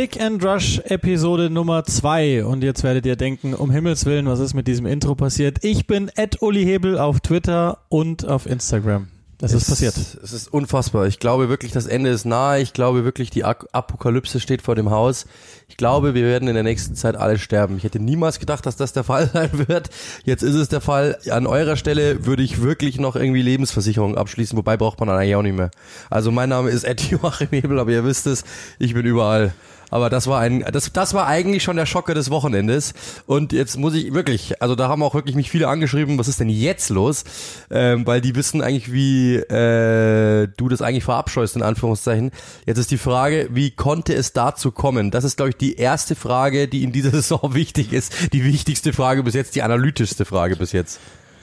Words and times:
Click 0.00 0.18
and 0.18 0.42
Rush 0.42 0.78
Episode 0.86 1.50
Nummer 1.50 1.84
2 1.84 2.46
und 2.46 2.64
jetzt 2.64 2.82
werdet 2.84 3.04
ihr 3.04 3.16
denken, 3.16 3.52
um 3.52 3.70
Himmels 3.70 4.06
Willen, 4.06 4.24
was 4.24 4.40
ist 4.40 4.54
mit 4.54 4.66
diesem 4.66 4.86
Intro 4.86 5.14
passiert? 5.14 5.58
Ich 5.62 5.86
bin 5.86 6.10
Ed 6.16 6.40
Uli 6.40 6.64
Hebel 6.64 6.98
auf 6.98 7.20
Twitter 7.20 7.80
und 7.90 8.26
auf 8.26 8.46
Instagram. 8.46 9.08
Das 9.36 9.52
ist 9.52 9.68
passiert. 9.68 9.94
Es 10.22 10.32
ist 10.32 10.50
unfassbar. 10.52 11.06
Ich 11.06 11.18
glaube 11.18 11.50
wirklich, 11.50 11.72
das 11.72 11.86
Ende 11.86 12.08
ist 12.08 12.24
nahe. 12.24 12.62
Ich 12.62 12.72
glaube 12.72 13.04
wirklich, 13.04 13.28
die 13.28 13.44
Apokalypse 13.44 14.40
steht 14.40 14.62
vor 14.62 14.74
dem 14.74 14.90
Haus. 14.90 15.26
Ich 15.68 15.76
glaube, 15.76 16.14
wir 16.14 16.24
werden 16.24 16.48
in 16.48 16.54
der 16.54 16.62
nächsten 16.62 16.94
Zeit 16.94 17.16
alle 17.16 17.38
sterben. 17.38 17.76
Ich 17.76 17.84
hätte 17.84 18.00
niemals 18.00 18.38
gedacht, 18.38 18.64
dass 18.64 18.76
das 18.76 18.94
der 18.94 19.04
Fall 19.10 19.28
sein 19.30 19.68
wird. 19.68 19.90
Jetzt 20.24 20.42
ist 20.42 20.54
es 20.54 20.68
der 20.68 20.80
Fall. 20.80 21.18
An 21.30 21.46
eurer 21.46 21.76
Stelle 21.76 22.24
würde 22.24 22.42
ich 22.42 22.62
wirklich 22.62 22.98
noch 22.98 23.16
irgendwie 23.16 23.42
Lebensversicherung 23.42 24.16
abschließen, 24.16 24.56
wobei 24.56 24.78
braucht 24.78 24.98
man 24.98 25.10
eigentlich 25.10 25.36
auch 25.36 25.42
nicht 25.42 25.56
mehr. 25.56 25.70
Also 26.08 26.30
mein 26.30 26.48
Name 26.48 26.70
ist 26.70 26.84
Ed 26.84 27.02
Joachim 27.02 27.48
Hebel, 27.50 27.78
aber 27.78 27.90
ihr 27.90 28.04
wisst 28.04 28.26
es, 28.26 28.44
ich 28.78 28.94
bin 28.94 29.04
überall. 29.04 29.52
Aber 29.90 30.10
das 30.10 30.26
war 30.26 30.40
ein, 30.40 30.64
das, 30.72 30.92
das 30.92 31.14
war 31.14 31.26
eigentlich 31.26 31.62
schon 31.62 31.76
der 31.76 31.86
Schocker 31.86 32.14
des 32.14 32.30
Wochenendes. 32.30 32.94
Und 33.26 33.52
jetzt 33.52 33.76
muss 33.76 33.94
ich 33.94 34.14
wirklich, 34.14 34.62
also 34.62 34.74
da 34.74 34.88
haben 34.88 35.02
auch 35.02 35.14
wirklich 35.14 35.36
mich 35.36 35.50
viele 35.50 35.68
angeschrieben, 35.68 36.18
was 36.18 36.28
ist 36.28 36.40
denn 36.40 36.48
jetzt 36.48 36.90
los? 36.90 37.24
Ähm, 37.70 38.06
weil 38.06 38.20
die 38.20 38.34
wissen 38.34 38.62
eigentlich, 38.62 38.92
wie 38.92 39.36
äh, 39.36 40.48
du 40.56 40.68
das 40.68 40.82
eigentlich 40.82 41.04
verabscheust, 41.04 41.56
in 41.56 41.62
Anführungszeichen. 41.62 42.30
Jetzt 42.66 42.78
ist 42.78 42.90
die 42.90 42.98
Frage, 42.98 43.48
wie 43.50 43.70
konnte 43.70 44.14
es 44.14 44.32
dazu 44.32 44.70
kommen? 44.70 45.10
Das 45.10 45.24
ist, 45.24 45.36
glaube 45.36 45.50
ich, 45.50 45.56
die 45.56 45.76
erste 45.76 46.14
Frage, 46.14 46.68
die 46.68 46.82
in 46.82 46.92
dieser 46.92 47.10
Saison 47.20 47.54
wichtig 47.54 47.92
ist. 47.92 48.32
Die 48.32 48.44
wichtigste 48.44 48.92
Frage 48.92 49.22
bis 49.22 49.34
jetzt, 49.34 49.54
die 49.54 49.62
analytischste 49.62 50.24
Frage 50.24 50.56
bis 50.56 50.72
jetzt. 50.72 51.00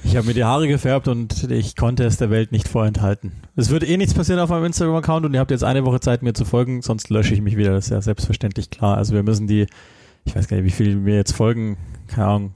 Ich 0.08 0.16
habe 0.16 0.26
mir 0.26 0.34
die 0.34 0.46
Haare 0.46 0.70
gefärbt 0.70 1.10
und 1.10 1.52
ich 1.52 1.76
konnte 1.76 2.06
es 2.06 2.16
der 2.16 2.30
Welt 2.30 2.54
nicht 2.54 2.70
vorenthalten. 2.70 3.34
Es 3.58 3.70
wird 3.70 3.84
eh 3.88 3.98
nichts 3.98 4.14
passieren 4.14 4.40
auf 4.40 4.50
meinem 4.50 4.64
Instagram-Account 4.64 5.26
und 5.26 5.34
ihr 5.34 5.42
habt 5.42 5.52
jetzt 5.52 5.66
eine 5.66 5.84
Woche 5.84 6.00
Zeit, 6.00 6.24
mir 6.24 6.32
zu 6.32 6.46
folgen, 6.46 6.82
sonst 6.82 7.10
lösche 7.10 7.34
ich 7.34 7.42
mich 7.42 7.58
wieder. 7.58 7.74
Das 7.74 7.86
ist 7.86 7.92
ja 7.92 8.02
selbstverständlich 8.02 8.70
klar. 8.70 8.96
Also 8.96 9.14
wir 9.14 9.22
müssen 9.22 9.48
die, 9.48 9.68
ich 10.24 10.34
weiß 10.34 10.48
gar 10.48 10.56
nicht, 10.56 10.66
wie 10.66 10.72
viel 10.72 10.96
mir 10.96 11.16
jetzt 11.16 11.34
folgen, 11.34 11.78
keine 12.08 12.26
Ahnung, 12.26 12.54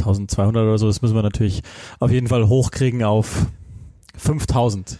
1200 0.00 0.64
oder 0.64 0.76
so, 0.76 0.88
das 0.88 1.00
müssen 1.00 1.14
wir 1.14 1.22
natürlich 1.22 1.62
auf 2.00 2.10
jeden 2.10 2.26
Fall 2.26 2.48
hochkriegen 2.48 3.04
auf 3.04 3.46
5000. 4.16 4.98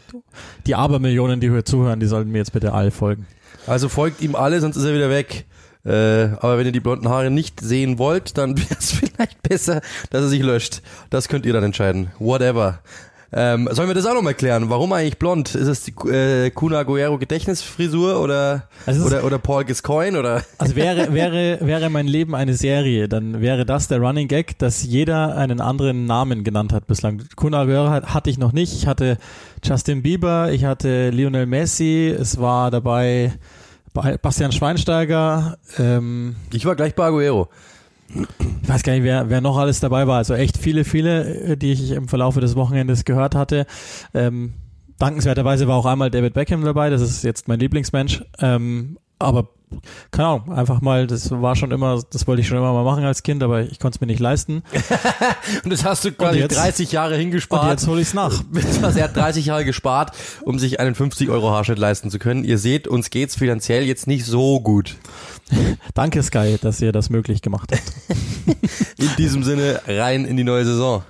Die 0.69 0.77
Abermillionen, 0.77 1.41
die 1.41 1.51
hier 1.51 1.65
zuhören, 1.65 1.99
die 1.99 2.07
sollten 2.07 2.31
mir 2.31 2.39
jetzt 2.39 2.53
bitte 2.53 2.75
alle 2.75 2.93
folgen. 2.93 3.27
Also 3.67 3.89
folgt 3.89 4.23
ihm 4.23 4.37
alle, 4.37 4.61
sonst 4.61 4.77
ist 4.77 4.85
er 4.85 4.95
wieder 4.95 5.11
weg. 5.11 5.47
Äh, 5.89 6.37
aber 6.41 6.59
wenn 6.59 6.67
ihr 6.67 6.73
die 6.73 6.81
blonden 6.81 7.09
Haare 7.09 7.31
nicht 7.31 7.61
sehen 7.61 7.99
wollt, 7.99 8.37
dann 8.37 8.59
wäre 8.59 8.77
es 8.79 8.93
vielleicht 8.93 9.43
besser, 9.43 9.81
dass 10.11 10.23
er 10.23 10.29
sich 10.29 10.43
löscht. 10.43 10.83
Das 11.09 11.29
könnt 11.29 11.47
ihr 11.47 11.55
dann 11.55 11.65
entscheiden. 11.65 12.11
Whatever. 12.19 12.81
Ähm, 13.31 13.69
sollen 13.73 13.89
wir 13.89 13.95
das 13.95 14.07
auch 14.07 14.15
noch 14.15 14.23
mal 14.23 14.33
klären? 14.33 14.71
Warum 14.71 14.93
eigentlich 14.93 15.19
blond? 15.19 15.55
Ist 15.55 15.67
es 15.69 15.85
die 15.85 15.93
äh, 16.09 16.51
Kuna 16.51 16.83
Guerrero 16.83 17.19
Gedächtnisfrisur 17.19 18.21
oder 18.23 18.69
also 18.87 19.05
oder 19.05 19.23
oder 19.23 19.39
Paul 19.39 19.65
Gascoigne 19.67 20.19
oder? 20.19 20.43
Also 20.57 20.77
wäre 20.77 21.13
wäre 21.13 21.59
wäre 21.61 21.91
mein 21.91 22.07
Leben 22.07 22.35
eine 22.35 22.55
Serie, 22.55 23.07
dann 23.07 23.43
wäre 23.43 23.67
das 23.67 23.87
der 23.87 23.99
Running 23.99 24.29
Gag, 24.29 24.59
dass 24.59 24.83
jeder 24.83 25.37
einen 25.37 25.61
anderen 25.61 26.07
Namen 26.07 26.43
genannt 26.43 26.73
hat 26.73 26.87
bislang. 26.87 27.23
Kuna 27.37 27.65
Guerrero 27.65 27.91
hatte 27.91 28.31
ich 28.31 28.39
noch 28.39 28.53
nicht. 28.53 28.73
Ich 28.73 28.87
hatte 28.87 29.19
Justin 29.63 30.01
Bieber, 30.01 30.51
ich 30.51 30.65
hatte 30.65 31.11
Lionel 31.11 31.45
Messi, 31.45 32.15
es 32.19 32.41
war 32.41 32.71
dabei 32.71 33.33
Bastian 34.23 34.53
Schweinsteiger. 34.53 35.59
Ähm, 35.79 36.37
ich 36.53 36.65
war 36.65 36.77
gleich 36.77 36.95
bei 36.95 37.05
Aguero. 37.05 37.49
Ich 38.63 38.69
weiß 38.69 38.83
gar 38.83 38.95
nicht, 38.95 39.03
wer, 39.03 39.29
wer 39.29 39.41
noch 39.41 39.59
alles 39.59 39.81
dabei 39.81 40.07
war. 40.07 40.17
Also 40.17 40.35
echt 40.35 40.57
viele, 40.57 40.85
viele, 40.85 41.53
äh, 41.53 41.57
die 41.57 41.73
ich 41.73 41.91
im 41.91 42.09
Verlaufe 42.09 42.41
des 42.41 42.57
Wochenendes 42.57 43.05
gehört 43.05 43.35
hatte. 43.35 43.67
Ähm, 44.15 44.55
dankenswerterweise 44.99 45.69
war 45.69 45.77
auch 45.77 45.87
einmal 45.87 46.11
David 46.11 46.35
Beckham 46.35 46.65
dabei. 46.65 46.91
Das 46.91 47.03
ist 47.03 47.23
jetzt 47.23 47.49
mein 47.49 47.61
Lieblingsmensch. 47.61 48.25
Ähm, 48.41 48.99
aber 49.19 49.49
keine 50.11 50.29
Ahnung, 50.29 50.53
einfach 50.53 50.81
mal, 50.81 51.07
das 51.07 51.31
war 51.31 51.55
schon 51.55 51.71
immer, 51.71 52.03
das 52.11 52.27
wollte 52.27 52.41
ich 52.41 52.49
schon 52.49 52.57
immer 52.57 52.73
mal 52.73 52.85
machen 52.85 53.05
als 53.05 53.23
Kind, 53.23 53.43
aber 53.43 53.63
ich 53.63 53.79
konnte 53.79 53.97
es 53.97 54.01
mir 54.01 54.07
nicht 54.07 54.21
leisten. 54.21 54.63
und 55.65 55.71
das 55.71 55.85
hast 55.85 56.05
du 56.05 56.13
quasi 56.13 56.39
jetzt, 56.39 56.57
30 56.57 56.91
Jahre 56.91 57.17
hingespart. 57.17 57.65
Und 57.65 57.71
jetzt 57.71 57.87
hole 57.87 58.01
ich 58.01 58.09
es 58.09 58.15
nach. 58.15 58.43
er 58.97 59.05
hat 59.05 59.17
30 59.17 59.47
Jahre 59.47 59.65
gespart, 59.67 60.13
um 60.43 60.59
sich 60.59 60.81
einen 60.81 60.95
50 60.95 61.29
Euro 61.29 61.51
Haarschnitt 61.51 61.79
leisten 61.79 62.11
zu 62.11 62.19
können. 62.19 62.45
Ihr 62.45 62.59
seht, 62.59 62.89
uns 62.89 63.11
geht's 63.11 63.37
finanziell 63.37 63.85
jetzt 63.85 64.07
nicht 64.07 64.25
so 64.25 64.61
gut. 64.61 64.97
Danke 65.95 66.23
Sky, 66.23 66.57
dass 66.61 66.81
ihr 66.81 66.93
das 66.93 67.11
möglich 67.11 67.43
gemacht 67.43 67.73
habt. 67.73 68.57
in 68.99 69.11
diesem 69.19 69.43
Sinne 69.43 69.83
rein 69.87 70.25
in 70.25 70.37
die 70.37 70.45
neue 70.45 70.65
Saison. 70.65 71.03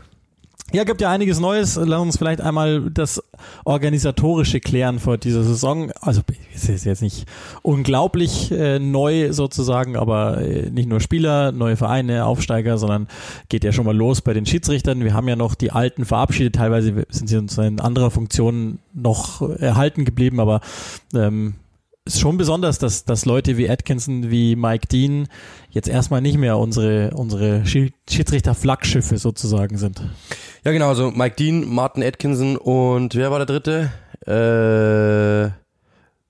Ja, 0.71 0.85
gibt 0.85 1.01
ja 1.01 1.11
einiges 1.11 1.41
Neues. 1.41 1.77
Lass 1.83 2.01
uns 2.03 2.19
vielleicht 2.19 2.43
einmal 2.43 2.91
das 2.91 3.23
Organisatorische 3.65 4.61
klären 4.61 4.99
vor 4.99 5.17
dieser 5.17 5.43
Saison. 5.43 5.91
Also 6.03 6.21
es 6.55 6.69
ist 6.69 6.85
jetzt 6.85 7.01
nicht 7.01 7.25
unglaublich 7.63 8.51
äh, 8.53 8.79
neu 8.79 9.33
sozusagen, 9.33 9.97
aber 9.97 10.43
äh, 10.43 10.69
nicht 10.69 10.87
nur 10.87 11.01
Spieler, 11.01 11.53
neue 11.53 11.77
Vereine, 11.77 12.27
Aufsteiger, 12.27 12.77
sondern 12.77 13.09
geht 13.49 13.65
ja 13.65 13.73
schon 13.73 13.87
mal 13.87 13.97
los 13.97 14.21
bei 14.21 14.35
den 14.35 14.45
Schiedsrichtern. 14.45 15.03
Wir 15.03 15.15
haben 15.15 15.27
ja 15.27 15.37
noch 15.37 15.55
die 15.55 15.73
alten 15.73 16.05
verabschiedet. 16.05 16.57
Teilweise 16.57 17.07
sind 17.09 17.29
sie 17.29 17.39
uns 17.39 17.57
in 17.57 17.81
anderer 17.81 18.11
Funktion 18.11 18.79
noch 18.93 19.41
erhalten 19.41 20.05
geblieben, 20.05 20.39
aber 20.39 20.61
ähm, 21.15 21.55
ist 22.09 22.21
schon 22.21 22.37
besonders, 22.39 22.79
dass, 22.79 23.05
dass 23.05 23.25
Leute 23.25 23.57
wie 23.57 23.69
Atkinson, 23.69 24.31
wie 24.31 24.57
Mike 24.57 24.89
Dean 24.89 25.29
jetzt 25.71 25.89
erstmal 25.89 26.21
nicht 26.21 26.39
mehr 26.39 26.59
unsere, 26.59 27.11
unsere 27.15 27.65
Schiedsrichter-Flaggschiffe 27.67 29.19
sozusagen 29.19 29.79
sind. 29.79 30.03
Ja, 30.65 30.73
genau, 30.73 30.89
also 30.89 31.11
Mike 31.11 31.37
Dean, 31.37 31.69
Martin 31.69 32.03
Atkinson 32.03 32.57
und 32.57 33.15
wer 33.15 33.31
war 33.31 33.39
der 33.39 33.47
dritte? 33.47 33.93
Äh, 34.27 35.53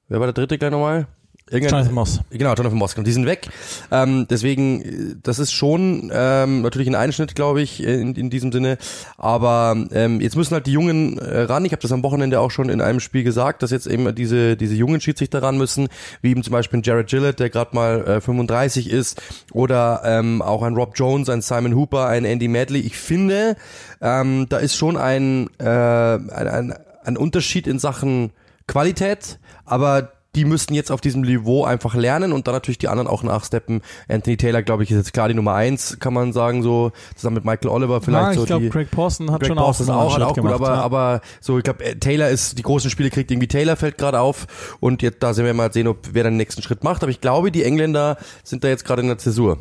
wer 0.09 0.21
war 0.21 0.27
der 0.27 0.33
dritte 0.33 0.59
gleich 0.59 0.71
nochmal? 0.71 1.06
Jonathan 1.51 1.95
Moss. 1.95 2.21
Genau, 2.31 2.55
Jonathan 2.55 2.79
Moss. 2.79 2.95
Und 2.95 3.07
die 3.07 3.13
sind 3.13 3.27
weg. 3.27 3.49
Ähm, 3.91 4.27
deswegen, 4.29 5.21
das 5.23 5.39
ist 5.39 5.53
schon 5.53 6.11
ähm, 6.13 6.63
natürlich 6.63 6.89
ein 6.89 6.95
Einschnitt, 6.95 7.35
glaube 7.35 7.63
ich, 7.63 7.83
in, 7.83 8.15
in 8.15 8.31
diesem 8.31 8.53
Sinne. 8.53 8.79
Aber 9.17 9.77
ähm, 9.93 10.21
jetzt 10.21 10.37
müssen 10.37 10.55
halt 10.55 10.67
die 10.67 10.73
Jungen 10.73 11.19
äh, 11.19 11.41
ran. 11.43 11.65
Ich 11.65 11.73
habe 11.73 11.83
das 11.83 11.93
am 11.93 12.03
Wochenende 12.03 12.41
auch 12.41 12.51
schon 12.51 12.69
in 12.69 12.81
einem 12.81 13.01
Spiel 13.01 13.25
gesagt, 13.25 13.63
dass 13.63 13.71
jetzt 13.71 13.87
eben 13.87 14.15
diese 14.15 14.57
diese 14.57 14.75
jungen 14.75 15.01
Schiedsrichter 15.01 15.43
ran 15.43 15.57
müssen, 15.59 15.89
wie 16.23 16.31
eben 16.31 16.43
zum 16.43 16.53
Beispiel 16.53 16.81
Jared 16.83 17.09
Gillett, 17.09 17.41
der 17.41 17.51
gerade 17.51 17.75
mal 17.75 18.07
äh, 18.07 18.21
35 18.21 18.91
ist, 18.91 19.21
oder 19.53 20.03
ähm, 20.05 20.43
auch 20.43 20.63
ein 20.63 20.75
Rob 20.75 20.93
Jones, 20.95 21.29
ein 21.29 21.41
Simon 21.41 21.75
Hooper, 21.75 22.07
ein 22.07 22.25
Andy 22.25 22.49
Madley. 22.49 22.81
Ich 22.81 22.97
finde, 22.97 23.57
ähm, 24.01 24.47
da 24.49 24.59
ist 24.59 24.77
schon 24.77 24.97
ein, 24.97 25.49
äh, 25.59 25.65
ein, 25.65 26.31
ein, 26.31 26.75
ein 27.05 27.17
Unterschied 27.17 27.67
in 27.67 27.79
Sachen 27.79 28.31
Qualität, 28.67 29.39
aber 29.65 30.13
die 30.38 30.44
müssten 30.44 30.72
jetzt 30.72 30.93
auf 30.93 31.00
diesem 31.00 31.22
Niveau 31.22 31.65
einfach 31.65 31.97
lernen 31.97 32.32
und 32.32 32.47
dann 32.47 32.54
natürlich 32.54 32.78
die 32.78 32.87
anderen 32.87 33.09
auch 33.09 33.25
nachsteppen. 33.25 33.82
Anthony 34.06 34.37
Taylor, 34.37 34.62
glaube 34.62 34.84
ich, 34.84 34.91
ist 34.93 34.97
jetzt 34.97 35.12
klar 35.12 35.26
die 35.26 35.34
Nummer 35.34 35.54
eins, 35.54 35.99
kann 35.99 36.15
man 36.15 36.32
sagen, 36.32 36.62
so 36.62 36.93
zusammen 37.16 37.34
mit 37.34 37.44
Michael 37.44 37.71
Oliver 37.71 38.00
vielleicht 38.00 38.25
ja, 38.25 38.31
ich 38.31 38.38
so. 38.38 38.47
Glaube, 38.47 38.69
Craig 38.69 38.88
Pawson 38.88 39.32
hat 39.32 39.41
Greg 39.41 39.49
schon 39.49 39.56
Pawson 39.56 39.91
auch, 39.91 40.15
hat 40.15 40.22
auch 40.22 40.37
gut, 40.37 40.53
aber, 40.53 40.69
ja. 40.69 40.75
aber 40.75 41.22
so, 41.41 41.59
ich 41.59 41.65
glaube, 41.65 41.84
äh, 41.84 41.97
Taylor 41.97 42.28
ist, 42.28 42.56
die 42.56 42.62
großen 42.62 42.88
Spiele 42.88 43.10
kriegt 43.10 43.32
irgendwie 43.32 43.49
Taylor 43.49 43.75
fällt 43.75 43.99
gerade 43.99 44.21
auf 44.21 44.76
und 44.78 45.03
jetzt 45.03 45.21
da 45.25 45.34
sehen 45.34 45.44
wir 45.44 45.54
mal 45.54 45.72
sehen, 45.72 45.88
ob 45.88 45.99
wer 46.12 46.22
den 46.22 46.37
nächsten 46.37 46.62
Schritt 46.62 46.84
macht. 46.84 47.03
Aber 47.03 47.10
ich 47.10 47.20
glaube, 47.20 47.50
die 47.50 47.65
Engländer 47.65 48.16
sind 48.44 48.62
da 48.62 48.69
jetzt 48.69 48.84
gerade 48.84 49.03
in 49.03 49.09
der 49.09 49.19
Zäsur. 49.19 49.59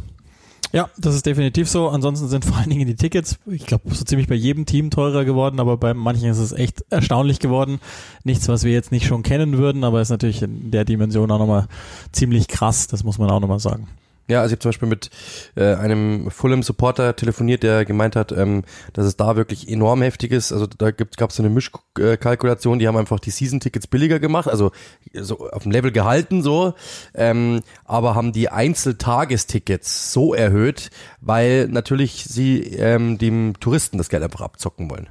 Ja, 0.73 0.89
das 0.97 1.15
ist 1.15 1.25
definitiv 1.25 1.69
so. 1.69 1.89
Ansonsten 1.89 2.27
sind 2.27 2.45
vor 2.45 2.57
allen 2.57 2.69
Dingen 2.69 2.87
die 2.87 2.95
Tickets, 2.95 3.37
ich 3.45 3.65
glaube, 3.65 3.93
so 3.93 4.03
ziemlich 4.03 4.27
bei 4.27 4.35
jedem 4.35 4.65
Team 4.65 4.89
teurer 4.89 5.25
geworden, 5.25 5.59
aber 5.59 5.77
bei 5.77 5.93
manchen 5.93 6.29
ist 6.29 6.39
es 6.39 6.51
echt 6.51 6.83
erstaunlich 6.89 7.39
geworden. 7.39 7.79
Nichts, 8.23 8.47
was 8.47 8.63
wir 8.63 8.71
jetzt 8.71 8.91
nicht 8.91 9.05
schon 9.05 9.23
kennen 9.23 9.57
würden, 9.57 9.83
aber 9.83 10.01
ist 10.01 10.09
natürlich 10.09 10.41
in 10.41 10.71
der 10.71 10.85
Dimension 10.85 11.31
auch 11.31 11.39
nochmal 11.39 11.67
ziemlich 12.11 12.47
krass, 12.47 12.87
das 12.87 13.03
muss 13.03 13.17
man 13.17 13.29
auch 13.29 13.39
nochmal 13.39 13.59
sagen. 13.59 13.87
Ja, 14.29 14.41
also 14.41 14.49
ich 14.49 14.57
habe 14.57 14.59
zum 14.59 14.69
Beispiel 14.69 14.89
mit 14.89 15.09
äh, 15.55 15.75
einem 15.75 16.29
Fulham-Supporter 16.29 17.15
telefoniert, 17.15 17.63
der 17.63 17.85
gemeint 17.85 18.17
hat, 18.17 18.33
ähm, 18.33 18.63
dass 18.91 19.05
es 19.05 19.15
da 19.15 19.37
wirklich 19.37 19.69
enorm 19.69 20.01
heftig 20.01 20.33
ist. 20.33 20.51
Also 20.51 20.67
da 20.67 20.91
gab 20.91 21.29
es 21.29 21.35
so 21.37 21.43
eine 21.43 21.49
Mischkalkulation, 21.49 22.79
die 22.79 22.87
haben 22.89 22.97
einfach 22.97 23.21
die 23.21 23.31
Season-Tickets 23.31 23.87
billiger 23.87 24.19
gemacht, 24.19 24.49
also 24.49 24.71
so 25.13 25.49
auf 25.49 25.63
dem 25.63 25.71
Level 25.71 25.93
gehalten 25.93 26.43
so, 26.43 26.73
ähm, 27.13 27.61
aber 27.85 28.15
haben 28.15 28.33
die 28.33 28.49
Einzeltagestickets 28.49 30.11
so 30.11 30.33
erhöht, 30.33 30.89
weil 31.21 31.69
natürlich 31.69 32.25
sie 32.25 32.61
ähm, 32.61 33.17
dem 33.17 33.57
Touristen 33.61 33.97
das 33.97 34.09
Geld 34.09 34.23
einfach 34.23 34.41
abzocken 34.41 34.89
wollen. 34.89 35.07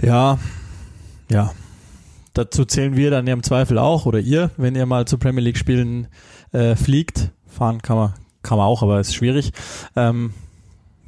Ja, 0.00 0.38
ja. 1.28 1.52
Dazu 2.32 2.64
zählen 2.64 2.96
wir 2.96 3.10
dann 3.10 3.26
ja 3.26 3.34
im 3.34 3.42
Zweifel 3.42 3.76
auch, 3.76 4.06
oder 4.06 4.20
ihr, 4.20 4.52
wenn 4.56 4.74
ihr 4.74 4.86
mal 4.86 5.06
zu 5.06 5.18
Premier 5.18 5.42
League 5.42 5.58
Spielen 5.58 6.06
äh, 6.52 6.76
fliegt 6.76 7.32
fahren 7.52 7.82
kann 7.82 7.96
man, 7.96 8.14
kann 8.42 8.58
man 8.58 8.66
auch, 8.66 8.82
aber 8.82 9.00
ist 9.00 9.14
schwierig. 9.14 9.52
Ähm, 9.96 10.32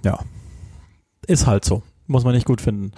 ja, 0.05 0.19
ist 1.27 1.47
halt 1.47 1.65
so. 1.65 1.83
Muss 2.07 2.25
man 2.25 2.35
nicht 2.35 2.47
gut 2.47 2.61
finden. 2.61 2.93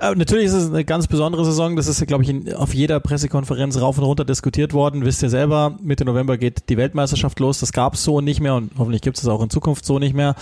Äh, 0.00 0.16
natürlich 0.16 0.46
ist 0.46 0.54
es 0.54 0.68
eine 0.68 0.84
ganz 0.84 1.06
besondere 1.06 1.44
Saison. 1.44 1.76
Das 1.76 1.86
ist, 1.86 2.04
glaube 2.08 2.24
ich, 2.24 2.28
in, 2.28 2.52
auf 2.54 2.74
jeder 2.74 2.98
Pressekonferenz 2.98 3.80
rauf 3.80 3.98
und 3.98 4.04
runter 4.04 4.24
diskutiert 4.24 4.72
worden. 4.72 5.04
Wisst 5.04 5.22
ihr 5.22 5.30
selber, 5.30 5.76
Mitte 5.80 6.04
November 6.04 6.36
geht 6.36 6.68
die 6.68 6.76
Weltmeisterschaft 6.76 7.38
los. 7.38 7.60
Das 7.60 7.72
gab 7.72 7.94
es 7.94 8.02
so 8.02 8.20
nicht 8.20 8.40
mehr 8.40 8.56
und 8.56 8.72
hoffentlich 8.76 9.02
gibt 9.02 9.16
es 9.16 9.22
das 9.22 9.32
auch 9.32 9.42
in 9.42 9.50
Zukunft 9.50 9.86
so 9.86 10.00
nicht 10.00 10.14
mehr. 10.14 10.34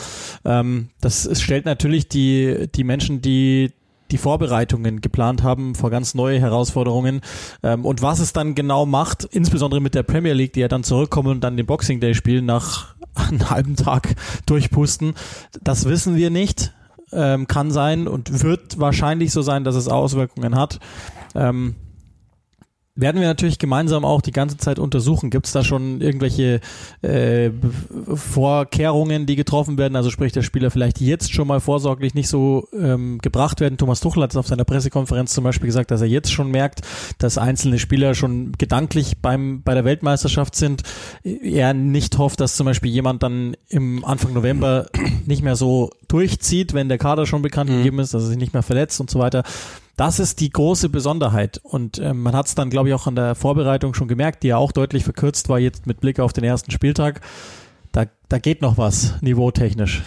Ähm, 0.46 0.88
das 1.02 1.28
stellt 1.42 1.66
natürlich 1.66 2.08
die, 2.08 2.68
die 2.74 2.84
Menschen, 2.84 3.20
die 3.20 3.70
die 4.12 4.18
Vorbereitungen 4.18 5.00
geplant 5.00 5.42
haben 5.42 5.74
vor 5.74 5.90
ganz 5.90 6.14
neue 6.14 6.40
Herausforderungen. 6.40 7.20
Ähm, 7.62 7.84
und 7.84 8.02
was 8.02 8.20
es 8.20 8.32
dann 8.32 8.54
genau 8.54 8.86
macht, 8.86 9.24
insbesondere 9.24 9.80
mit 9.80 9.94
der 9.94 10.02
Premier 10.02 10.32
League, 10.32 10.52
die 10.52 10.60
ja 10.60 10.68
dann 10.68 10.84
zurückkommen 10.84 11.28
und 11.28 11.40
dann 11.42 11.56
den 11.56 11.66
Boxing 11.66 12.00
Day 12.00 12.14
spielen 12.14 12.46
nach 12.46 12.94
einem 13.14 13.50
halben 13.50 13.76
Tag 13.76 14.14
durchpusten, 14.46 15.14
das 15.62 15.86
wissen 15.86 16.16
wir 16.16 16.30
nicht. 16.30 16.72
Ähm, 17.12 17.48
kann 17.48 17.72
sein 17.72 18.06
und 18.06 18.44
wird 18.44 18.78
wahrscheinlich 18.78 19.32
so 19.32 19.42
sein, 19.42 19.64
dass 19.64 19.74
es 19.74 19.88
Auswirkungen 19.88 20.54
hat. 20.54 20.78
Ähm, 21.34 21.74
werden 23.00 23.20
wir 23.20 23.28
natürlich 23.28 23.58
gemeinsam 23.58 24.04
auch 24.04 24.20
die 24.20 24.32
ganze 24.32 24.56
Zeit 24.56 24.78
untersuchen. 24.78 25.30
Gibt 25.30 25.46
es 25.46 25.52
da 25.52 25.64
schon 25.64 26.00
irgendwelche 26.00 26.60
äh, 27.02 27.50
Vorkehrungen, 28.14 29.26
die 29.26 29.36
getroffen 29.36 29.78
werden? 29.78 29.96
Also 29.96 30.10
sprich, 30.10 30.32
der 30.32 30.42
Spieler 30.42 30.70
vielleicht 30.70 31.00
jetzt 31.00 31.32
schon 31.32 31.48
mal 31.48 31.60
vorsorglich 31.60 32.14
nicht 32.14 32.28
so 32.28 32.68
ähm, 32.72 33.18
gebracht 33.18 33.60
werden. 33.60 33.78
Thomas 33.78 34.00
Tuchel 34.00 34.22
hat 34.22 34.30
es 34.30 34.36
auf 34.36 34.46
seiner 34.46 34.64
Pressekonferenz 34.64 35.32
zum 35.32 35.44
Beispiel 35.44 35.66
gesagt, 35.66 35.90
dass 35.90 36.00
er 36.00 36.08
jetzt 36.08 36.32
schon 36.32 36.50
merkt, 36.50 36.80
dass 37.18 37.38
einzelne 37.38 37.78
Spieler 37.78 38.14
schon 38.14 38.52
gedanklich 38.58 39.18
beim 39.18 39.62
bei 39.62 39.74
der 39.74 39.84
Weltmeisterschaft 39.84 40.54
sind. 40.54 40.82
Er 41.24 41.74
nicht 41.74 42.18
hofft, 42.18 42.40
dass 42.40 42.56
zum 42.56 42.66
Beispiel 42.66 42.90
jemand 42.90 43.22
dann 43.22 43.56
im 43.68 44.04
Anfang 44.04 44.32
November 44.32 44.86
nicht 45.26 45.42
mehr 45.42 45.56
so 45.56 45.90
durchzieht, 46.08 46.74
wenn 46.74 46.88
der 46.88 46.98
Kader 46.98 47.26
schon 47.26 47.42
bekannt 47.42 47.70
mhm. 47.70 47.78
gegeben 47.78 47.98
ist, 48.00 48.14
dass 48.14 48.24
er 48.24 48.28
sich 48.28 48.38
nicht 48.38 48.52
mehr 48.52 48.62
verletzt 48.62 49.00
und 49.00 49.10
so 49.10 49.18
weiter. 49.18 49.44
Das 49.96 50.18
ist 50.18 50.40
die 50.40 50.50
große 50.50 50.88
Besonderheit. 50.88 51.60
Und 51.62 51.98
ähm, 51.98 52.22
man 52.22 52.34
hat 52.34 52.46
es 52.46 52.54
dann, 52.54 52.70
glaube 52.70 52.88
ich, 52.88 52.94
auch 52.94 53.06
an 53.06 53.16
der 53.16 53.34
Vorbereitung 53.34 53.94
schon 53.94 54.08
gemerkt, 54.08 54.42
die 54.42 54.48
ja 54.48 54.56
auch 54.56 54.72
deutlich 54.72 55.04
verkürzt 55.04 55.48
war 55.48 55.58
jetzt 55.58 55.86
mit 55.86 56.00
Blick 56.00 56.20
auf 56.20 56.32
den 56.32 56.44
ersten 56.44 56.70
Spieltag. 56.70 57.20
Da, 57.92 58.06
da 58.28 58.38
geht 58.38 58.62
noch 58.62 58.78
was, 58.78 59.14
niveautechnisch. 59.20 60.02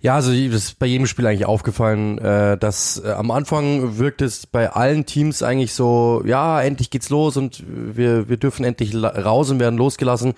Ja, 0.00 0.14
also 0.14 0.30
das 0.30 0.64
ist 0.64 0.78
bei 0.78 0.86
jedem 0.86 1.06
Spiel 1.06 1.26
eigentlich 1.26 1.44
aufgefallen, 1.44 2.16
äh, 2.16 2.56
dass 2.56 3.02
äh, 3.04 3.10
am 3.10 3.30
Anfang 3.30 3.98
wirkt 3.98 4.22
es 4.22 4.46
bei 4.46 4.70
allen 4.70 5.04
Teams 5.04 5.42
eigentlich 5.42 5.74
so, 5.74 6.22
ja, 6.24 6.62
endlich 6.62 6.88
geht's 6.88 7.10
los 7.10 7.36
und 7.36 7.62
wir, 7.68 8.30
wir 8.30 8.38
dürfen 8.38 8.64
endlich 8.64 8.94
raus 8.94 9.50
und 9.50 9.60
werden 9.60 9.76
losgelassen. 9.76 10.32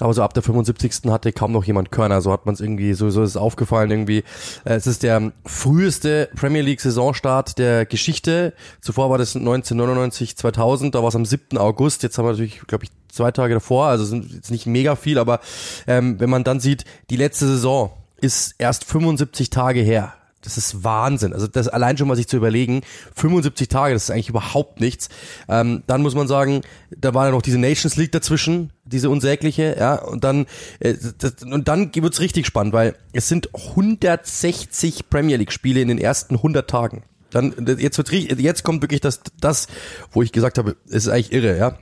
Aber 0.00 0.12
so 0.12 0.22
ab 0.22 0.34
der 0.34 0.42
75. 0.42 1.10
hatte 1.10 1.32
kaum 1.32 1.52
noch 1.52 1.64
jemand 1.64 1.92
Körner. 1.92 2.20
So 2.20 2.32
hat 2.32 2.46
man 2.46 2.54
es 2.54 2.60
irgendwie, 2.60 2.94
so, 2.94 3.10
so 3.10 3.22
ist 3.22 3.30
es 3.30 3.36
aufgefallen 3.36 3.90
irgendwie. 3.90 4.24
Äh, 4.64 4.74
es 4.74 4.86
ist 4.86 5.02
der 5.02 5.32
früheste 5.46 6.28
Premier 6.34 6.62
League 6.62 6.80
Saisonstart 6.80 7.58
der 7.58 7.86
Geschichte. 7.86 8.54
Zuvor 8.80 9.10
war 9.10 9.18
das 9.18 9.36
1999, 9.36 10.36
2000. 10.36 10.94
Da 10.94 11.02
war 11.02 11.08
es 11.08 11.16
am 11.16 11.24
7. 11.24 11.58
August. 11.58 12.02
Jetzt 12.02 12.18
haben 12.18 12.24
wir 12.24 12.32
natürlich, 12.32 12.60
glaube 12.66 12.84
ich, 12.84 12.90
zwei 13.08 13.30
Tage 13.30 13.54
davor. 13.54 13.86
Also 13.86 14.04
sind 14.04 14.32
jetzt 14.32 14.50
nicht 14.50 14.66
mega 14.66 14.96
viel, 14.96 15.18
aber 15.18 15.40
ähm, 15.86 16.18
wenn 16.18 16.30
man 16.30 16.42
dann 16.42 16.58
sieht, 16.58 16.84
die 17.10 17.16
letzte 17.16 17.46
Saison 17.46 17.92
ist 18.20 18.56
erst 18.58 18.84
75 18.84 19.50
Tage 19.50 19.80
her. 19.80 20.14
Das 20.44 20.58
ist 20.58 20.84
Wahnsinn. 20.84 21.32
Also 21.32 21.46
das 21.46 21.68
allein 21.68 21.96
schon 21.96 22.06
mal 22.06 22.16
sich 22.16 22.28
zu 22.28 22.36
überlegen, 22.36 22.82
75 23.16 23.68
Tage, 23.68 23.94
das 23.94 24.04
ist 24.04 24.10
eigentlich 24.10 24.28
überhaupt 24.28 24.78
nichts. 24.78 25.08
Ähm, 25.48 25.82
dann 25.86 26.02
muss 26.02 26.14
man 26.14 26.28
sagen, 26.28 26.60
da 26.90 27.14
war 27.14 27.26
ja 27.26 27.32
noch 27.32 27.40
diese 27.40 27.58
Nations 27.58 27.96
League 27.96 28.12
dazwischen, 28.12 28.70
diese 28.84 29.08
unsägliche, 29.08 29.74
ja, 29.78 29.94
und 29.94 30.22
dann 30.22 30.44
äh, 30.80 30.94
das, 31.18 31.42
und 31.42 31.66
dann 31.66 31.94
wird's 31.94 32.20
richtig 32.20 32.46
spannend, 32.46 32.74
weil 32.74 32.94
es 33.14 33.26
sind 33.26 33.48
160 33.54 35.08
Premier 35.08 35.36
League 35.36 35.52
Spiele 35.52 35.80
in 35.80 35.88
den 35.88 35.98
ersten 35.98 36.36
100 36.36 36.68
Tagen. 36.68 37.04
Dann 37.30 37.54
jetzt 37.78 37.96
wird 37.96 38.12
jetzt 38.12 38.62
kommt 38.62 38.82
wirklich 38.82 39.00
das 39.00 39.20
das, 39.40 39.66
wo 40.12 40.22
ich 40.22 40.30
gesagt 40.30 40.58
habe, 40.58 40.76
ist 40.86 41.08
eigentlich 41.08 41.32
irre, 41.32 41.56
ja. 41.56 41.78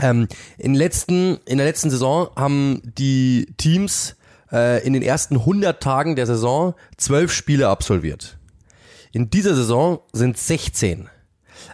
Ähm, 0.00 0.28
in 0.58 0.74
letzten 0.74 1.38
in 1.44 1.58
der 1.58 1.66
letzten 1.66 1.90
Saison 1.90 2.30
haben 2.36 2.80
die 2.84 3.48
Teams 3.56 4.14
äh, 4.52 4.84
in 4.86 4.92
den 4.92 5.02
ersten 5.02 5.36
100 5.36 5.82
Tagen 5.82 6.16
der 6.16 6.26
Saison 6.26 6.74
zwölf 6.96 7.32
Spiele 7.32 7.68
absolviert. 7.68 8.38
In 9.12 9.30
dieser 9.30 9.54
Saison 9.54 10.00
sind 10.12 10.38
16. 10.38 11.08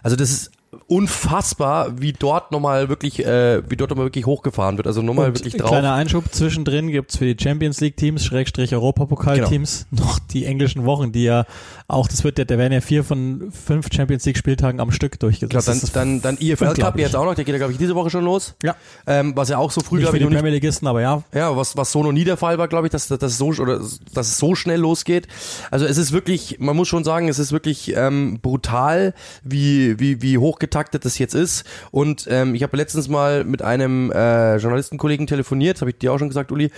Also 0.03 0.15
das 0.15 0.31
ist 0.31 0.51
unfassbar, 0.87 1.99
wie 1.99 2.13
dort 2.13 2.51
nochmal 2.51 2.87
wirklich, 2.87 3.25
äh, 3.25 3.61
wie 3.69 3.75
dort 3.75 3.89
nochmal 3.89 4.05
wirklich 4.05 4.25
hochgefahren 4.25 4.77
wird. 4.77 4.87
Also 4.87 5.01
nochmal 5.01 5.35
wirklich 5.35 5.55
drauf. 5.55 5.69
Kleiner 5.69 5.93
Einschub 5.93 6.25
zwischendrin 6.31 6.87
gibt's 6.87 7.17
für 7.17 7.25
die 7.33 7.41
Champions 7.41 7.81
League 7.81 7.97
Teams, 7.97 8.23
Schrägstrich 8.23 8.73
Europapokal 8.73 9.43
Teams, 9.43 9.85
genau. 9.89 10.03
noch 10.07 10.19
die 10.19 10.45
englischen 10.45 10.85
Wochen, 10.85 11.11
die 11.11 11.23
ja 11.23 11.45
auch, 11.89 12.07
das 12.07 12.23
wird 12.23 12.39
ja, 12.39 12.45
da 12.45 12.57
werden 12.57 12.71
ja 12.71 12.79
vier 12.79 13.03
von 13.03 13.51
fünf 13.51 13.87
Champions 13.91 14.25
League 14.25 14.37
Spieltagen 14.37 14.79
am 14.79 14.91
Stück 14.91 15.19
durchgesetzt. 15.19 15.67
Genau, 15.67 15.81
dann, 15.93 16.21
dann, 16.21 16.37
dann 16.37 16.37
IFL 16.37 16.73
Cup 16.75 16.97
jetzt 16.97 17.15
auch 17.15 17.25
noch, 17.25 17.35
der 17.35 17.43
geht 17.43 17.53
ja 17.53 17.59
glaube 17.59 17.73
ich 17.73 17.79
diese 17.79 17.95
Woche 17.95 18.09
schon 18.09 18.23
los. 18.23 18.55
Ja. 18.63 18.75
Ähm, 19.05 19.35
was 19.35 19.49
ja 19.49 19.57
auch 19.57 19.71
so 19.71 19.81
früh, 19.81 19.99
glaube 19.99 20.17
ich, 20.17 20.25
die 20.25 20.33
Premier 20.33 20.51
Leagueisten, 20.51 20.87
aber 20.87 21.01
ja. 21.01 21.23
Ja, 21.33 21.55
was, 21.57 21.75
was 21.75 21.91
so 21.91 22.01
noch 22.01 22.13
nie 22.13 22.23
der 22.23 22.37
Fall 22.37 22.57
war, 22.57 22.69
glaube 22.69 22.87
ich, 22.87 22.91
dass, 22.91 23.07
dass, 23.09 23.37
so, 23.37 23.47
oder, 23.47 23.79
dass 24.13 24.27
es 24.27 24.37
so 24.37 24.55
schnell 24.55 24.79
losgeht. 24.79 25.27
Also 25.69 25.85
es 25.85 25.97
ist 25.97 26.13
wirklich, 26.13 26.59
man 26.59 26.77
muss 26.77 26.87
schon 26.87 27.03
sagen, 27.03 27.27
es 27.27 27.39
ist 27.39 27.51
wirklich, 27.51 27.93
ähm, 27.95 28.39
brutal, 28.41 29.13
wie, 29.43 29.99
wie, 29.99 30.21
wie 30.21 30.37
hochgetaktet 30.77 31.05
das 31.05 31.17
jetzt 31.17 31.35
ist. 31.35 31.65
Und 31.91 32.27
ähm, 32.29 32.55
ich 32.55 32.63
habe 32.63 32.77
letztens 32.77 33.07
mal 33.07 33.43
mit 33.43 33.61
einem 33.61 34.11
äh, 34.11 34.57
Journalistenkollegen 34.57 35.27
telefoniert, 35.27 35.81
habe 35.81 35.91
ich 35.91 35.97
dir 35.97 36.13
auch 36.13 36.19
schon 36.19 36.29
gesagt, 36.29 36.51
Uli, 36.51 36.71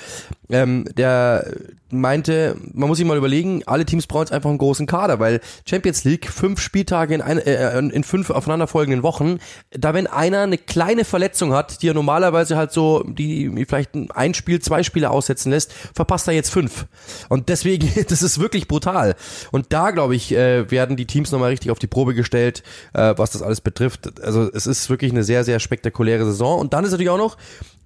ähm, 0.50 0.86
der 0.98 1.46
meinte, 1.92 2.56
man 2.74 2.88
muss 2.88 2.98
sich 2.98 3.08
mal 3.08 3.18
überlegen, 3.18 3.64
alle 3.66 3.86
Teams 3.86 4.08
brauchen 4.08 4.24
jetzt 4.24 4.32
einfach 4.32 4.50
einen 4.50 4.60
großen 4.60 4.86
Kader, 4.86 5.20
weil 5.20 5.42
Champions 5.68 6.04
League, 6.04 6.30
fünf 6.30 6.60
Spieltage 6.60 7.16
in, 7.16 7.22
ein, 7.22 7.40
äh, 7.40 7.78
in 7.80 8.04
fünf 8.04 8.30
aufeinanderfolgenden 8.30 9.04
Wochen, 9.04 9.40
da 9.72 9.94
wenn 9.94 10.08
einer 10.08 10.42
eine 10.42 10.58
kleine 10.58 11.04
Verletzung 11.04 11.54
hat, 11.54 11.82
die 11.82 11.90
er 11.90 11.94
normalerweise 11.94 12.58
halt 12.58 12.72
so, 12.72 13.04
die 13.04 13.66
vielleicht 13.68 13.92
ein 13.96 14.34
Spiel, 14.34 14.60
zwei 14.60 14.84
Spiele 14.84 15.10
aussetzen 15.10 15.52
lässt, 15.52 15.74
verpasst 15.74 16.28
er 16.28 16.34
jetzt 16.34 16.50
fünf. 16.50 16.86
Und 17.28 17.50
deswegen, 17.50 17.92
das 18.08 18.22
ist 18.22 18.40
wirklich 18.40 18.68
brutal. 18.68 19.16
Und 19.52 19.68
da, 19.70 19.92
glaube 19.92 20.16
ich, 20.16 20.32
äh, 20.32 20.70
werden 20.70 20.96
die 20.96 21.06
Teams 21.06 21.32
nochmal 21.32 21.50
richtig 21.50 21.72
auf 21.72 21.80
die 21.80 21.88
Probe 21.88 22.14
gestellt, 22.14 22.64
äh, 22.94 23.14
was 23.18 23.32
das 23.32 23.42
alles 23.42 23.62
betrifft. 23.62 23.89
Also 24.22 24.50
es 24.54 24.68
ist 24.68 24.90
wirklich 24.90 25.12
eine 25.12 25.24
sehr, 25.24 25.44
sehr 25.44 25.60
spektakuläre 25.60 26.26
Saison. 26.26 26.60
Und 26.60 26.74
dann 26.74 26.84
ist 26.84 26.92
natürlich 26.92 27.10
auch 27.10 27.18
noch 27.18 27.38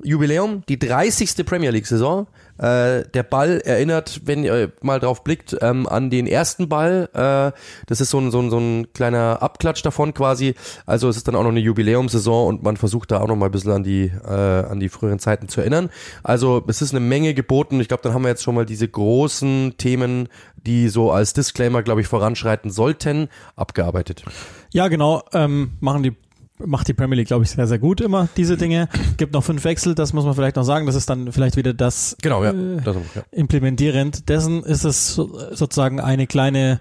Jubiläum, 0.03 0.63
die 0.67 0.79
30. 0.79 1.45
Premier 1.45 1.71
League 1.71 1.87
Saison. 1.87 2.27
Äh, 2.63 3.03
der 3.13 3.23
Ball 3.23 3.59
erinnert, 3.59 4.21
wenn 4.23 4.45
ihr 4.45 4.71
mal 4.81 5.01
drauf 5.01 5.25
blickt, 5.25 5.57
ähm, 5.59 5.85
an 5.85 6.09
den 6.09 6.27
ersten 6.27 6.69
Ball. 6.69 7.09
Äh, 7.13 7.51
das 7.87 7.99
ist 7.99 8.09
so 8.09 8.19
ein, 8.19 8.31
so, 8.31 8.39
ein, 8.39 8.49
so 8.49 8.57
ein 8.57 8.93
kleiner 8.93 9.41
Abklatsch 9.41 9.83
davon 9.83 10.13
quasi. 10.13 10.55
Also 10.85 11.09
es 11.09 11.17
ist 11.17 11.27
dann 11.27 11.35
auch 11.35 11.43
noch 11.43 11.49
eine 11.49 11.59
Jubiläumssaison 11.59 12.47
und 12.47 12.63
man 12.63 12.77
versucht 12.77 13.11
da 13.11 13.19
auch 13.19 13.27
noch 13.27 13.35
mal 13.35 13.47
ein 13.47 13.51
bisschen 13.51 13.73
an 13.73 13.83
die, 13.83 14.05
äh, 14.05 14.31
an 14.31 14.79
die 14.79 14.87
früheren 14.87 15.19
Zeiten 15.19 15.49
zu 15.49 15.59
erinnern. 15.59 15.89
Also 16.23 16.63
es 16.67 16.81
ist 16.81 16.91
eine 16.91 17.01
Menge 17.01 17.33
geboten. 17.33 17.81
Ich 17.81 17.89
glaube, 17.89 18.03
dann 18.03 18.13
haben 18.13 18.21
wir 18.21 18.29
jetzt 18.29 18.43
schon 18.43 18.55
mal 18.55 18.65
diese 18.65 18.87
großen 18.87 19.73
Themen, 19.77 20.29
die 20.55 20.87
so 20.87 21.11
als 21.11 21.33
Disclaimer, 21.33 21.83
glaube 21.83 21.99
ich, 21.99 22.07
voranschreiten 22.07 22.71
sollten, 22.71 23.27
abgearbeitet. 23.57 24.23
Ja, 24.71 24.87
genau. 24.87 25.23
Ähm, 25.33 25.73
machen 25.81 26.03
die 26.03 26.15
macht 26.59 26.87
die 26.87 26.93
Premier 26.93 27.17
League, 27.17 27.27
glaube 27.27 27.43
ich, 27.43 27.49
sehr, 27.49 27.67
sehr 27.67 27.79
gut 27.79 28.01
immer, 28.01 28.29
diese 28.37 28.57
Dinge. 28.57 28.87
Gibt 29.17 29.33
noch 29.33 29.43
fünf 29.43 29.63
Wechsel, 29.63 29.95
das 29.95 30.13
muss 30.13 30.25
man 30.25 30.33
vielleicht 30.33 30.55
noch 30.55 30.63
sagen. 30.63 30.85
Das 30.85 30.95
ist 30.95 31.09
dann 31.09 31.31
vielleicht 31.31 31.57
wieder 31.57 31.73
das, 31.73 32.15
genau, 32.21 32.43
ja. 32.43 32.51
Äh, 32.51 32.81
das 32.83 32.95
ja. 33.15 33.23
implementierend. 33.31 34.29
Dessen 34.29 34.63
ist 34.63 34.83
es 34.83 35.15
sozusagen 35.15 35.99
eine 35.99 36.27
kleine 36.27 36.79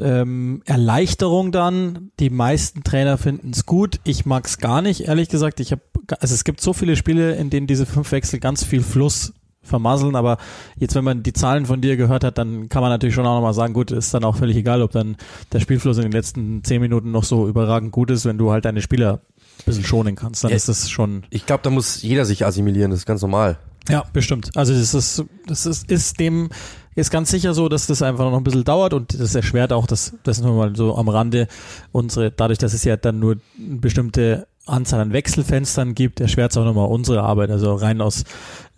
ähm, 0.00 0.62
Erleichterung 0.66 1.52
dann. 1.52 2.10
Die 2.20 2.30
meisten 2.30 2.84
Trainer 2.84 3.18
finden 3.18 3.50
es 3.50 3.66
gut. 3.66 4.00
Ich 4.04 4.26
mag 4.26 4.46
es 4.46 4.58
gar 4.58 4.82
nicht, 4.82 5.02
ehrlich 5.02 5.28
gesagt. 5.28 5.60
Ich 5.60 5.72
habe, 5.72 5.82
also 6.20 6.34
es 6.34 6.44
gibt 6.44 6.60
so 6.60 6.72
viele 6.72 6.96
Spiele, 6.96 7.34
in 7.34 7.50
denen 7.50 7.66
diese 7.66 7.86
fünf 7.86 8.12
Wechsel 8.12 8.40
ganz 8.40 8.64
viel 8.64 8.82
Fluss 8.82 9.32
vermasseln, 9.64 10.16
aber 10.16 10.38
jetzt, 10.76 10.94
wenn 10.94 11.04
man 11.04 11.22
die 11.22 11.32
Zahlen 11.32 11.66
von 11.66 11.80
dir 11.80 11.96
gehört 11.96 12.22
hat, 12.22 12.38
dann 12.38 12.68
kann 12.68 12.82
man 12.82 12.90
natürlich 12.90 13.14
schon 13.14 13.26
auch 13.26 13.34
nochmal 13.34 13.54
sagen, 13.54 13.74
gut, 13.74 13.90
ist 13.90 14.14
dann 14.14 14.24
auch 14.24 14.36
völlig 14.36 14.56
egal, 14.56 14.82
ob 14.82 14.92
dann 14.92 15.16
der 15.52 15.60
Spielfluss 15.60 15.96
in 15.96 16.04
den 16.04 16.12
letzten 16.12 16.62
zehn 16.62 16.80
Minuten 16.80 17.10
noch 17.10 17.24
so 17.24 17.48
überragend 17.48 17.92
gut 17.92 18.10
ist, 18.10 18.24
wenn 18.24 18.38
du 18.38 18.50
halt 18.50 18.64
deine 18.64 18.82
Spieler 18.82 19.20
ein 19.58 19.64
bisschen 19.66 19.84
schonen 19.84 20.16
kannst, 20.16 20.44
dann 20.44 20.50
ja, 20.50 20.56
ist 20.56 20.68
das 20.68 20.90
schon. 20.90 21.24
Ich 21.30 21.46
glaube, 21.46 21.62
da 21.62 21.70
muss 21.70 22.02
jeder 22.02 22.24
sich 22.24 22.44
assimilieren, 22.44 22.90
das 22.90 23.00
ist 23.00 23.06
ganz 23.06 23.22
normal. 23.22 23.58
Ja, 23.88 24.04
bestimmt. 24.12 24.50
Also 24.56 24.72
das 24.72 24.94
ist, 24.94 25.24
das 25.46 25.66
ist, 25.66 25.90
ist 25.90 26.18
dem, 26.18 26.48
ist 26.94 27.10
ganz 27.10 27.30
sicher 27.30 27.54
so, 27.54 27.68
dass 27.68 27.86
das 27.86 28.02
einfach 28.02 28.30
noch 28.30 28.36
ein 28.36 28.44
bisschen 28.44 28.64
dauert 28.64 28.94
und 28.94 29.18
das 29.18 29.34
erschwert 29.34 29.72
auch, 29.72 29.86
das, 29.86 30.14
das 30.22 30.38
ist 30.38 30.44
nur 30.44 30.54
mal 30.54 30.74
so 30.74 30.96
am 30.96 31.08
Rande 31.08 31.48
unsere, 31.92 32.30
dadurch, 32.30 32.58
dass 32.58 32.72
es 32.72 32.84
ja 32.84 32.96
dann 32.96 33.18
nur 33.18 33.36
bestimmte 33.58 34.46
Anzahl 34.66 35.00
an 35.00 35.12
Wechselfenstern 35.12 35.94
gibt, 35.94 36.20
erschwert 36.20 36.52
es 36.52 36.56
auch 36.56 36.64
nochmal 36.64 36.88
unsere 36.88 37.22
Arbeit. 37.22 37.50
Also 37.50 37.74
rein 37.74 38.00
aus 38.00 38.24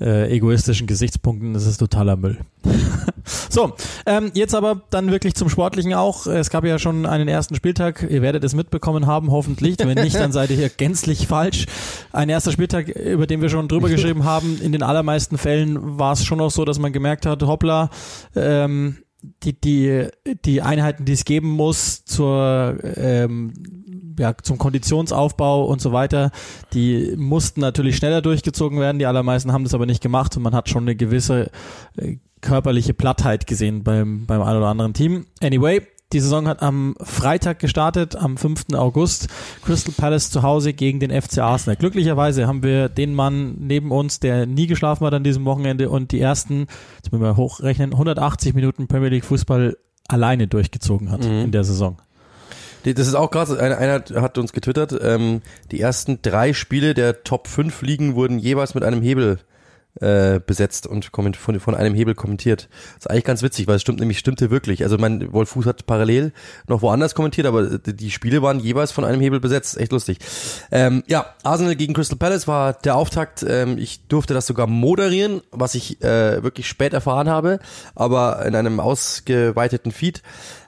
äh, 0.00 0.34
egoistischen 0.34 0.86
Gesichtspunkten 0.86 1.54
ist 1.54 1.66
es 1.66 1.78
totaler 1.78 2.16
Müll. 2.16 2.38
so, 3.48 3.74
ähm, 4.04 4.32
jetzt 4.34 4.54
aber 4.54 4.82
dann 4.90 5.10
wirklich 5.12 5.34
zum 5.34 5.48
Sportlichen 5.48 5.94
auch. 5.94 6.26
Es 6.26 6.50
gab 6.50 6.64
ja 6.64 6.78
schon 6.78 7.06
einen 7.06 7.28
ersten 7.28 7.54
Spieltag. 7.54 8.04
Ihr 8.10 8.20
werdet 8.20 8.42
es 8.42 8.54
mitbekommen 8.54 9.06
haben, 9.06 9.30
hoffentlich. 9.30 9.76
Wenn 9.78 10.02
nicht, 10.02 10.16
dann 10.16 10.32
seid 10.32 10.50
ihr 10.50 10.56
hier 10.56 10.70
gänzlich 10.70 11.28
falsch. 11.28 11.66
Ein 12.12 12.28
erster 12.28 12.50
Spieltag, 12.50 12.88
über 12.88 13.26
den 13.28 13.40
wir 13.40 13.48
schon 13.48 13.68
drüber 13.68 13.88
geschrieben 13.88 14.24
haben. 14.24 14.60
In 14.60 14.72
den 14.72 14.82
allermeisten 14.82 15.38
Fällen 15.38 15.98
war 15.98 16.12
es 16.12 16.24
schon 16.24 16.38
noch 16.38 16.50
so, 16.50 16.64
dass 16.64 16.80
man 16.80 16.92
gemerkt 16.92 17.26
hat, 17.26 17.44
hoppla, 17.44 17.90
ähm, 18.34 18.98
die, 19.42 19.58
die, 19.58 20.08
die 20.44 20.62
Einheiten, 20.62 21.04
die 21.04 21.12
es 21.12 21.24
geben 21.24 21.50
muss 21.50 22.04
zur 22.04 22.76
ähm, 22.96 23.54
ja, 24.18 24.34
zum 24.42 24.58
Konditionsaufbau 24.58 25.64
und 25.64 25.80
so 25.80 25.92
weiter, 25.92 26.30
die 26.72 27.14
mussten 27.16 27.60
natürlich 27.60 27.96
schneller 27.96 28.22
durchgezogen 28.22 28.80
werden. 28.80 28.98
Die 28.98 29.06
allermeisten 29.06 29.52
haben 29.52 29.64
das 29.64 29.74
aber 29.74 29.86
nicht 29.86 30.02
gemacht 30.02 30.36
und 30.36 30.42
man 30.42 30.54
hat 30.54 30.68
schon 30.68 30.84
eine 30.84 30.96
gewisse 30.96 31.50
äh, 31.96 32.16
körperliche 32.40 32.94
Plattheit 32.94 33.46
gesehen 33.46 33.82
beim, 33.82 34.26
beim 34.26 34.42
einen 34.42 34.58
oder 34.58 34.68
anderen 34.68 34.94
Team. 34.94 35.26
Anyway, 35.42 35.82
Die 36.12 36.20
Saison 36.20 36.46
hat 36.46 36.62
am 36.62 36.94
Freitag 37.00 37.58
gestartet, 37.58 38.14
am 38.14 38.36
5. 38.36 38.74
August. 38.74 39.26
Crystal 39.64 39.92
Palace 39.96 40.30
zu 40.30 40.42
Hause 40.42 40.72
gegen 40.72 41.00
den 41.00 41.10
FC 41.10 41.38
Arsenal. 41.38 41.74
Glücklicherweise 41.76 42.46
haben 42.46 42.62
wir 42.62 42.88
den 42.88 43.12
Mann 43.12 43.56
neben 43.58 43.90
uns, 43.90 44.20
der 44.20 44.46
nie 44.46 44.68
geschlafen 44.68 45.04
hat 45.04 45.14
an 45.14 45.24
diesem 45.24 45.44
Wochenende 45.44 45.90
und 45.90 46.12
die 46.12 46.20
ersten, 46.20 46.68
jetzt 46.96 47.10
müssen 47.10 47.24
wir 47.24 47.36
hochrechnen, 47.36 47.92
180 47.92 48.54
Minuten 48.54 48.86
Premier 48.86 49.08
League 49.08 49.24
Fußball 49.24 49.76
alleine 50.06 50.46
durchgezogen 50.46 51.10
hat 51.10 51.24
mhm. 51.24 51.46
in 51.46 51.50
der 51.50 51.64
Saison. 51.64 51.96
Das 52.94 53.06
ist 53.06 53.14
auch 53.14 53.30
krass. 53.30 53.50
Einer, 53.50 53.78
einer 53.78 54.04
hat 54.22 54.38
uns 54.38 54.52
getwittert, 54.52 54.96
ähm, 55.00 55.42
die 55.70 55.80
ersten 55.80 56.20
drei 56.22 56.52
Spiele 56.52 56.94
der 56.94 57.24
Top 57.24 57.48
5 57.48 57.82
Ligen 57.82 58.14
wurden 58.14 58.38
jeweils 58.38 58.74
mit 58.74 58.84
einem 58.84 59.02
Hebel 59.02 59.38
äh, 60.00 60.40
besetzt 60.44 60.86
und 60.86 61.06
von, 61.06 61.32
von 61.34 61.74
einem 61.74 61.94
Hebel 61.94 62.14
kommentiert. 62.14 62.68
Das 62.96 63.06
ist 63.06 63.10
eigentlich 63.10 63.24
ganz 63.24 63.42
witzig, 63.42 63.66
weil 63.66 63.76
es 63.76 63.82
stimmt 63.82 63.98
nämlich 63.98 64.18
stimmte 64.18 64.50
wirklich. 64.50 64.82
Also 64.82 64.98
mein 64.98 65.32
Wolf 65.32 65.50
Fuß 65.50 65.66
hat 65.66 65.86
parallel 65.86 66.32
noch 66.68 66.82
woanders 66.82 67.14
kommentiert, 67.14 67.46
aber 67.46 67.78
die 67.78 68.10
Spiele 68.10 68.42
waren 68.42 68.60
jeweils 68.60 68.92
von 68.92 69.04
einem 69.04 69.20
Hebel 69.20 69.40
besetzt. 69.40 69.78
Echt 69.78 69.92
lustig. 69.92 70.18
Ähm, 70.70 71.02
ja, 71.06 71.34
Arsenal 71.42 71.76
gegen 71.76 71.94
Crystal 71.94 72.18
Palace 72.18 72.46
war 72.46 72.74
der 72.74 72.94
Auftakt. 72.94 73.44
Ähm, 73.48 73.78
ich 73.78 74.06
durfte 74.06 74.34
das 74.34 74.46
sogar 74.46 74.66
moderieren, 74.66 75.40
was 75.50 75.74
ich 75.74 76.02
äh, 76.02 76.42
wirklich 76.42 76.68
spät 76.68 76.92
erfahren 76.92 77.30
habe, 77.30 77.58
aber 77.94 78.44
in 78.44 78.54
einem 78.54 78.80
ausgeweiteten 78.80 79.92
Feed. 79.92 80.22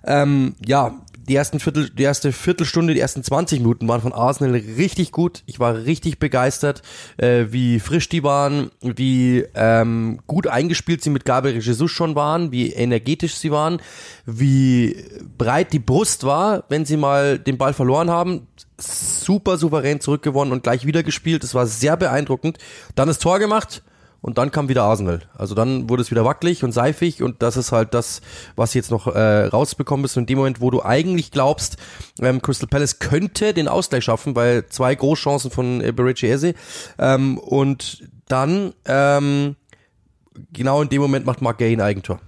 Ähm, 0.07 0.55
ja, 0.65 0.95
die 1.29 1.37
ersten 1.37 1.61
Viertel, 1.61 1.91
die 1.91 2.03
erste 2.03 2.33
Viertelstunde, 2.33 2.95
die 2.95 3.01
ersten 3.01 3.23
20 3.23 3.61
Minuten 3.61 3.87
waren 3.87 4.01
von 4.01 4.13
Arsenal 4.13 4.55
richtig 4.55 5.13
gut. 5.13 5.43
Ich 5.47 5.61
war 5.61 5.75
richtig 5.85 6.19
begeistert, 6.19 6.83
äh, 7.19 7.47
wie 7.51 7.81
frisch 7.81 8.09
die 8.09 8.23
waren, 8.23 8.71
wie 8.81 9.45
ähm, 9.55 10.21
gut 10.27 10.47
eingespielt 10.47 11.03
sie 11.03 11.11
mit 11.11 11.25
Gabriel 11.25 11.61
Jesus 11.61 11.91
schon 11.91 12.15
waren, 12.15 12.51
wie 12.51 12.73
energetisch 12.73 13.35
sie 13.35 13.51
waren, 13.51 13.81
wie 14.27 15.05
breit 15.37 15.73
die 15.73 15.79
Brust 15.79 16.25
war, 16.25 16.65
wenn 16.69 16.85
sie 16.85 16.97
mal 16.97 17.39
den 17.39 17.59
Ball 17.59 17.75
verloren 17.75 18.11
haben. 18.11 18.47
Super 18.79 19.59
souverän 19.59 20.01
zurückgewonnen 20.01 20.53
und 20.53 20.63
gleich 20.63 20.87
wieder 20.87 21.03
gespielt. 21.03 21.43
Das 21.43 21.55
war 21.55 21.67
sehr 21.67 21.97
beeindruckend. 21.97 22.59
Dann 22.95 23.09
das 23.09 23.19
Tor 23.19 23.39
gemacht 23.39 23.83
und 24.21 24.39
dann 24.39 24.51
kam 24.51 24.69
wieder 24.69 24.83
Arsenal. 24.83 25.23
Also 25.37 25.55
dann 25.55 25.89
wurde 25.89 26.03
es 26.03 26.11
wieder 26.11 26.25
wackelig 26.25 26.65
und 26.65 26.73
seifig 26.73 27.23
und 27.23 27.43
das 27.43 27.57
ist 27.57 27.73
halt 27.73 27.95
das, 27.95 28.21
was 28.57 28.75
jetzt 28.75 28.91
noch 28.91 29.07
äh, 29.07 29.45
rausbekommen 29.45 30.05
ist. 30.05 30.17
Und 30.17 30.25
in 30.25 30.27
dem 30.27 30.39
Moment, 30.39 30.61
wo 30.61 30.71
du 30.71 30.83
eigentlich 30.83 31.31
glaubst, 31.31 31.77
ähm, 32.21 32.43
Crystal 32.43 32.69
Palace 32.69 32.99
könnte 32.99 33.55
den 33.55 33.69
Ausgleich 33.69 34.05
schaffen, 34.05 34.35
weil 34.35 34.67
zwei 34.67 34.95
Großchancen 34.95 35.51
von 35.51 35.81
äh, 35.81 35.93
Berici 35.93 36.27
Eze 36.27 36.55
ähm, 36.99 37.39
und 37.39 38.09
dann 38.27 38.75
ähm, 38.87 39.57
genau 40.53 40.83
in 40.83 40.89
dem 40.89 41.01
Moment 41.01 41.25
macht 41.27 41.41
Mark 41.41 41.59
Gay 41.59 41.73
ein 41.73 41.81
Eigentor. 41.81 42.21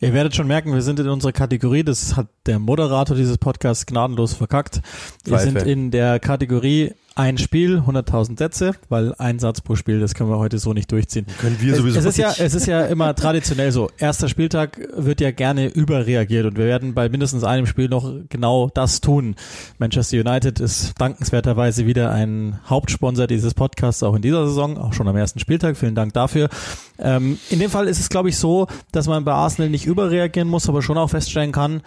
Ihr 0.00 0.12
werdet 0.12 0.34
schon 0.34 0.48
merken, 0.48 0.74
wir 0.74 0.82
sind 0.82 0.98
in 0.98 1.08
unserer 1.08 1.32
Kategorie, 1.32 1.84
das 1.84 2.16
hat 2.16 2.26
der 2.46 2.58
Moderator 2.58 3.16
dieses 3.16 3.38
Podcasts 3.38 3.86
gnadenlos 3.86 4.34
verkackt. 4.34 4.80
Wir 5.24 5.38
sind 5.38 5.62
in 5.62 5.90
der 5.90 6.18
Kategorie 6.18 6.92
ein 7.16 7.38
Spiel, 7.38 7.78
100.000 7.78 8.38
Sätze, 8.38 8.72
weil 8.90 9.14
ein 9.14 9.38
Satz 9.38 9.62
pro 9.62 9.74
Spiel, 9.74 10.00
das 10.00 10.14
können 10.14 10.28
wir 10.28 10.36
heute 10.36 10.58
so 10.58 10.74
nicht 10.74 10.92
durchziehen. 10.92 11.24
Können 11.40 11.56
wir 11.60 11.74
sowieso 11.74 11.98
es, 11.98 12.04
es 12.04 12.10
ist 12.10 12.18
ja, 12.18 12.44
Es 12.44 12.54
ist 12.54 12.66
ja 12.66 12.84
immer 12.84 13.14
traditionell 13.14 13.72
so, 13.72 13.88
erster 13.96 14.28
Spieltag 14.28 14.78
wird 14.94 15.22
ja 15.22 15.30
gerne 15.30 15.66
überreagiert 15.66 16.44
und 16.44 16.58
wir 16.58 16.66
werden 16.66 16.92
bei 16.92 17.08
mindestens 17.08 17.42
einem 17.42 17.66
Spiel 17.66 17.88
noch 17.88 18.12
genau 18.28 18.70
das 18.72 19.00
tun. 19.00 19.34
Manchester 19.78 20.18
United 20.18 20.60
ist 20.60 20.92
dankenswerterweise 21.00 21.86
wieder 21.86 22.12
ein 22.12 22.60
Hauptsponsor 22.68 23.26
dieses 23.26 23.54
Podcasts, 23.54 24.02
auch 24.02 24.14
in 24.14 24.20
dieser 24.20 24.46
Saison, 24.46 24.76
auch 24.76 24.92
schon 24.92 25.08
am 25.08 25.16
ersten 25.16 25.38
Spieltag. 25.38 25.78
Vielen 25.78 25.94
Dank 25.94 26.12
dafür. 26.12 26.50
Ähm, 26.98 27.38
in 27.48 27.58
dem 27.60 27.70
Fall 27.70 27.88
ist 27.88 27.98
es, 27.98 28.10
glaube 28.10 28.28
ich, 28.28 28.36
so, 28.36 28.66
dass 28.92 29.06
man 29.06 29.24
bei 29.24 29.32
Arsenal 29.32 29.70
nicht 29.70 29.86
überreagieren 29.86 30.48
muss, 30.48 30.68
aber 30.68 30.82
schon 30.82 30.98
auch 30.98 31.08
feststellen 31.08 31.52
kann, 31.52 31.80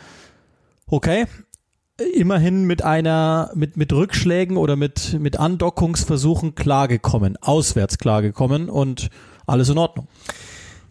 okay, 0.88 1.27
immerhin 2.13 2.65
mit 2.65 2.84
einer, 2.84 3.51
mit, 3.56 3.77
mit 3.77 3.94
Rückschlägen 3.94 4.58
oder 4.58 4.75
mit, 4.75 5.20
mit 5.20 5.39
Andockungsversuchen 5.39 6.56
klargekommen, 6.56 7.38
auswärts 7.41 7.98
klargekommen 7.98 8.70
und 8.70 9.10
alles 9.46 9.70
in 9.70 9.77
Ordnung. 9.77 10.08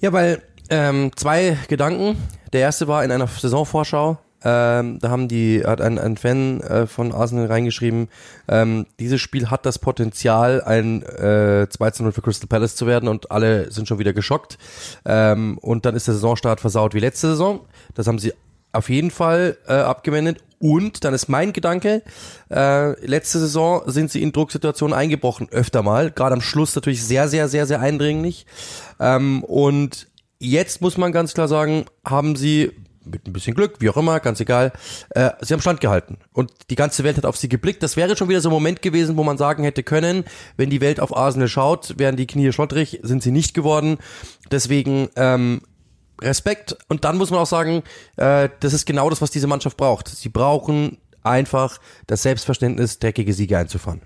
Ja, 0.00 0.12
weil 0.12 0.43
ähm, 0.71 1.11
zwei 1.17 1.57
Gedanken. 1.69 2.17
Der 2.53 2.61
erste 2.61 2.88
war 2.88 3.05
in 3.05 3.11
einer 3.11 3.27
Saisonvorschau. 3.27 4.19
Ähm, 4.45 5.00
da 5.00 5.11
haben 5.11 5.27
die, 5.27 5.65
hat 5.65 5.81
ein, 5.81 5.99
ein 5.99 6.17
Fan 6.17 6.61
äh, 6.61 6.87
von 6.87 7.12
Arsenal 7.12 7.47
reingeschrieben, 7.47 8.09
ähm, 8.47 8.87
dieses 9.00 9.21
Spiel 9.21 9.50
hat 9.50 9.67
das 9.67 9.81
Potenzial, 9.81 10.62
ein 10.62 11.03
äh, 11.03 11.67
2 11.69 11.91
0 11.99 12.12
für 12.12 12.23
Crystal 12.23 12.47
Palace 12.47 12.77
zu 12.77 12.87
werden 12.87 13.09
und 13.09 13.33
alle 13.33 13.73
sind 13.73 13.88
schon 13.88 13.99
wieder 13.99 14.12
geschockt. 14.12 14.57
Ähm, 15.05 15.59
und 15.59 15.87
dann 15.87 15.97
ist 15.97 16.07
der 16.07 16.15
Saisonstart 16.15 16.61
versaut 16.61 16.95
wie 16.95 17.00
letzte 17.00 17.29
Saison. 17.29 17.61
Das 17.95 18.07
haben 18.07 18.21
sie 18.21 18.33
auf 18.71 18.88
jeden 18.91 19.11
Fall 19.11 19.59
äh, 19.67 19.73
abgewendet. 19.73 20.38
Und 20.59 21.05
dann 21.05 21.15
ist 21.15 21.29
mein 21.29 21.53
Gedanke, 21.53 22.03
äh, 22.50 23.07
letzte 23.07 23.38
Saison 23.38 23.83
sind 23.87 24.11
sie 24.11 24.23
in 24.23 24.33
Drucksituationen 24.33 24.97
eingebrochen, 24.97 25.49
öfter 25.50 25.83
mal. 25.83 26.11
Gerade 26.11 26.35
am 26.35 26.41
Schluss 26.41 26.75
natürlich 26.75 27.05
sehr, 27.05 27.29
sehr, 27.29 27.49
sehr, 27.49 27.67
sehr 27.67 27.81
eindringlich. 27.81 28.47
Ähm, 28.99 29.45
und 29.45 30.09
jetzt 30.41 30.81
muss 30.81 30.97
man 30.97 31.12
ganz 31.12 31.35
klar 31.35 31.49
sagen, 31.49 31.85
haben 32.05 32.35
sie 32.35 32.73
mit 33.05 33.27
ein 33.27 33.33
bisschen 33.33 33.55
Glück, 33.55 33.77
wie 33.81 33.88
auch 33.88 33.97
immer, 33.97 34.21
ganz 34.21 34.41
egal, 34.41 34.73
äh, 35.11 35.31
sie 35.41 35.55
haben 35.55 35.61
Stand 35.61 35.81
gehalten. 35.81 36.19
Und 36.33 36.53
die 36.71 36.75
ganze 36.75 37.05
Welt 37.05 37.17
hat 37.17 37.27
auf 37.27 37.37
sie 37.37 37.49
geblickt. 37.49 37.83
Das 37.83 37.97
wäre 37.97 38.17
schon 38.17 38.29
wieder 38.29 38.41
so 38.41 38.50
ein 38.50 38.53
Moment 38.53 38.83
gewesen, 38.83 39.17
wo 39.17 39.25
man 39.25 39.38
sagen 39.38 39.65
hätte 39.65 39.83
können, 39.83 40.25
wenn 40.57 40.71
die 40.71 40.81
Welt 40.81 41.00
auf 41.00 41.17
Arsenal 41.17 41.49
schaut, 41.49 41.99
wären 41.99 42.17
die 42.17 42.27
Knie 42.27 42.53
schlottrig, 42.53 43.00
sind 43.03 43.23
sie 43.23 43.33
nicht 43.33 43.55
geworden. 43.55 43.99
Deswegen 44.50 45.09
ähm, 45.17 45.62
Respekt. 46.20 46.76
Und 46.88 47.04
dann 47.04 47.16
muss 47.16 47.30
man 47.30 47.40
auch 47.40 47.46
sagen, 47.46 47.82
äh, 48.16 48.48
das 48.60 48.72
ist 48.72 48.87
genau 48.87 49.10
das, 49.10 49.20
was 49.22 49.30
diese 49.30 49.46
Mannschaft 49.46 49.76
braucht. 49.76 50.08
Sie 50.08 50.28
brauchen 50.28 50.98
einfach 51.22 51.78
das 52.06 52.22
Selbstverständnis, 52.22 52.98
dreckige 52.98 53.32
Siege 53.32 53.58
einzufahren. 53.58 54.02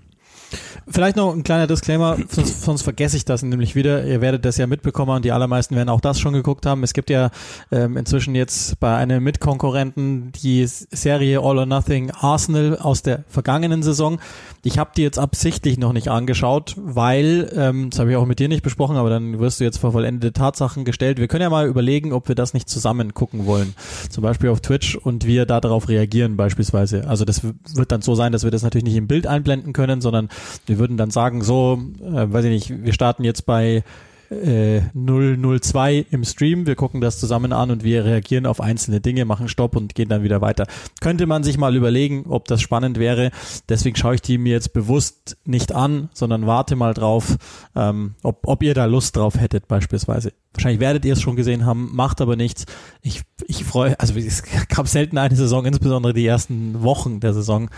Vielleicht 0.87 1.15
noch 1.15 1.33
ein 1.33 1.43
kleiner 1.43 1.67
Disclaimer, 1.67 2.17
sonst, 2.29 2.63
sonst 2.63 2.81
vergesse 2.81 3.17
ich 3.17 3.25
das 3.25 3.43
nämlich 3.43 3.75
wieder. 3.75 4.05
Ihr 4.05 4.21
werdet 4.21 4.45
das 4.45 4.57
ja 4.57 4.67
mitbekommen 4.67 5.15
und 5.15 5.25
die 5.25 5.31
allermeisten 5.31 5.75
werden 5.75 5.89
auch 5.89 6.01
das 6.01 6.19
schon 6.19 6.33
geguckt 6.33 6.65
haben. 6.65 6.83
Es 6.83 6.93
gibt 6.93 7.09
ja 7.09 7.31
ähm, 7.71 7.97
inzwischen 7.97 8.35
jetzt 8.35 8.79
bei 8.79 8.95
einem 8.95 9.23
Mitkonkurrenten 9.23 10.31
die 10.31 10.65
Serie 10.65 11.39
All 11.39 11.57
or 11.57 11.65
Nothing 11.65 12.11
Arsenal 12.11 12.77
aus 12.77 13.01
der 13.01 13.23
vergangenen 13.27 13.83
Saison. 13.83 14.19
Ich 14.63 14.77
habe 14.77 14.91
die 14.95 15.01
jetzt 15.01 15.19
absichtlich 15.19 15.77
noch 15.77 15.93
nicht 15.93 16.07
angeschaut, 16.09 16.75
weil, 16.77 17.51
ähm, 17.55 17.89
das 17.89 17.99
habe 17.99 18.11
ich 18.11 18.17
auch 18.17 18.25
mit 18.25 18.39
dir 18.39 18.47
nicht 18.47 18.63
besprochen, 18.63 18.95
aber 18.95 19.09
dann 19.09 19.39
wirst 19.39 19.59
du 19.59 19.63
jetzt 19.63 19.77
vor 19.77 19.91
vollendete 19.91 20.33
Tatsachen 20.33 20.85
gestellt. 20.85 21.19
Wir 21.19 21.27
können 21.27 21.41
ja 21.41 21.49
mal 21.49 21.67
überlegen, 21.67 22.13
ob 22.13 22.27
wir 22.27 22.35
das 22.35 22.53
nicht 22.53 22.69
zusammen 22.69 23.13
gucken 23.13 23.45
wollen. 23.45 23.73
Zum 24.09 24.21
Beispiel 24.21 24.49
auf 24.49 24.61
Twitch 24.61 24.95
und 24.95 25.25
wir 25.25 25.45
da 25.45 25.59
darauf 25.59 25.89
reagieren 25.89 26.37
beispielsweise. 26.37 27.07
Also 27.07 27.25
das 27.25 27.43
wird 27.43 27.91
dann 27.91 28.01
so 28.01 28.15
sein, 28.15 28.31
dass 28.31 28.43
wir 28.43 28.51
das 28.51 28.63
natürlich 28.63 28.85
nicht 28.85 28.95
im 28.95 29.07
Bild 29.07 29.27
einblenden 29.27 29.73
können, 29.73 30.01
sondern 30.01 30.29
wir 30.65 30.79
würden 30.79 30.97
dann 30.97 31.11
sagen, 31.11 31.43
so, 31.43 31.81
äh, 32.01 32.31
weiß 32.31 32.45
ich 32.45 32.69
nicht, 32.69 32.85
wir 32.85 32.93
starten 32.93 33.23
jetzt 33.23 33.45
bei 33.45 33.83
äh, 34.33 34.81
002 34.93 36.05
im 36.11 36.23
Stream, 36.23 36.65
wir 36.65 36.75
gucken 36.75 37.01
das 37.01 37.19
zusammen 37.19 37.53
an 37.53 37.71
und 37.71 37.83
wir 37.83 38.05
reagieren 38.05 38.45
auf 38.45 38.61
einzelne 38.61 38.99
Dinge, 38.99 39.25
machen 39.25 39.47
Stopp 39.47 39.75
und 39.75 39.95
gehen 39.95 40.09
dann 40.09 40.23
wieder 40.23 40.41
weiter. 40.41 40.67
Könnte 41.01 41.25
man 41.25 41.43
sich 41.43 41.57
mal 41.57 41.75
überlegen, 41.75 42.25
ob 42.27 42.47
das 42.47 42.61
spannend 42.61 42.99
wäre. 42.99 43.31
Deswegen 43.69 43.95
schaue 43.95 44.15
ich 44.15 44.21
die 44.21 44.37
mir 44.37 44.53
jetzt 44.53 44.73
bewusst 44.73 45.37
nicht 45.45 45.73
an, 45.73 46.09
sondern 46.13 46.47
warte 46.47 46.75
mal 46.75 46.93
drauf, 46.93 47.37
ähm, 47.75 48.15
ob, 48.23 48.47
ob 48.47 48.63
ihr 48.63 48.73
da 48.73 48.85
Lust 48.85 49.15
drauf 49.15 49.39
hättet 49.39 49.67
beispielsweise. 49.67 50.33
Wahrscheinlich 50.53 50.79
werdet 50.79 51.05
ihr 51.05 51.13
es 51.13 51.21
schon 51.21 51.35
gesehen 51.35 51.65
haben, 51.65 51.89
macht 51.93 52.21
aber 52.21 52.35
nichts. 52.35 52.65
Ich, 53.01 53.21
ich 53.47 53.63
freue, 53.63 53.99
also 53.99 54.15
es 54.15 54.43
gab 54.69 54.87
selten 54.87 55.17
eine 55.17 55.35
Saison, 55.35 55.65
insbesondere 55.65 56.13
die 56.13 56.25
ersten 56.25 56.83
Wochen 56.83 57.19
der 57.19 57.33
Saison, 57.33 57.69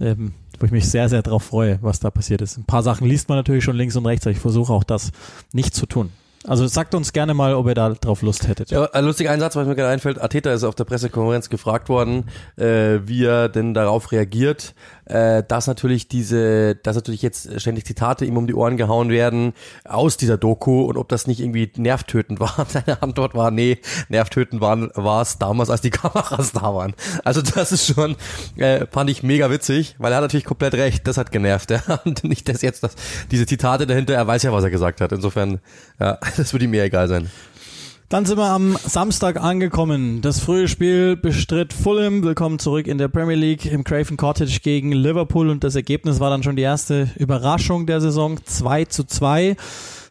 ähm, 0.00 0.32
wo 0.60 0.66
ich 0.66 0.72
mich 0.72 0.88
sehr, 0.88 1.08
sehr 1.08 1.22
darauf 1.22 1.44
freue, 1.44 1.78
was 1.82 2.00
da 2.00 2.10
passiert 2.10 2.42
ist. 2.42 2.56
Ein 2.56 2.64
paar 2.64 2.82
Sachen 2.82 3.06
liest 3.06 3.28
man 3.28 3.38
natürlich 3.38 3.64
schon 3.64 3.76
links 3.76 3.96
und 3.96 4.06
rechts, 4.06 4.26
aber 4.26 4.32
ich 4.32 4.40
versuche 4.40 4.72
auch 4.72 4.84
das 4.84 5.12
nicht 5.52 5.74
zu 5.74 5.86
tun. 5.86 6.10
Also 6.46 6.66
sagt 6.66 6.94
uns 6.94 7.12
gerne 7.12 7.34
mal, 7.34 7.54
ob 7.54 7.66
ihr 7.66 7.74
da 7.74 7.90
drauf 7.90 8.22
Lust 8.22 8.46
hättet. 8.46 8.70
Ja, 8.70 8.84
ein 8.92 9.04
lustiger 9.04 9.32
Einsatz, 9.32 9.56
was 9.56 9.66
mir 9.66 9.74
gerade 9.74 9.90
einfällt. 9.90 10.22
Ateta 10.22 10.52
ist 10.52 10.62
auf 10.62 10.76
der 10.76 10.84
Pressekonferenz 10.84 11.48
gefragt 11.50 11.88
worden, 11.88 12.26
äh, 12.56 13.00
wie 13.04 13.24
er 13.24 13.48
denn 13.48 13.74
darauf 13.74 14.12
reagiert, 14.12 14.74
äh, 15.06 15.42
dass 15.46 15.66
natürlich 15.66 16.08
diese, 16.08 16.76
dass 16.76 16.96
natürlich 16.96 17.22
jetzt 17.22 17.60
ständig 17.60 17.84
Zitate 17.86 18.24
ihm 18.24 18.36
um 18.36 18.46
die 18.46 18.54
Ohren 18.54 18.76
gehauen 18.76 19.08
werden 19.10 19.52
aus 19.84 20.16
dieser 20.16 20.36
Doku 20.36 20.82
und 20.82 20.96
ob 20.96 21.08
das 21.08 21.26
nicht 21.26 21.40
irgendwie 21.40 21.70
nervtötend 21.76 22.40
war. 22.40 22.66
Seine 22.68 23.02
Antwort 23.02 23.34
war, 23.34 23.50
nee, 23.50 23.78
nervtötend 24.08 24.60
war 24.60 25.22
es 25.22 25.38
damals, 25.38 25.70
als 25.70 25.80
die 25.80 25.90
Kameras 25.96 26.52
da 26.52 26.74
waren. 26.74 26.94
Also 27.24 27.42
das 27.42 27.72
ist 27.72 27.86
schon, 27.86 28.16
äh, 28.56 28.86
fand 28.90 29.10
ich 29.10 29.22
mega 29.22 29.50
witzig, 29.50 29.96
weil 29.98 30.12
er 30.12 30.16
hat 30.16 30.22
natürlich 30.22 30.44
komplett 30.44 30.74
recht, 30.74 31.06
das 31.06 31.16
hat 31.16 31.32
genervt. 31.32 31.70
Ja? 31.70 31.82
Und 32.04 32.24
nicht 32.24 32.48
das 32.48 32.62
jetzt, 32.62 32.82
das, 32.82 32.94
diese 33.30 33.46
Zitate 33.46 33.86
dahinter, 33.86 34.14
er 34.14 34.26
weiß 34.26 34.42
ja, 34.42 34.52
was 34.52 34.64
er 34.64 34.70
gesagt 34.70 35.00
hat. 35.00 35.12
Insofern, 35.12 35.60
ja, 36.00 36.18
das 36.36 36.52
würde 36.52 36.64
ihm 36.64 36.72
mir 36.72 36.84
egal 36.84 37.08
sein. 37.08 37.30
Dann 38.08 38.24
sind 38.24 38.38
wir 38.38 38.50
am 38.50 38.76
Samstag 38.76 39.42
angekommen. 39.42 40.20
Das 40.20 40.38
frühe 40.38 40.68
Spiel 40.68 41.16
bestritt 41.16 41.72
Fulham. 41.72 42.22
Willkommen 42.22 42.60
zurück 42.60 42.86
in 42.86 42.98
der 42.98 43.08
Premier 43.08 43.34
League 43.34 43.66
im 43.66 43.82
Craven 43.82 44.16
Cottage 44.16 44.60
gegen 44.62 44.92
Liverpool 44.92 45.50
und 45.50 45.64
das 45.64 45.74
Ergebnis 45.74 46.20
war 46.20 46.30
dann 46.30 46.44
schon 46.44 46.54
die 46.54 46.62
erste 46.62 47.10
Überraschung 47.16 47.84
der 47.86 48.00
Saison. 48.00 48.38
2 48.44 48.84
zu 48.84 49.02
2. 49.02 49.56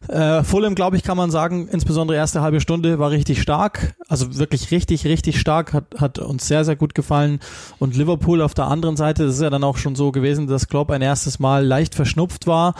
Äh, 0.10 0.44
Fulham, 0.44 0.76
glaube 0.76 0.98
ich, 0.98 1.04
kann 1.04 1.16
man 1.16 1.32
sagen, 1.32 1.70
insbesondere 1.70 2.18
erste 2.18 2.42
halbe 2.42 2.60
Stunde 2.60 3.00
war 3.00 3.12
richtig 3.12 3.42
stark. 3.42 3.96
Also 4.10 4.38
wirklich 4.38 4.72
richtig, 4.72 5.06
richtig 5.06 5.40
stark. 5.40 5.72
Hat, 5.72 5.96
hat 5.98 6.20
uns 6.20 6.50
sehr, 6.50 6.66
sehr 6.66 6.76
gut 6.76 6.96
gefallen. 6.96 7.40
Und 7.80 7.96
Liverpool 7.96 8.42
auf 8.42 8.54
der 8.54 8.66
anderen 8.68 8.98
Seite, 8.98 9.26
das 9.26 9.36
ist 9.36 9.42
ja 9.42 9.50
dann 9.50 9.64
auch 9.64 9.78
schon 9.78 9.96
so 9.96 10.12
gewesen, 10.12 10.48
dass 10.48 10.68
Klopp 10.68 10.92
ein 10.92 11.02
erstes 11.02 11.40
Mal 11.40 11.66
leicht 11.66 11.96
verschnupft 11.96 12.46
war. 12.46 12.76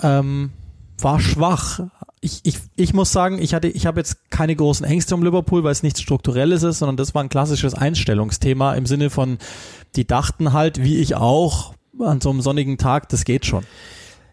Ähm, 0.00 0.52
war 0.98 1.20
schwach, 1.20 1.80
ich, 2.24 2.40
ich, 2.42 2.58
ich 2.74 2.94
muss 2.94 3.12
sagen, 3.12 3.38
ich 3.38 3.52
hatte, 3.52 3.68
ich 3.68 3.84
habe 3.84 4.00
jetzt 4.00 4.30
keine 4.30 4.56
großen 4.56 4.86
Ängste 4.86 5.14
um 5.14 5.22
Liverpool, 5.22 5.62
weil 5.62 5.72
es 5.72 5.82
nichts 5.82 6.00
Strukturelles 6.00 6.62
ist, 6.62 6.78
sondern 6.78 6.96
das 6.96 7.14
war 7.14 7.22
ein 7.22 7.28
klassisches 7.28 7.74
Einstellungsthema 7.74 8.74
im 8.74 8.86
Sinne 8.86 9.10
von, 9.10 9.36
die 9.94 10.06
dachten 10.06 10.54
halt, 10.54 10.82
wie 10.82 10.96
ich 10.96 11.16
auch, 11.16 11.74
an 12.00 12.22
so 12.22 12.30
einem 12.30 12.40
sonnigen 12.40 12.78
Tag, 12.78 13.10
das 13.10 13.24
geht 13.24 13.44
schon. 13.44 13.64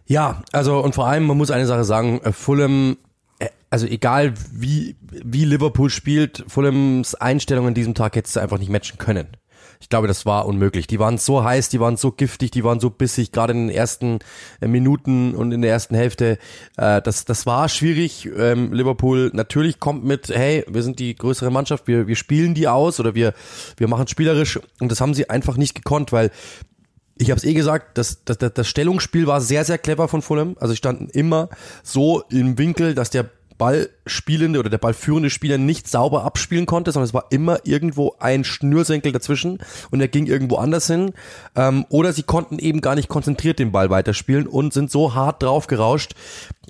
Ja, 0.07 0.41
also 0.53 0.79
und 0.79 0.95
vor 0.95 1.07
allem, 1.07 1.25
man 1.25 1.37
muss 1.37 1.51
eine 1.51 1.67
Sache 1.67 1.83
sagen, 1.83 2.21
äh, 2.23 2.31
Fulham, 2.31 2.97
äh, 3.39 3.49
also 3.69 3.85
egal 3.85 4.33
wie, 4.53 4.95
wie 5.01 5.43
Liverpool 5.43 5.89
spielt, 5.89 6.45
Fulhams 6.47 7.13
Einstellung 7.15 7.67
an 7.67 7.73
diesem 7.73 7.93
Tag 7.93 8.15
hättest 8.15 8.37
du 8.37 8.39
einfach 8.39 8.57
nicht 8.57 8.71
matchen 8.71 8.97
können 8.99 9.27
ich 9.81 9.89
glaube, 9.89 10.07
das 10.07 10.25
war 10.25 10.45
unmöglich. 10.45 10.87
Die 10.87 10.99
waren 10.99 11.17
so 11.17 11.43
heiß, 11.43 11.69
die 11.69 11.79
waren 11.79 11.97
so 11.97 12.11
giftig, 12.11 12.51
die 12.51 12.63
waren 12.63 12.79
so 12.79 12.89
bissig, 12.89 13.31
gerade 13.31 13.53
in 13.53 13.67
den 13.67 13.75
ersten 13.75 14.19
äh, 14.61 14.67
Minuten 14.67 15.35
und 15.35 15.51
in 15.51 15.61
der 15.61 15.71
ersten 15.71 15.95
Hälfte. 15.95 16.37
Äh, 16.77 17.01
das, 17.01 17.25
das 17.25 17.45
war 17.47 17.67
schwierig. 17.67 18.29
Ähm, 18.37 18.71
Liverpool 18.73 19.31
natürlich 19.33 19.79
kommt 19.79 20.05
mit, 20.05 20.29
hey, 20.29 20.63
wir 20.69 20.83
sind 20.83 20.99
die 20.99 21.15
größere 21.15 21.49
Mannschaft, 21.49 21.87
wir, 21.87 22.07
wir 22.07 22.15
spielen 22.15 22.53
die 22.53 22.67
aus 22.67 22.99
oder 22.99 23.15
wir, 23.15 23.33
wir 23.77 23.87
machen 23.87 24.07
spielerisch 24.07 24.59
und 24.79 24.91
das 24.91 25.01
haben 25.01 25.15
sie 25.15 25.29
einfach 25.29 25.57
nicht 25.57 25.73
gekonnt, 25.73 26.11
weil 26.11 26.29
ich 27.17 27.31
habe 27.31 27.37
es 27.37 27.43
eh 27.43 27.53
gesagt, 27.53 27.97
das, 27.97 28.23
das, 28.23 28.37
das 28.37 28.67
Stellungsspiel 28.67 29.27
war 29.27 29.41
sehr, 29.41 29.65
sehr 29.65 29.77
clever 29.77 30.07
von 30.07 30.21
Fulham. 30.21 30.55
Also 30.59 30.73
sie 30.73 30.77
standen 30.77 31.07
immer 31.09 31.49
so 31.83 32.23
im 32.29 32.57
Winkel, 32.57 32.95
dass 32.95 33.09
der 33.09 33.29
Ballspielende 34.03 34.59
oder 34.59 34.69
der 34.69 34.77
ballführende 34.77 35.29
Spieler 35.29 35.57
nicht 35.57 35.87
sauber 35.87 36.23
abspielen 36.23 36.65
konnte, 36.65 36.91
sondern 36.91 37.07
es 37.07 37.13
war 37.13 37.25
immer 37.29 37.59
irgendwo 37.63 38.15
ein 38.19 38.43
Schnürsenkel 38.43 39.11
dazwischen 39.11 39.59
und 39.91 40.01
er 40.01 40.07
ging 40.07 40.25
irgendwo 40.25 40.57
anders 40.57 40.87
hin. 40.87 41.13
Ähm, 41.55 41.85
oder 41.89 42.13
sie 42.13 42.23
konnten 42.23 42.59
eben 42.59 42.81
gar 42.81 42.95
nicht 42.95 43.09
konzentriert 43.09 43.59
den 43.59 43.71
Ball 43.71 43.89
weiterspielen 43.89 44.47
und 44.47 44.73
sind 44.73 44.91
so 44.91 45.13
hart 45.13 45.43
draufgerauscht, 45.43 46.13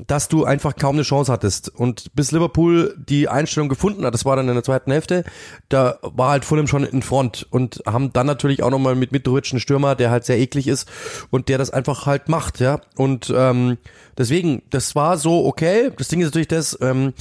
dass 0.07 0.27
du 0.27 0.45
einfach 0.45 0.75
kaum 0.75 0.95
eine 0.95 1.03
Chance 1.03 1.31
hattest. 1.31 1.69
Und 1.69 2.13
bis 2.15 2.31
Liverpool 2.31 2.95
die 2.97 3.27
Einstellung 3.27 3.69
gefunden 3.69 4.05
hat, 4.05 4.13
das 4.13 4.25
war 4.25 4.35
dann 4.35 4.47
in 4.47 4.53
der 4.53 4.63
zweiten 4.63 4.91
Hälfte, 4.91 5.23
da 5.69 5.99
war 6.01 6.31
halt 6.31 6.45
Fulham 6.45 6.67
schon 6.67 6.83
in 6.83 7.01
Front 7.01 7.47
und 7.49 7.81
haben 7.85 8.13
dann 8.13 8.27
natürlich 8.27 8.63
auch 8.63 8.69
nochmal 8.69 8.95
mit 8.95 9.11
Mitrovic 9.11 9.51
einen 9.51 9.59
Stürmer, 9.59 9.95
der 9.95 10.11
halt 10.11 10.25
sehr 10.25 10.39
eklig 10.39 10.67
ist 10.67 10.89
und 11.29 11.49
der 11.49 11.57
das 11.57 11.71
einfach 11.71 12.05
halt 12.05 12.29
macht, 12.29 12.59
ja. 12.59 12.81
Und 12.95 13.31
ähm, 13.35 13.77
deswegen, 14.17 14.63
das 14.69 14.95
war 14.95 15.17
so 15.17 15.45
okay. 15.45 15.91
Das 15.97 16.07
Ding 16.07 16.21
ist 16.21 16.27
natürlich 16.27 16.47
das, 16.47 16.77
ähm, 16.81 17.13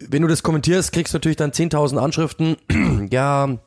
wenn 0.00 0.22
du 0.22 0.28
das 0.28 0.42
kommentierst, 0.42 0.92
kriegst 0.92 1.14
du 1.14 1.16
natürlich 1.16 1.36
dann 1.36 1.52
10.000 1.52 1.98
Anschriften. 1.98 2.56
ja, 3.10 3.58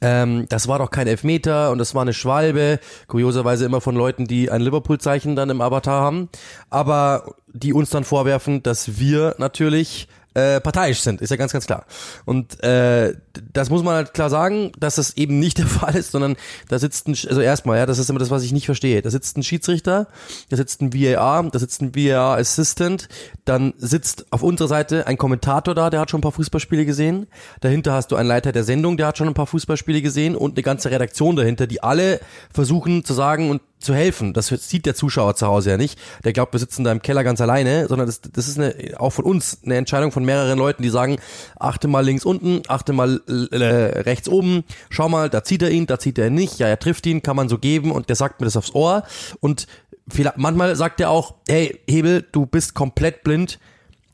ähm, 0.00 0.46
das 0.48 0.68
war 0.68 0.78
doch 0.78 0.90
kein 0.90 1.06
Elfmeter 1.06 1.70
und 1.70 1.78
das 1.78 1.94
war 1.94 2.02
eine 2.02 2.12
Schwalbe. 2.12 2.80
Kurioserweise 3.06 3.64
immer 3.64 3.80
von 3.80 3.94
Leuten, 3.94 4.26
die 4.26 4.50
ein 4.50 4.60
Liverpool-Zeichen 4.60 5.36
dann 5.36 5.50
im 5.50 5.60
Avatar 5.60 6.02
haben. 6.02 6.28
Aber 6.70 7.34
die 7.52 7.72
uns 7.72 7.90
dann 7.90 8.04
vorwerfen, 8.04 8.62
dass 8.62 8.98
wir 8.98 9.34
natürlich 9.38 10.08
äh, 10.34 10.60
parteiisch 10.60 11.00
sind, 11.00 11.20
ist 11.20 11.30
ja 11.30 11.36
ganz, 11.36 11.52
ganz 11.52 11.66
klar. 11.66 11.86
Und 12.24 12.62
äh, 12.62 13.14
das 13.52 13.70
muss 13.70 13.82
man 13.82 13.94
halt 13.94 14.14
klar 14.14 14.30
sagen, 14.30 14.72
dass 14.78 14.96
das 14.96 15.16
eben 15.16 15.38
nicht 15.38 15.58
der 15.58 15.66
Fall 15.66 15.94
ist, 15.94 16.12
sondern 16.12 16.36
da 16.68 16.78
sitzt 16.78 17.08
ein, 17.08 17.16
also 17.28 17.40
erstmal, 17.40 17.78
ja, 17.78 17.86
das 17.86 17.98
ist 17.98 18.10
immer 18.10 18.18
das, 18.18 18.30
was 18.30 18.42
ich 18.42 18.52
nicht 18.52 18.66
verstehe. 18.66 19.00
Da 19.02 19.10
sitzt 19.10 19.36
ein 19.36 19.42
Schiedsrichter, 19.42 20.08
da 20.48 20.56
sitzt 20.56 20.82
ein 20.82 20.92
VAR, 20.92 21.44
da 21.50 21.58
sitzt 21.58 21.82
ein 21.82 21.94
VAR 21.94 22.36
Assistant, 22.36 23.08
dann 23.44 23.74
sitzt 23.78 24.26
auf 24.30 24.42
unserer 24.42 24.68
Seite 24.68 25.06
ein 25.06 25.18
Kommentator 25.18 25.74
da, 25.74 25.90
der 25.90 26.00
hat 26.00 26.10
schon 26.10 26.18
ein 26.18 26.22
paar 26.22 26.32
Fußballspiele 26.32 26.84
gesehen. 26.84 27.26
Dahinter 27.60 27.92
hast 27.92 28.08
du 28.08 28.16
einen 28.16 28.28
Leiter 28.28 28.52
der 28.52 28.64
Sendung, 28.64 28.96
der 28.96 29.06
hat 29.06 29.18
schon 29.18 29.28
ein 29.28 29.34
paar 29.34 29.46
Fußballspiele 29.46 30.02
gesehen 30.02 30.36
und 30.36 30.56
eine 30.56 30.62
ganze 30.62 30.90
Redaktion 30.90 31.36
dahinter, 31.36 31.66
die 31.66 31.82
alle 31.82 32.20
versuchen 32.52 33.04
zu 33.04 33.14
sagen 33.14 33.50
und 33.50 33.62
zu 33.84 33.94
helfen. 33.94 34.32
Das 34.32 34.48
sieht 34.48 34.86
der 34.86 34.94
Zuschauer 34.94 35.36
zu 35.36 35.46
Hause 35.46 35.70
ja 35.70 35.76
nicht. 35.76 35.98
Der 36.24 36.32
glaubt, 36.32 36.52
wir 36.52 36.60
sitzen 36.60 36.84
da 36.84 36.92
im 36.92 37.02
Keller 37.02 37.24
ganz 37.24 37.40
alleine, 37.40 37.86
sondern 37.88 38.06
das, 38.06 38.20
das 38.20 38.48
ist 38.48 38.58
eine, 38.58 38.74
auch 38.98 39.10
von 39.10 39.24
uns 39.24 39.58
eine 39.64 39.76
Entscheidung 39.76 40.12
von 40.12 40.24
mehreren 40.24 40.58
Leuten, 40.58 40.82
die 40.82 40.88
sagen, 40.88 41.18
achte 41.58 41.88
mal 41.88 42.04
links 42.04 42.24
unten, 42.24 42.62
achte 42.68 42.92
mal 42.92 43.20
äh, 43.28 43.56
rechts 43.56 44.28
oben, 44.28 44.64
schau 44.90 45.08
mal, 45.08 45.30
da 45.30 45.44
zieht 45.44 45.62
er 45.62 45.70
ihn, 45.70 45.86
da 45.86 45.98
zieht 45.98 46.18
er 46.18 46.26
ihn 46.26 46.34
nicht, 46.34 46.58
ja, 46.58 46.66
er 46.66 46.78
trifft 46.78 47.06
ihn, 47.06 47.22
kann 47.22 47.36
man 47.36 47.48
so 47.48 47.58
geben 47.58 47.92
und 47.92 48.08
der 48.08 48.16
sagt 48.16 48.40
mir 48.40 48.46
das 48.46 48.56
aufs 48.56 48.74
Ohr 48.74 49.04
und 49.40 49.66
manchmal 50.36 50.76
sagt 50.76 51.00
er 51.00 51.10
auch, 51.10 51.34
hey, 51.48 51.80
Hebel, 51.88 52.26
du 52.32 52.46
bist 52.46 52.74
komplett 52.74 53.24
blind, 53.24 53.58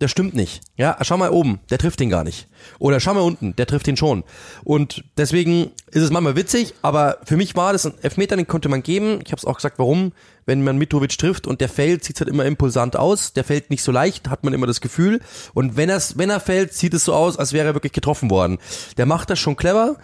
das 0.00 0.10
stimmt 0.10 0.34
nicht. 0.34 0.62
Ja, 0.76 0.96
schau 1.02 1.18
mal 1.18 1.30
oben, 1.30 1.60
der 1.68 1.76
trifft 1.76 2.00
den 2.00 2.08
gar 2.08 2.24
nicht. 2.24 2.48
Oder 2.78 3.00
schau 3.00 3.12
mal 3.12 3.20
unten, 3.20 3.54
der 3.56 3.66
trifft 3.66 3.86
den 3.86 3.98
schon. 3.98 4.24
Und 4.64 5.04
deswegen 5.18 5.72
ist 5.90 6.02
es 6.02 6.10
manchmal 6.10 6.36
witzig, 6.36 6.74
aber 6.80 7.18
für 7.24 7.36
mich 7.36 7.54
war 7.54 7.74
das 7.74 7.84
ein 7.84 7.92
Elfmeter, 8.00 8.34
den 8.36 8.46
konnte 8.46 8.70
man 8.70 8.82
geben. 8.82 9.20
Ich 9.24 9.30
habe 9.30 9.38
es 9.38 9.44
auch 9.44 9.56
gesagt, 9.56 9.78
warum. 9.78 10.12
Wenn 10.46 10.64
man 10.64 10.78
Mitrovic 10.78 11.16
trifft 11.18 11.46
und 11.46 11.60
der 11.60 11.68
fällt, 11.68 12.02
sieht 12.02 12.18
halt 12.18 12.30
immer 12.30 12.46
impulsant 12.46 12.96
aus. 12.96 13.34
Der 13.34 13.44
fällt 13.44 13.68
nicht 13.68 13.82
so 13.82 13.92
leicht, 13.92 14.30
hat 14.30 14.42
man 14.42 14.54
immer 14.54 14.66
das 14.66 14.80
Gefühl. 14.80 15.20
Und 15.52 15.76
wenn, 15.76 15.90
er's, 15.90 16.16
wenn 16.16 16.30
er 16.30 16.40
fällt, 16.40 16.72
sieht 16.72 16.94
es 16.94 17.04
so 17.04 17.12
aus, 17.12 17.36
als 17.36 17.52
wäre 17.52 17.68
er 17.68 17.74
wirklich 17.74 17.92
getroffen 17.92 18.30
worden. 18.30 18.58
Der 18.96 19.04
macht 19.04 19.28
das 19.28 19.38
schon 19.38 19.54
clever. 19.54 19.98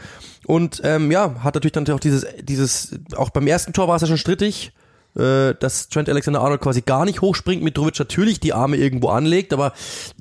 Und 0.44 0.82
ähm, 0.84 1.10
ja, 1.10 1.42
hat 1.42 1.54
natürlich 1.54 1.72
dann 1.72 1.88
auch 1.88 2.00
dieses, 2.00 2.26
dieses, 2.42 2.96
auch 3.16 3.30
beim 3.30 3.46
ersten 3.46 3.72
Tor 3.72 3.88
war 3.88 3.96
es 3.96 4.02
ja 4.02 4.08
schon 4.08 4.18
strittig 4.18 4.72
äh, 5.16 5.54
dass 5.54 5.88
Trent 5.88 6.08
Alexander-Arnold 6.08 6.60
quasi 6.60 6.82
gar 6.82 7.04
nicht 7.04 7.20
hochspringt, 7.20 7.62
Mitrovic 7.62 7.98
natürlich 7.98 8.40
die 8.40 8.52
Arme 8.52 8.76
irgendwo 8.76 9.08
anlegt, 9.08 9.52
aber... 9.52 9.72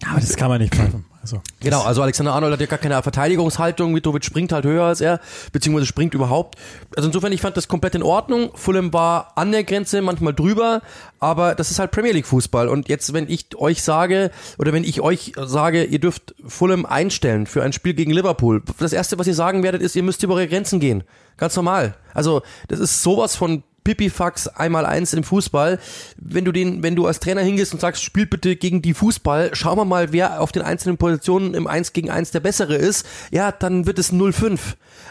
Ja, 0.01 0.09
aber 0.11 0.19
das 0.19 0.35
kann 0.35 0.49
man 0.49 0.61
nicht 0.61 0.75
pfeifen. 0.75 1.05
Also, 1.25 1.41
genau, 1.59 1.81
also 1.81 2.03
Alexander 2.03 2.33
Arnold 2.33 2.53
hat 2.53 2.59
ja 2.59 2.67
gar 2.67 2.77
keine 2.77 3.01
Verteidigungshaltung, 3.01 3.93
Mitrovic 3.93 4.23
springt 4.23 4.51
halt 4.51 4.63
höher 4.63 4.83
als 4.83 5.01
er, 5.01 5.19
beziehungsweise 5.51 5.87
springt 5.87 6.13
überhaupt. 6.13 6.55
Also 6.95 7.07
insofern, 7.07 7.31
ich 7.31 7.41
fand 7.41 7.57
das 7.57 7.67
komplett 7.67 7.95
in 7.95 8.03
Ordnung. 8.03 8.51
Fulham 8.53 8.93
war 8.93 9.31
an 9.35 9.51
der 9.51 9.63
Grenze, 9.63 10.03
manchmal 10.03 10.35
drüber, 10.35 10.83
aber 11.19 11.55
das 11.55 11.71
ist 11.71 11.79
halt 11.79 11.89
Premier 11.89 12.11
League 12.11 12.27
Fußball. 12.27 12.67
Und 12.67 12.89
jetzt, 12.89 13.11
wenn 13.13 13.27
ich 13.27 13.55
euch 13.55 13.81
sage, 13.81 14.29
oder 14.59 14.71
wenn 14.71 14.83
ich 14.83 15.01
euch 15.01 15.31
sage, 15.35 15.83
ihr 15.83 15.97
dürft 15.97 16.35
Fulham 16.45 16.85
einstellen 16.85 17.47
für 17.47 17.63
ein 17.63 17.73
Spiel 17.73 17.95
gegen 17.95 18.11
Liverpool, 18.11 18.61
das 18.77 18.93
erste, 18.93 19.17
was 19.17 19.25
ihr 19.25 19.33
sagen 19.33 19.63
werdet, 19.63 19.81
ist, 19.81 19.95
ihr 19.95 20.03
müsst 20.03 20.21
über 20.21 20.35
eure 20.35 20.47
Grenzen 20.47 20.79
gehen. 20.79 21.03
Ganz 21.37 21.55
normal. 21.55 21.95
Also, 22.13 22.43
das 22.67 22.79
ist 22.79 23.01
sowas 23.01 23.35
von 23.35 23.63
Pipifax 23.85 24.49
einmal 24.49 24.85
eins 24.85 25.13
im 25.13 25.23
Fußball. 25.23 25.79
Wenn 26.17 26.43
du 26.43 26.51
den, 26.51 26.83
wenn 26.83 26.97
du 26.97 27.07
als 27.07 27.21
Trainer 27.21 27.41
hingehst 27.41 27.71
und 27.71 27.79
sagst, 27.79 28.03
spiel 28.03 28.25
bitte 28.25 28.57
gegen 28.57 28.81
die 28.81 28.93
Fußball, 28.93 29.55
schauen 29.55 29.77
wir 29.77 29.85
mal, 29.85 30.11
wer 30.11 30.41
auf 30.41 30.51
den 30.51 30.63
einzelnen 30.63 30.97
Positionen 30.97 31.53
im 31.53 31.67
1 31.67 31.93
gegen 31.93 32.09
1 32.09 32.31
der 32.31 32.41
bessere 32.41 32.75
ist, 32.75 33.05
ja, 33.31 33.53
dann 33.53 33.85
wird 33.85 33.99
es 33.99 34.11
0-5. 34.11 34.59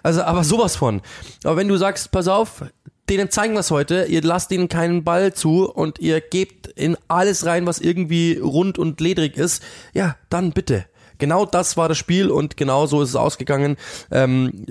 Also, 0.02 0.22
aber 0.22 0.44
sowas 0.44 0.76
von. 0.76 1.00
Aber 1.44 1.56
wenn 1.56 1.68
du 1.68 1.78
sagst, 1.78 2.10
pass 2.10 2.28
auf, 2.28 2.64
denen 3.08 3.30
zeigen 3.30 3.54
wir 3.54 3.60
es 3.60 3.70
heute, 3.70 4.06
ihr 4.08 4.22
lasst 4.22 4.50
ihnen 4.50 4.68
keinen 4.68 5.04
Ball 5.04 5.32
zu 5.32 5.70
und 5.70 6.00
ihr 6.00 6.20
gebt 6.20 6.66
in 6.66 6.96
alles 7.08 7.46
rein, 7.46 7.66
was 7.66 7.78
irgendwie 7.78 8.38
rund 8.38 8.78
und 8.78 9.00
ledrig 9.00 9.36
ist, 9.36 9.62
ja, 9.92 10.16
dann 10.28 10.52
bitte. 10.52 10.84
Genau 11.18 11.46
das 11.46 11.76
war 11.76 11.88
das 11.88 11.96
Spiel 11.96 12.28
und 12.28 12.56
genau 12.56 12.86
so 12.86 13.00
ist 13.00 13.10
es 13.10 13.16
ausgegangen. 13.16 13.76
Ähm, 14.10 14.64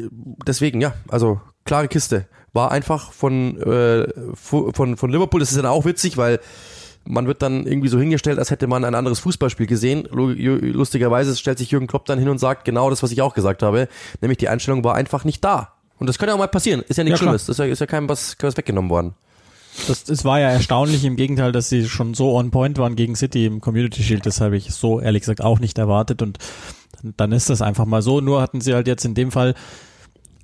deswegen, 0.46 0.82
ja, 0.82 0.94
also 1.08 1.40
klare 1.64 1.88
Kiste 1.88 2.28
war 2.54 2.72
einfach 2.72 3.12
von, 3.12 3.60
äh, 3.62 4.08
von, 4.36 4.98
von 4.98 5.12
Liverpool. 5.12 5.40
Das 5.40 5.52
ist 5.52 5.58
dann 5.58 5.66
auch 5.66 5.86
witzig, 5.86 6.18
weil 6.18 6.40
man 7.06 7.28
wird 7.28 7.42
dann 7.42 7.66
irgendwie 7.66 7.90
so 7.90 8.00
hingestellt, 8.00 8.40
als 8.40 8.52
hätte 8.52 8.68
man 8.68 8.86
ein 8.86 8.96
anderes 8.96 9.20
Fußballspiel 9.20 9.68
gesehen. 9.68 10.08
Lustigerweise 10.12 11.36
stellt 11.36 11.58
sich 11.58 11.72
Jürgen 11.72 11.88
Klopp 11.88 12.06
dann 12.06 12.20
hin 12.20 12.30
und 12.30 12.38
sagt 12.38 12.64
genau 12.64 12.90
das, 12.90 13.04
was 13.04 13.12
ich 13.12 13.22
auch 13.22 13.34
gesagt 13.34 13.64
habe, 13.64 13.90
nämlich 14.22 14.38
die 14.38 14.48
Einstellung 14.48 14.84
war 14.84 14.96
einfach 14.96 15.26
nicht 15.26 15.44
da. 15.44 15.74
Und 16.00 16.08
das 16.08 16.18
kann 16.18 16.30
ja 16.30 16.36
auch 16.36 16.40
mal 16.40 16.48
passieren. 16.48 16.84
Ist 16.88 16.98
ja 16.98 17.04
nichts 17.04 17.20
ja, 17.20 17.24
Schlimmes. 17.24 17.46
Das 17.46 17.56
ist 17.56 17.60
ja, 17.60 17.66
ist 17.66 17.80
ja 17.80 17.88
keinem 17.88 18.08
was, 18.08 18.36
was 18.40 18.58
weggenommen 18.58 18.90
worden. 18.90 19.16
Das, 19.88 20.04
das 20.04 20.24
war 20.24 20.40
ja 20.40 20.50
erstaunlich 20.50 21.04
im 21.04 21.16
Gegenteil, 21.16 21.52
dass 21.52 21.70
sie 21.70 21.88
schon 21.90 22.14
so 22.14 22.36
on 22.36 22.52
point 22.52 22.78
waren 22.78 22.96
gegen 22.96 23.16
City 23.16 23.48
im 23.48 23.60
Community 23.60 24.04
Shield. 24.04 24.26
Das 24.26 24.40
habe 24.40 24.56
ich 24.56 24.72
so 24.72 25.00
ehrlich 25.00 25.22
gesagt 25.22 25.42
auch 25.42 25.60
nicht 25.60 25.78
erwartet 25.78 26.22
und 26.22 26.38
dann 27.18 27.32
ist 27.32 27.50
das 27.50 27.62
einfach 27.62 27.86
mal 27.86 28.02
so. 28.02 28.22
Nur 28.22 28.42
hatten 28.42 28.62
sie 28.62 28.74
halt 28.74 28.88
jetzt 28.88 29.04
in 29.04 29.16
dem 29.16 29.32
Fall 29.32 29.56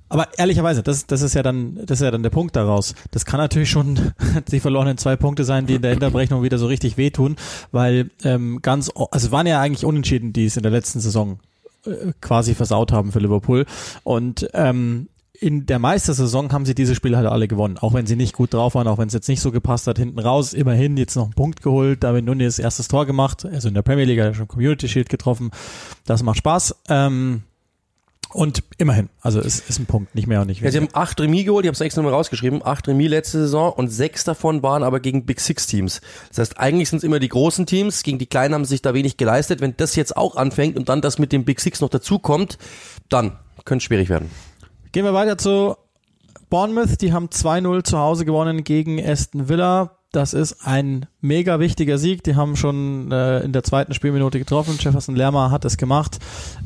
aber 0.09 0.27
ehrlicherweise, 0.37 0.83
das, 0.83 1.05
das 1.05 1.21
ist 1.21 1.35
ja 1.35 1.43
dann, 1.43 1.79
das 1.85 1.99
ist 1.99 2.05
ja 2.05 2.11
dann 2.11 2.23
der 2.23 2.31
Punkt 2.31 2.55
daraus. 2.55 2.95
Das 3.11 3.25
kann 3.25 3.39
natürlich 3.39 3.69
schon 3.69 4.13
die 4.51 4.59
verlorenen 4.59 4.97
zwei 4.97 5.15
Punkte 5.15 5.43
sein, 5.43 5.67
die 5.67 5.75
in 5.75 5.81
der 5.81 5.91
Endabrechnung 5.91 6.43
wieder 6.43 6.57
so 6.57 6.67
richtig 6.67 6.97
wehtun, 6.97 7.35
weil 7.71 8.09
ähm, 8.23 8.59
ganz, 8.61 8.91
also 9.11 9.31
waren 9.31 9.47
ja 9.47 9.61
eigentlich 9.61 9.85
Unentschieden, 9.85 10.33
die 10.33 10.45
es 10.45 10.57
in 10.57 10.63
der 10.63 10.71
letzten 10.71 10.99
Saison 10.99 11.39
äh, 11.85 12.13
quasi 12.21 12.55
versaut 12.55 12.91
haben 12.91 13.11
für 13.11 13.19
Liverpool. 13.19 13.65
Und 14.03 14.49
ähm, 14.53 15.07
in 15.39 15.65
der 15.65 15.79
Meistersaison 15.79 16.51
haben 16.51 16.65
sie 16.65 16.75
diese 16.75 16.95
Spiele 16.95 17.15
halt 17.15 17.27
alle 17.27 17.47
gewonnen, 17.47 17.77
auch 17.77 17.93
wenn 17.93 18.05
sie 18.05 18.15
nicht 18.15 18.33
gut 18.33 18.53
drauf 18.53 18.75
waren, 18.75 18.87
auch 18.87 18.97
wenn 18.97 19.07
es 19.07 19.13
jetzt 19.13 19.29
nicht 19.29 19.39
so 19.41 19.51
gepasst 19.51 19.87
hat, 19.87 19.97
hinten 19.97 20.19
raus, 20.19 20.53
immerhin 20.53 20.97
jetzt 20.97 21.15
noch 21.15 21.25
einen 21.25 21.33
Punkt 21.33 21.61
geholt, 21.61 22.03
David 22.03 22.25
Nunes 22.25 22.59
erstes 22.59 22.89
Tor 22.89 23.05
gemacht, 23.05 23.45
also 23.45 23.69
in 23.69 23.73
der 23.73 23.81
Premier 23.81 24.05
League 24.05 24.19
hat 24.19 24.27
er 24.27 24.33
schon 24.33 24.49
Community 24.49 24.89
Shield 24.89 25.07
getroffen, 25.07 25.51
das 26.05 26.23
macht 26.23 26.39
Spaß. 26.39 26.75
Ähm, 26.89 27.43
und 28.31 28.63
immerhin, 28.77 29.09
also 29.21 29.39
es 29.39 29.59
ist 29.59 29.79
ein 29.79 29.85
Punkt, 29.87 30.13
nicht 30.13 30.27
mehr 30.27 30.41
und 30.41 30.47
nicht 30.47 30.59
Ja, 30.59 30.65
weniger. 30.65 30.81
sie 30.87 30.87
haben 30.87 31.01
acht 31.03 31.19
Remis 31.19 31.45
geholt, 31.45 31.65
ich 31.65 31.67
habe 31.69 31.73
es 31.73 31.81
extra 31.81 32.01
mal 32.01 32.13
rausgeschrieben, 32.13 32.61
acht 32.63 32.87
Remis 32.87 33.09
letzte 33.09 33.39
Saison 33.39 33.73
und 33.73 33.87
sechs 33.89 34.23
davon 34.23 34.61
waren 34.61 34.83
aber 34.83 34.99
gegen 34.99 35.25
Big 35.25 35.39
Six 35.39 35.65
Teams. 35.67 36.01
Das 36.29 36.37
heißt, 36.39 36.59
eigentlich 36.59 36.89
sind 36.89 36.97
es 36.97 37.03
immer 37.03 37.19
die 37.19 37.29
großen 37.29 37.65
Teams, 37.65 38.03
gegen 38.03 38.19
die 38.19 38.27
kleinen 38.27 38.53
haben 38.53 38.65
sie 38.65 38.69
sich 38.75 38.81
da 38.81 38.93
wenig 38.93 39.17
geleistet. 39.17 39.61
Wenn 39.61 39.75
das 39.77 39.95
jetzt 39.95 40.15
auch 40.15 40.35
anfängt 40.35 40.77
und 40.77 40.89
dann 40.89 41.01
das 41.01 41.17
mit 41.17 41.31
dem 41.31 41.43
Big 41.45 41.59
Six 41.59 41.81
noch 41.81 41.89
dazukommt, 41.89 42.57
dann 43.09 43.39
könnte 43.65 43.81
es 43.81 43.83
schwierig 43.85 44.09
werden. 44.09 44.29
Gehen 44.91 45.05
wir 45.05 45.13
weiter 45.13 45.37
zu 45.37 45.75
Bournemouth. 46.49 47.01
Die 47.01 47.13
haben 47.13 47.27
2-0 47.27 47.83
zu 47.83 47.97
Hause 47.97 48.25
gewonnen 48.25 48.63
gegen 48.63 49.03
Aston 49.03 49.49
Villa. 49.49 49.97
Das 50.11 50.33
ist 50.33 50.65
ein 50.65 51.05
mega 51.21 51.59
wichtiger 51.59 51.97
Sieg. 51.97 52.23
Die 52.23 52.35
haben 52.35 52.55
schon 52.55 53.11
äh, 53.11 53.39
in 53.41 53.51
der 53.51 53.63
zweiten 53.63 53.93
Spielminute 53.93 54.39
getroffen. 54.39 54.77
Jefferson 54.79 55.15
Lerma 55.15 55.51
hat 55.51 55.65
es 55.65 55.77
gemacht, 55.77 56.19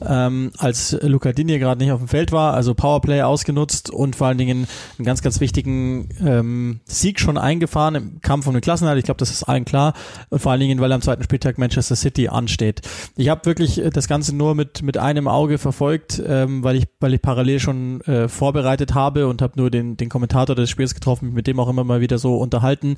ähm, 0.05 0.51
als 0.57 0.97
Luca 1.01 1.31
Digne 1.33 1.59
gerade 1.59 1.81
nicht 1.81 1.91
auf 1.91 1.99
dem 1.99 2.07
Feld 2.07 2.31
war. 2.31 2.53
Also 2.53 2.73
Powerplay 2.73 3.21
ausgenutzt 3.21 3.89
und 3.89 4.15
vor 4.15 4.27
allen 4.27 4.37
Dingen 4.37 4.67
einen 4.97 5.05
ganz, 5.05 5.21
ganz 5.21 5.39
wichtigen 5.39 6.09
ähm, 6.23 6.79
Sieg 6.85 7.19
schon 7.19 7.37
eingefahren 7.37 7.95
im 7.95 8.21
Kampf 8.21 8.47
um 8.47 8.53
den 8.53 8.61
Klassenhalt. 8.61 8.99
Ich 8.99 9.05
glaube, 9.05 9.19
das 9.19 9.31
ist 9.31 9.43
allen 9.43 9.65
klar. 9.65 9.93
Und 10.29 10.39
vor 10.39 10.51
allen 10.51 10.61
Dingen, 10.61 10.79
weil 10.79 10.91
am 10.91 11.01
zweiten 11.01 11.23
Spieltag 11.23 11.57
Manchester 11.57 11.95
City 11.95 12.27
ansteht. 12.27 12.81
Ich 13.15 13.29
habe 13.29 13.45
wirklich 13.45 13.79
äh, 13.79 13.89
das 13.89 14.07
Ganze 14.07 14.35
nur 14.35 14.55
mit, 14.55 14.81
mit 14.83 14.97
einem 14.97 15.27
Auge 15.27 15.57
verfolgt, 15.57 16.21
ähm, 16.25 16.63
weil, 16.63 16.75
ich, 16.75 16.85
weil 16.99 17.13
ich 17.13 17.21
parallel 17.21 17.59
schon 17.59 18.01
äh, 18.01 18.27
vorbereitet 18.27 18.93
habe 18.93 19.27
und 19.27 19.41
habe 19.41 19.53
nur 19.57 19.71
den, 19.71 19.97
den 19.97 20.09
Kommentator 20.09 20.55
des 20.55 20.69
Spiels 20.69 20.93
getroffen, 20.93 21.33
mit 21.33 21.47
dem 21.47 21.59
auch 21.59 21.69
immer 21.69 21.83
mal 21.83 22.01
wieder 22.01 22.17
so 22.17 22.37
unterhalten. 22.37 22.97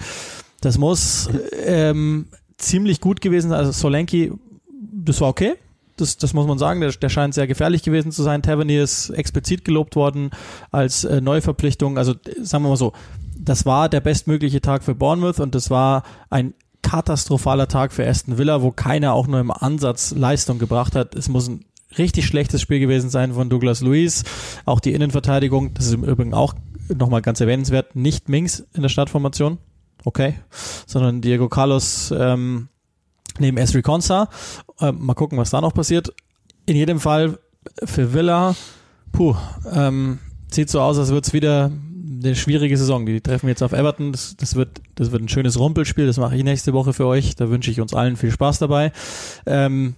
Das 0.61 0.77
muss 0.77 1.29
ähm, 1.65 2.27
ziemlich 2.57 3.01
gut 3.01 3.21
gewesen 3.21 3.49
sein. 3.49 3.59
Also 3.59 3.71
Solanki, 3.71 4.31
das 4.71 5.21
war 5.21 5.29
okay. 5.29 5.55
Das, 5.97 6.17
das 6.17 6.33
muss 6.33 6.47
man 6.47 6.57
sagen. 6.57 6.81
Der, 6.81 6.91
der 6.91 7.09
scheint 7.09 7.33
sehr 7.33 7.47
gefährlich 7.47 7.83
gewesen 7.83 8.11
zu 8.11 8.23
sein. 8.23 8.41
Tavernier 8.41 8.83
ist 8.83 9.09
explizit 9.11 9.63
gelobt 9.63 9.95
worden 9.95 10.31
als 10.71 11.03
äh, 11.03 11.21
Neuverpflichtung. 11.21 11.97
Also 11.97 12.15
sagen 12.41 12.63
wir 12.63 12.69
mal 12.69 12.77
so, 12.77 12.93
das 13.37 13.65
war 13.65 13.89
der 13.89 14.01
bestmögliche 14.01 14.61
Tag 14.61 14.83
für 14.83 14.95
Bournemouth 14.95 15.39
und 15.39 15.55
das 15.55 15.69
war 15.69 16.03
ein 16.29 16.53
katastrophaler 16.81 17.67
Tag 17.67 17.93
für 17.93 18.07
Aston 18.07 18.37
Villa, 18.37 18.61
wo 18.61 18.71
keiner 18.71 19.13
auch 19.13 19.27
nur 19.27 19.39
im 19.39 19.51
Ansatz 19.51 20.11
Leistung 20.11 20.59
gebracht 20.59 20.95
hat. 20.95 21.15
Es 21.15 21.29
muss 21.29 21.47
ein 21.47 21.65
richtig 21.97 22.25
schlechtes 22.25 22.61
Spiel 22.61 22.79
gewesen 22.79 23.09
sein 23.09 23.33
von 23.33 23.49
Douglas 23.49 23.81
Luiz. 23.81 24.23
Auch 24.65 24.79
die 24.79 24.93
Innenverteidigung, 24.93 25.73
das 25.73 25.87
ist 25.87 25.93
im 25.93 26.03
Übrigen 26.03 26.33
auch 26.33 26.53
nochmal 26.95 27.21
ganz 27.21 27.41
erwähnenswert, 27.41 27.95
nicht 27.95 28.29
Minks 28.29 28.65
in 28.73 28.83
der 28.83 28.89
Startformation 28.89 29.57
okay, 30.05 30.35
sondern 30.85 31.21
Diego 31.21 31.49
Carlos 31.49 32.13
ähm, 32.17 32.69
neben 33.39 33.57
Esri 33.57 33.81
Konsa. 33.81 34.29
Ähm, 34.79 35.05
mal 35.05 35.13
gucken, 35.13 35.37
was 35.37 35.49
da 35.49 35.61
noch 35.61 35.73
passiert. 35.73 36.13
In 36.65 36.75
jedem 36.75 36.99
Fall 36.99 37.37
für 37.83 38.13
Villa, 38.13 38.55
puh, 39.11 39.35
ähm, 39.71 40.19
sieht 40.51 40.69
so 40.69 40.81
aus, 40.81 40.97
als 40.97 41.09
wird 41.09 41.27
es 41.27 41.33
wieder 41.33 41.71
eine 42.23 42.35
schwierige 42.35 42.77
Saison. 42.77 43.05
Die 43.05 43.21
treffen 43.21 43.47
jetzt 43.47 43.61
auf 43.61 43.73
Everton. 43.73 44.11
Das, 44.11 44.35
das, 44.37 44.55
wird, 44.55 44.81
das 44.95 45.11
wird 45.11 45.21
ein 45.21 45.29
schönes 45.29 45.59
Rumpelspiel. 45.59 46.07
Das 46.07 46.17
mache 46.17 46.35
ich 46.35 46.43
nächste 46.43 46.73
Woche 46.73 46.93
für 46.93 47.05
euch. 47.05 47.35
Da 47.35 47.49
wünsche 47.49 47.71
ich 47.71 47.81
uns 47.81 47.93
allen 47.93 48.15
viel 48.15 48.31
Spaß 48.31 48.59
dabei. 48.59 48.91
Ähm, 49.45 49.95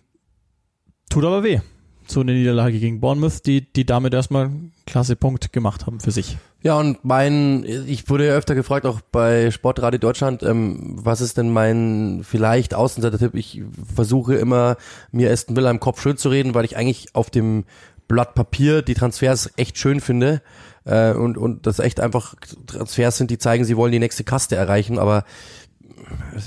tut 1.10 1.24
aber 1.24 1.44
weh. 1.44 1.60
So 2.08 2.22
eine 2.22 2.34
Niederlage 2.34 2.80
gegen 2.80 3.00
Bournemouth, 3.00 3.46
die, 3.46 3.62
die 3.62 3.86
damit 3.86 4.14
erstmal 4.14 4.50
klasse 4.86 5.16
Punkt 5.16 5.52
gemacht 5.52 5.86
haben 5.86 6.00
für 6.00 6.12
sich. 6.12 6.38
Ja, 6.64 6.78
und 6.78 7.04
mein, 7.04 7.64
ich 7.66 8.10
wurde 8.10 8.28
ja 8.28 8.34
öfter 8.34 8.56
gefragt, 8.56 8.86
auch 8.86 9.02
bei 9.12 9.52
Sportradio 9.52 10.00
Deutschland, 10.00 10.42
ähm, 10.44 10.96
was 10.96 11.22
ist 11.22 11.38
denn 11.38 11.52
mein 11.52 12.22
vielleicht 12.24 12.74
Außenseiter-Tipp? 12.74 13.36
Ich 13.36 13.62
versuche 13.94 14.36
immer, 14.36 14.78
mir 15.12 15.32
Aston 15.32 15.56
Villa 15.56 15.70
im 15.70 15.80
Kopf 15.80 16.02
schön 16.02 16.18
zu 16.18 16.30
reden, 16.30 16.56
weil 16.56 16.66
ich 16.66 16.76
eigentlich 16.78 17.14
auf 17.14 17.30
dem 17.30 17.66
Blatt 18.08 18.36
Papier 18.36 18.82
die 18.82 18.94
Transfers 18.96 19.52
echt 19.58 19.78
schön 19.78 20.00
finde 20.00 20.42
äh, 20.86 21.12
und, 21.12 21.38
und 21.38 21.68
das 21.68 21.80
echt 21.80 22.00
einfach 22.00 22.36
Transfers 22.66 23.18
sind, 23.18 23.30
die 23.32 23.38
zeigen, 23.38 23.66
sie 23.66 23.78
wollen 23.78 23.92
die 23.92 24.00
nächste 24.00 24.24
Kaste 24.24 24.56
erreichen, 24.56 24.98
aber 24.98 25.26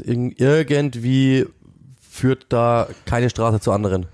irgendwie 0.05 1.47
führt 2.01 2.47
da 2.49 2.89
keine 3.05 3.31
Straße 3.31 3.61
zur 3.61 3.75
anderen. 3.75 4.07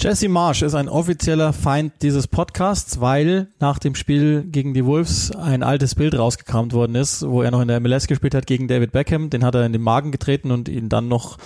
Jesse 0.00 0.28
Marsh 0.28 0.62
ist 0.62 0.74
ein 0.74 0.88
offizieller 0.88 1.52
Feind 1.52 1.92
dieses 2.02 2.26
Podcasts, 2.26 3.00
weil 3.00 3.48
nach 3.60 3.78
dem 3.78 3.94
Spiel 3.94 4.42
gegen 4.42 4.74
die 4.74 4.84
Wolves 4.84 5.30
ein 5.30 5.62
altes 5.62 5.94
Bild 5.94 6.18
rausgekramt 6.18 6.72
worden 6.72 6.94
ist, 6.96 7.26
wo 7.26 7.42
er 7.42 7.50
noch 7.50 7.60
in 7.60 7.68
der 7.68 7.80
MLS 7.80 8.06
gespielt 8.06 8.34
hat 8.34 8.46
gegen 8.46 8.68
David 8.68 8.92
Beckham. 8.92 9.30
Den 9.30 9.44
hat 9.44 9.54
er 9.54 9.64
in 9.64 9.72
den 9.72 9.82
Magen 9.82 10.10
getreten 10.10 10.50
und 10.50 10.68
ihn 10.68 10.88
dann 10.88 11.08
noch 11.08 11.38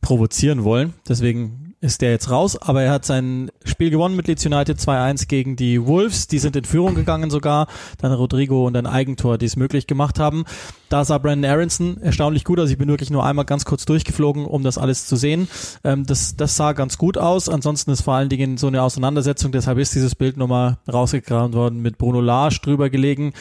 provozieren 0.00 0.64
wollen. 0.64 0.92
Deswegen 1.08 1.63
ist 1.84 2.00
der 2.00 2.12
jetzt 2.12 2.30
raus, 2.30 2.56
aber 2.56 2.82
er 2.82 2.90
hat 2.90 3.04
sein 3.04 3.50
Spiel 3.64 3.90
gewonnen 3.90 4.16
mit 4.16 4.26
Leeds 4.26 4.46
United 4.46 4.78
2-1 4.78 5.28
gegen 5.28 5.54
die 5.54 5.84
Wolves. 5.86 6.26
Die 6.26 6.38
sind 6.38 6.56
in 6.56 6.64
Führung 6.64 6.94
gegangen 6.94 7.28
sogar. 7.28 7.66
Dann 7.98 8.10
Rodrigo 8.10 8.66
und 8.66 8.74
ein 8.74 8.86
Eigentor, 8.86 9.36
die 9.36 9.44
es 9.44 9.56
möglich 9.56 9.86
gemacht 9.86 10.18
haben. 10.18 10.44
Da 10.88 11.04
sah 11.04 11.18
Brandon 11.18 11.50
Aronson 11.50 11.98
erstaunlich 12.00 12.44
gut 12.44 12.58
aus. 12.58 12.70
Ich 12.70 12.78
bin 12.78 12.88
wirklich 12.88 13.10
nur 13.10 13.24
einmal 13.24 13.44
ganz 13.44 13.66
kurz 13.66 13.84
durchgeflogen, 13.84 14.46
um 14.46 14.62
das 14.62 14.78
alles 14.78 15.06
zu 15.06 15.16
sehen. 15.16 15.46
Ähm, 15.84 16.06
das, 16.06 16.36
das 16.36 16.56
sah 16.56 16.72
ganz 16.72 16.96
gut 16.96 17.18
aus. 17.18 17.50
Ansonsten 17.50 17.90
ist 17.90 18.00
vor 18.00 18.14
allen 18.14 18.30
Dingen 18.30 18.56
so 18.56 18.66
eine 18.66 18.82
Auseinandersetzung. 18.82 19.52
Deshalb 19.52 19.76
ist 19.76 19.94
dieses 19.94 20.14
Bild 20.14 20.38
nochmal 20.38 20.78
rausgekramt 20.90 21.54
worden, 21.54 21.82
mit 21.82 21.98
Bruno 21.98 22.22
Lage 22.22 22.60
drüber 22.62 22.88
gelegen. 22.88 23.34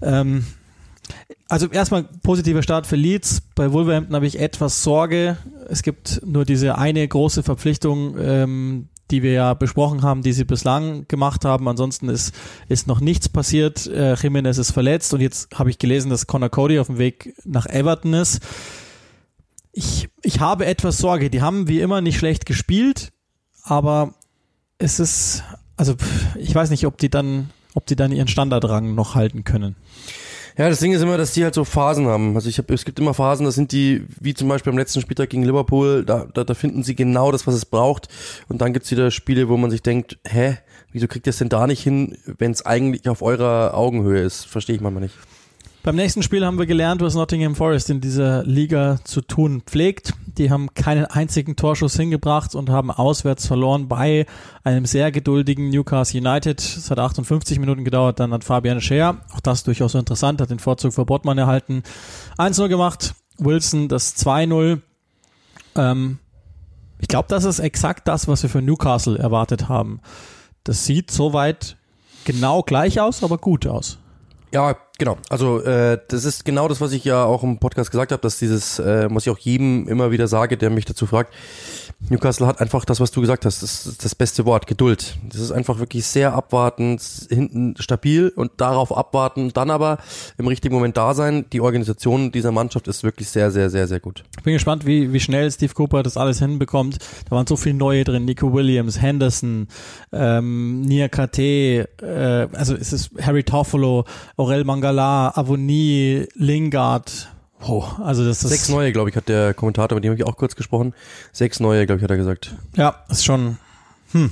Ähm, 0.00 0.46
also 1.48 1.66
erstmal 1.68 2.04
positiver 2.22 2.62
Start 2.62 2.86
für 2.86 2.96
Leeds. 2.96 3.40
Bei 3.54 3.72
Wolverhampton 3.72 4.14
habe 4.14 4.26
ich 4.26 4.38
etwas 4.38 4.82
Sorge. 4.82 5.38
Es 5.68 5.82
gibt 5.82 6.20
nur 6.24 6.44
diese 6.44 6.76
eine 6.76 7.06
große 7.06 7.42
Verpflichtung, 7.42 8.16
ähm, 8.18 8.88
die 9.10 9.22
wir 9.22 9.32
ja 9.32 9.54
besprochen 9.54 10.02
haben, 10.02 10.22
die 10.22 10.34
sie 10.34 10.44
bislang 10.44 11.08
gemacht 11.08 11.46
haben. 11.46 11.66
Ansonsten 11.66 12.10
ist, 12.10 12.34
ist 12.68 12.86
noch 12.86 13.00
nichts 13.00 13.30
passiert. 13.30 13.86
Äh, 13.86 14.14
Jimenez 14.14 14.58
ist 14.58 14.72
verletzt 14.72 15.14
und 15.14 15.20
jetzt 15.22 15.58
habe 15.58 15.70
ich 15.70 15.78
gelesen, 15.78 16.10
dass 16.10 16.26
Connor 16.26 16.50
Cody 16.50 16.78
auf 16.78 16.88
dem 16.88 16.98
Weg 16.98 17.34
nach 17.44 17.66
Everton 17.66 18.12
ist. 18.12 18.40
Ich, 19.72 20.10
ich 20.22 20.40
habe 20.40 20.66
etwas 20.66 20.98
Sorge. 20.98 21.30
Die 21.30 21.40
haben 21.40 21.66
wie 21.66 21.80
immer 21.80 22.02
nicht 22.02 22.18
schlecht 22.18 22.44
gespielt, 22.44 23.12
aber 23.62 24.14
es 24.76 25.00
ist, 25.00 25.44
also 25.78 25.94
ich 26.36 26.54
weiß 26.54 26.68
nicht, 26.68 26.86
ob 26.86 26.98
die 26.98 27.08
dann, 27.08 27.50
ob 27.74 27.86
die 27.86 27.96
dann 27.96 28.12
ihren 28.12 28.28
Standardrang 28.28 28.94
noch 28.94 29.14
halten 29.14 29.44
können. 29.44 29.76
Ja, 30.58 30.68
das 30.68 30.80
Ding 30.80 30.92
ist 30.92 31.02
immer, 31.02 31.16
dass 31.16 31.34
die 31.34 31.44
halt 31.44 31.54
so 31.54 31.64
Phasen 31.64 32.08
haben. 32.08 32.34
Also 32.34 32.48
ich 32.48 32.58
habe, 32.58 32.74
es 32.74 32.84
gibt 32.84 32.98
immer 32.98 33.14
Phasen, 33.14 33.44
da 33.46 33.52
sind 33.52 33.70
die, 33.70 34.04
wie 34.20 34.34
zum 34.34 34.48
Beispiel 34.48 34.72
am 34.72 34.78
letzten 34.78 35.00
Spieltag 35.00 35.30
gegen 35.30 35.44
Liverpool, 35.44 36.04
da, 36.04 36.26
da, 36.34 36.42
da 36.42 36.54
finden 36.54 36.82
sie 36.82 36.96
genau 36.96 37.30
das, 37.30 37.46
was 37.46 37.54
es 37.54 37.64
braucht. 37.64 38.08
Und 38.48 38.60
dann 38.60 38.72
gibt's 38.72 38.90
wieder 38.90 39.12
Spiele, 39.12 39.48
wo 39.48 39.56
man 39.56 39.70
sich 39.70 39.82
denkt, 39.82 40.18
hä, 40.26 40.58
wieso 40.90 41.06
kriegt 41.06 41.28
ihr 41.28 41.30
es 41.30 41.38
denn 41.38 41.48
da 41.48 41.68
nicht 41.68 41.80
hin, 41.80 42.18
wenn 42.38 42.50
es 42.50 42.66
eigentlich 42.66 43.08
auf 43.08 43.22
eurer 43.22 43.74
Augenhöhe 43.74 44.20
ist? 44.20 44.46
Verstehe 44.46 44.74
ich 44.74 44.82
manchmal 44.82 45.04
nicht. 45.04 45.14
Beim 45.84 45.94
nächsten 45.94 46.22
Spiel 46.22 46.44
haben 46.44 46.58
wir 46.58 46.66
gelernt, 46.66 47.00
was 47.00 47.14
Nottingham 47.14 47.54
Forest 47.54 47.88
in 47.88 48.00
dieser 48.00 48.44
Liga 48.44 48.98
zu 49.04 49.20
tun 49.20 49.62
pflegt. 49.64 50.12
Die 50.26 50.50
haben 50.50 50.74
keinen 50.74 51.06
einzigen 51.06 51.56
Torschuss 51.56 51.96
hingebracht 51.96 52.54
und 52.54 52.68
haben 52.68 52.90
auswärts 52.90 53.46
verloren 53.46 53.88
bei 53.88 54.26
einem 54.64 54.86
sehr 54.86 55.12
geduldigen 55.12 55.70
Newcastle 55.70 56.20
United. 56.20 56.60
Es 56.60 56.90
hat 56.90 56.98
58 56.98 57.58
Minuten 57.60 57.84
gedauert, 57.84 58.20
dann 58.20 58.32
hat 58.32 58.44
Fabian 58.44 58.80
Scher, 58.80 59.18
auch 59.34 59.40
das 59.40 59.62
durchaus 59.62 59.94
interessant, 59.94 60.40
hat 60.40 60.50
den 60.50 60.58
Vorzug 60.58 60.92
vor 60.92 61.06
Bottmann 61.06 61.38
erhalten. 61.38 61.84
1-0 62.38 62.68
gemacht, 62.68 63.14
Wilson 63.38 63.88
das 63.88 64.16
2-0. 64.16 64.80
Ähm, 65.76 66.18
ich 66.98 67.08
glaube, 67.08 67.28
das 67.28 67.44
ist 67.44 67.60
exakt 67.60 68.08
das, 68.08 68.26
was 68.26 68.42
wir 68.42 68.50
für 68.50 68.60
Newcastle 68.60 69.16
erwartet 69.16 69.68
haben. 69.68 70.00
Das 70.64 70.84
sieht 70.84 71.10
soweit 71.12 71.76
genau 72.24 72.62
gleich 72.62 73.00
aus, 73.00 73.22
aber 73.22 73.38
gut 73.38 73.66
aus. 73.66 73.98
Ja, 74.52 74.76
genau. 74.98 75.18
Also 75.28 75.60
äh, 75.62 75.98
das 76.08 76.24
ist 76.24 76.44
genau 76.44 76.68
das, 76.68 76.80
was 76.80 76.92
ich 76.92 77.04
ja 77.04 77.24
auch 77.24 77.42
im 77.42 77.58
Podcast 77.58 77.90
gesagt 77.90 78.12
habe, 78.12 78.22
dass 78.22 78.38
dieses, 78.38 78.78
äh, 78.78 79.08
was 79.10 79.26
ich 79.26 79.30
auch 79.32 79.38
jedem 79.38 79.86
immer 79.88 80.10
wieder 80.10 80.26
sage, 80.26 80.56
der 80.56 80.70
mich 80.70 80.86
dazu 80.86 81.06
fragt, 81.06 81.34
Newcastle 82.10 82.46
hat 82.46 82.60
einfach 82.60 82.84
das, 82.84 83.00
was 83.00 83.10
du 83.10 83.20
gesagt 83.20 83.44
hast, 83.44 83.62
das 83.62 83.86
ist 83.86 84.04
das 84.04 84.14
beste 84.14 84.46
Wort, 84.46 84.66
Geduld. 84.66 85.18
Das 85.28 85.40
ist 85.40 85.50
einfach 85.50 85.78
wirklich 85.78 86.06
sehr 86.06 86.32
abwartend, 86.32 87.02
hinten 87.28 87.74
stabil 87.78 88.32
und 88.34 88.52
darauf 88.58 88.96
abwarten, 88.96 89.52
dann 89.52 89.70
aber 89.70 89.98
im 90.38 90.46
richtigen 90.46 90.74
Moment 90.74 90.96
da 90.96 91.12
sein. 91.12 91.46
Die 91.52 91.60
Organisation 91.60 92.30
dieser 92.30 92.52
Mannschaft 92.52 92.88
ist 92.88 93.02
wirklich 93.02 93.28
sehr, 93.28 93.50
sehr, 93.50 93.68
sehr, 93.68 93.88
sehr 93.88 94.00
gut. 94.00 94.24
Ich 94.38 94.44
bin 94.44 94.54
gespannt, 94.54 94.86
wie, 94.86 95.12
wie 95.12 95.20
schnell 95.20 95.50
Steve 95.50 95.74
Cooper 95.74 96.02
das 96.02 96.16
alles 96.16 96.38
hinbekommt. 96.38 96.98
Da 97.28 97.36
waren 97.36 97.46
so 97.46 97.56
viele 97.56 97.76
neue 97.76 98.04
drin, 98.04 98.24
Nico 98.24 98.52
Williams, 98.52 99.02
Henderson, 99.02 99.66
ähm, 100.12 100.82
Nia 100.82 101.08
KT, 101.08 101.38
äh, 101.38 101.86
also 102.52 102.74
es 102.74 102.92
ist 102.92 103.10
Harry 103.20 103.42
Toffolo, 103.42 104.04
Aurel 104.36 104.64
Mangala, 104.64 105.32
Avoni, 105.34 106.26
Lingard, 106.34 107.28
Oh, 107.66 107.84
also 108.02 108.24
das 108.24 108.44
ist 108.44 108.50
Sechs 108.50 108.68
neue, 108.68 108.92
glaube 108.92 109.10
ich, 109.10 109.16
hat 109.16 109.28
der 109.28 109.52
Kommentator, 109.54 109.96
mit 109.96 110.04
dem 110.04 110.12
habe 110.12 110.20
ich 110.20 110.26
auch 110.26 110.36
kurz 110.36 110.54
gesprochen. 110.54 110.94
Sechs 111.32 111.60
neue, 111.60 111.86
glaube 111.86 111.98
ich, 111.98 112.04
hat 112.04 112.10
er 112.10 112.16
gesagt. 112.16 112.54
Ja, 112.76 113.04
ist 113.08 113.24
schon. 113.24 113.58
Hm. 114.12 114.30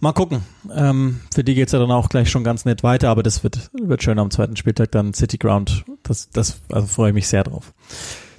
Mal 0.00 0.12
gucken. 0.12 0.42
Ähm, 0.72 1.20
für 1.34 1.42
die 1.42 1.54
geht's 1.54 1.72
ja 1.72 1.78
dann 1.78 1.90
auch 1.90 2.08
gleich 2.08 2.30
schon 2.30 2.44
ganz 2.44 2.64
nett 2.64 2.82
weiter, 2.82 3.08
aber 3.08 3.22
das 3.22 3.42
wird, 3.42 3.70
wird 3.72 4.02
schön 4.02 4.18
am 4.18 4.30
zweiten 4.30 4.56
Spieltag 4.56 4.92
dann 4.92 5.12
City 5.12 5.38
Ground. 5.38 5.84
Das, 6.04 6.30
das 6.30 6.60
also 6.70 6.86
freue 6.86 7.10
ich 7.10 7.14
mich 7.14 7.26
sehr 7.26 7.42
drauf. 7.42 7.72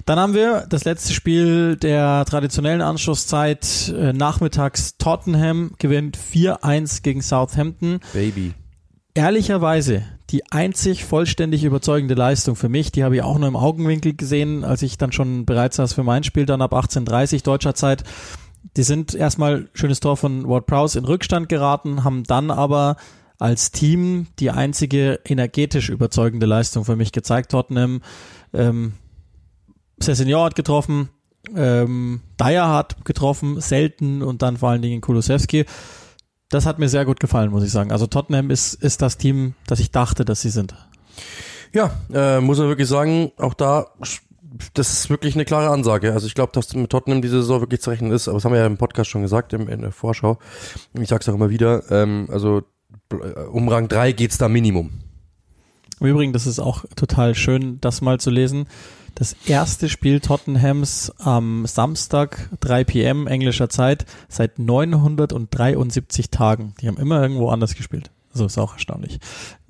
Dann 0.06 0.18
haben 0.18 0.32
wir 0.32 0.66
das 0.68 0.84
letzte 0.84 1.12
Spiel 1.12 1.76
der 1.76 2.24
traditionellen 2.24 2.80
Anschlusszeit. 2.80 3.92
Äh, 3.94 4.12
nachmittags 4.12 4.96
Tottenham 4.96 5.72
gewinnt 5.78 6.16
4-1 6.16 7.02
gegen 7.02 7.20
Southampton. 7.20 8.00
Baby. 8.14 8.54
Ehrlicherweise 9.12 10.04
die 10.30 10.50
einzig 10.52 11.04
vollständig 11.04 11.64
überzeugende 11.64 12.14
Leistung 12.14 12.54
für 12.54 12.68
mich, 12.68 12.92
die 12.92 13.02
habe 13.02 13.16
ich 13.16 13.22
auch 13.22 13.38
nur 13.38 13.48
im 13.48 13.56
Augenwinkel 13.56 14.14
gesehen, 14.14 14.64
als 14.64 14.82
ich 14.82 14.96
dann 14.96 15.12
schon 15.12 15.44
bereit 15.44 15.74
saß 15.74 15.92
für 15.92 16.04
mein 16.04 16.22
Spiel, 16.24 16.46
dann 16.46 16.62
ab 16.62 16.72
18.30 16.72 17.42
deutscher 17.42 17.74
Zeit. 17.74 18.04
Die 18.76 18.82
sind 18.82 19.14
erstmal 19.14 19.68
schönes 19.74 20.00
Tor 20.00 20.16
von 20.16 20.48
Ward 20.48 20.66
Prowse 20.66 20.98
in 20.98 21.04
Rückstand 21.04 21.48
geraten, 21.48 22.04
haben 22.04 22.24
dann 22.24 22.50
aber 22.50 22.96
als 23.38 23.72
Team 23.72 24.26
die 24.38 24.50
einzige 24.50 25.18
energetisch 25.24 25.88
überzeugende 25.88 26.46
Leistung 26.46 26.84
für 26.84 26.94
mich 26.94 27.10
gezeigt. 27.10 27.50
Tottenham 27.50 28.02
ähm, 28.52 28.92
Sessignon 29.98 30.44
hat 30.44 30.54
getroffen, 30.54 31.08
ähm, 31.56 32.20
Dyer 32.38 32.68
hat 32.68 33.04
getroffen, 33.04 33.60
selten 33.60 34.22
und 34.22 34.42
dann 34.42 34.58
vor 34.58 34.70
allen 34.70 34.82
Dingen 34.82 35.00
Kulusewski. 35.00 35.64
Das 36.50 36.66
hat 36.66 36.78
mir 36.78 36.88
sehr 36.88 37.04
gut 37.04 37.20
gefallen, 37.20 37.50
muss 37.50 37.64
ich 37.64 37.70
sagen. 37.70 37.92
Also 37.92 38.06
Tottenham 38.06 38.50
ist, 38.50 38.74
ist 38.74 39.02
das 39.02 39.16
Team, 39.16 39.54
das 39.66 39.78
ich 39.80 39.92
dachte, 39.92 40.24
dass 40.24 40.42
sie 40.42 40.50
sind. 40.50 40.74
Ja, 41.72 41.92
äh, 42.12 42.40
muss 42.40 42.58
man 42.58 42.68
wirklich 42.68 42.88
sagen, 42.88 43.30
auch 43.38 43.54
da, 43.54 43.86
das 44.74 44.92
ist 44.92 45.10
wirklich 45.10 45.36
eine 45.36 45.44
klare 45.44 45.70
Ansage. 45.70 46.12
Also 46.12 46.26
ich 46.26 46.34
glaube, 46.34 46.52
dass 46.52 46.74
mit 46.74 46.90
Tottenham 46.90 47.22
diese 47.22 47.40
Saison 47.40 47.60
wirklich 47.60 47.80
zu 47.80 47.90
rechnen 47.90 48.10
ist, 48.10 48.26
aber 48.26 48.38
das 48.38 48.44
haben 48.44 48.52
wir 48.52 48.58
ja 48.58 48.66
im 48.66 48.78
Podcast 48.78 49.08
schon 49.08 49.22
gesagt, 49.22 49.52
im, 49.52 49.68
in 49.68 49.80
der 49.80 49.92
Vorschau. 49.92 50.38
Ich 50.94 51.08
sag's 51.08 51.28
auch 51.28 51.34
immer 51.34 51.50
wieder, 51.50 51.88
ähm, 51.90 52.28
also 52.30 52.62
um 53.52 53.68
Rang 53.68 53.86
3 53.86 54.12
geht's 54.12 54.36
da 54.36 54.48
Minimum. 54.48 54.90
Im 56.00 56.06
Übrigen, 56.06 56.32
das 56.32 56.48
ist 56.48 56.58
auch 56.58 56.84
total 56.96 57.36
schön, 57.36 57.80
das 57.80 58.00
mal 58.00 58.18
zu 58.18 58.30
lesen 58.30 58.66
das 59.14 59.36
erste 59.46 59.88
Spiel 59.88 60.20
Tottenhams 60.20 61.12
am 61.18 61.66
Samstag 61.66 62.48
3 62.60 62.84
p.m. 62.84 63.26
englischer 63.26 63.68
Zeit 63.68 64.06
seit 64.28 64.58
973 64.58 66.30
Tagen. 66.30 66.74
Die 66.80 66.88
haben 66.88 66.96
immer 66.96 67.22
irgendwo 67.22 67.48
anders 67.50 67.74
gespielt. 67.74 68.10
Also 68.32 68.46
ist 68.46 68.58
auch 68.58 68.74
erstaunlich. 68.74 69.18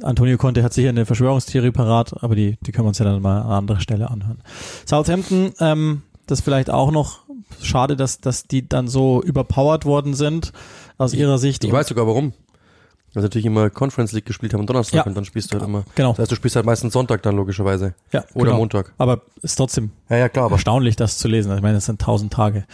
Antonio 0.03 0.37
Conte 0.37 0.63
hat 0.63 0.75
sicher 0.75 0.91
eine 0.91 1.07
Verschwörungstheorie 1.07 1.71
parat, 1.71 2.23
aber 2.23 2.35
die, 2.35 2.59
die 2.61 2.73
können 2.73 2.85
wir 2.85 2.91
uns 2.91 2.99
ja 2.99 3.07
dann 3.07 3.23
mal 3.23 3.41
an 3.41 3.51
anderer 3.51 3.81
Stelle 3.81 4.11
anhören. 4.11 4.43
Southampton, 4.85 5.53
ähm, 5.61 6.03
das 6.27 6.43
vielleicht 6.43 6.69
auch 6.71 6.91
noch 6.91 7.21
schade, 7.63 7.97
dass, 7.97 8.21
dass 8.21 8.45
die 8.45 8.69
dann 8.69 8.87
so 8.89 9.23
überpowered 9.23 9.85
worden 9.87 10.15
sind 10.15 10.53
aus 10.99 11.15
ihrer 11.15 11.39
Sicht. 11.39 11.65
Ich 11.65 11.73
weiß 11.73 11.89
sogar 11.89 12.07
warum. 12.07 12.35
Also 13.15 13.27
natürlich 13.27 13.47
immer 13.47 13.71
Conference 13.71 14.13
League 14.13 14.27
gespielt 14.27 14.53
haben 14.53 14.61
am 14.61 14.67
Donnerstag 14.67 14.99
ja. 14.99 15.03
und 15.05 15.17
dann 15.17 15.25
spielst 15.25 15.53
du 15.53 15.59
halt 15.59 15.69
immer. 15.69 15.85
Genau. 15.97 16.11
Das 16.11 16.21
heißt, 16.21 16.31
du 16.31 16.37
spielst 16.37 16.57
halt 16.57 16.67
meistens 16.67 16.93
Sonntag 16.93 17.23
dann 17.23 17.35
logischerweise. 17.35 17.95
Ja. 18.13 18.25
Oder 18.35 18.47
genau. 18.47 18.59
Montag. 18.59 18.93
Aber 18.99 19.23
ist 19.43 19.57
trotzdem 19.57 19.91
ja, 20.09 20.17
ja, 20.17 20.29
klar, 20.29 20.47
aber 20.47 20.55
erstaunlich, 20.55 20.97
das 20.97 21.19
zu 21.19 21.27
lesen. 21.27 21.55
Ich 21.55 21.63
meine, 21.63 21.75
das 21.75 21.87
sind 21.87 22.01
tausend 22.01 22.33
Tage 22.33 22.65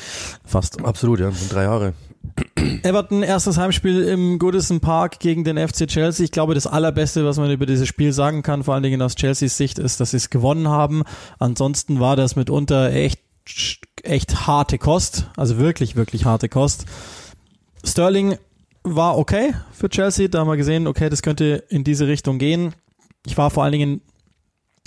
fast. 0.44 0.82
Absolut, 0.84 1.20
ja, 1.20 1.30
das 1.30 1.40
sind 1.40 1.52
drei 1.52 1.62
Jahre. 1.62 1.94
Everton, 2.82 3.22
erstes 3.22 3.56
Heimspiel 3.56 4.02
im 4.02 4.38
Goodison 4.38 4.80
Park 4.80 5.20
gegen 5.20 5.44
den 5.44 5.56
FC 5.56 5.86
Chelsea. 5.86 6.24
Ich 6.24 6.32
glaube, 6.32 6.54
das 6.54 6.66
Allerbeste, 6.66 7.24
was 7.24 7.38
man 7.38 7.50
über 7.50 7.66
dieses 7.66 7.88
Spiel 7.88 8.12
sagen 8.12 8.42
kann, 8.42 8.64
vor 8.64 8.74
allen 8.74 8.82
Dingen 8.82 9.00
aus 9.00 9.14
Chelseas 9.14 9.56
Sicht, 9.56 9.78
ist, 9.78 10.00
dass 10.00 10.10
sie 10.10 10.18
es 10.18 10.30
gewonnen 10.30 10.68
haben. 10.68 11.02
Ansonsten 11.38 12.00
war 12.00 12.16
das 12.16 12.36
mitunter 12.36 12.92
echt, 12.92 13.20
echt 14.02 14.46
harte 14.46 14.78
Kost. 14.78 15.30
Also 15.36 15.58
wirklich, 15.58 15.96
wirklich 15.96 16.24
harte 16.24 16.48
Kost. 16.48 16.86
Sterling 17.84 18.36
war 18.94 19.18
okay 19.18 19.54
für 19.72 19.88
Chelsea. 19.88 20.28
Da 20.28 20.40
haben 20.40 20.48
wir 20.48 20.56
gesehen, 20.56 20.86
okay, 20.86 21.10
das 21.10 21.22
könnte 21.22 21.64
in 21.68 21.84
diese 21.84 22.06
Richtung 22.06 22.38
gehen. 22.38 22.74
Ich 23.26 23.36
war 23.36 23.50
vor 23.50 23.64
allen 23.64 23.72
Dingen 23.72 24.00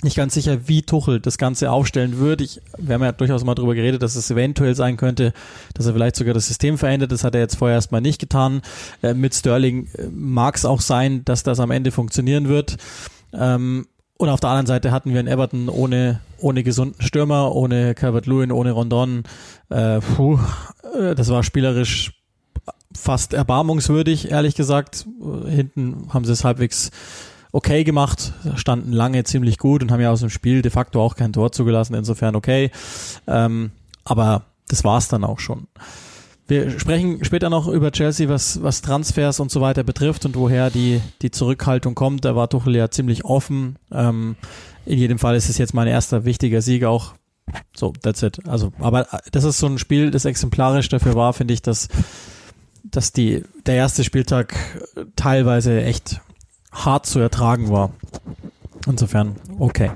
nicht 0.02 0.16
ganz 0.16 0.32
sicher, 0.32 0.66
wie 0.66 0.82
Tuchel 0.82 1.20
das 1.20 1.36
Ganze 1.36 1.70
aufstellen 1.70 2.16
würde. 2.16 2.44
Ich, 2.44 2.60
wir 2.78 2.94
haben 2.94 3.02
ja 3.02 3.12
durchaus 3.12 3.44
mal 3.44 3.54
drüber 3.54 3.74
geredet, 3.74 4.02
dass 4.02 4.16
es 4.16 4.30
eventuell 4.30 4.74
sein 4.74 4.96
könnte, 4.96 5.34
dass 5.74 5.86
er 5.86 5.92
vielleicht 5.92 6.16
sogar 6.16 6.32
das 6.32 6.46
System 6.46 6.78
verändert. 6.78 7.12
Das 7.12 7.22
hat 7.22 7.34
er 7.34 7.42
jetzt 7.42 7.56
vorher 7.56 7.74
erstmal 7.74 8.00
nicht 8.00 8.18
getan. 8.18 8.62
Äh, 9.02 9.12
mit 9.12 9.34
Sterling 9.34 9.88
äh, 9.98 10.06
mag 10.10 10.56
es 10.56 10.64
auch 10.64 10.80
sein, 10.80 11.24
dass 11.26 11.42
das 11.42 11.60
am 11.60 11.70
Ende 11.70 11.90
funktionieren 11.90 12.48
wird. 12.48 12.78
Ähm, 13.34 13.86
und 14.16 14.28
auf 14.28 14.40
der 14.40 14.50
anderen 14.50 14.66
Seite 14.66 14.90
hatten 14.90 15.12
wir 15.12 15.20
in 15.20 15.26
Everton 15.26 15.68
ohne, 15.68 16.20
ohne 16.38 16.62
gesunden 16.62 17.02
Stürmer, 17.02 17.54
ohne 17.54 17.94
Calvert-Lewin, 17.94 18.52
ohne 18.52 18.72
Rondon. 18.72 19.24
Äh, 19.70 20.00
puh, 20.00 20.38
äh, 20.98 21.14
das 21.14 21.28
war 21.28 21.42
spielerisch 21.42 22.19
fast 22.94 23.34
erbarmungswürdig, 23.34 24.30
ehrlich 24.30 24.54
gesagt. 24.54 25.06
Hinten 25.46 26.08
haben 26.12 26.24
sie 26.24 26.32
es 26.32 26.44
halbwegs 26.44 26.90
okay 27.52 27.84
gemacht, 27.84 28.32
standen 28.56 28.92
lange 28.92 29.24
ziemlich 29.24 29.58
gut 29.58 29.82
und 29.82 29.90
haben 29.90 30.00
ja 30.00 30.10
aus 30.10 30.20
dem 30.20 30.30
Spiel 30.30 30.62
de 30.62 30.70
facto 30.70 31.02
auch 31.02 31.16
kein 31.16 31.32
Tor 31.32 31.52
zugelassen, 31.52 31.94
insofern 31.94 32.36
okay. 32.36 32.70
Ähm, 33.26 33.72
aber 34.04 34.44
das 34.68 34.84
war's 34.84 35.08
dann 35.08 35.24
auch 35.24 35.40
schon. 35.40 35.66
Wir 36.46 36.80
sprechen 36.80 37.24
später 37.24 37.48
noch 37.48 37.68
über 37.68 37.92
Chelsea, 37.92 38.28
was, 38.28 38.60
was 38.60 38.82
Transfers 38.82 39.38
und 39.38 39.52
so 39.52 39.60
weiter 39.60 39.84
betrifft 39.84 40.26
und 40.26 40.34
woher 40.34 40.68
die, 40.68 41.00
die 41.22 41.30
Zurückhaltung 41.30 41.94
kommt. 41.94 42.24
Da 42.24 42.34
war 42.34 42.48
Tuchel 42.48 42.74
ja 42.74 42.90
ziemlich 42.90 43.24
offen. 43.24 43.76
Ähm, 43.92 44.34
in 44.84 44.98
jedem 44.98 45.20
Fall 45.20 45.36
ist 45.36 45.48
es 45.48 45.58
jetzt 45.58 45.74
mein 45.74 45.86
erster 45.86 46.24
wichtiger 46.24 46.60
Sieg 46.60 46.82
auch. 46.84 47.14
So, 47.72 47.92
that's 48.02 48.22
it. 48.22 48.48
Also, 48.48 48.72
aber 48.80 49.06
das 49.30 49.44
ist 49.44 49.58
so 49.58 49.66
ein 49.66 49.78
Spiel, 49.78 50.10
das 50.10 50.24
exemplarisch 50.24 50.88
dafür 50.88 51.14
war, 51.14 51.32
finde 51.34 51.54
ich, 51.54 51.62
dass 51.62 51.88
dass 52.84 53.12
die, 53.12 53.44
der 53.66 53.76
erste 53.76 54.04
Spieltag 54.04 54.54
teilweise 55.16 55.82
echt 55.82 56.20
hart 56.72 57.06
zu 57.06 57.18
ertragen 57.18 57.70
war. 57.70 57.92
Insofern, 58.86 59.36
okay. 59.58 59.92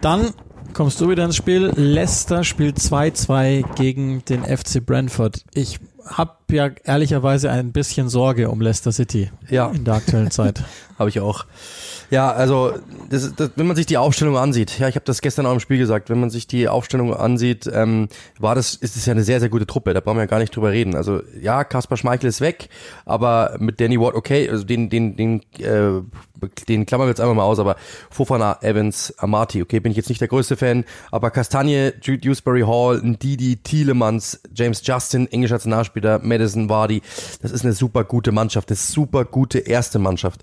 Dann 0.00 0.32
kommst 0.72 1.00
du 1.00 1.08
wieder 1.08 1.24
ins 1.24 1.36
Spiel. 1.36 1.72
Leicester 1.74 2.44
spielt 2.44 2.78
2-2 2.78 3.74
gegen 3.74 4.24
den 4.24 4.44
FC 4.44 4.84
Brentford. 4.84 5.44
Ich 5.52 5.80
habe 6.04 6.36
ja 6.50 6.70
ehrlicherweise 6.84 7.50
ein 7.50 7.72
bisschen 7.72 8.08
Sorge 8.08 8.50
um 8.50 8.60
Leicester 8.60 8.92
City 8.92 9.30
ja. 9.50 9.68
in 9.70 9.84
der 9.84 9.94
aktuellen 9.94 10.30
Zeit. 10.30 10.62
habe 10.98 11.10
ich 11.10 11.20
auch. 11.20 11.46
Ja, 12.10 12.30
also 12.30 12.72
das, 13.10 13.34
das, 13.36 13.50
wenn 13.56 13.66
man 13.66 13.76
sich 13.76 13.84
die 13.84 13.98
Aufstellung 13.98 14.38
ansieht, 14.38 14.78
ja, 14.78 14.88
ich 14.88 14.94
habe 14.94 15.04
das 15.04 15.20
gestern 15.20 15.44
auch 15.44 15.52
im 15.52 15.60
Spiel 15.60 15.76
gesagt, 15.76 16.08
wenn 16.08 16.18
man 16.18 16.30
sich 16.30 16.46
die 16.46 16.66
Aufstellung 16.66 17.14
ansieht, 17.14 17.68
ähm, 17.70 18.08
war 18.38 18.54
das, 18.54 18.74
ist 18.74 18.96
es 18.96 19.04
ja 19.04 19.12
eine 19.12 19.24
sehr, 19.24 19.40
sehr 19.40 19.50
gute 19.50 19.66
Truppe, 19.66 19.92
da 19.92 20.00
brauchen 20.00 20.16
wir 20.16 20.22
ja 20.22 20.26
gar 20.26 20.38
nicht 20.38 20.56
drüber 20.56 20.70
reden. 20.72 20.94
Also 20.94 21.20
ja, 21.38 21.64
Kaspar 21.64 21.98
Schmeichel 21.98 22.28
ist 22.28 22.40
weg, 22.40 22.70
aber 23.04 23.56
mit 23.58 23.78
Danny 23.78 24.00
Ward, 24.00 24.14
okay, 24.14 24.48
also 24.48 24.64
den, 24.64 24.88
den, 24.88 25.16
den, 25.16 25.42
äh, 25.58 26.00
den 26.68 26.86
klammern 26.86 27.08
wir 27.08 27.10
jetzt 27.10 27.20
einfach 27.20 27.34
mal 27.34 27.42
aus, 27.42 27.58
aber 27.58 27.76
Fofana, 28.10 28.58
Evans, 28.62 29.12
Amati, 29.18 29.60
okay, 29.60 29.78
bin 29.80 29.90
ich 29.90 29.96
jetzt 29.96 30.08
nicht 30.08 30.20
der 30.22 30.28
größte 30.28 30.56
Fan, 30.56 30.84
aber 31.10 31.30
Kastanje, 31.30 31.94
Jude 32.00 32.20
Dewsbury 32.20 32.62
Hall, 32.62 33.02
Ndidi, 33.02 33.56
Tielemans, 33.56 34.40
James 34.54 34.80
Justin, 34.82 35.30
englischer 35.30 35.56
Nationalspieler, 35.56 36.20
Madison, 36.20 36.70
Vardy, 36.70 37.02
das 37.42 37.50
ist 37.50 37.64
eine 37.64 37.74
super 37.74 38.04
gute 38.04 38.32
Mannschaft, 38.32 38.70
das 38.70 38.80
ist 38.80 38.92
super 38.92 39.26
gute 39.26 39.58
erste 39.58 39.98
Mannschaft. 39.98 40.42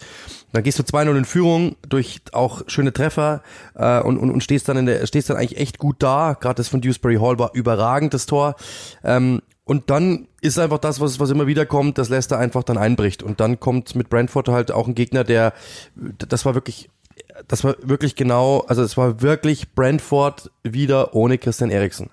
Dann 0.55 0.63
gehst 0.63 0.79
du 0.79 0.83
2-0 0.83 1.17
in 1.17 1.25
Führung 1.25 1.75
durch 1.87 2.21
auch 2.31 2.61
schöne 2.67 2.93
Treffer 2.93 3.43
äh, 3.75 3.99
und, 3.99 4.17
und, 4.17 4.31
und 4.31 4.41
stehst 4.41 4.69
dann 4.69 4.77
in 4.77 4.85
der, 4.85 5.05
stehst 5.05 5.29
dann 5.29 5.35
eigentlich 5.35 5.59
echt 5.59 5.79
gut 5.79 5.97
da. 5.99 6.37
Gerade 6.39 6.55
das 6.55 6.69
von 6.69 6.79
Dewsbury 6.79 7.17
Hall 7.17 7.37
war 7.37 7.51
überragend, 7.53 8.13
das 8.13 8.25
Tor. 8.25 8.55
Ähm, 9.03 9.41
und 9.65 9.89
dann 9.89 10.29
ist 10.39 10.57
einfach 10.57 10.77
das, 10.77 11.01
was, 11.01 11.19
was 11.19 11.29
immer 11.29 11.45
wieder 11.45 11.65
kommt, 11.65 11.97
dass 11.97 12.07
Leicester 12.07 12.37
einfach 12.37 12.63
dann 12.63 12.77
einbricht. 12.77 13.21
Und 13.21 13.41
dann 13.41 13.59
kommt 13.59 13.95
mit 13.95 14.09
Brentford 14.09 14.47
halt 14.47 14.71
auch 14.71 14.87
ein 14.87 14.95
Gegner, 14.95 15.25
der, 15.25 15.51
das 15.95 16.45
war 16.45 16.53
wirklich, 16.53 16.89
das 17.49 17.65
war 17.65 17.75
wirklich 17.81 18.15
genau, 18.15 18.61
also 18.61 18.81
es 18.81 18.95
war 18.95 19.21
wirklich 19.21 19.73
Brentford 19.73 20.51
wieder 20.63 21.15
ohne 21.15 21.37
Christian 21.37 21.69
Eriksen. 21.69 22.11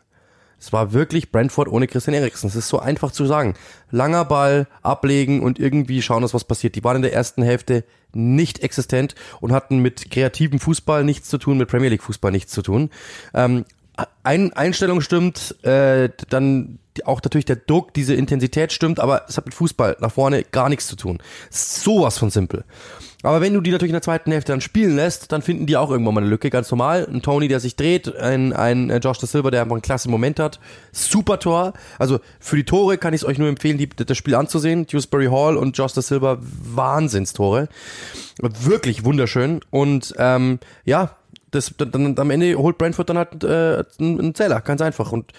Es 0.63 0.73
war 0.73 0.93
wirklich 0.93 1.33
Brentford 1.33 1.67
ohne 1.67 1.89
Christian 1.89 2.15
Eriksen. 2.15 2.47
Es 2.47 2.55
ist 2.55 2.69
so 2.69 2.79
einfach 2.79 3.11
zu 3.11 3.27
sagen. 3.27 3.55
Langer 3.91 4.25
Ball, 4.25 4.69
ablegen 4.83 5.43
und 5.43 5.59
irgendwie 5.59 6.03
schauen, 6.03 6.23
dass 6.23 6.35
was 6.35 6.45
passiert. 6.45 6.77
Die 6.77 6.85
waren 6.85 6.97
in 6.97 7.03
der 7.03 7.13
ersten 7.13 7.43
Hälfte 7.43 7.83
nicht 8.13 8.61
existent 8.61 9.17
und 9.41 9.51
hatten 9.51 9.81
mit 9.81 10.13
kreativem 10.13 10.61
Fußball 10.61 11.03
nichts 11.03 11.29
zu 11.29 11.39
tun, 11.39 11.59
mit 11.59 11.69
Premier 11.69 11.89
League 11.89 12.05
Fußball 12.05 12.31
nichts 12.31 12.53
zu 12.53 12.63
tun. 12.63 12.91
Ähm, 13.35 13.65
ein, 14.23 14.53
Einstellung 14.53 15.01
stimmt, 15.01 15.57
äh, 15.65 16.09
dann 16.29 16.79
auch 17.05 17.23
natürlich 17.23 17.47
der 17.47 17.57
Druck, 17.57 17.95
diese 17.95 18.15
Intensität 18.15 18.73
stimmt, 18.73 19.01
aber 19.01 19.25
es 19.29 19.37
hat 19.37 19.47
mit 19.47 19.55
Fußball 19.55 19.97
nach 20.01 20.13
vorne 20.13 20.45
gar 20.45 20.69
nichts 20.69 20.87
zu 20.87 20.97
tun. 20.97 21.19
Sowas 21.51 22.19
von 22.19 22.31
simpel. 22.31 22.65
Aber 23.23 23.41
wenn 23.41 23.55
du 23.55 23.61
die 23.61 23.71
natürlich 23.71 23.91
in 23.91 23.95
der 23.95 24.03
zweiten 24.03 24.33
Hälfte 24.33 24.53
dann 24.53 24.61
spielen 24.61 24.97
lässt, 24.97 25.31
dann 25.31 25.43
finden 25.43 25.67
die 25.67 25.77
auch 25.77 25.91
irgendwann 25.91 26.15
mal 26.15 26.21
eine 26.23 26.31
Lücke, 26.31 26.51
ganz 26.51 26.71
normal. 26.71 27.07
Ein 27.09 27.23
Tony, 27.23 27.47
der 27.47 27.61
sich 27.61 27.77
dreht, 27.77 28.15
ein, 28.17 28.53
ein 28.53 28.91
äh, 28.91 28.99
Josh 28.99 29.19
da 29.19 29.29
Silva, 29.29 29.51
der 29.51 29.63
einfach 29.63 29.77
einen 29.77 29.83
klasse 29.83 30.11
Moment 30.11 30.41
hat. 30.41 30.59
Super 30.91 31.39
Tor. 31.39 31.73
Also 31.99 32.19
für 32.41 32.57
die 32.57 32.65
Tore 32.65 32.99
kann 32.99 33.15
ich 33.15 33.23
es 33.23 33.25
euch 33.25 33.39
nur 33.39 33.49
empfehlen, 33.49 33.79
die, 33.79 33.89
das 33.89 34.17
Spiel 34.19 34.35
anzusehen. 34.35 34.87
Dewsbury 34.87 35.27
Hall 35.27 35.57
und 35.57 35.79
Josh 35.79 35.93
da 35.93 36.03
Silva, 36.03 36.39
Wahnsinnstore. 36.41 37.69
Wirklich 38.41 39.05
wunderschön. 39.05 39.61
Und 39.71 40.15
ähm, 40.19 40.59
ja, 40.85 41.17
das, 41.53 41.75
dann, 41.77 42.19
am 42.19 42.31
Ende 42.31 42.57
holt 42.57 42.79
Brentford 42.79 43.11
dann 43.11 43.19
halt 43.19 43.45
äh, 43.45 43.85
einen 44.01 44.35
Zähler, 44.35 44.61
ganz 44.61 44.81
einfach. 44.81 45.13
Und 45.13 45.33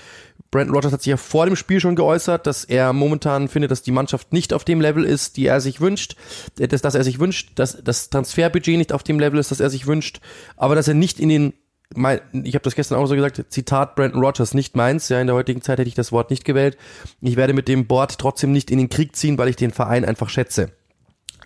Brandon 0.51 0.75
Rogers 0.75 0.93
hat 0.93 1.01
sich 1.01 1.09
ja 1.11 1.17
vor 1.17 1.45
dem 1.45 1.55
Spiel 1.55 1.79
schon 1.79 1.95
geäußert, 1.95 2.47
dass 2.47 2.63
er 2.63 2.93
momentan 2.93 3.47
findet, 3.47 3.71
dass 3.71 3.81
die 3.81 3.91
Mannschaft 3.91 4.31
nicht 4.31 4.53
auf 4.53 4.63
dem 4.63 4.79
Level 4.79 5.03
ist, 5.03 5.35
die 5.35 5.47
er 5.47 5.59
sich 5.59 5.81
wünscht, 5.81 6.15
äh, 6.59 6.67
dass, 6.67 6.81
dass 6.81 6.95
er 6.95 7.03
sich 7.03 7.19
wünscht, 7.19 7.51
dass 7.55 7.83
das 7.83 8.09
Transferbudget 8.09 8.77
nicht 8.77 8.93
auf 8.93 9.03
dem 9.03 9.19
Level 9.19 9.39
ist, 9.39 9.51
das 9.51 9.59
er 9.59 9.69
sich 9.69 9.87
wünscht, 9.87 10.21
aber 10.55 10.75
dass 10.75 10.87
er 10.87 10.93
nicht 10.93 11.19
in 11.19 11.29
den 11.29 11.53
mein, 11.95 12.21
ich 12.31 12.55
habe 12.55 12.63
das 12.63 12.73
gestern 12.73 12.97
auch 12.97 13.05
so 13.05 13.13
gesagt, 13.13 13.43
Zitat 13.49 13.95
Brandon 13.95 14.23
Rogers, 14.23 14.55
nicht 14.55 14.75
meins. 14.75 15.09
Ja, 15.09 15.21
in 15.21 15.27
der 15.27 15.35
heutigen 15.35 15.61
Zeit 15.61 15.77
hätte 15.77 15.87
ich 15.87 15.93
das 15.93 16.11
Wort 16.11 16.31
nicht 16.31 16.43
gewählt. 16.43 16.75
Ich 17.21 17.35
werde 17.35 17.53
mit 17.53 17.67
dem 17.67 17.85
Board 17.85 18.17
trotzdem 18.17 18.51
nicht 18.51 18.71
in 18.71 18.79
den 18.79 18.89
Krieg 18.89 19.15
ziehen, 19.15 19.37
weil 19.37 19.49
ich 19.49 19.57
den 19.57 19.69
Verein 19.69 20.03
einfach 20.03 20.29
schätze. 20.29 20.71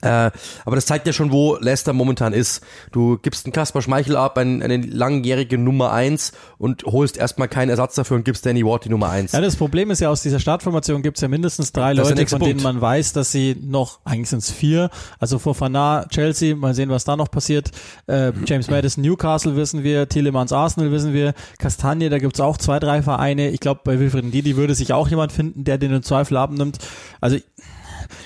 Äh, 0.01 0.31
aber 0.65 0.75
das 0.75 0.85
zeigt 0.85 1.07
ja 1.07 1.13
schon, 1.13 1.31
wo 1.31 1.57
Leicester 1.59 1.93
momentan 1.93 2.33
ist. 2.33 2.63
Du 2.91 3.17
gibst 3.17 3.45
einen 3.45 3.53
Kasper 3.53 3.81
Schmeichel 3.81 4.15
ab, 4.15 4.37
einen, 4.37 4.61
eine 4.61 4.77
langjährige 4.77 5.57
Nummer 5.57 5.91
eins 5.91 6.33
und 6.57 6.83
holst 6.83 7.17
erstmal 7.17 7.47
keinen 7.47 7.69
Ersatz 7.69 7.95
dafür 7.95 8.17
und 8.17 8.25
gibst 8.25 8.45
Danny 8.45 8.65
Ward 8.65 8.85
die 8.85 8.89
Nummer 8.89 9.09
eins. 9.09 9.31
Ja, 9.31 9.41
das 9.41 9.55
Problem 9.55 9.91
ist 9.91 9.99
ja, 9.99 10.09
aus 10.09 10.21
dieser 10.21 10.39
Startformation 10.39 11.01
gibt 11.01 11.17
es 11.17 11.21
ja 11.21 11.27
mindestens 11.27 11.71
drei 11.71 11.93
das 11.93 12.09
Leute, 12.09 12.27
von 12.27 12.41
denen 12.41 12.61
man 12.61 12.79
weiß, 12.79 13.13
dass 13.13 13.31
sie 13.31 13.55
noch, 13.61 13.99
eigentlich 14.05 14.29
sind 14.29 14.39
es 14.39 14.51
vier, 14.51 14.89
also 15.19 15.39
Fofana, 15.39 16.05
Chelsea, 16.09 16.55
mal 16.55 16.73
sehen, 16.73 16.89
was 16.89 17.03
da 17.03 17.15
noch 17.15 17.31
passiert. 17.31 17.71
Äh, 18.07 18.31
James 18.45 18.69
Madison, 18.69 19.03
Newcastle 19.03 19.55
wissen 19.55 19.83
wir, 19.83 20.09
Tielemans, 20.09 20.51
Arsenal 20.51 20.91
wissen 20.91 21.13
wir, 21.13 21.33
Kastanie, 21.59 22.09
da 22.09 22.19
gibt's 22.19 22.39
auch 22.39 22.57
zwei, 22.57 22.79
drei 22.79 23.01
Vereine. 23.01 23.49
Ich 23.49 23.59
glaube, 23.59 23.81
bei 23.83 23.99
Wilfried 23.99 24.25
Ndidi 24.25 24.55
würde 24.55 24.75
sich 24.75 24.93
auch 24.93 25.07
jemand 25.07 25.31
finden, 25.31 25.63
der 25.63 25.77
den 25.77 25.93
im 25.93 26.03
Zweifel 26.03 26.37
abnimmt. 26.37 26.77
Also 27.21 27.37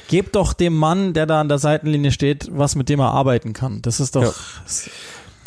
gebt 0.07 0.35
doch 0.35 0.53
dem 0.53 0.75
Mann, 0.75 1.13
der 1.13 1.25
da 1.25 1.41
an 1.41 1.49
der 1.49 1.57
Seitenlinie 1.57 2.11
steht, 2.11 2.47
was 2.51 2.75
mit 2.75 2.89
dem 2.89 2.99
er 2.99 3.11
arbeiten 3.11 3.53
kann. 3.53 3.81
Das 3.81 3.99
ist 3.99 4.15
doch. 4.15 4.23
Ja. 4.23 4.91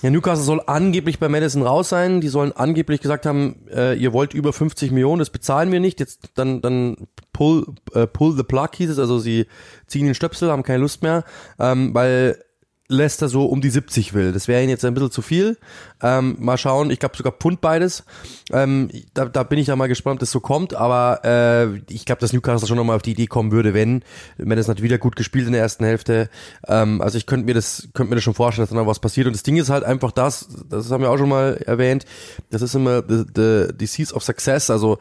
Ja, 0.05 0.11
Newcastle 0.11 0.45
soll 0.45 0.61
angeblich 0.67 1.19
bei 1.19 1.31
Madison 1.31 1.63
raus 1.63 1.89
sein. 1.89 2.21
Die 2.21 2.29
sollen 2.29 2.53
angeblich 2.53 3.01
gesagt 3.01 3.25
haben, 3.25 3.57
äh, 3.75 3.95
ihr 3.95 4.13
wollt 4.13 4.35
über 4.35 4.53
50 4.53 4.91
Millionen, 4.91 5.19
das 5.19 5.31
bezahlen 5.31 5.73
wir 5.73 5.81
nicht. 5.81 5.99
Jetzt 5.99 6.29
dann 6.35 6.61
dann 6.61 7.09
pull 7.33 7.65
äh, 7.95 8.07
pull 8.07 8.37
the 8.37 8.43
plug 8.43 8.69
hieß 8.75 8.91
es, 8.91 8.99
also 8.99 9.19
sie 9.19 9.47
ziehen 9.87 10.05
den 10.05 10.15
Stöpsel, 10.15 10.51
haben 10.51 10.63
keine 10.63 10.81
Lust 10.81 11.03
mehr, 11.03 11.25
ähm, 11.59 11.95
weil 11.95 12.44
Leicester 12.89 13.29
so 13.29 13.47
um 13.47 13.63
die 13.63 13.71
70 13.71 14.13
will. 14.13 14.33
Das 14.33 14.47
wäre 14.47 14.61
ihnen 14.61 14.69
jetzt 14.69 14.85
ein 14.85 14.93
bisschen 14.93 15.11
zu 15.11 15.23
viel. 15.23 15.57
Ähm, 16.03 16.37
mal 16.39 16.59
schauen, 16.59 16.91
ich 16.91 16.99
glaube 16.99 17.17
sogar 17.17 17.33
Pfund 17.33 17.63
beides. 17.63 18.05
Ähm, 18.53 18.91
da, 19.15 19.25
da 19.25 19.43
bin 19.43 19.59
ich 19.59 19.69
ja 19.69 19.77
mal 19.77 19.87
gespannt, 19.87 20.17
ob 20.17 20.21
das 20.21 20.31
so 20.31 20.41
kommt, 20.41 20.75
aber 20.75 21.21
äh, 21.25 21.93
ich 21.93 22.05
glaube, 22.05 22.21
dass 22.21 22.35
Newcastle 22.35 22.69
schon 22.69 22.77
nochmal 22.77 22.97
auf 22.97 23.03
die 23.03 23.13
Idee 23.13 23.27
kommen 23.27 23.53
würde, 23.53 23.73
wenn, 23.73 24.03
wenn 24.37 24.59
das 24.59 24.69
natürlich 24.69 24.91
wieder 24.91 24.99
gut 24.99 25.17
gespielt 25.17 25.47
in 25.47 25.53
der 25.53 25.63
ersten 25.63 25.85
Hälfte. 25.85 26.29
Ähm, 26.69 27.01
also 27.01 27.17
ich 27.17 27.25
könnte 27.25 27.47
mir 27.47 27.55
das, 27.55 27.89
könnte 27.95 28.11
mir 28.11 28.17
das 28.17 28.25
schon 28.25 28.35
vorstellen, 28.35 28.65
dass 28.65 28.71
dann 28.71 28.79
noch 28.79 28.91
was 28.91 29.01
passiert. 29.01 29.27
Und 29.27 29.33
das 29.35 29.43
Ding 29.43 29.57
ist 29.57 29.71
halt 29.71 29.85
einfach 29.85 30.13
das, 30.13 30.47
das 30.69 30.91
haben 30.91 31.03
wir 31.03 31.11
auch 31.11 31.19
schon 31.19 31.31
mal 31.31 31.57
erwähnt, 31.65 32.05
das 32.51 32.61
ist 32.61 32.75
immer 32.75 33.03
the, 33.09 33.25
the 33.35 33.69
disease 33.75 34.15
of 34.15 34.23
success, 34.23 34.69
also 34.69 34.99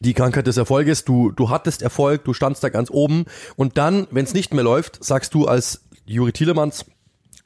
die 0.00 0.14
Krankheit 0.14 0.46
des 0.46 0.56
Erfolges. 0.56 1.04
Du, 1.04 1.30
du 1.30 1.50
hattest 1.50 1.82
Erfolg, 1.82 2.24
du 2.24 2.32
standst 2.32 2.64
da 2.64 2.68
ganz 2.68 2.90
oben 2.90 3.26
und 3.56 3.76
dann, 3.76 4.06
wenn 4.10 4.24
es 4.24 4.34
nicht 4.34 4.54
mehr 4.54 4.64
läuft, 4.64 5.04
sagst 5.04 5.34
du 5.34 5.46
als 5.46 5.82
Juri 6.06 6.32
Tielemans 6.32 6.86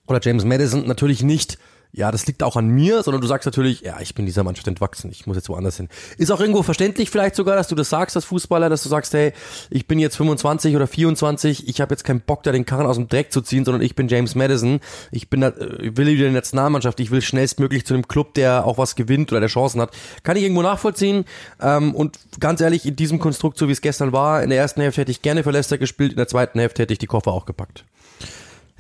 oder 0.07 0.21
James 0.23 0.45
Madison 0.45 0.87
natürlich 0.87 1.23
nicht, 1.23 1.59
ja, 1.93 2.13
das 2.13 2.27
liegt 2.27 2.43
auch 2.45 2.57
an 2.57 2.69
mir, 2.69 3.03
sondern 3.03 3.21
du 3.21 3.27
sagst 3.27 3.47
natürlich, 3.47 3.81
ja, 3.81 4.01
ich 4.01 4.15
bin 4.15 4.25
dieser 4.25 4.45
Mannschaft 4.45 4.69
entwachsen, 4.69 5.11
ich 5.11 5.27
muss 5.27 5.37
jetzt 5.37 5.49
woanders 5.49 5.77
hin. 5.77 5.89
Ist 6.19 6.31
auch 6.31 6.41
irgendwo 6.41 6.63
verständlich 6.63 7.11
vielleicht 7.11 7.35
sogar, 7.35 7.57
dass 7.57 7.67
du 7.67 7.75
das 7.75 7.91
sagst 7.91 8.15
als 8.15 8.25
Fußballer, 8.27 8.69
dass 8.69 8.85
du 8.85 8.89
sagst, 8.89 9.13
hey, 9.13 9.33
ich 9.71 9.89
bin 9.89 9.99
jetzt 9.99 10.17
25 10.17 10.77
oder 10.77 10.87
24, 10.87 11.69
ich 11.69 11.81
habe 11.81 11.93
jetzt 11.93 12.05
keinen 12.05 12.21
Bock, 12.21 12.45
da 12.45 12.53
den 12.53 12.65
Karren 12.65 12.87
aus 12.87 12.95
dem 12.95 13.09
Dreck 13.09 13.33
zu 13.33 13.41
ziehen, 13.41 13.65
sondern 13.65 13.83
ich 13.83 13.97
bin 13.97 14.07
James 14.07 14.37
Madison, 14.37 14.79
ich 15.11 15.31
bin, 15.31 15.43
ich 15.43 15.97
will 15.97 16.07
wieder 16.07 16.27
in 16.27 16.33
der 16.33 16.43
Nationalmannschaft, 16.43 17.01
ich 17.01 17.11
will 17.11 17.23
schnellstmöglich 17.23 17.85
zu 17.85 17.95
einem 17.95 18.07
Club, 18.07 18.35
der 18.35 18.67
auch 18.67 18.79
was 18.79 18.95
gewinnt 18.95 19.33
oder 19.33 19.41
der 19.41 19.49
Chancen 19.49 19.81
hat. 19.81 19.91
Kann 20.23 20.37
ich 20.37 20.45
irgendwo 20.45 20.63
nachvollziehen 20.63 21.25
ähm, 21.61 21.95
und 21.97 22.19
ganz 22.39 22.61
ehrlich, 22.61 22.87
in 22.87 22.95
diesem 22.95 23.19
Konstrukt, 23.19 23.59
so 23.59 23.67
wie 23.67 23.73
es 23.73 23.81
gestern 23.81 24.13
war, 24.13 24.45
in 24.45 24.51
der 24.51 24.61
ersten 24.61 24.81
Hälfte 24.81 25.01
hätte 25.01 25.11
ich 25.11 25.23
gerne 25.23 25.43
für 25.43 25.51
Leicester 25.51 25.79
gespielt, 25.79 26.13
in 26.13 26.19
der 26.19 26.29
zweiten 26.29 26.61
Hälfte 26.61 26.83
hätte 26.83 26.93
ich 26.93 26.99
die 26.99 27.07
Koffer 27.07 27.33
auch 27.33 27.47
gepackt. 27.47 27.85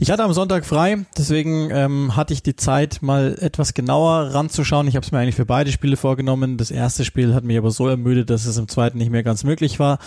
Ich 0.02 0.10
hatte 0.10 0.24
am 0.24 0.32
Sonntag 0.32 0.64
frei, 0.64 1.04
deswegen 1.18 1.68
ähm, 1.70 2.16
hatte 2.16 2.32
ich 2.32 2.42
die 2.42 2.56
Zeit, 2.56 3.02
mal 3.02 3.36
etwas 3.38 3.74
genauer 3.74 4.32
ranzuschauen. 4.32 4.88
Ich 4.88 4.96
habe 4.96 5.04
es 5.04 5.12
mir 5.12 5.18
eigentlich 5.18 5.34
für 5.34 5.44
beide 5.44 5.70
Spiele 5.70 5.98
vorgenommen. 5.98 6.56
Das 6.56 6.70
erste 6.70 7.04
Spiel 7.04 7.34
hat 7.34 7.44
mich 7.44 7.58
aber 7.58 7.70
so 7.70 7.86
ermüdet, 7.86 8.30
dass 8.30 8.46
es 8.46 8.56
im 8.56 8.66
zweiten 8.66 8.96
nicht 8.96 9.10
mehr 9.10 9.22
ganz 9.22 9.44
möglich 9.44 9.78
war. 9.78 9.98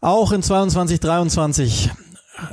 Auch 0.00 0.30
in 0.30 0.40
22, 0.40 1.00
23 1.00 1.90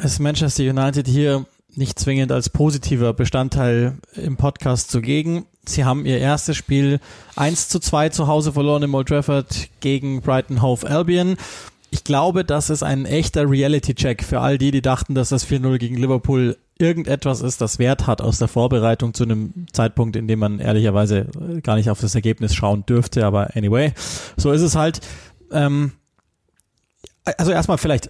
ist 0.02 0.20
Manchester 0.20 0.64
United 0.64 1.08
hier 1.08 1.46
nicht 1.76 2.00
zwingend 2.00 2.32
als 2.32 2.50
positiver 2.50 3.14
Bestandteil 3.14 4.00
im 4.16 4.36
Podcast 4.36 4.90
zugegen. 4.90 5.46
Sie 5.66 5.86
haben 5.86 6.04
ihr 6.04 6.18
erstes 6.18 6.58
Spiel 6.58 7.00
1 7.36 7.70
zu 7.70 7.80
2 7.80 8.10
zu 8.10 8.26
Hause 8.26 8.54
verloren 8.54 8.82
im 8.82 8.96
Old 8.96 9.10
Trafford 9.10 9.70
gegen 9.82 10.22
Brighton 10.22 10.64
Hove 10.64 10.90
Albion 10.90 11.38
ich 11.94 12.04
glaube, 12.04 12.44
das 12.44 12.72
ist 12.72 12.82
ein 12.82 13.06
echter 13.06 13.48
Reality-Check 13.48 14.24
für 14.24 14.40
all 14.40 14.58
die, 14.58 14.72
die 14.72 14.82
dachten, 14.82 15.14
dass 15.14 15.30
das 15.30 15.48
4-0 15.48 15.78
gegen 15.78 15.96
Liverpool 15.96 16.58
irgendetwas 16.80 17.42
ist, 17.42 17.62
das 17.62 17.78
Wert 17.78 18.08
hat 18.08 18.20
aus 18.20 18.40
der 18.40 18.48
Vorbereitung 18.48 19.14
zu 19.14 19.26
einem 19.26 19.68
Zeitpunkt, 19.74 20.16
in 20.16 20.28
dem 20.28 20.40
man 20.40 20.58
ehrlicherweise 20.58 21.28
gar 21.62 21.76
nicht 21.76 21.92
auf 21.92 22.02
das 22.02 22.16
Ergebnis 22.16 22.56
schauen 22.56 22.84
dürfte. 22.88 23.28
Aber 23.28 23.56
anyway, 23.56 23.94
so 24.38 24.52
ist 24.52 24.64
es 24.64 24.76
halt. 24.76 25.02
Ähm, 25.52 25.92
also 27.38 27.52
erstmal 27.52 27.78
vielleicht 27.78 28.10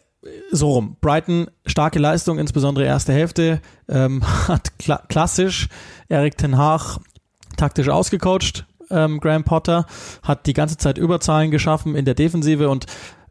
so 0.50 0.72
rum. 0.72 0.96
Brighton, 1.02 1.48
starke 1.66 2.00
Leistung, 2.00 2.40
insbesondere 2.40 2.86
erste 2.86 3.12
Hälfte, 3.12 3.60
ähm, 3.90 4.24
hat 4.48 4.80
kla 4.80 5.04
klassisch 5.10 5.68
Erik 6.08 6.38
Ten 6.38 6.58
Haag 6.58 7.00
taktisch 7.58 7.90
ausgecoacht. 7.90 8.66
Ähm, 8.90 9.20
Graham 9.20 9.44
Potter 9.44 9.86
hat 10.22 10.46
die 10.46 10.54
ganze 10.54 10.78
Zeit 10.78 10.98
Überzahlen 10.98 11.52
geschaffen 11.52 11.96
in 11.96 12.06
der 12.06 12.14
Defensive 12.14 12.70
und 12.70 12.86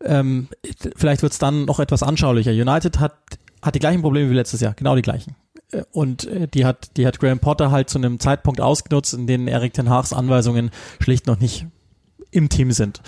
ähm, 0.04 0.48
vielleicht 0.96 1.22
wird 1.22 1.32
es 1.32 1.38
dann 1.38 1.64
noch 1.64 1.80
etwas 1.80 2.02
anschaulicher. 2.02 2.50
United 2.50 3.00
hat, 3.00 3.14
hat 3.60 3.74
die 3.74 3.78
gleichen 3.78 4.02
Probleme 4.02 4.30
wie 4.30 4.34
letztes 4.34 4.60
Jahr, 4.60 4.74
genau 4.74 4.96
die 4.96 5.02
gleichen. 5.02 5.36
Äh, 5.72 5.82
und 5.92 6.26
äh, 6.26 6.48
die 6.48 6.64
hat, 6.64 6.96
die 6.96 7.06
hat 7.06 7.18
Graham 7.18 7.38
Potter 7.38 7.70
halt 7.70 7.90
zu 7.90 7.98
einem 7.98 8.20
Zeitpunkt 8.20 8.60
ausgenutzt, 8.60 9.14
in 9.14 9.26
dem 9.26 9.48
Eric 9.48 9.74
Ten 9.74 9.90
Haags 9.90 10.12
Anweisungen 10.12 10.70
schlicht 11.00 11.26
noch 11.26 11.38
nicht 11.38 11.66
im 12.32 12.48
Team 12.48 12.72
sind. 12.72 13.02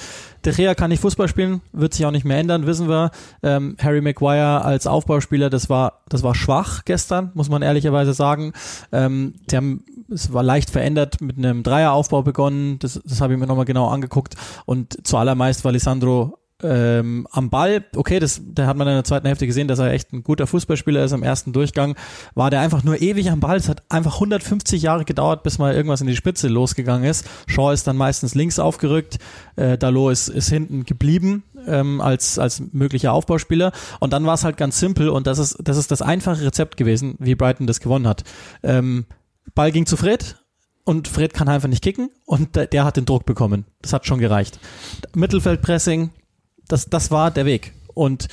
De 0.45 0.53
Gea 0.53 0.75
kann 0.75 0.91
nicht 0.91 1.01
Fußball 1.01 1.29
spielen, 1.29 1.63
wird 1.73 1.95
sich 1.95 2.05
auch 2.05 2.11
nicht 2.11 2.27
mehr 2.27 2.39
ändern, 2.39 2.67
wissen 2.67 2.89
wir. 2.89 3.11
Ähm, 3.43 3.77
Harry 3.83 4.03
Maguire 4.03 4.63
als 4.63 4.87
Aufbauspieler, 4.87 5.49
das 5.49 5.71
war, 5.71 6.03
das 6.11 6.23
war 6.23 6.35
schwach 6.35 6.85
gestern, 6.85 7.33
muss 7.33 7.49
man 7.49 7.63
ehrlicherweise 7.63 8.13
sagen. 8.13 8.53
Ähm, 8.93 9.35
die 9.51 9.57
haben, 9.57 9.85
es 10.13 10.33
war 10.35 10.43
leicht 10.43 10.69
verändert, 10.69 11.23
mit 11.23 11.39
einem 11.39 11.63
Dreieraufbau 11.63 12.23
begonnen, 12.23 12.79
das, 12.81 13.01
das 13.03 13.23
habe 13.23 13.33
ich 13.33 13.39
mir 13.39 13.47
nochmal 13.47 13.65
genau 13.65 13.89
angeguckt 13.89 14.35
und 14.67 15.07
zuallermeist 15.07 15.65
war 15.65 15.73
Lisandro 15.73 16.39
ähm, 16.64 17.29
am 17.31 17.50
Ball, 17.50 17.85
okay, 17.94 18.18
das, 18.18 18.40
da 18.44 18.66
hat 18.66 18.77
man 18.77 18.88
in 18.88 18.94
der 18.94 19.05
zweiten 19.05 19.27
Hälfte 19.27 19.46
gesehen, 19.46 19.68
dass 19.68 19.79
er 19.79 19.92
echt 19.92 20.12
ein 20.12 20.22
guter 20.22 20.46
Fußballspieler 20.46 21.05
ist. 21.05 21.12
Am 21.12 21.22
ersten 21.22 21.53
Durchgang 21.53 21.94
war 22.35 22.50
der 22.50 22.61
einfach 22.61 22.83
nur 22.83 23.00
ewig 23.00 23.31
am 23.31 23.40
Ball. 23.40 23.57
Es 23.57 23.68
hat 23.68 23.83
einfach 23.90 24.14
150 24.14 24.83
Jahre 24.83 25.05
gedauert, 25.05 25.42
bis 25.42 25.59
mal 25.59 25.74
irgendwas 25.74 26.00
in 26.00 26.07
die 26.07 26.16
Spitze 26.16 26.48
losgegangen 26.48 27.09
ist. 27.09 27.29
Shaw 27.46 27.72
ist 27.72 27.87
dann 27.87 27.96
meistens 27.96 28.35
links 28.35 28.59
aufgerückt, 28.59 29.18
äh, 29.57 29.77
Dalot 29.77 30.12
ist, 30.12 30.29
ist 30.29 30.48
hinten 30.48 30.85
geblieben 30.85 31.44
ähm, 31.66 32.00
als, 32.00 32.38
als 32.38 32.62
möglicher 32.72 33.12
Aufbauspieler. 33.12 33.72
Und 34.00 34.12
dann 34.12 34.24
war 34.24 34.35
es 34.35 34.44
halt 34.44 34.57
ganz 34.57 34.81
simpel 34.81 35.11
und 35.11 35.27
das 35.27 35.38
ist, 35.38 35.59
das 35.62 35.77
ist 35.77 35.90
das 35.90 36.03
einfache 36.03 36.44
Rezept 36.44 36.77
gewesen, 36.77 37.16
wie 37.18 37.35
Brighton 37.35 37.66
das 37.66 37.81
gewonnen 37.81 38.09
hat. 38.09 38.24
Ähm, 38.62 39.05
Ball 39.55 39.70
ging 39.70 39.87
zu 39.87 39.96
Fred, 39.96 40.37
und 40.85 41.09
Fred 41.09 41.33
kann 41.33 41.48
einfach 41.48 41.68
nicht 41.68 41.83
kicken 41.83 42.11
und 42.27 42.57
der, 42.57 42.66
der, 42.66 42.85
hat 42.85 42.96
den 42.96 43.07
Druck 43.07 43.24
bekommen. 43.24 43.64
Das 43.81 43.92
hat 43.92 44.07
schon 44.07 44.18
gereicht. 44.18 44.61
Mittelfeldpressing, 45.14 46.11
das, 46.68 46.87
das 46.87 47.11
war 47.11 47.31
der 47.31 47.46
Weg. 47.46 47.72
Und 47.94 48.29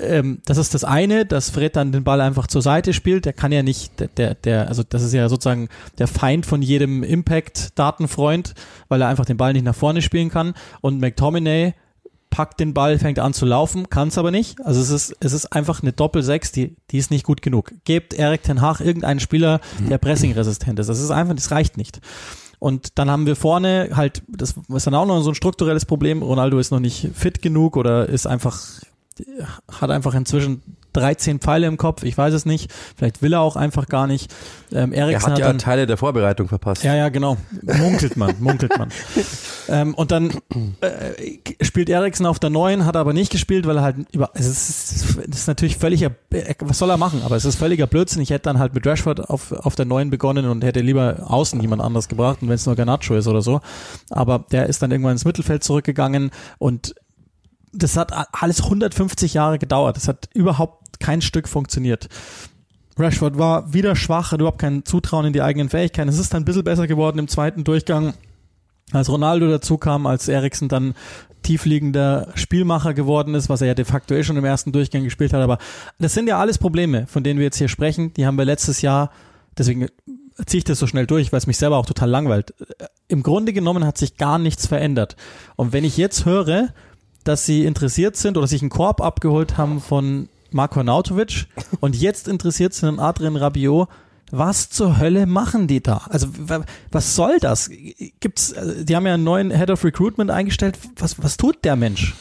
ähm, 0.00 0.40
das 0.46 0.56
ist 0.56 0.74
das 0.74 0.84
eine, 0.84 1.26
dass 1.26 1.50
Fred 1.50 1.76
dann 1.76 1.92
den 1.92 2.04
Ball 2.04 2.20
einfach 2.20 2.46
zur 2.46 2.62
Seite 2.62 2.92
spielt. 2.92 3.24
Der 3.24 3.32
kann 3.32 3.52
ja 3.52 3.62
nicht, 3.62 3.98
der, 4.00 4.08
der, 4.08 4.34
der 4.34 4.68
also 4.68 4.82
das 4.82 5.02
ist 5.02 5.12
ja 5.12 5.28
sozusagen 5.28 5.68
der 5.98 6.06
Feind 6.06 6.46
von 6.46 6.62
jedem 6.62 7.02
Impact-Datenfreund, 7.02 8.54
weil 8.88 9.02
er 9.02 9.08
einfach 9.08 9.24
den 9.24 9.36
Ball 9.36 9.52
nicht 9.52 9.64
nach 9.64 9.74
vorne 9.74 10.02
spielen 10.02 10.30
kann. 10.30 10.54
Und 10.80 11.00
McTominay 11.00 11.74
packt 12.30 12.60
den 12.60 12.72
Ball, 12.74 12.98
fängt 12.98 13.18
an 13.18 13.34
zu 13.34 13.44
laufen, 13.44 13.90
kann 13.90 14.08
es 14.08 14.16
aber 14.16 14.30
nicht. 14.30 14.64
Also 14.64 14.80
es 14.80 14.90
ist, 14.90 15.16
es 15.20 15.32
ist 15.32 15.46
einfach 15.46 15.82
eine 15.82 15.92
Doppel-6, 15.92 16.54
die, 16.54 16.76
die 16.90 16.98
ist 16.98 17.10
nicht 17.10 17.24
gut 17.24 17.42
genug. 17.42 17.72
Gebt 17.84 18.14
Erik 18.14 18.44
Ten 18.44 18.60
Hag 18.60 18.80
irgendeinen 18.80 19.20
Spieler, 19.20 19.60
der 19.88 19.98
pressing-resistent 19.98 20.78
ist. 20.78 20.88
Das 20.88 21.00
ist 21.00 21.10
einfach, 21.10 21.34
das 21.34 21.50
reicht 21.50 21.76
nicht. 21.76 22.00
Und 22.60 22.98
dann 22.98 23.10
haben 23.10 23.26
wir 23.26 23.36
vorne 23.36 23.90
halt, 23.94 24.22
das 24.28 24.54
ist 24.68 24.86
dann 24.86 24.94
auch 24.94 25.06
noch 25.06 25.22
so 25.22 25.30
ein 25.30 25.34
strukturelles 25.34 25.86
Problem. 25.86 26.22
Ronaldo 26.22 26.58
ist 26.58 26.70
noch 26.70 26.78
nicht 26.78 27.08
fit 27.14 27.40
genug 27.42 27.76
oder 27.76 28.06
ist 28.06 28.26
einfach, 28.26 28.60
hat 29.68 29.90
einfach 29.90 30.14
inzwischen 30.14 30.62
13 30.92 31.40
Pfeile 31.40 31.66
im 31.66 31.76
Kopf, 31.76 32.02
ich 32.02 32.16
weiß 32.16 32.34
es 32.34 32.46
nicht. 32.46 32.72
Vielleicht 32.96 33.22
will 33.22 33.32
er 33.32 33.40
auch 33.40 33.56
einfach 33.56 33.86
gar 33.86 34.06
nicht. 34.06 34.32
Ähm, 34.72 34.92
Eriksen 34.92 35.28
er 35.28 35.32
hat 35.32 35.38
ja 35.38 35.44
hat 35.46 35.50
dann, 35.54 35.58
Teile 35.58 35.86
der 35.86 35.96
Vorbereitung 35.96 36.48
verpasst. 36.48 36.84
Ja, 36.84 36.94
ja, 36.94 37.08
genau. 37.08 37.36
Munkelt 37.62 38.16
man, 38.16 38.34
munkelt 38.40 38.78
man. 38.78 38.90
ähm, 39.68 39.94
und 39.94 40.10
dann 40.10 40.30
äh, 40.80 41.64
spielt 41.64 41.88
Eriksen 41.88 42.26
auf 42.26 42.38
der 42.38 42.50
neuen, 42.50 42.84
hat 42.84 42.96
aber 42.96 43.12
nicht 43.12 43.30
gespielt, 43.30 43.66
weil 43.66 43.78
er 43.78 43.82
halt 43.82 43.96
über, 44.12 44.30
es 44.34 44.46
ist, 44.46 44.92
es 44.92 45.38
ist 45.38 45.48
natürlich 45.48 45.76
völliger, 45.76 46.12
was 46.60 46.78
soll 46.78 46.90
er 46.90 46.96
machen? 46.96 47.22
Aber 47.24 47.36
es 47.36 47.44
ist 47.44 47.56
völliger 47.56 47.86
Blödsinn. 47.86 48.22
Ich 48.22 48.30
hätte 48.30 48.44
dann 48.44 48.58
halt 48.58 48.74
mit 48.74 48.86
Rashford 48.86 49.28
auf, 49.28 49.52
auf 49.52 49.76
der 49.76 49.86
neuen 49.86 50.10
begonnen 50.10 50.46
und 50.46 50.64
hätte 50.64 50.80
lieber 50.80 51.26
außen 51.26 51.60
jemand 51.60 51.82
anders 51.82 52.08
gebracht, 52.08 52.42
und 52.42 52.48
wenn 52.48 52.54
es 52.54 52.66
nur 52.66 52.76
Garnacho 52.76 53.14
ist 53.14 53.26
oder 53.26 53.42
so. 53.42 53.60
Aber 54.10 54.44
der 54.52 54.66
ist 54.66 54.82
dann 54.82 54.90
irgendwann 54.90 55.12
ins 55.12 55.24
Mittelfeld 55.24 55.64
zurückgegangen 55.64 56.30
und 56.58 56.94
das 57.72 57.96
hat 57.96 58.12
alles 58.32 58.62
150 58.64 59.34
Jahre 59.34 59.58
gedauert. 59.58 59.96
Das 59.96 60.08
hat 60.08 60.28
überhaupt 60.34 60.79
kein 61.00 61.22
Stück 61.22 61.48
funktioniert. 61.48 62.08
Rashford 62.98 63.38
war 63.38 63.72
wieder 63.72 63.96
schwach, 63.96 64.32
hat 64.32 64.40
überhaupt 64.40 64.60
kein 64.60 64.84
Zutrauen 64.84 65.26
in 65.26 65.32
die 65.32 65.42
eigenen 65.42 65.70
Fähigkeiten. 65.70 66.08
Es 66.08 66.18
ist 66.18 66.34
dann 66.34 66.42
ein 66.42 66.44
bisschen 66.44 66.64
besser 66.64 66.86
geworden 66.86 67.18
im 67.18 67.28
zweiten 67.28 67.64
Durchgang, 67.64 68.14
als 68.92 69.08
Ronaldo 69.08 69.48
dazu 69.48 69.78
kam, 69.78 70.06
als 70.06 70.28
Eriksen 70.28 70.68
dann 70.68 70.94
tiefliegender 71.42 72.28
Spielmacher 72.34 72.92
geworden 72.92 73.34
ist, 73.34 73.48
was 73.48 73.62
er 73.62 73.68
ja 73.68 73.74
de 73.74 73.84
facto 73.84 74.14
eh 74.14 74.22
schon 74.22 74.36
im 74.36 74.44
ersten 74.44 74.72
Durchgang 74.72 75.04
gespielt 75.04 75.32
hat. 75.32 75.40
Aber 75.40 75.58
das 75.98 76.12
sind 76.12 76.28
ja 76.28 76.38
alles 76.38 76.58
Probleme, 76.58 77.06
von 77.06 77.22
denen 77.22 77.38
wir 77.38 77.44
jetzt 77.44 77.56
hier 77.56 77.68
sprechen. 77.68 78.12
Die 78.14 78.26
haben 78.26 78.36
wir 78.36 78.44
letztes 78.44 78.82
Jahr, 78.82 79.10
deswegen 79.56 79.88
ziehe 80.46 80.58
ich 80.58 80.64
das 80.64 80.78
so 80.78 80.86
schnell 80.86 81.06
durch, 81.06 81.32
weil 81.32 81.38
es 81.38 81.46
mich 81.46 81.58
selber 81.58 81.76
auch 81.76 81.86
total 81.86 82.10
langweilt. 82.10 82.54
Im 83.08 83.22
Grunde 83.22 83.52
genommen 83.52 83.86
hat 83.86 83.98
sich 83.98 84.16
gar 84.16 84.38
nichts 84.38 84.66
verändert. 84.66 85.16
Und 85.56 85.72
wenn 85.72 85.84
ich 85.84 85.96
jetzt 85.96 86.24
höre, 86.26 86.68
dass 87.24 87.46
sie 87.46 87.64
interessiert 87.64 88.16
sind 88.16 88.36
oder 88.36 88.46
sich 88.46 88.62
einen 88.62 88.70
Korb 88.70 89.00
abgeholt 89.00 89.56
haben 89.56 89.80
von 89.80 90.28
Marko 90.52 90.82
Nautovic 90.82 91.46
und 91.80 91.96
jetzt 91.96 92.28
interessiert 92.28 92.74
sind 92.74 92.88
an 92.88 92.98
Adrian 92.98 93.36
Rabiot, 93.36 93.88
was 94.30 94.70
zur 94.70 94.98
Hölle 94.98 95.26
machen 95.26 95.66
die 95.66 95.82
da? 95.82 96.02
Also 96.08 96.28
was 96.90 97.16
soll 97.16 97.38
das? 97.40 97.70
Gibt's? 98.20 98.54
Also, 98.54 98.84
die 98.84 98.94
haben 98.94 99.06
ja 99.06 99.14
einen 99.14 99.24
neuen 99.24 99.50
Head 99.50 99.70
of 99.70 99.84
Recruitment 99.84 100.30
eingestellt. 100.30 100.78
Was 100.96 101.22
was 101.22 101.36
tut 101.36 101.64
der 101.64 101.76
Mensch? 101.76 102.14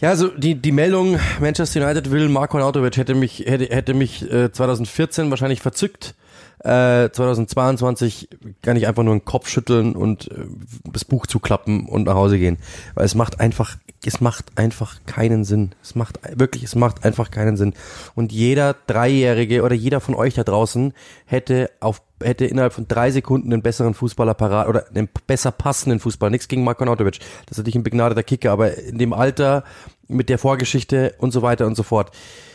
Ja, 0.00 0.10
also 0.10 0.28
die 0.28 0.54
die 0.54 0.72
Meldung 0.72 1.18
Manchester 1.40 1.82
United 1.82 2.10
will 2.10 2.28
Marko 2.28 2.58
Nautovic 2.58 2.96
hätte 2.96 3.14
mich 3.14 3.40
hätte 3.40 3.74
hätte 3.74 3.94
mich 3.94 4.22
äh, 4.30 4.50
2014 4.50 5.30
wahrscheinlich 5.30 5.60
verzückt 5.60 6.14
äh, 6.60 7.10
2022 7.10 8.28
kann 8.62 8.76
ich 8.76 8.86
einfach 8.86 9.02
nur 9.02 9.14
den 9.14 9.24
Kopf 9.24 9.48
schütteln 9.48 9.94
und 9.94 10.30
äh, 10.30 10.46
das 10.84 11.04
Buch 11.04 11.26
zuklappen 11.26 11.86
und 11.86 12.04
nach 12.04 12.14
Hause 12.14 12.38
gehen. 12.38 12.58
Weil 12.94 13.04
es 13.04 13.14
macht 13.14 13.40
einfach, 13.40 13.76
es 14.04 14.20
macht 14.20 14.46
einfach 14.56 15.00
keinen 15.06 15.44
Sinn. 15.44 15.74
Es 15.82 15.94
macht 15.94 16.18
wirklich, 16.32 16.62
es 16.62 16.74
macht 16.74 17.04
einfach 17.04 17.30
keinen 17.30 17.56
Sinn. 17.56 17.74
Und 18.14 18.32
jeder 18.32 18.74
Dreijährige 18.86 19.62
oder 19.62 19.74
jeder 19.74 20.00
von 20.00 20.14
euch 20.14 20.34
da 20.34 20.44
draußen 20.44 20.92
hätte 21.26 21.70
auf 21.80 22.02
hätte 22.22 22.46
innerhalb 22.46 22.72
von 22.72 22.88
drei 22.88 23.10
Sekunden 23.10 23.52
einen 23.52 23.60
besseren 23.60 23.92
Fußballer 23.92 24.32
parat 24.32 24.68
oder 24.68 24.86
einen 24.88 25.10
besser 25.26 25.50
passenden 25.50 26.00
Fußballer. 26.00 26.30
Nichts 26.30 26.48
gegen 26.48 26.64
Marko 26.64 26.82
Nautovic. 26.86 27.18
Das 27.18 27.52
ist 27.52 27.58
natürlich 27.58 27.74
ein 27.74 27.82
begnadeter 27.82 28.22
Kicker, 28.22 28.52
aber 28.52 28.74
in 28.78 28.96
dem 28.96 29.12
Alter, 29.12 29.64
mit 30.08 30.30
der 30.30 30.38
Vorgeschichte 30.38 31.14
und 31.18 31.32
so 31.32 31.42
weiter 31.42 31.66
und 31.66 31.74
so 31.74 31.82
fort 31.82 32.10
äh, 32.10 32.46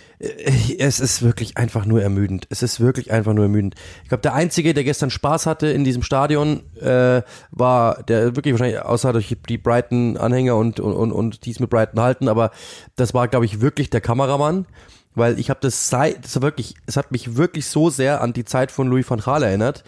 es 0.77 0.99
ist 0.99 1.23
wirklich 1.23 1.57
einfach 1.57 1.85
nur 1.85 2.01
ermüdend. 2.01 2.45
Es 2.49 2.61
ist 2.61 2.79
wirklich 2.79 3.11
einfach 3.11 3.33
nur 3.33 3.45
ermüdend. 3.45 3.75
Ich 4.03 4.09
glaube, 4.09 4.21
der 4.21 4.35
Einzige, 4.35 4.73
der 4.73 4.83
gestern 4.83 5.09
Spaß 5.09 5.47
hatte 5.47 5.67
in 5.67 5.83
diesem 5.83 6.03
Stadion, 6.03 6.61
äh, 6.79 7.23
war 7.49 8.03
der 8.03 8.35
wirklich 8.35 8.53
wahrscheinlich, 8.53 8.81
außer 8.81 9.13
durch 9.13 9.35
die 9.49 9.57
Brighton-Anhänger 9.57 10.55
und, 10.55 10.79
und, 10.79 11.11
und 11.11 11.45
die 11.45 11.51
es 11.51 11.59
mit 11.59 11.71
Brighton 11.71 11.99
halten, 11.99 12.27
aber 12.27 12.51
das 12.95 13.13
war, 13.13 13.27
glaube 13.27 13.45
ich, 13.45 13.61
wirklich 13.61 13.89
der 13.89 14.01
Kameramann. 14.01 14.67
Weil 15.13 15.39
ich 15.39 15.49
habe 15.49 15.59
das 15.61 15.89
seit, 15.89 16.23
das 16.23 16.35
war 16.35 16.43
wirklich, 16.43 16.75
es 16.85 16.95
hat 16.95 17.11
mich 17.11 17.35
wirklich 17.35 17.65
so 17.65 17.89
sehr 17.89 18.21
an 18.21 18.31
die 18.31 18.45
Zeit 18.45 18.71
von 18.71 18.87
Louis 18.87 19.09
van 19.09 19.19
Gaal 19.19 19.43
erinnert 19.43 19.83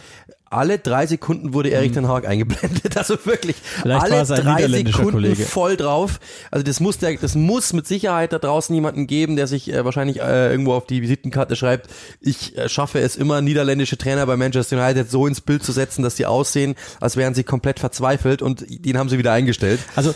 alle 0.54 0.80
drei 0.80 1.06
Sekunden 1.06 1.54
wurde 1.54 1.70
Erik 1.70 1.92
mhm. 1.92 1.96
Ten 1.96 2.08
Hag 2.08 2.28
eingeblendet. 2.28 2.94
Also 3.04 3.18
wirklich 3.26 3.58
Vielleicht 3.82 4.12
alle 4.12 4.24
drei 4.42 4.68
Sekunden 4.68 5.12
Kollege. 5.12 5.44
voll 5.44 5.76
drauf. 5.76 6.20
Also 6.52 6.64
das 6.64 6.80
muss 6.80 7.00
der, 7.00 7.18
das 7.18 7.36
muss 7.36 7.74
mit 7.74 7.86
Sicherheit 7.86 8.32
da 8.32 8.40
draußen 8.40 8.74
jemanden 8.74 9.08
geben, 9.08 9.36
der 9.36 9.48
sich 9.48 9.74
äh, 9.74 9.84
wahrscheinlich 9.84 10.22
äh, 10.22 10.52
irgendwo 10.52 10.74
auf 10.74 10.86
die 10.86 11.02
Visitenkarte 11.02 11.56
schreibt, 11.56 11.90
ich 12.22 12.58
äh, 12.58 12.70
schaffe 12.70 13.00
es 13.00 13.16
immer, 13.16 13.42
niederländische 13.42 13.98
Trainer 13.98 14.26
bei 14.26 14.38
Manchester 14.38 14.78
United 14.78 15.10
so 15.10 15.28
ins 15.28 15.42
Bild 15.42 15.64
zu 15.64 15.72
setzen, 15.72 16.04
dass 16.04 16.16
sie 16.16 16.26
aussehen, 16.26 16.76
als 17.02 17.18
wären 17.18 17.34
sie 17.34 17.44
komplett 17.44 17.80
verzweifelt 17.80 18.42
und 18.42 18.64
den 18.70 18.98
haben 18.98 19.10
sie 19.10 19.18
wieder 19.18 19.34
eingestellt. 19.34 19.80
Also 19.96 20.14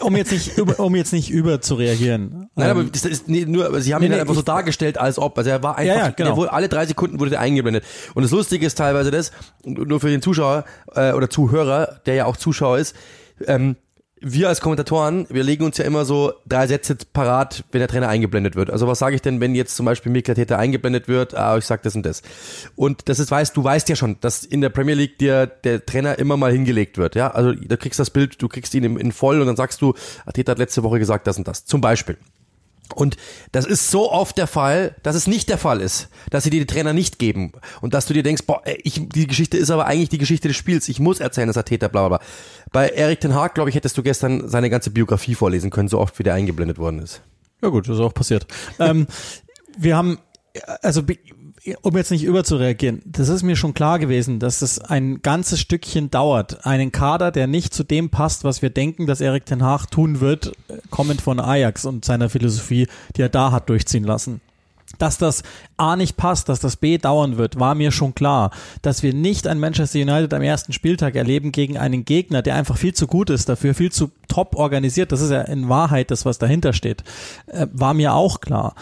um 0.00 0.16
jetzt 0.16 0.32
nicht 0.32 0.58
über, 0.58 0.80
um 0.80 0.94
jetzt 0.96 1.12
nicht 1.12 1.30
über 1.30 1.60
zu 1.60 1.76
reagieren. 1.76 2.48
Nein, 2.54 2.70
aber 2.70 2.80
ähm, 2.80 2.90
das 2.92 3.04
ist 3.04 3.28
nee, 3.28 3.44
nur, 3.46 3.80
sie 3.80 3.94
haben 3.94 4.02
nee, 4.02 4.06
ihn 4.06 4.12
halt 4.12 4.22
einfach 4.22 4.34
so 4.34 4.42
dargestellt, 4.42 4.98
als 4.98 5.18
ob. 5.18 5.38
Also 5.38 5.50
er 5.50 5.62
war 5.62 5.78
einfach, 5.78 5.96
ja, 5.96 6.06
ja, 6.06 6.10
genau. 6.10 6.36
wurde, 6.36 6.52
alle 6.52 6.68
drei 6.68 6.86
Sekunden 6.86 7.20
wurde 7.20 7.30
der 7.30 7.40
eingeblendet. 7.40 7.84
Und 8.14 8.22
das 8.22 8.32
Lustige 8.32 8.66
ist 8.66 8.76
teilweise 8.76 9.10
das, 9.10 9.32
nur 9.68 10.00
für 10.00 10.10
den 10.10 10.22
Zuschauer 10.22 10.64
äh, 10.94 11.12
oder 11.12 11.30
Zuhörer, 11.30 12.00
der 12.06 12.14
ja 12.14 12.24
auch 12.26 12.36
Zuschauer 12.36 12.78
ist, 12.78 12.96
ähm, 13.46 13.76
wir 14.20 14.48
als 14.48 14.60
Kommentatoren, 14.60 15.26
wir 15.30 15.44
legen 15.44 15.64
uns 15.64 15.78
ja 15.78 15.84
immer 15.84 16.04
so 16.04 16.32
drei 16.46 16.66
Sätze 16.66 16.96
parat, 17.12 17.64
wenn 17.70 17.78
der 17.80 17.88
Trainer 17.88 18.08
eingeblendet 18.08 18.56
wird. 18.56 18.70
Also 18.70 18.86
was 18.86 18.98
sage 18.98 19.14
ich 19.14 19.22
denn, 19.22 19.40
wenn 19.40 19.54
jetzt 19.54 19.76
zum 19.76 19.86
Beispiel 19.86 20.10
Mikkel 20.10 20.34
Täter 20.34 20.58
eingeblendet 20.58 21.08
wird? 21.08 21.36
Ah, 21.36 21.56
ich 21.56 21.64
sag 21.64 21.82
das 21.82 21.94
und 21.94 22.04
das. 22.04 22.22
Und 22.74 23.08
das 23.08 23.18
ist, 23.18 23.30
weißt, 23.30 23.56
du 23.56 23.62
weißt 23.62 23.88
ja 23.88 23.96
schon, 23.96 24.16
dass 24.20 24.44
in 24.44 24.60
der 24.60 24.70
Premier 24.70 24.94
League 24.94 25.18
dir 25.18 25.46
der 25.46 25.84
Trainer 25.84 26.18
immer 26.18 26.36
mal 26.36 26.52
hingelegt 26.52 26.98
wird. 26.98 27.14
Ja, 27.14 27.30
also 27.30 27.52
da 27.52 27.76
kriegst 27.76 28.00
das 28.00 28.10
Bild, 28.10 28.40
du 28.42 28.48
kriegst 28.48 28.74
ihn 28.74 28.84
in, 28.84 28.98
in 28.98 29.12
voll 29.12 29.40
und 29.40 29.46
dann 29.46 29.56
sagst 29.56 29.80
du, 29.82 29.94
Täter 30.34 30.52
hat 30.52 30.58
letzte 30.58 30.82
Woche 30.82 30.98
gesagt 30.98 31.26
das 31.26 31.38
und 31.38 31.46
das. 31.46 31.64
Zum 31.64 31.80
Beispiel. 31.80 32.16
Und 32.94 33.16
das 33.52 33.66
ist 33.66 33.90
so 33.90 34.10
oft 34.10 34.38
der 34.38 34.46
Fall, 34.46 34.96
dass 35.02 35.14
es 35.14 35.26
nicht 35.26 35.48
der 35.48 35.58
Fall 35.58 35.80
ist, 35.80 36.08
dass 36.30 36.44
sie 36.44 36.50
dir 36.50 36.60
die 36.60 36.66
Trainer 36.66 36.92
nicht 36.92 37.18
geben 37.18 37.52
und 37.80 37.94
dass 37.94 38.06
du 38.06 38.14
dir 38.14 38.22
denkst, 38.22 38.44
boah, 38.46 38.62
ich, 38.82 39.08
die 39.08 39.26
Geschichte 39.26 39.56
ist 39.56 39.70
aber 39.70 39.86
eigentlich 39.86 40.08
die 40.08 40.18
Geschichte 40.18 40.48
des 40.48 40.56
Spiels. 40.56 40.88
Ich 40.88 40.98
muss 40.98 41.20
erzählen, 41.20 41.46
dass 41.46 41.56
er 41.56 41.64
Täter, 41.64 41.88
bla 41.88 42.08
bla 42.08 42.18
bla. 42.18 42.26
Bei 42.72 42.88
Erik 42.88 43.20
Ten 43.20 43.34
Haag, 43.34 43.54
glaube 43.54 43.70
ich, 43.70 43.76
hättest 43.76 43.96
du 43.98 44.02
gestern 44.02 44.48
seine 44.48 44.70
ganze 44.70 44.90
Biografie 44.90 45.34
vorlesen 45.34 45.70
können, 45.70 45.88
so 45.88 45.98
oft 45.98 46.18
wie 46.18 46.22
der 46.22 46.34
eingeblendet 46.34 46.78
worden 46.78 47.00
ist. 47.00 47.22
Ja 47.62 47.68
gut, 47.68 47.88
das 47.88 47.96
ist 47.96 48.02
auch 48.02 48.14
passiert. 48.14 48.46
ähm, 48.78 49.06
wir 49.76 49.96
haben, 49.96 50.18
also 50.82 51.02
um 51.82 51.96
jetzt 51.96 52.10
nicht 52.10 52.24
überzureagieren, 52.24 53.02
das 53.04 53.28
ist 53.28 53.42
mir 53.42 53.56
schon 53.56 53.74
klar 53.74 53.98
gewesen, 53.98 54.38
dass 54.38 54.62
es 54.62 54.78
ein 54.78 55.22
ganzes 55.22 55.60
Stückchen 55.60 56.10
dauert. 56.10 56.64
Einen 56.66 56.92
Kader, 56.92 57.30
der 57.30 57.46
nicht 57.46 57.74
zu 57.74 57.84
dem 57.84 58.10
passt, 58.10 58.44
was 58.44 58.62
wir 58.62 58.70
denken, 58.70 59.06
dass 59.06 59.20
Erik 59.20 59.46
Ten 59.46 59.62
Haag 59.62 59.86
tun 59.86 60.20
wird, 60.20 60.52
kommend 60.90 61.20
von 61.20 61.40
Ajax 61.40 61.84
und 61.84 62.04
seiner 62.04 62.28
Philosophie, 62.28 62.86
die 63.16 63.22
er 63.22 63.28
da 63.28 63.52
hat 63.52 63.68
durchziehen 63.68 64.04
lassen. 64.04 64.40
Dass 64.96 65.18
das 65.18 65.42
A 65.76 65.96
nicht 65.96 66.16
passt, 66.16 66.48
dass 66.48 66.60
das 66.60 66.76
B 66.76 66.96
dauern 66.96 67.36
wird, 67.36 67.60
war 67.60 67.74
mir 67.74 67.92
schon 67.92 68.14
klar. 68.14 68.50
Dass 68.80 69.02
wir 69.02 69.12
nicht 69.12 69.46
ein 69.46 69.60
Manchester 69.60 69.98
United 69.98 70.32
am 70.32 70.42
ersten 70.42 70.72
Spieltag 70.72 71.14
erleben 71.14 71.52
gegen 71.52 71.76
einen 71.76 72.06
Gegner, 72.06 72.40
der 72.40 72.54
einfach 72.54 72.78
viel 72.78 72.94
zu 72.94 73.06
gut 73.06 73.28
ist, 73.28 73.48
dafür 73.48 73.74
viel 73.74 73.92
zu 73.92 74.10
top 74.28 74.56
organisiert, 74.56 75.12
das 75.12 75.20
ist 75.20 75.30
ja 75.30 75.42
in 75.42 75.68
Wahrheit 75.68 76.10
das, 76.10 76.24
was 76.24 76.38
dahinter 76.38 76.72
steht, 76.72 77.04
äh, 77.46 77.66
war 77.72 77.92
mir 77.92 78.14
auch 78.14 78.40
klar. 78.40 78.74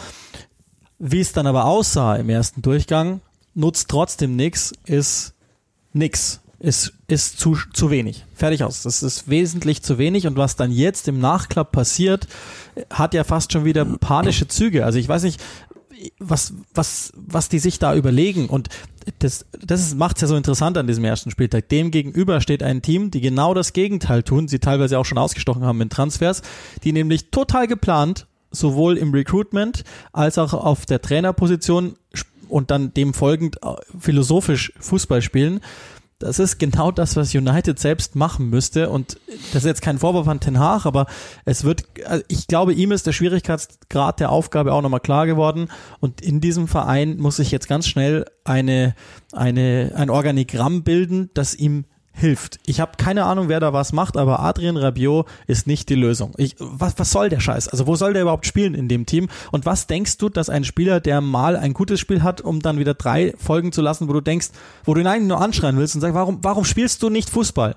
Wie 0.99 1.21
es 1.21 1.33
dann 1.33 1.47
aber 1.47 1.67
aussah 1.67 2.17
im 2.17 2.29
ersten 2.29 2.63
Durchgang, 2.63 3.21
nutzt 3.55 3.89
trotzdem 3.89 4.37
nichts, 4.37 4.73
ist 4.85 5.35
nix. 5.93 6.41
Ist, 6.59 6.95
ist 7.07 7.39
zu, 7.39 7.59
zu 7.75 7.91
wenig. 7.91 8.25
Fertig 8.35 8.65
aus. 8.65 8.83
Das 8.83 9.03
ist 9.03 9.29
wesentlich 9.29 9.83
zu 9.83 9.99
wenig. 9.99 10.27
Und 10.27 10.39
was 10.39 10.57
dann 10.57 10.73
jetzt 10.73 11.07
im 11.07 11.21
Nachklapp 11.21 11.71
passiert, 11.71 12.27
hat 12.89 13.13
ja 13.13 13.25
fast 13.25 13.53
schon 13.53 13.67
wieder 13.67 13.85
panische 13.85 14.49
Züge. 14.49 14.87
Also 14.87 14.99
ich 14.99 15.07
weiß 15.07 15.25
nicht, 15.25 15.39
was, 16.19 16.55
was, 16.75 17.13
was 17.15 17.51
die 17.51 17.59
sich 17.59 17.79
da 17.79 17.95
überlegen. 17.95 18.49
Und 18.49 18.69
das, 19.19 19.45
das 19.61 19.95
macht 19.95 20.17
es 20.17 20.23
ja 20.23 20.29
so 20.29 20.37
interessant 20.37 20.79
an 20.79 20.87
diesem 20.87 21.05
ersten 21.05 21.31
Spieltag. 21.31 21.69
Dem 21.69 21.91
gegenüber 21.91 22.41
steht 22.41 22.63
ein 22.63 22.83
Team, 22.83 23.11
die 23.11 23.21
genau 23.21 23.53
das 23.53 23.73
Gegenteil 23.73 24.23
tun, 24.23 24.49
sie 24.49 24.59
teilweise 24.59 24.99
auch 24.99 25.05
schon 25.05 25.19
ausgestochen 25.19 25.65
haben 25.65 25.81
in 25.81 25.91
Transfers, 25.91 26.43
die 26.85 26.93
nämlich 26.93 27.31
total 27.31 27.67
geplant 27.67 28.27
sowohl 28.59 28.97
im 28.97 29.13
Recruitment 29.13 29.85
als 30.13 30.39
auch 30.39 30.55
auf 30.55 30.87
der 30.87 31.01
Trainerposition 31.01 31.97
und 32.49 32.71
dann 32.71 32.95
dem 32.95 33.15
folgend 33.15 33.57
äh, 33.63 33.75
philosophisch 33.99 34.73
Fußball 34.79 35.23
spielen. 35.23 35.61
Das 36.19 36.39
ist 36.39 36.59
genau 36.59 36.93
das, 36.93 37.15
was 37.17 37.35
United 37.35 37.79
selbst 37.79 38.17
machen 38.17 38.49
müsste. 38.49 38.89
Und 38.89 39.19
das 39.53 39.65
ist 39.65 39.67
jetzt 39.67 39.83
kein 39.83 39.99
Vorwurf 39.99 40.27
an 40.29 40.41
Ten 40.41 40.59
Hag, 40.59 40.87
aber 40.87 41.07
es 41.45 41.63
wird, 41.63 41.85
also 42.07 42.25
ich 42.29 42.47
glaube, 42.47 42.73
ihm 42.73 42.91
ist 42.91 43.07
der 43.07 43.13
Schwierigkeitsgrad 43.13 44.19
der 44.21 44.31
Aufgabe 44.31 44.73
auch 44.73 44.81
nochmal 44.81 45.01
klar 45.01 45.27
geworden. 45.27 45.69
Und 46.01 46.23
in 46.23 46.41
diesem 46.41 46.69
Verein 46.69 47.19
muss 47.19 47.37
sich 47.37 47.51
jetzt 47.51 47.69
ganz 47.69 47.87
schnell 47.87 48.25
eine, 48.45 48.95
eine, 49.33 49.93
ein 49.95 50.09
Organigramm 50.09 50.85
bilden, 50.85 51.31
das 51.35 51.55
ihm 51.55 51.85
hilft. 52.19 52.59
Ich 52.65 52.81
habe 52.81 52.93
keine 52.97 53.25
Ahnung, 53.27 53.49
wer 53.49 53.61
da 53.61 53.75
was 53.75 53.93
macht, 53.93 54.17
aber 54.17 54.41
Adrian 54.41 54.79
Rabiot 54.79 55.27
ist 55.47 55.67
nicht 55.67 55.91
die 55.91 55.95
Lösung. 55.95 56.33
Ich, 56.39 56.57
was, 56.59 56.95
was 56.99 57.11
soll 57.11 57.29
der 57.29 57.41
Scheiß? 57.41 57.69
Also 57.69 57.87
wo 57.87 57.95
soll 57.95 58.15
der 58.15 58.23
überhaupt 58.23 58.47
spielen 58.47 58.75
in 58.75 58.89
dem 58.89 59.05
Team? 59.05 59.29
Und 59.53 59.67
was 59.67 59.87
denkst 59.87 60.17
du, 60.17 60.31
dass 60.31 60.49
ein 60.49 60.65
Spieler, 60.65 61.01
der 61.01 61.21
mal 61.21 61.57
ein 61.57 61.75
gutes 61.75 62.01
Spiel 62.01 62.23
hat, 62.23 62.41
um 62.41 62.61
dann 62.61 62.79
wieder 62.79 62.95
drei 62.95 63.35
folgen 63.37 63.71
zu 63.71 63.83
lassen, 63.83 64.09
wo 64.09 64.15
du 64.15 64.23
denkst, 64.23 64.49
wo 64.85 64.95
du 64.95 65.03
ihn 65.03 65.07
eigentlich 65.07 65.29
nur 65.29 65.43
anschreien 65.43 65.77
willst 65.77 65.95
und 65.95 66.01
sagst, 66.01 66.15
warum, 66.15 66.39
warum 66.43 66.65
spielst 66.65 67.03
du 67.03 67.11
nicht 67.11 67.29
Fußball? 67.29 67.77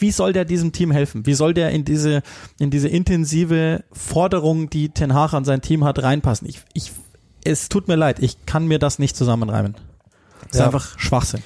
Wie 0.00 0.10
soll 0.10 0.32
der 0.32 0.44
diesem 0.44 0.72
Team 0.72 0.90
helfen? 0.90 1.24
Wie 1.24 1.34
soll 1.34 1.54
der 1.54 1.70
in 1.70 1.84
diese, 1.84 2.22
in 2.58 2.70
diese 2.70 2.88
intensive 2.88 3.84
Forderung, 3.92 4.68
die 4.68 4.88
Ten 4.88 5.14
Hag 5.14 5.32
an 5.32 5.44
sein 5.44 5.62
Team 5.62 5.84
hat, 5.84 6.02
reinpassen? 6.02 6.48
Ich, 6.48 6.60
ich 6.72 6.90
es 7.44 7.68
tut 7.68 7.86
mir 7.88 7.96
leid, 7.96 8.18
ich 8.20 8.46
kann 8.46 8.66
mir 8.66 8.78
das 8.80 8.98
nicht 8.98 9.16
zusammenreimen. 9.16 9.74
Das 10.40 10.50
ist 10.52 10.58
Ja. 10.58 10.66
einfach 10.66 10.98
Schwachsinn. 10.98 11.42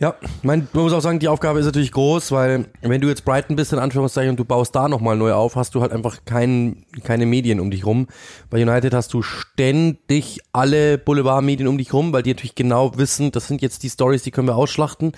Ja, 0.00 0.16
mein, 0.42 0.66
man 0.72 0.82
muss 0.82 0.92
auch 0.92 1.00
sagen, 1.00 1.20
die 1.20 1.28
Aufgabe 1.28 1.60
ist 1.60 1.66
natürlich 1.66 1.92
groß, 1.92 2.32
weil 2.32 2.66
wenn 2.82 3.00
du 3.00 3.06
jetzt 3.06 3.24
Brighton 3.24 3.54
bist, 3.54 3.72
in 3.72 3.78
Anführungszeichen, 3.78 4.30
und 4.30 4.36
du 4.36 4.44
baust 4.44 4.74
da 4.74 4.88
nochmal 4.88 5.16
neu 5.16 5.32
auf, 5.32 5.54
hast 5.54 5.76
du 5.76 5.82
halt 5.82 5.92
einfach 5.92 6.24
kein, 6.24 6.84
keine 7.04 7.26
Medien 7.26 7.60
um 7.60 7.70
dich 7.70 7.86
rum. 7.86 8.08
Bei 8.50 8.60
United 8.60 8.92
hast 8.92 9.14
du 9.14 9.22
ständig 9.22 10.40
alle 10.52 10.98
Boulevardmedien 10.98 11.68
um 11.68 11.78
dich 11.78 11.92
rum, 11.92 12.12
weil 12.12 12.24
die 12.24 12.30
natürlich 12.30 12.56
genau 12.56 12.98
wissen, 12.98 13.30
das 13.30 13.46
sind 13.46 13.62
jetzt 13.62 13.84
die 13.84 13.90
Stories, 13.90 14.24
die 14.24 14.32
können 14.32 14.48
wir 14.48 14.56
ausschlachten. 14.56 15.12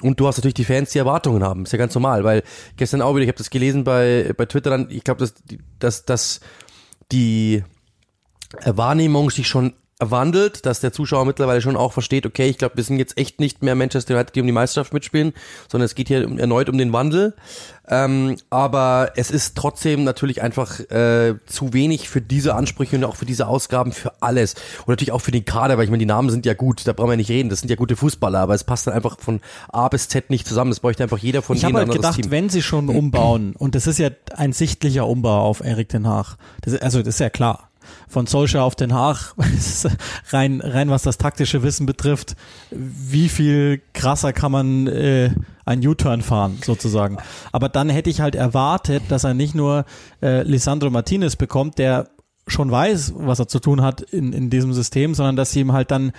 Und 0.00 0.18
du 0.18 0.26
hast 0.26 0.38
natürlich 0.38 0.54
die 0.54 0.64
Fans, 0.64 0.90
die 0.92 0.98
Erwartungen 0.98 1.44
haben. 1.44 1.64
Ist 1.64 1.72
ja 1.72 1.78
ganz 1.78 1.94
normal, 1.94 2.24
weil 2.24 2.44
gestern 2.78 3.02
auch 3.02 3.14
wieder, 3.14 3.24
ich 3.24 3.28
habe 3.28 3.38
das 3.38 3.50
gelesen 3.50 3.84
bei, 3.84 4.32
bei 4.34 4.46
Twitter 4.46 4.70
dann, 4.70 4.88
ich 4.88 5.04
glaube, 5.04 5.20
dass, 5.20 5.34
dass, 5.78 6.06
dass 6.06 6.40
die 7.12 7.62
Wahrnehmung 8.64 9.30
sich 9.30 9.48
schon 9.48 9.74
wandelt, 10.10 10.66
dass 10.66 10.80
der 10.80 10.92
Zuschauer 10.92 11.24
mittlerweile 11.24 11.60
schon 11.60 11.76
auch 11.76 11.92
versteht, 11.92 12.26
okay, 12.26 12.48
ich 12.48 12.58
glaube, 12.58 12.76
wir 12.76 12.84
sind 12.84 12.98
jetzt 12.98 13.18
echt 13.18 13.40
nicht 13.40 13.62
mehr 13.62 13.74
Manchester 13.74 14.14
United, 14.14 14.34
die 14.34 14.40
um 14.40 14.46
die 14.46 14.52
Meisterschaft 14.52 14.92
mitspielen, 14.92 15.32
sondern 15.70 15.86
es 15.86 15.94
geht 15.94 16.08
hier 16.08 16.22
erneut 16.38 16.68
um 16.68 16.78
den 16.78 16.92
Wandel. 16.92 17.34
Ähm, 17.86 18.36
aber 18.48 19.12
es 19.16 19.30
ist 19.30 19.56
trotzdem 19.56 20.04
natürlich 20.04 20.40
einfach 20.42 20.80
äh, 20.90 21.34
zu 21.44 21.74
wenig 21.74 22.08
für 22.08 22.22
diese 22.22 22.54
Ansprüche 22.54 22.96
und 22.96 23.04
auch 23.04 23.16
für 23.16 23.26
diese 23.26 23.46
Ausgaben 23.46 23.92
für 23.92 24.22
alles. 24.22 24.54
Und 24.80 24.88
natürlich 24.88 25.12
auch 25.12 25.20
für 25.20 25.32
den 25.32 25.44
Kader, 25.44 25.76
weil 25.76 25.84
ich 25.84 25.90
meine, 25.90 26.00
die 26.00 26.06
Namen 26.06 26.30
sind 26.30 26.46
ja 26.46 26.54
gut, 26.54 26.86
da 26.86 26.94
brauchen 26.94 27.10
wir 27.10 27.16
nicht 27.16 27.30
reden, 27.30 27.50
das 27.50 27.60
sind 27.60 27.68
ja 27.68 27.76
gute 27.76 27.96
Fußballer, 27.96 28.38
aber 28.38 28.54
es 28.54 28.64
passt 28.64 28.86
dann 28.86 28.94
einfach 28.94 29.18
von 29.20 29.40
A 29.68 29.88
bis 29.88 30.08
Z 30.08 30.30
nicht 30.30 30.46
zusammen. 30.46 30.70
Das 30.70 30.80
bräuchte 30.80 31.02
einfach 31.02 31.18
jeder 31.18 31.42
von 31.42 31.56
Ich 31.56 31.62
denen 31.62 31.74
habe 31.74 31.86
halt 31.86 31.92
gedacht, 31.92 32.22
Team. 32.22 32.30
wenn 32.30 32.48
sie 32.48 32.62
schon 32.62 32.88
umbauen, 32.88 33.54
und 33.56 33.74
das 33.74 33.86
ist 33.86 33.98
ja 33.98 34.08
ein 34.34 34.52
sichtlicher 34.54 35.06
Umbau 35.06 35.42
auf 35.42 35.60
Erik 35.60 35.90
Den 35.90 36.06
Haag, 36.06 36.36
das 36.62 36.74
also 36.76 37.00
das 37.00 37.16
ist 37.16 37.20
ja 37.20 37.30
klar. 37.30 37.68
Von 38.14 38.26
Solskjaer 38.26 38.62
auf 38.62 38.76
Den 38.76 38.94
Haag, 38.94 39.34
rein, 40.30 40.60
rein 40.60 40.88
was 40.88 41.02
das 41.02 41.18
taktische 41.18 41.64
Wissen 41.64 41.84
betrifft, 41.84 42.36
wie 42.70 43.28
viel 43.28 43.82
krasser 43.92 44.32
kann 44.32 44.52
man 44.52 44.86
äh, 44.86 45.30
einen 45.64 45.84
U-Turn 45.84 46.22
fahren, 46.22 46.60
sozusagen. 46.64 47.18
Aber 47.50 47.68
dann 47.68 47.88
hätte 47.88 48.10
ich 48.10 48.20
halt 48.20 48.36
erwartet, 48.36 49.02
dass 49.08 49.24
er 49.24 49.34
nicht 49.34 49.56
nur 49.56 49.84
äh, 50.22 50.42
Lisandro 50.44 50.90
Martinez 50.90 51.34
bekommt, 51.34 51.78
der 51.78 52.08
schon 52.46 52.70
weiß, 52.70 53.14
was 53.16 53.40
er 53.40 53.48
zu 53.48 53.58
tun 53.58 53.82
hat 53.82 54.00
in, 54.00 54.32
in 54.32 54.48
diesem 54.48 54.72
System, 54.72 55.14
sondern 55.14 55.34
dass 55.34 55.50
sie 55.50 55.60
ihm 55.60 55.72
halt 55.72 55.90
dann 55.90 56.12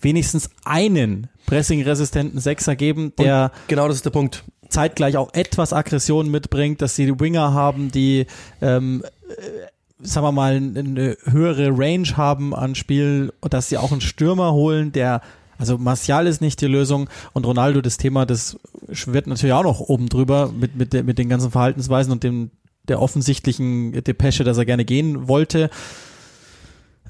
wenigstens 0.00 0.50
einen 0.64 1.26
pressing-resistenten 1.46 2.38
Sechser 2.38 2.76
geben, 2.76 3.12
der 3.18 3.50
Genau, 3.66 3.88
das 3.88 3.96
ist 3.96 4.04
der 4.04 4.10
Punkt. 4.10 4.44
zeitgleich 4.68 5.16
auch 5.16 5.34
etwas 5.34 5.72
Aggression 5.72 6.30
mitbringt, 6.30 6.80
dass 6.80 6.94
sie 6.94 7.06
die 7.06 7.18
Winger 7.18 7.52
haben, 7.54 7.90
die, 7.90 8.26
ähm, 8.62 9.02
äh, 9.28 9.66
sagen 10.02 10.26
wir 10.26 10.32
mal, 10.32 10.56
eine 10.56 11.16
höhere 11.24 11.70
Range 11.76 12.16
haben 12.16 12.54
an 12.54 12.74
Spiel 12.74 13.32
dass 13.48 13.68
sie 13.68 13.78
auch 13.78 13.92
einen 13.92 14.00
Stürmer 14.00 14.52
holen, 14.52 14.92
der 14.92 15.20
also 15.58 15.76
Martial 15.76 16.26
ist 16.26 16.40
nicht 16.40 16.60
die 16.62 16.66
Lösung 16.66 17.10
und 17.34 17.44
Ronaldo 17.44 17.82
das 17.82 17.98
Thema, 17.98 18.24
das 18.24 18.58
wird 18.88 19.26
natürlich 19.26 19.52
auch 19.52 19.62
noch 19.62 19.80
oben 19.80 20.08
drüber 20.08 20.50
mit, 20.52 20.74
mit, 20.74 20.94
mit 21.04 21.18
den 21.18 21.28
ganzen 21.28 21.50
Verhaltensweisen 21.50 22.12
und 22.12 22.24
dem 22.24 22.50
der 22.88 23.00
offensichtlichen 23.00 23.92
Depesche, 24.02 24.42
dass 24.42 24.56
er 24.56 24.64
gerne 24.64 24.86
gehen 24.86 25.28
wollte. 25.28 25.68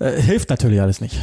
Äh, 0.01 0.21
hilft 0.21 0.51
natürlich 0.51 0.81
alles 0.81 1.01
nicht. 1.01 1.17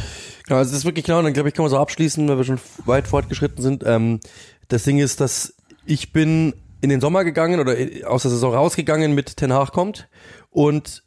Genau, 0.46 0.58
also 0.58 0.70
das 0.70 0.80
ist 0.80 0.84
wirklich 0.86 1.04
genau, 1.04 1.18
und 1.18 1.24
dann 1.24 1.34
glaube 1.34 1.50
ich, 1.50 1.54
kann 1.54 1.64
man 1.64 1.70
so 1.70 1.78
abschließen, 1.78 2.26
weil 2.28 2.38
wir 2.38 2.44
schon 2.44 2.60
weit 2.86 3.06
fortgeschritten 3.06 3.62
sind. 3.62 3.84
Ähm, 3.86 4.20
das 4.68 4.84
Ding 4.84 4.98
ist, 4.98 5.20
dass 5.20 5.54
ich 5.84 6.12
bin 6.12 6.54
in 6.80 6.88
den 6.88 7.00
Sommer 7.00 7.24
gegangen 7.24 7.60
oder 7.60 7.76
aus 8.06 8.22
der 8.22 8.30
Saison 8.30 8.54
rausgegangen 8.54 9.14
mit 9.14 9.36
Ten 9.36 9.52
Hag 9.52 9.72
kommt 9.72 10.08
und 10.50 11.02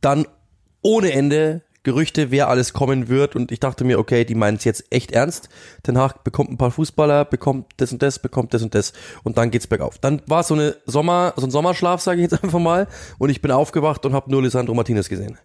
dann 0.00 0.26
ohne 0.82 1.12
Ende 1.12 1.62
Gerüchte, 1.84 2.30
wer 2.30 2.48
alles 2.48 2.72
kommen 2.72 3.08
wird 3.08 3.34
und 3.34 3.50
ich 3.50 3.58
dachte 3.58 3.82
mir, 3.82 3.98
okay, 3.98 4.24
die 4.24 4.36
meinen 4.36 4.56
es 4.56 4.62
jetzt 4.62 4.84
echt 4.90 5.10
ernst. 5.10 5.48
Ten 5.82 5.98
Hag 5.98 6.22
bekommt 6.22 6.50
ein 6.50 6.56
paar 6.56 6.70
Fußballer, 6.70 7.24
bekommt 7.24 7.72
das 7.78 7.90
und 7.90 8.02
das, 8.02 8.20
bekommt 8.20 8.54
das 8.54 8.62
und 8.62 8.76
das 8.76 8.92
und 9.24 9.36
dann 9.36 9.50
geht's 9.50 9.66
bergauf. 9.66 9.98
Dann 9.98 10.22
war 10.26 10.44
so 10.44 10.54
eine 10.54 10.76
Sommer, 10.86 11.32
so 11.36 11.44
ein 11.44 11.50
Sommerschlaf, 11.50 12.00
sage 12.00 12.20
ich 12.20 12.30
jetzt 12.30 12.40
einfach 12.44 12.60
mal, 12.60 12.86
und 13.18 13.30
ich 13.30 13.42
bin 13.42 13.50
aufgewacht 13.50 14.06
und 14.06 14.12
habe 14.12 14.30
nur 14.30 14.42
Lisandro 14.42 14.74
Martinez 14.74 15.08
gesehen. 15.08 15.38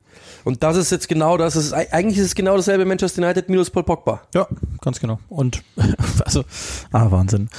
Und 0.43 0.61
das 0.61 0.77
ist 0.77 0.91
jetzt 0.91 1.09
genau 1.09 1.37
das, 1.37 1.55
ist, 1.55 1.73
eigentlich 1.73 2.19
ist 2.19 2.25
es 2.25 2.35
genau 2.35 2.55
dasselbe 2.55 2.85
Manchester 2.85 3.23
United 3.23 3.49
minus 3.49 3.71
Paul 3.71 3.83
Pogba. 3.83 4.21
Ja, 4.35 4.47
ganz 4.81 4.99
genau. 4.99 5.19
Und 5.29 5.63
also, 6.23 6.43
ah, 6.91 7.09
Wahnsinn. 7.09 7.49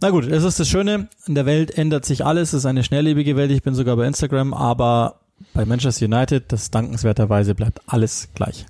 Na 0.00 0.10
gut, 0.10 0.26
es 0.26 0.42
ist 0.42 0.58
das 0.58 0.68
Schöne, 0.68 1.08
in 1.26 1.36
der 1.36 1.46
Welt 1.46 1.78
ändert 1.78 2.04
sich 2.04 2.26
alles, 2.26 2.48
es 2.48 2.60
ist 2.60 2.66
eine 2.66 2.82
schnelllebige 2.82 3.36
Welt, 3.36 3.52
ich 3.52 3.62
bin 3.62 3.74
sogar 3.74 3.94
bei 3.96 4.08
Instagram, 4.08 4.52
aber 4.54 5.20
bei 5.52 5.64
Manchester 5.64 6.06
United, 6.06 6.44
das 6.48 6.70
dankenswerterweise 6.70 7.54
bleibt 7.54 7.80
alles 7.86 8.28
gleich. 8.34 8.66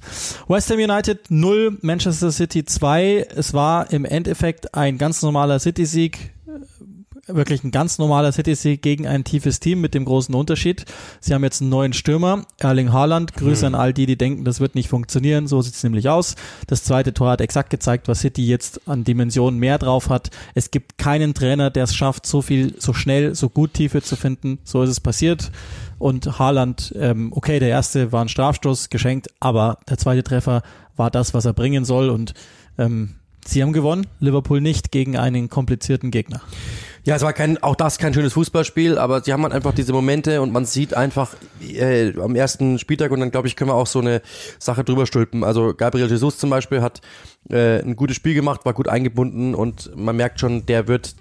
West 0.49 0.71
Ham 0.71 0.79
United 0.79 1.31
0, 1.31 1.79
Manchester 1.81 2.31
City 2.31 2.65
2. 2.65 3.29
Es 3.35 3.55
war 3.55 3.91
im 3.91 4.05
Endeffekt 4.05 4.75
ein 4.75 4.99
ganz 4.99 5.23
normaler 5.23 5.59
City-Sieg, 5.59 6.35
wirklich 7.27 7.65
ein 7.65 7.71
ganz 7.71 7.99
normaler 7.99 8.33
City-Sieg 8.33 8.83
gegen 8.83 9.07
ein 9.07 9.25
tiefes 9.25 9.61
Team 9.61 9.81
mit 9.81 9.95
dem 9.95 10.05
großen 10.05 10.35
Unterschied. 10.35 10.85
Sie 11.21 11.33
haben 11.35 11.43
jetzt 11.43 11.61
einen 11.61 11.71
neuen 11.71 11.93
Stürmer, 11.93 12.47
Erling 12.59 12.93
Haaland. 12.93 13.35
Grüße 13.35 13.67
an 13.67 13.75
all 13.75 13.93
die, 13.93 14.07
die 14.07 14.17
denken, 14.17 14.45
das 14.45 14.61
wird 14.61 14.75
nicht 14.75 14.89
funktionieren. 14.89 15.47
So 15.47 15.63
sieht's 15.63 15.83
nämlich 15.83 16.09
aus. 16.09 16.35
Das 16.67 16.85
zweite 16.85 17.15
Tor 17.15 17.31
hat 17.31 17.41
exakt 17.41 17.71
gezeigt, 17.71 18.09
was 18.09 18.21
City 18.21 18.47
jetzt 18.47 18.87
an 18.89 19.05
Dimensionen 19.05 19.59
mehr 19.59 19.79
drauf 19.79 20.11
hat. 20.11 20.31
Es 20.55 20.71
gibt 20.71 20.99
keinen 20.99 21.35
Trainer, 21.35 21.71
der 21.71 21.85
es 21.85 21.95
schafft, 21.95 22.27
so 22.27 22.43
viel, 22.43 22.75
so 22.79 22.93
schnell, 22.93 23.35
so 23.35 23.49
gut 23.49 23.75
Tiefe 23.75 24.03
zu 24.03 24.17
finden. 24.17 24.59
So 24.65 24.83
ist 24.83 24.91
es 24.91 25.01
passiert. 25.01 25.51
Und 26.05 26.39
Haaland, 26.39 26.93
ähm, 26.99 27.33
okay, 27.35 27.61
der 27.61 27.71
erste 27.71 28.13
war 28.13 28.23
ein 28.23 28.29
Strafstoß 28.29 28.91
geschenkt, 28.91 29.29
aber 29.41 29.79
der 29.89 29.97
zweite 29.97 30.23
Treffer 30.23 30.61
war 30.97 31.11
das, 31.11 31.33
was 31.33 31.47
er 31.47 31.55
bringen 31.55 31.87
soll. 31.87 32.11
Und 32.11 32.35
ähm, 32.77 33.15
sie 33.47 33.63
haben 33.63 33.73
gewonnen, 33.73 34.07
Liverpool 34.21 34.61
nicht 34.61 34.93
gegen 34.93 35.17
einen 35.17 35.49
komplizierten 35.49 36.11
Gegner. 36.11 36.43
Ja, 37.05 37.17
es 37.17 37.23
war 37.23 37.33
kein, 37.33 37.63
auch 37.63 37.75
das 37.75 37.97
kein 37.97 38.13
schönes 38.13 38.35
Fußballspiel, 38.35 38.99
aber 38.99 39.23
sie 39.23 39.33
haben 39.33 39.45
halt 39.45 39.55
einfach 39.55 39.73
diese 39.73 39.95
Momente 39.95 40.43
und 40.43 40.53
man 40.53 40.67
sieht 40.67 40.93
einfach 40.93 41.37
äh, 41.63 42.13
am 42.21 42.37
ersten 42.37 42.79
Spieltag 42.79 43.11
und 43.11 43.21
dann 43.21 43.31
glaube 43.31 43.49
ich 43.49 43.57
können 43.57 43.71
wir 43.71 43.75
auch 43.75 43.87
so 43.87 44.01
eine 44.01 44.21
Sache 44.59 44.85
drüber 44.85 45.07
stülpen. 45.07 45.43
Also 45.43 45.73
Gabriel 45.73 46.11
Jesus 46.11 46.37
zum 46.37 46.51
Beispiel 46.51 46.83
hat 46.83 47.01
äh, 47.49 47.81
ein 47.81 47.97
gutes 47.97 48.17
Spiel 48.17 48.35
gemacht, 48.35 48.67
war 48.67 48.75
gut 48.75 48.89
eingebunden 48.89 49.55
und 49.55 49.91
man 49.97 50.17
merkt 50.17 50.39
schon, 50.39 50.67
der 50.67 50.87
wird 50.87 51.15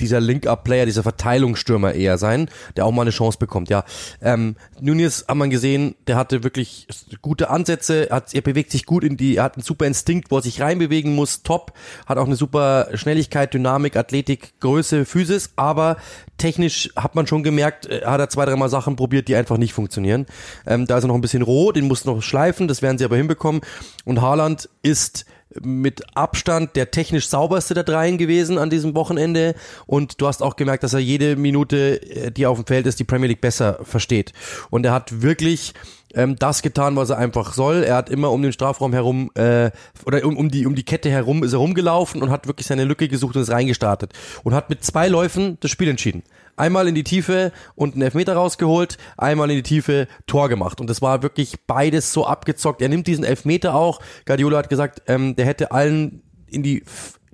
dieser 0.00 0.20
Link-Up-Player, 0.20 0.86
dieser 0.86 1.02
Verteilungsstürmer 1.02 1.94
eher 1.94 2.18
sein, 2.18 2.48
der 2.76 2.86
auch 2.86 2.92
mal 2.92 3.02
eine 3.02 3.10
Chance 3.10 3.38
bekommt, 3.38 3.68
ja. 3.68 3.84
Ähm, 4.20 4.56
Nunez 4.80 5.24
hat 5.28 5.36
man 5.36 5.50
gesehen, 5.50 5.94
der 6.06 6.16
hatte 6.16 6.44
wirklich 6.44 6.86
gute 7.22 7.50
Ansätze, 7.50 8.08
hat, 8.10 8.34
er 8.34 8.42
bewegt 8.42 8.70
sich 8.70 8.86
gut 8.86 9.04
in 9.04 9.16
die, 9.16 9.36
er 9.36 9.44
hat 9.44 9.56
einen 9.56 9.62
super 9.62 9.86
Instinkt, 9.86 10.30
wo 10.30 10.36
er 10.36 10.42
sich 10.42 10.60
reinbewegen 10.60 11.14
muss, 11.14 11.42
top, 11.42 11.72
hat 12.06 12.18
auch 12.18 12.26
eine 12.26 12.36
super 12.36 12.88
Schnelligkeit, 12.94 13.54
Dynamik, 13.54 13.96
Athletik, 13.96 14.58
Größe, 14.60 15.04
Physis, 15.04 15.50
aber 15.56 15.96
technisch 16.38 16.90
hat 16.96 17.14
man 17.14 17.26
schon 17.26 17.42
gemerkt, 17.42 17.86
äh, 17.86 18.02
hat 18.04 18.20
er 18.20 18.28
zwei, 18.28 18.44
dreimal 18.44 18.68
Sachen 18.68 18.96
probiert, 18.96 19.28
die 19.28 19.36
einfach 19.36 19.56
nicht 19.56 19.72
funktionieren. 19.72 20.26
Ähm, 20.66 20.86
da 20.86 20.98
ist 20.98 21.04
er 21.04 21.08
noch 21.08 21.14
ein 21.14 21.20
bisschen 21.20 21.42
roh, 21.42 21.72
den 21.72 21.86
muss 21.86 22.04
noch 22.04 22.22
schleifen, 22.22 22.68
das 22.68 22.82
werden 22.82 22.98
sie 22.98 23.04
aber 23.04 23.16
hinbekommen. 23.16 23.60
Und 24.04 24.20
Haaland 24.20 24.68
ist 24.82 25.26
mit 25.60 26.02
Abstand 26.16 26.76
der 26.76 26.90
technisch 26.90 27.28
sauberste 27.28 27.74
der 27.74 27.84
dreien 27.84 28.18
gewesen 28.18 28.58
an 28.58 28.70
diesem 28.70 28.94
Wochenende 28.94 29.54
und 29.86 30.20
du 30.20 30.26
hast 30.26 30.42
auch 30.42 30.56
gemerkt, 30.56 30.82
dass 30.82 30.94
er 30.94 31.00
jede 31.00 31.36
Minute, 31.36 32.02
äh, 32.02 32.30
die 32.30 32.46
auf 32.46 32.58
dem 32.58 32.66
Feld 32.66 32.86
ist, 32.86 32.98
die 32.98 33.04
Premier 33.04 33.28
League 33.28 33.40
besser 33.40 33.78
versteht. 33.82 34.32
Und 34.70 34.84
er 34.84 34.92
hat 34.92 35.22
wirklich 35.22 35.72
ähm, 36.14 36.36
das 36.36 36.62
getan, 36.62 36.96
was 36.96 37.10
er 37.10 37.18
einfach 37.18 37.52
soll. 37.52 37.82
Er 37.82 37.96
hat 37.96 38.10
immer 38.10 38.30
um 38.30 38.42
den 38.42 38.52
Strafraum 38.52 38.92
herum 38.92 39.30
äh, 39.34 39.70
oder 40.04 40.24
um, 40.24 40.36
um 40.36 40.50
die 40.50 40.66
um 40.66 40.74
die 40.74 40.84
Kette 40.84 41.10
herum 41.10 41.42
ist 41.42 41.52
er 41.52 41.58
rumgelaufen 41.58 42.22
und 42.22 42.30
hat 42.30 42.46
wirklich 42.46 42.66
seine 42.66 42.84
Lücke 42.84 43.08
gesucht 43.08 43.36
und 43.36 43.42
ist 43.42 43.50
reingestartet 43.50 44.12
und 44.44 44.54
hat 44.54 44.70
mit 44.70 44.84
zwei 44.84 45.08
Läufen 45.08 45.58
das 45.60 45.70
Spiel 45.70 45.88
entschieden. 45.88 46.22
Einmal 46.56 46.88
in 46.88 46.94
die 46.94 47.04
Tiefe 47.04 47.52
und 47.74 47.94
einen 47.94 48.02
Elfmeter 48.02 48.34
rausgeholt, 48.34 48.96
einmal 49.18 49.50
in 49.50 49.56
die 49.56 49.62
Tiefe 49.62 50.08
Tor 50.26 50.48
gemacht. 50.48 50.80
Und 50.80 50.88
das 50.88 51.02
war 51.02 51.22
wirklich 51.22 51.56
beides 51.66 52.12
so 52.14 52.26
abgezockt. 52.26 52.80
Er 52.80 52.88
nimmt 52.88 53.06
diesen 53.06 53.24
Elfmeter 53.24 53.74
auch. 53.74 54.00
Guardiola 54.24 54.58
hat 54.58 54.70
gesagt, 54.70 55.02
ähm, 55.06 55.36
der 55.36 55.44
hätte 55.44 55.70
allen 55.70 56.22
in 56.46 56.62
die 56.62 56.82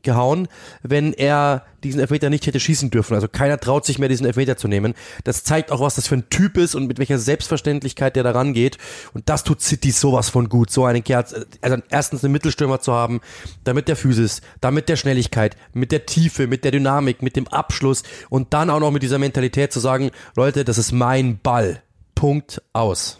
gehauen, 0.03 0.48
wenn 0.82 1.12
er 1.12 1.64
diesen 1.82 2.00
Elfmeter 2.00 2.30
nicht 2.30 2.46
hätte 2.46 2.61
schießen 2.61 2.90
dürfen. 2.90 3.14
Also 3.14 3.28
keiner 3.28 3.59
traut 3.59 3.84
sich 3.84 3.98
mehr, 3.98 4.09
diesen 4.09 4.26
Elfmeter 4.26 4.57
zu 4.57 4.68
nehmen. 4.68 4.94
Das 5.24 5.44
zeigt 5.44 5.72
auch, 5.72 5.80
was 5.80 5.96
das 5.96 6.07
für 6.07 6.16
ein 6.16 6.30
Typ 6.30 6.57
ist 6.57 6.74
und 6.74 6.86
mit 6.86 6.98
welcher 6.98 7.18
Selbstverständlichkeit 7.18 8.16
der 8.16 8.22
da 8.22 8.30
rangeht. 8.30 8.78
Und 9.14 9.28
das 9.28 9.44
tut 9.44 9.61
City 9.61 9.90
sowas 9.90 10.28
von 10.28 10.48
gut, 10.48 10.70
so 10.70 10.84
einen 10.84 11.03
Kerl, 11.03 11.24
also 11.61 11.76
erstens 11.90 12.24
einen 12.24 12.32
Mittelstürmer 12.32 12.80
zu 12.80 12.92
haben, 12.92 13.20
damit 13.64 13.88
der 13.88 13.96
Physis, 13.96 14.42
damit 14.61 14.88
der 14.88 14.96
Schnelligkeit, 14.96 15.57
mit 15.72 15.92
der 15.92 16.07
Tiefe, 16.07 16.46
mit 16.46 16.64
der 16.64 16.70
Dynamik, 16.70 17.22
mit 17.22 17.36
dem 17.36 17.48
Abschluss 17.48 18.03
und 18.30 18.55
dann 18.55 18.70
auch 18.70 18.80
noch 18.80 18.90
mit 18.90 19.03
dieser 19.03 19.18
Mentalität 19.18 19.72
zu 19.72 19.80
sagen, 19.80 20.11
Leute, 20.36 20.64
das 20.64 20.78
ist 20.78 20.92
mein 20.92 21.38
Ball. 21.42 21.82
Punkt 22.14 22.62
aus. 22.72 23.18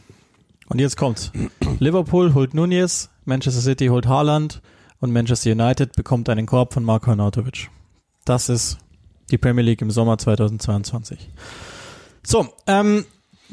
Und 0.69 0.79
jetzt 0.79 0.97
kommt's. 0.97 1.33
Liverpool 1.81 2.35
holt 2.35 2.55
Nunez, 2.55 3.11
Manchester 3.25 3.61
City 3.61 3.89
holt 3.89 4.07
Haaland 4.07 4.63
und 5.03 5.13
Manchester 5.13 5.51
United 5.51 5.95
bekommt 5.95 6.29
einen 6.29 6.47
Korb 6.47 6.73
von 6.73 6.85
Marko 6.85 7.11
Arnautovic. 7.11 7.69
Das 8.25 8.49
ist 8.49 8.79
die 9.31 9.37
Premier 9.37 9.65
League 9.65 9.83
im 9.83 9.91
Sommer 9.91 10.17
2022. 10.17 11.29
So, 12.23 12.49
ähm, 12.67 13.05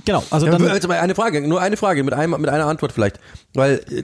Genau, 0.06 0.24
also 0.30 0.46
dann, 0.46 0.64
jetzt 0.64 0.88
mal 0.88 0.98
eine 0.98 1.14
Frage, 1.14 1.46
nur 1.46 1.60
eine 1.60 1.76
Frage 1.76 2.06
mit 2.06 2.14
einem 2.14 2.40
mit 2.40 2.50
einer 2.50 2.68
Antwort 2.68 2.94
vielleicht, 2.94 3.20
weil 3.54 3.82
äh, 3.90 4.04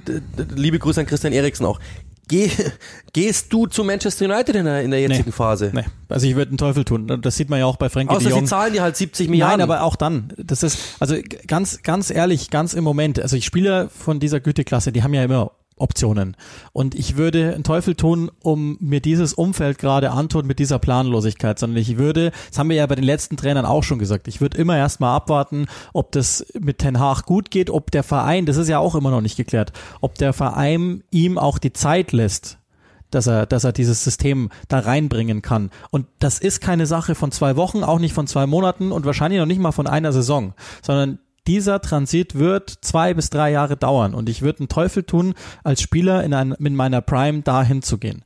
liebe 0.53 0.77
Grüße 0.77 0.99
an 0.99 1.05
Christian 1.05 1.31
Eriksen 1.31 1.65
auch. 1.65 1.79
Geh, 2.27 2.49
gehst 3.13 3.53
du 3.53 3.65
zu 3.67 3.85
Manchester 3.85 4.25
United 4.25 4.55
in 4.55 4.65
der, 4.65 4.81
in 4.81 4.91
der 4.91 4.99
jetzigen 4.99 5.31
Phase? 5.31 5.71
nee, 5.73 5.85
also 6.09 6.27
ich 6.27 6.35
würde 6.35 6.49
einen 6.49 6.57
Teufel 6.57 6.83
tun. 6.83 7.21
Das 7.21 7.37
sieht 7.37 7.49
man 7.49 7.59
ja 7.59 7.65
auch 7.65 7.77
bei 7.77 7.87
Frankie 7.87 8.09
de 8.09 8.17
Außer 8.17 8.29
sie 8.29 8.35
Jong. 8.35 8.45
zahlen 8.45 8.73
dir 8.73 8.81
halt 8.81 8.97
70 8.97 9.29
Milliarden. 9.29 9.59
Nein, 9.59 9.69
aber 9.69 9.83
auch 9.83 9.95
dann. 9.95 10.33
Das 10.35 10.63
ist, 10.63 10.79
also 10.99 11.15
ganz, 11.47 11.81
ganz 11.81 12.09
ehrlich, 12.09 12.49
ganz 12.49 12.73
im 12.73 12.83
Moment. 12.83 13.21
Also 13.21 13.37
ich 13.37 13.45
Spieler 13.45 13.89
von 13.89 14.19
dieser 14.19 14.41
Güteklasse, 14.41 14.91
die 14.91 15.01
haben 15.01 15.13
ja 15.13 15.23
immer 15.23 15.51
Optionen. 15.77 16.37
Und 16.71 16.95
ich 16.95 17.17
würde 17.17 17.53
einen 17.53 17.63
Teufel 17.63 17.95
tun, 17.95 18.31
um 18.41 18.77
mir 18.79 19.01
dieses 19.01 19.33
Umfeld 19.33 19.77
gerade 19.77 20.11
antun 20.11 20.47
mit 20.47 20.59
dieser 20.59 20.79
Planlosigkeit, 20.79 21.59
sondern 21.59 21.77
ich 21.77 21.97
würde, 21.97 22.31
das 22.49 22.59
haben 22.59 22.69
wir 22.69 22.77
ja 22.77 22.85
bei 22.85 22.95
den 22.95 23.03
letzten 23.03 23.35
Trainern 23.35 23.65
auch 23.65 23.83
schon 23.83 23.99
gesagt, 23.99 24.27
ich 24.27 24.39
würde 24.39 24.57
immer 24.57 24.77
erstmal 24.77 25.15
abwarten, 25.15 25.67
ob 25.91 26.13
das 26.13 26.45
mit 26.59 26.79
Ten 26.79 26.99
Hag 26.99 27.25
gut 27.25 27.51
geht, 27.51 27.69
ob 27.69 27.91
der 27.91 28.03
Verein, 28.03 28.45
das 28.45 28.57
ist 28.57 28.69
ja 28.69 28.79
auch 28.79 28.95
immer 28.95 29.11
noch 29.11 29.21
nicht 29.21 29.35
geklärt, 29.35 29.73
ob 29.99 30.15
der 30.15 30.31
Verein 30.31 31.03
ihm 31.11 31.37
auch 31.37 31.57
die 31.57 31.73
Zeit 31.73 32.13
lässt, 32.13 32.57
dass 33.11 33.27
er, 33.27 33.45
dass 33.45 33.65
er 33.65 33.73
dieses 33.73 34.03
System 34.03 34.49
da 34.69 34.79
reinbringen 34.79 35.41
kann. 35.41 35.71
Und 35.91 36.07
das 36.19 36.39
ist 36.39 36.61
keine 36.61 36.85
Sache 36.85 37.15
von 37.15 37.31
zwei 37.31 37.57
Wochen, 37.57 37.83
auch 37.83 37.99
nicht 37.99 38.13
von 38.13 38.27
zwei 38.27 38.45
Monaten 38.45 38.93
und 38.93 39.05
wahrscheinlich 39.05 39.39
noch 39.39 39.45
nicht 39.45 39.59
mal 39.59 39.73
von 39.73 39.87
einer 39.87 40.13
Saison, 40.13 40.53
sondern 40.81 41.19
dieser 41.47 41.81
Transit 41.81 42.35
wird 42.35 42.69
zwei 42.81 43.13
bis 43.13 43.29
drei 43.29 43.51
Jahre 43.51 43.77
dauern 43.77 44.13
und 44.13 44.29
ich 44.29 44.41
würde 44.41 44.59
einen 44.59 44.69
Teufel 44.69 45.03
tun, 45.03 45.33
als 45.63 45.81
Spieler 45.81 46.23
in, 46.23 46.33
ein, 46.33 46.53
in 46.53 46.75
meiner 46.75 47.01
Prime 47.01 47.41
dahin 47.41 47.81
zu 47.81 47.97
gehen. 47.97 48.23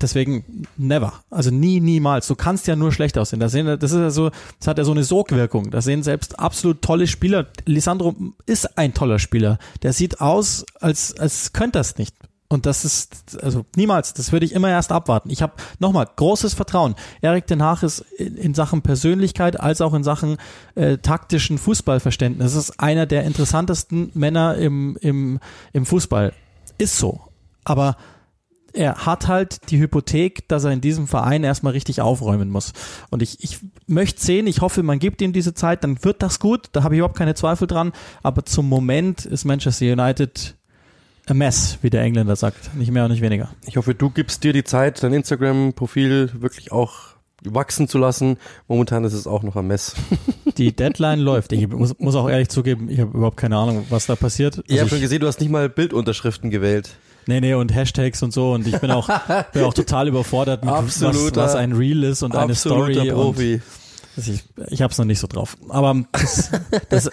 Deswegen 0.00 0.66
never. 0.76 1.12
Also 1.30 1.50
nie, 1.50 1.80
niemals. 1.80 2.26
Du 2.26 2.34
kannst 2.34 2.66
ja 2.66 2.74
nur 2.74 2.90
schlecht 2.90 3.16
aussehen. 3.16 3.38
Das, 3.38 3.52
sehen, 3.52 3.66
das 3.66 3.92
ist 3.92 3.98
ja 3.98 4.10
so, 4.10 4.30
das 4.58 4.66
hat 4.66 4.78
ja 4.78 4.84
so 4.84 4.90
eine 4.90 5.04
Sogwirkung. 5.04 5.70
Da 5.70 5.80
sehen 5.80 6.02
selbst 6.02 6.40
absolut 6.40 6.82
tolle 6.82 7.06
Spieler. 7.06 7.46
Lisandro 7.66 8.16
ist 8.46 8.76
ein 8.76 8.94
toller 8.94 9.20
Spieler. 9.20 9.58
Der 9.82 9.92
sieht 9.92 10.20
aus, 10.20 10.66
als, 10.80 11.16
als 11.18 11.52
könnte 11.52 11.78
das 11.78 11.98
nicht. 11.98 12.14
Und 12.52 12.66
das 12.66 12.84
ist, 12.84 13.38
also 13.44 13.64
niemals, 13.76 14.12
das 14.12 14.32
würde 14.32 14.44
ich 14.44 14.52
immer 14.52 14.68
erst 14.68 14.90
abwarten. 14.90 15.30
Ich 15.30 15.40
habe 15.40 15.52
nochmal 15.78 16.08
großes 16.16 16.52
Vertrauen. 16.54 16.96
Erik 17.20 17.46
Den 17.46 17.62
Haag 17.62 17.84
ist 17.84 18.00
in, 18.18 18.36
in 18.36 18.54
Sachen 18.54 18.82
Persönlichkeit 18.82 19.58
als 19.60 19.80
auch 19.80 19.94
in 19.94 20.02
Sachen 20.02 20.36
äh, 20.74 20.98
taktischen 20.98 21.58
Fußballverständnis. 21.58 22.52
Das 22.52 22.70
ist 22.70 22.80
einer 22.80 23.06
der 23.06 23.22
interessantesten 23.22 24.10
Männer 24.14 24.56
im, 24.56 24.98
im, 25.00 25.38
im 25.72 25.86
Fußball. 25.86 26.32
Ist 26.76 26.98
so. 26.98 27.20
Aber 27.62 27.96
er 28.72 29.06
hat 29.06 29.28
halt 29.28 29.70
die 29.70 29.78
Hypothek, 29.78 30.48
dass 30.48 30.64
er 30.64 30.72
in 30.72 30.80
diesem 30.80 31.06
Verein 31.06 31.44
erstmal 31.44 31.72
richtig 31.74 32.00
aufräumen 32.00 32.50
muss. 32.50 32.72
Und 33.10 33.22
ich, 33.22 33.44
ich 33.44 33.60
möchte 33.86 34.20
sehen, 34.20 34.48
ich 34.48 34.60
hoffe, 34.60 34.82
man 34.82 34.98
gibt 34.98 35.22
ihm 35.22 35.32
diese 35.32 35.54
Zeit, 35.54 35.84
dann 35.84 36.02
wird 36.02 36.20
das 36.20 36.40
gut, 36.40 36.68
da 36.72 36.82
habe 36.82 36.94
ich 36.94 36.98
überhaupt 36.98 37.18
keine 37.18 37.34
Zweifel 37.34 37.68
dran. 37.68 37.92
Aber 38.24 38.44
zum 38.44 38.68
Moment 38.68 39.24
ist 39.24 39.44
Manchester 39.44 39.86
United 39.86 40.56
a 41.30 41.34
mess, 41.34 41.78
wie 41.82 41.90
der 41.90 42.02
Engländer 42.02 42.36
sagt. 42.36 42.74
Nicht 42.74 42.90
mehr 42.90 43.04
und 43.04 43.10
nicht 43.12 43.22
weniger. 43.22 43.50
Ich 43.66 43.76
hoffe, 43.76 43.94
du 43.94 44.10
gibst 44.10 44.44
dir 44.44 44.52
die 44.52 44.64
Zeit, 44.64 45.02
dein 45.02 45.12
Instagram-Profil 45.12 46.30
wirklich 46.40 46.72
auch 46.72 47.10
wachsen 47.44 47.88
zu 47.88 47.98
lassen. 47.98 48.36
Momentan 48.68 49.04
ist 49.04 49.12
es 49.14 49.26
auch 49.26 49.42
noch 49.42 49.56
ein 49.56 49.66
Mess. 49.66 49.94
Die 50.58 50.74
Deadline 50.76 51.20
läuft. 51.20 51.52
Ich 51.52 51.66
muss, 51.68 51.98
muss 51.98 52.14
auch 52.14 52.28
ehrlich 52.28 52.48
zugeben, 52.50 52.88
ich 52.90 53.00
habe 53.00 53.16
überhaupt 53.16 53.36
keine 53.38 53.56
Ahnung, 53.56 53.86
was 53.88 54.06
da 54.06 54.16
passiert. 54.16 54.58
ich 54.66 54.72
Also 54.72 54.80
habe 54.82 54.90
schon 54.90 55.00
gesehen, 55.00 55.20
du 55.20 55.26
hast 55.26 55.40
nicht 55.40 55.50
mal 55.50 55.68
Bildunterschriften 55.70 56.50
gewählt. 56.50 56.90
Nee, 57.26 57.40
nee, 57.40 57.54
und 57.54 57.74
Hashtags 57.74 58.22
und 58.22 58.32
so. 58.32 58.52
Und 58.52 58.66
ich 58.66 58.78
bin 58.78 58.90
auch, 58.90 59.08
bin 59.52 59.62
auch 59.64 59.72
total 59.74 60.08
überfordert, 60.08 60.64
mit 60.64 60.72
was, 60.72 61.02
Absoluter- 61.02 61.42
was 61.42 61.54
ein 61.54 61.72
Reel 61.72 62.02
ist 62.04 62.22
und 62.22 62.34
eine 62.36 62.54
Story. 62.54 62.98
Und 62.98 63.08
Profi. 63.10 63.54
Also 63.54 63.64
ich 64.16 64.42
ich 64.68 64.82
habe 64.82 64.92
es 64.92 64.98
noch 64.98 65.04
nicht 65.04 65.18
so 65.20 65.26
drauf. 65.26 65.56
Aber 65.68 66.04
das, 66.12 66.50
das, 66.88 67.10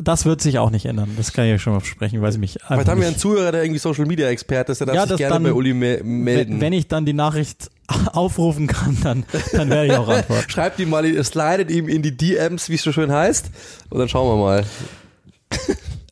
das 0.00 0.24
wird 0.24 0.40
sich 0.40 0.58
auch 0.58 0.70
nicht 0.70 0.86
ändern. 0.86 1.10
Das 1.16 1.32
kann 1.32 1.44
ich 1.44 1.50
ja 1.50 1.58
schon 1.58 1.72
mal 1.74 1.80
versprechen, 1.80 2.22
weil 2.22 2.32
sie 2.32 2.38
mich 2.38 2.58
Vielleicht 2.66 2.88
haben 2.88 3.00
wir 3.00 3.08
einen 3.08 3.18
Zuhörer, 3.18 3.52
der 3.52 3.64
irgendwie 3.64 3.78
Social 3.80 4.06
Media 4.06 4.28
Experte 4.28 4.72
ist, 4.72 4.78
der 4.80 4.86
darf 4.86 4.96
Ja, 4.96 5.06
sich 5.06 5.16
gerne 5.16 5.34
dann- 5.34 5.42
bei 5.42 5.52
Uli 5.52 5.74
me 5.74 6.00
melden. 6.02 6.52
wenn, 6.54 6.60
wenn 6.60 6.72
ich 6.72 6.88
dann 6.88 7.04
die 7.06 7.12
Nachricht 7.12 7.70
aufrufen 8.12 8.66
kann, 8.66 8.96
dann, 9.02 9.24
dann 9.52 9.68
werde 9.70 9.86
ich 9.86 9.92
auch 9.98 10.08
antworten. 10.08 10.44
Schreibt 10.50 10.78
ihm 10.78 10.90
mal, 10.90 11.04
slidet 11.24 11.70
ihm 11.70 11.88
in 11.88 12.02
die 12.02 12.16
DMs, 12.16 12.68
wie 12.68 12.74
es 12.74 12.82
so 12.82 12.92
schön 12.92 13.10
heißt, 13.12 13.46
und 13.90 13.98
dann 13.98 14.08
schauen 14.08 14.38
wir 14.38 14.42
mal. 14.44 14.64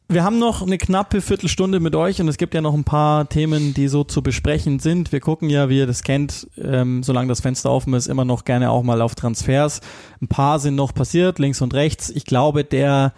Wir 0.09 0.23
haben 0.23 0.39
noch 0.39 0.63
eine 0.63 0.79
knappe 0.79 1.21
Viertelstunde 1.21 1.81
mit 1.81 1.97
euch 1.97 2.21
und 2.21 2.29
es 2.29 2.37
gibt 2.37 2.55
ja 2.55 2.61
noch 2.61 2.75
ein 2.75 2.85
paar 2.85 3.29
Themen, 3.29 3.75
die 3.75 3.89
so 3.89 4.05
zu 4.05 4.23
besprechen 4.23 4.79
sind. 4.79 5.11
Wir 5.11 5.19
gucken 5.19 5.51
ja, 5.51 5.69
wie 5.69 5.79
ihr 5.79 5.87
das 5.89 6.05
kennt, 6.05 6.47
ähm, 6.63 7.03
solange 7.03 7.27
das 7.27 7.41
Fenster 7.41 7.73
offen 7.73 7.93
ist, 7.93 8.07
immer 8.07 8.25
noch 8.25 8.45
gerne 8.45 8.71
auch 8.71 8.85
mal 8.85 9.03
auf 9.03 9.17
Transfers. 9.17 9.81
Ein 10.23 10.29
paar 10.29 10.61
sind 10.61 10.77
noch 10.77 10.95
passiert, 10.95 11.41
links 11.41 11.61
und 11.61 11.75
rechts. 11.75 12.09
Ich 12.11 12.25
glaube, 12.25 12.63
der, 12.63 13.15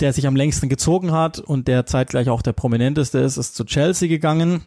der 0.00 0.14
sich 0.14 0.26
am 0.26 0.34
längsten 0.34 0.70
gezogen 0.70 1.12
hat 1.12 1.40
und 1.40 1.68
der 1.68 1.84
zeitgleich 1.84 2.30
auch 2.30 2.40
der 2.40 2.54
prominenteste 2.54 3.18
ist, 3.18 3.36
ist 3.36 3.54
zu 3.54 3.64
Chelsea 3.64 4.08
gegangen 4.08 4.62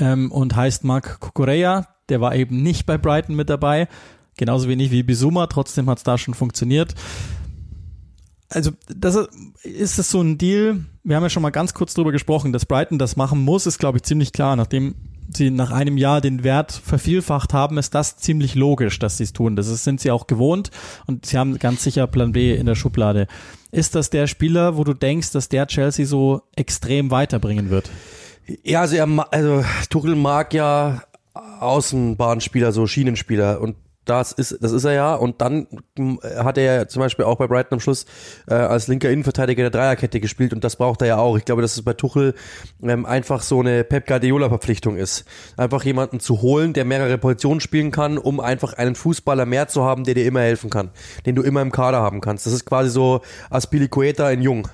ähm, 0.00 0.32
und 0.32 0.56
heißt 0.56 0.84
Marc 0.84 1.20
Cucurella. 1.20 1.88
Der 2.08 2.22
war 2.22 2.34
eben 2.34 2.62
nicht 2.62 2.86
bei 2.86 2.96
Brighton 2.96 3.36
mit 3.36 3.50
dabei, 3.50 3.86
genauso 4.38 4.66
wenig 4.66 4.90
wie 4.90 5.02
Bisuma, 5.02 5.46
trotzdem 5.46 5.90
hat 5.90 5.98
es 5.98 6.04
da 6.04 6.16
schon 6.16 6.32
funktioniert 6.32 6.94
also 8.50 8.72
das 8.94 9.16
ist, 9.62 9.98
es 9.98 10.10
so 10.10 10.20
ein 10.20 10.36
Deal, 10.36 10.84
wir 11.04 11.16
haben 11.16 11.22
ja 11.22 11.30
schon 11.30 11.42
mal 11.42 11.50
ganz 11.50 11.72
kurz 11.72 11.94
drüber 11.94 12.12
gesprochen, 12.12 12.52
dass 12.52 12.66
Brighton 12.66 12.98
das 12.98 13.16
machen 13.16 13.40
muss, 13.40 13.66
ist 13.66 13.78
glaube 13.78 13.98
ich 13.98 14.02
ziemlich 14.02 14.32
klar, 14.32 14.56
nachdem 14.56 14.94
sie 15.36 15.50
nach 15.50 15.70
einem 15.70 15.96
Jahr 15.96 16.20
den 16.20 16.42
Wert 16.42 16.72
vervielfacht 16.72 17.54
haben, 17.54 17.78
ist 17.78 17.94
das 17.94 18.16
ziemlich 18.16 18.54
logisch, 18.54 18.98
dass 18.98 19.16
sie 19.16 19.24
es 19.24 19.32
tun. 19.32 19.56
Das 19.56 19.66
sind 19.84 20.00
sie 20.00 20.10
auch 20.10 20.26
gewohnt 20.26 20.70
und 21.06 21.26
sie 21.26 21.38
haben 21.38 21.58
ganz 21.58 21.84
sicher 21.84 22.06
Plan 22.06 22.32
B 22.32 22.54
in 22.54 22.66
der 22.66 22.74
Schublade. 22.74 23.26
Ist 23.70 23.94
das 23.94 24.10
der 24.10 24.26
Spieler, 24.26 24.76
wo 24.76 24.84
du 24.84 24.94
denkst, 24.94 25.30
dass 25.32 25.48
der 25.48 25.66
Chelsea 25.66 26.04
so 26.04 26.42
extrem 26.56 27.10
weiterbringen 27.10 27.70
wird? 27.70 27.90
Ja, 28.64 28.80
also, 28.80 28.96
er, 28.96 29.32
also 29.32 29.64
Tuchel 29.88 30.16
mag 30.16 30.52
ja 30.52 31.02
Außenbahnspieler, 31.34 32.72
so 32.72 32.86
Schienenspieler 32.86 33.60
und 33.60 33.76
das 34.04 34.32
ist, 34.32 34.58
das 34.60 34.72
ist 34.72 34.84
er 34.84 34.92
ja. 34.92 35.14
Und 35.14 35.40
dann 35.40 35.66
mm, 35.96 36.16
hat 36.38 36.58
er 36.58 36.64
ja 36.64 36.88
zum 36.88 37.00
Beispiel 37.00 37.24
auch 37.24 37.36
bei 37.36 37.46
Brighton 37.46 37.74
am 37.74 37.80
Schluss 37.80 38.06
äh, 38.48 38.54
als 38.54 38.88
linker 38.88 39.10
Innenverteidiger 39.10 39.62
der 39.62 39.70
Dreierkette 39.70 40.20
gespielt 40.20 40.52
und 40.52 40.64
das 40.64 40.76
braucht 40.76 41.02
er 41.02 41.08
ja 41.08 41.18
auch. 41.18 41.36
Ich 41.36 41.44
glaube, 41.44 41.62
dass 41.62 41.76
es 41.76 41.82
bei 41.82 41.92
Tuchel 41.92 42.34
ähm, 42.82 43.06
einfach 43.06 43.42
so 43.42 43.60
eine 43.60 43.84
Pep 43.84 44.06
Guardiola-Verpflichtung 44.06 44.96
ist. 44.96 45.24
Einfach 45.56 45.84
jemanden 45.84 46.20
zu 46.20 46.42
holen, 46.42 46.72
der 46.72 46.84
mehrere 46.84 47.18
Positionen 47.18 47.60
spielen 47.60 47.90
kann, 47.90 48.18
um 48.18 48.40
einfach 48.40 48.72
einen 48.74 48.94
Fußballer 48.94 49.46
mehr 49.46 49.68
zu 49.68 49.84
haben, 49.84 50.04
der 50.04 50.14
dir 50.14 50.26
immer 50.26 50.40
helfen 50.40 50.70
kann, 50.70 50.90
den 51.26 51.34
du 51.34 51.42
immer 51.42 51.62
im 51.62 51.72
Kader 51.72 52.00
haben 52.00 52.20
kannst. 52.20 52.46
Das 52.46 52.52
ist 52.52 52.64
quasi 52.64 52.90
so 52.90 53.20
Aspilicueta 53.50 54.30
in 54.30 54.42
Jung. 54.42 54.68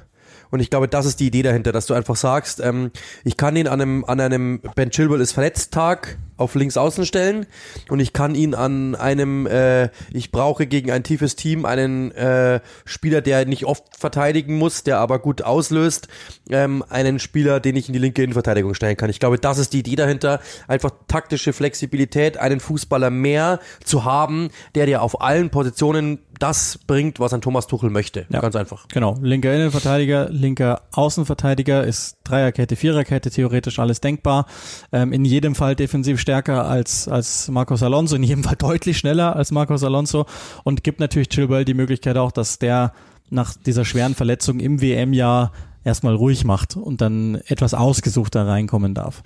Und 0.56 0.60
ich 0.60 0.70
glaube, 0.70 0.88
das 0.88 1.04
ist 1.04 1.20
die 1.20 1.26
Idee 1.26 1.42
dahinter, 1.42 1.70
dass 1.70 1.84
du 1.84 1.92
einfach 1.92 2.16
sagst, 2.16 2.60
ähm, 2.60 2.90
ich 3.24 3.36
kann 3.36 3.56
ihn 3.56 3.68
an 3.68 3.78
einem, 3.82 4.04
an 4.06 4.20
einem 4.20 4.62
Ben 4.74 4.88
Chilwell 4.88 5.20
ist 5.20 5.32
verletzt 5.32 5.70
Tag 5.74 6.16
auf 6.38 6.54
links 6.54 6.78
außen 6.78 7.04
stellen 7.04 7.44
und 7.90 8.00
ich 8.00 8.14
kann 8.14 8.34
ihn 8.34 8.54
an 8.54 8.94
einem, 8.94 9.46
äh, 9.46 9.90
ich 10.10 10.32
brauche 10.32 10.66
gegen 10.66 10.90
ein 10.90 11.02
tiefes 11.02 11.36
Team 11.36 11.66
einen 11.66 12.10
äh, 12.12 12.60
Spieler, 12.86 13.20
der 13.20 13.44
nicht 13.44 13.66
oft 13.66 13.84
verteidigen 13.98 14.56
muss, 14.56 14.82
der 14.82 14.98
aber 14.98 15.18
gut 15.18 15.42
auslöst, 15.42 16.08
ähm, 16.48 16.82
einen 16.88 17.18
Spieler, 17.18 17.60
den 17.60 17.76
ich 17.76 17.88
in 17.88 17.92
die 17.92 17.98
linke 17.98 18.22
Innenverteidigung 18.22 18.72
stellen 18.72 18.96
kann. 18.96 19.10
Ich 19.10 19.20
glaube, 19.20 19.38
das 19.38 19.58
ist 19.58 19.74
die 19.74 19.80
Idee 19.80 19.96
dahinter, 19.96 20.40
einfach 20.68 20.90
taktische 21.06 21.52
Flexibilität, 21.52 22.38
einen 22.38 22.60
Fußballer 22.60 23.10
mehr 23.10 23.60
zu 23.84 24.04
haben, 24.04 24.48
der 24.74 24.86
dir 24.86 25.02
auf 25.02 25.20
allen 25.20 25.50
Positionen 25.50 26.20
das 26.38 26.78
bringt, 26.86 27.20
was 27.20 27.32
ein 27.32 27.40
Thomas 27.40 27.66
Tuchel 27.66 27.90
möchte. 27.90 28.26
Ja. 28.28 28.40
Ganz 28.40 28.56
einfach. 28.56 28.86
Genau, 28.88 29.16
linker 29.20 29.54
Innenverteidiger, 29.54 30.28
linker 30.30 30.82
Außenverteidiger 30.92 31.84
ist 31.84 32.18
Dreierkette, 32.24 32.76
Viererkette, 32.76 33.30
theoretisch 33.30 33.78
alles 33.78 34.00
denkbar. 34.00 34.46
Ähm, 34.92 35.12
in 35.12 35.24
jedem 35.24 35.54
Fall 35.54 35.76
defensiv 35.76 36.20
stärker 36.20 36.66
als, 36.66 37.08
als 37.08 37.48
Marcos 37.48 37.82
Alonso, 37.82 38.16
in 38.16 38.22
jedem 38.22 38.44
Fall 38.44 38.56
deutlich 38.58 38.98
schneller 38.98 39.36
als 39.36 39.50
Marcos 39.50 39.84
Alonso 39.84 40.26
und 40.64 40.84
gibt 40.84 41.00
natürlich 41.00 41.28
Chilwell 41.28 41.64
die 41.64 41.74
Möglichkeit 41.74 42.16
auch, 42.16 42.32
dass 42.32 42.58
der 42.58 42.92
nach 43.30 43.54
dieser 43.54 43.84
schweren 43.84 44.14
Verletzung 44.14 44.60
im 44.60 44.80
WM-Jahr 44.80 45.52
erstmal 45.84 46.14
ruhig 46.14 46.44
macht 46.44 46.76
und 46.76 47.00
dann 47.00 47.36
etwas 47.46 47.74
ausgesuchter 47.74 48.46
reinkommen 48.46 48.94
darf. 48.94 49.22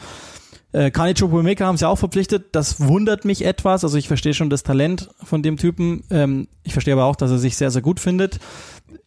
Äh, 0.73 0.91
Chukwuemeka 0.91 1.67
haben 1.67 1.77
sie 1.77 1.89
auch 1.89 1.99
verpflichtet. 1.99 2.49
Das 2.53 2.81
wundert 2.81 3.25
mich 3.25 3.45
etwas. 3.45 3.85
Also 3.85 3.99
ich 3.99 4.09
verstehe 4.09 4.35
schon 4.35 4.51
das 4.51 4.63
Talent 4.63 5.11
von 5.23 5.43
dem 5.43 5.57
Typen. 5.57 6.05
Ähm, 6.11 6.49
ich 6.63 6.73
verstehe 6.73 6.95
aber 6.95 7.05
auch, 7.05 7.17
dass 7.17 7.31
er 7.31 7.39
sich 7.39 7.57
sehr, 7.57 7.71
sehr 7.71 7.83
gut 7.83 7.99
findet. 7.99 8.39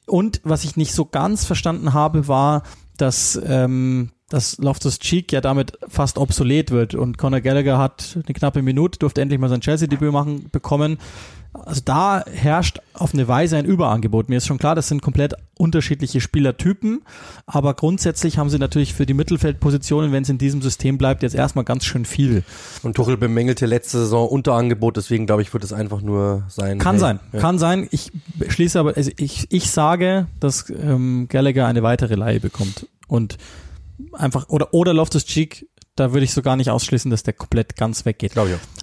Und 0.05 0.41
was 0.43 0.63
ich 0.63 0.75
nicht 0.75 0.93
so 0.93 1.05
ganz 1.05 1.45
verstanden 1.45 1.93
habe, 1.93 2.27
war, 2.27 2.63
dass, 2.97 3.39
ähm, 3.45 4.11
dass 4.29 4.57
Loftus 4.57 4.99
Cheek 4.99 5.31
ja 5.31 5.39
damit 5.39 5.77
fast 5.87 6.17
obsolet 6.17 6.71
wird. 6.71 6.95
Und 6.95 7.17
Conor 7.17 7.39
Gallagher 7.39 7.77
hat 7.77 8.15
eine 8.15 8.33
knappe 8.33 8.61
Minute, 8.61 8.99
durfte 8.99 9.21
endlich 9.21 9.39
mal 9.39 9.49
sein 9.49 9.61
Chelsea-Debüt 9.61 10.11
machen, 10.11 10.49
bekommen. 10.51 10.97
Also 11.53 11.81
da 11.85 12.25
herrscht 12.25 12.79
auf 12.93 13.13
eine 13.13 13.27
Weise 13.27 13.57
ein 13.57 13.65
Überangebot. 13.65 14.27
Mir 14.27 14.37
ist 14.37 14.47
schon 14.47 14.57
klar, 14.57 14.73
das 14.73 14.87
sind 14.87 15.01
komplett 15.01 15.35
unterschiedliche 15.57 16.19
Spielertypen, 16.19 17.03
aber 17.45 17.75
grundsätzlich 17.75 18.39
haben 18.39 18.49
sie 18.49 18.57
natürlich 18.57 18.93
für 18.93 19.05
die 19.05 19.13
Mittelfeldpositionen, 19.13 20.11
wenn 20.11 20.23
es 20.23 20.29
in 20.29 20.39
diesem 20.39 20.63
System 20.63 20.97
bleibt, 20.97 21.21
jetzt 21.21 21.35
erstmal 21.35 21.63
ganz 21.63 21.85
schön 21.85 22.05
viel. 22.05 22.43
Und 22.81 22.95
Tuchel 22.95 23.17
bemängelte 23.17 23.67
letzte 23.67 23.99
Saison 23.99 24.27
Unterangebot, 24.27 24.97
deswegen 24.97 25.27
glaube 25.27 25.43
ich, 25.43 25.53
wird 25.53 25.63
es 25.63 25.73
einfach 25.73 26.01
nur 26.01 26.43
sein. 26.49 26.79
Kann 26.79 26.95
hey, 26.95 26.99
sein, 26.99 27.19
ja. 27.31 27.39
kann 27.39 27.59
sein. 27.59 27.87
Ich 27.91 28.11
schließe 28.47 28.79
aber, 28.79 28.97
also 28.97 29.11
ich, 29.17 29.45
ich 29.51 29.69
sage, 29.69 30.27
dass 30.39 30.69
ähm, 30.71 31.27
Gallagher 31.29 31.67
eine 31.67 31.83
weitere 31.83 32.15
Leihe 32.15 32.39
bekommt 32.39 32.87
und 33.07 33.37
einfach 34.13 34.49
oder 34.49 34.73
oder 34.73 34.93
Loftus 34.93 35.25
Cheek 35.25 35.67
da 35.95 36.11
würde 36.13 36.23
ich 36.23 36.33
sogar 36.33 36.55
nicht 36.55 36.69
ausschließen, 36.69 37.11
dass 37.11 37.23
der 37.23 37.33
komplett 37.33 37.75
ganz 37.75 38.05
weggeht. 38.05 38.35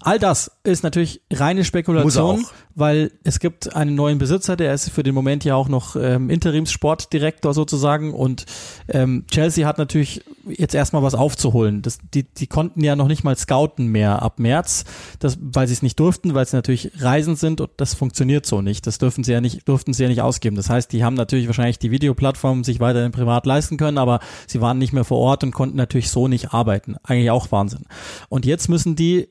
All 0.02 0.18
das 0.18 0.52
ist 0.62 0.82
natürlich 0.84 1.22
reine 1.32 1.64
Spekulation, 1.64 2.46
weil 2.74 3.12
es 3.24 3.40
gibt 3.40 3.74
einen 3.74 3.94
neuen 3.94 4.18
Besitzer, 4.18 4.56
der 4.56 4.72
ist 4.74 4.90
für 4.90 5.02
den 5.02 5.14
Moment 5.14 5.44
ja 5.44 5.54
auch 5.54 5.68
noch 5.68 5.96
ähm, 5.96 6.30
Interimssportdirektor 6.30 7.54
sozusagen 7.54 8.12
und 8.14 8.46
ähm, 8.88 9.24
Chelsea 9.30 9.66
hat 9.66 9.78
natürlich 9.78 10.22
jetzt 10.46 10.74
erstmal 10.74 11.02
was 11.02 11.14
aufzuholen. 11.14 11.82
Das, 11.82 11.98
die, 12.14 12.24
die 12.24 12.46
konnten 12.46 12.82
ja 12.82 12.96
noch 12.96 13.08
nicht 13.08 13.24
mal 13.24 13.36
scouten 13.36 13.88
mehr 13.88 14.22
ab 14.22 14.38
März, 14.38 14.84
das, 15.18 15.38
weil 15.40 15.66
sie 15.66 15.74
es 15.74 15.82
nicht 15.82 15.98
durften, 15.98 16.34
weil 16.34 16.46
sie 16.46 16.56
natürlich 16.56 16.90
reisend 16.98 17.38
sind 17.38 17.60
und 17.60 17.70
das 17.76 17.94
funktioniert 17.94 18.46
so 18.46 18.62
nicht. 18.62 18.86
Das 18.86 18.98
dürfen 18.98 19.24
sie 19.24 19.32
ja 19.32 19.40
nicht, 19.40 19.68
durften 19.68 19.92
sie 19.92 20.02
ja 20.02 20.08
nicht 20.08 20.22
ausgeben. 20.22 20.56
Das 20.56 20.70
heißt, 20.70 20.92
die 20.92 21.04
haben 21.04 21.14
natürlich 21.14 21.46
wahrscheinlich 21.46 21.78
die 21.78 21.90
Videoplattform 21.90 22.64
sich 22.64 22.80
weiterhin 22.80 23.12
privat 23.12 23.46
leisten 23.46 23.76
können, 23.76 23.98
aber 23.98 24.20
sie 24.46 24.60
waren 24.60 24.78
nicht 24.78 24.92
mehr 24.92 25.04
vor 25.04 25.18
Ort 25.18 25.44
und 25.44 25.52
konnten 25.52 25.76
natürlich 25.76 26.10
so 26.10 26.28
nicht 26.28 26.52
arbeiten. 26.52 26.96
Eigentlich 27.02 27.30
auch 27.30 27.50
Wahnsinn. 27.52 27.84
Und 28.28 28.46
jetzt 28.46 28.68
müssen 28.68 28.96
die 28.96 29.28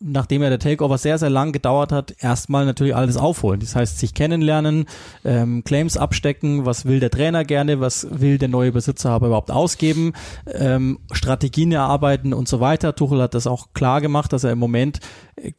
nachdem 0.00 0.42
ja 0.42 0.48
der 0.48 0.58
Takeover 0.58 0.96
sehr, 0.96 1.18
sehr 1.18 1.28
lang 1.28 1.52
gedauert 1.52 1.92
hat, 1.92 2.14
erstmal 2.18 2.64
natürlich 2.64 2.96
alles 2.96 3.18
aufholen. 3.18 3.60
Das 3.60 3.76
heißt, 3.76 3.98
sich 3.98 4.14
kennenlernen, 4.14 4.86
ähm, 5.24 5.62
Claims 5.62 5.98
abstecken, 5.98 6.64
was 6.64 6.86
will 6.86 7.00
der 7.00 7.10
Trainer 7.10 7.44
gerne, 7.44 7.80
was 7.80 8.06
will 8.10 8.38
der 8.38 8.48
neue 8.48 8.72
Besitzer 8.72 9.10
aber 9.10 9.26
überhaupt 9.26 9.50
ausgeben, 9.50 10.14
ähm, 10.46 10.98
Strategien 11.12 11.70
erarbeiten 11.70 12.32
und 12.32 12.48
so 12.48 12.60
weiter. 12.60 12.96
Tuchel 12.96 13.20
hat 13.20 13.34
das 13.34 13.46
auch 13.46 13.68
klar 13.74 14.00
gemacht, 14.00 14.32
dass 14.32 14.42
er 14.42 14.52
im 14.52 14.58
Moment 14.58 15.00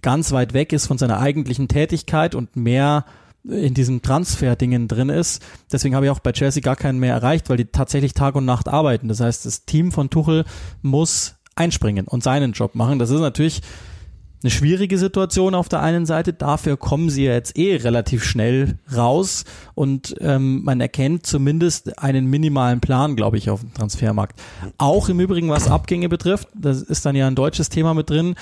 ganz 0.01 0.31
weit 0.31 0.53
weg 0.53 0.73
ist 0.73 0.87
von 0.87 0.97
seiner 0.97 1.19
eigentlichen 1.19 1.67
Tätigkeit 1.67 2.33
und 2.33 2.55
mehr 2.55 3.05
in 3.43 3.73
diesem 3.73 4.01
Transfer-Dingen 4.01 4.87
drin 4.87 5.09
ist. 5.09 5.43
Deswegen 5.71 5.95
habe 5.95 6.05
ich 6.05 6.11
auch 6.11 6.19
bei 6.19 6.31
Chelsea 6.31 6.61
gar 6.61 6.75
keinen 6.75 6.99
mehr 6.99 7.13
erreicht, 7.13 7.49
weil 7.49 7.57
die 7.57 7.65
tatsächlich 7.65 8.13
Tag 8.13 8.35
und 8.35 8.45
Nacht 8.45 8.67
arbeiten. 8.67 9.07
Das 9.07 9.19
heißt, 9.19 9.45
das 9.45 9.65
Team 9.65 9.91
von 9.91 10.09
Tuchel 10.09 10.45
muss 10.81 11.35
einspringen 11.55 12.07
und 12.07 12.23
seinen 12.23 12.53
Job 12.53 12.75
machen. 12.75 12.99
Das 12.99 13.09
ist 13.09 13.19
natürlich 13.19 13.61
eine 14.43 14.51
schwierige 14.51 14.97
Situation 14.97 15.55
auf 15.55 15.69
der 15.69 15.81
einen 15.81 16.05
Seite. 16.05 16.33
Dafür 16.33 16.77
kommen 16.77 17.09
sie 17.09 17.25
ja 17.25 17.33
jetzt 17.33 17.57
eh 17.57 17.75
relativ 17.75 18.23
schnell 18.23 18.79
raus 18.95 19.43
und 19.75 20.15
ähm, 20.19 20.63
man 20.63 20.81
erkennt 20.81 21.25
zumindest 21.25 21.99
einen 21.99 22.27
minimalen 22.27 22.81
Plan, 22.81 23.15
glaube 23.15 23.37
ich, 23.37 23.49
auf 23.49 23.61
dem 23.61 23.73
Transfermarkt. 23.73 24.39
Auch 24.77 25.09
im 25.09 25.19
Übrigen, 25.19 25.49
was 25.49 25.67
Abgänge 25.67 26.09
betrifft, 26.09 26.47
das 26.55 26.81
ist 26.81 27.05
dann 27.05 27.15
ja 27.15 27.27
ein 27.27 27.35
deutsches 27.35 27.69
Thema 27.69 27.93
mit 27.93 28.09
drin. 28.09 28.35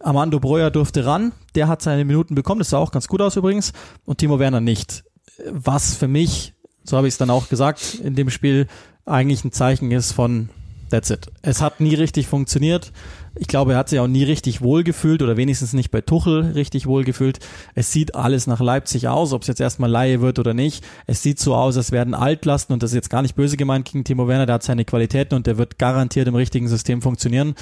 Armando 0.00 0.38
Breuer 0.38 0.70
durfte 0.70 1.06
ran, 1.06 1.32
der 1.54 1.66
hat 1.66 1.82
seine 1.82 2.04
Minuten 2.04 2.34
bekommen, 2.34 2.60
das 2.60 2.70
sah 2.70 2.78
auch 2.78 2.92
ganz 2.92 3.08
gut 3.08 3.20
aus 3.20 3.36
übrigens, 3.36 3.72
und 4.04 4.18
Timo 4.18 4.38
Werner 4.38 4.60
nicht. 4.60 5.04
Was 5.50 5.94
für 5.94 6.08
mich, 6.08 6.54
so 6.84 6.96
habe 6.96 7.08
ich 7.08 7.14
es 7.14 7.18
dann 7.18 7.30
auch 7.30 7.48
gesagt, 7.48 8.00
in 8.02 8.14
dem 8.14 8.30
Spiel 8.30 8.66
eigentlich 9.04 9.44
ein 9.44 9.52
Zeichen 9.52 9.90
ist 9.90 10.12
von 10.12 10.50
That's 10.90 11.10
it. 11.10 11.30
Es 11.42 11.60
hat 11.60 11.80
nie 11.80 11.94
richtig 11.94 12.26
funktioniert. 12.28 12.92
Ich 13.34 13.46
glaube, 13.46 13.72
er 13.72 13.78
hat 13.78 13.88
sich 13.88 14.00
auch 14.00 14.06
nie 14.06 14.24
richtig 14.24 14.62
wohlgefühlt 14.62 15.22
oder 15.22 15.36
wenigstens 15.36 15.72
nicht 15.72 15.90
bei 15.90 16.00
Tuchel 16.00 16.52
richtig 16.52 16.86
wohlgefühlt. 16.86 17.38
Es 17.74 17.92
sieht 17.92 18.14
alles 18.14 18.46
nach 18.46 18.60
Leipzig 18.60 19.08
aus, 19.08 19.32
ob 19.32 19.42
es 19.42 19.48
jetzt 19.48 19.60
erstmal 19.60 19.90
Laie 19.90 20.20
wird 20.20 20.38
oder 20.38 20.54
nicht. 20.54 20.84
Es 21.06 21.22
sieht 21.22 21.38
so 21.38 21.54
aus, 21.54 21.76
als 21.76 21.92
werden 21.92 22.14
Altlasten 22.14 22.72
und 22.72 22.82
das 22.82 22.90
ist 22.90 22.96
jetzt 22.96 23.10
gar 23.10 23.22
nicht 23.22 23.36
böse 23.36 23.56
gemeint 23.56 23.86
gegen 23.86 24.04
Timo 24.04 24.28
Werner, 24.28 24.46
der 24.46 24.56
hat 24.56 24.62
seine 24.62 24.84
Qualitäten 24.84 25.34
und 25.34 25.46
der 25.46 25.58
wird 25.58 25.78
garantiert 25.78 26.28
im 26.28 26.34
richtigen 26.34 26.68
System 26.68 27.02
funktionieren. 27.02 27.54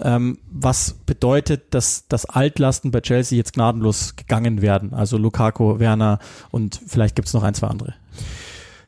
Ähm, 0.00 0.38
was 0.50 0.94
bedeutet, 1.06 1.74
dass, 1.74 2.06
dass 2.08 2.26
Altlasten 2.26 2.90
bei 2.90 3.00
Chelsea 3.00 3.36
jetzt 3.36 3.54
gnadenlos 3.54 4.16
gegangen 4.16 4.62
werden. 4.62 4.92
Also 4.92 5.16
Lukaku, 5.18 5.78
Werner 5.78 6.18
und 6.50 6.80
vielleicht 6.86 7.16
gibt 7.16 7.28
es 7.28 7.34
noch 7.34 7.42
ein, 7.42 7.54
zwei 7.54 7.68
andere. 7.68 7.94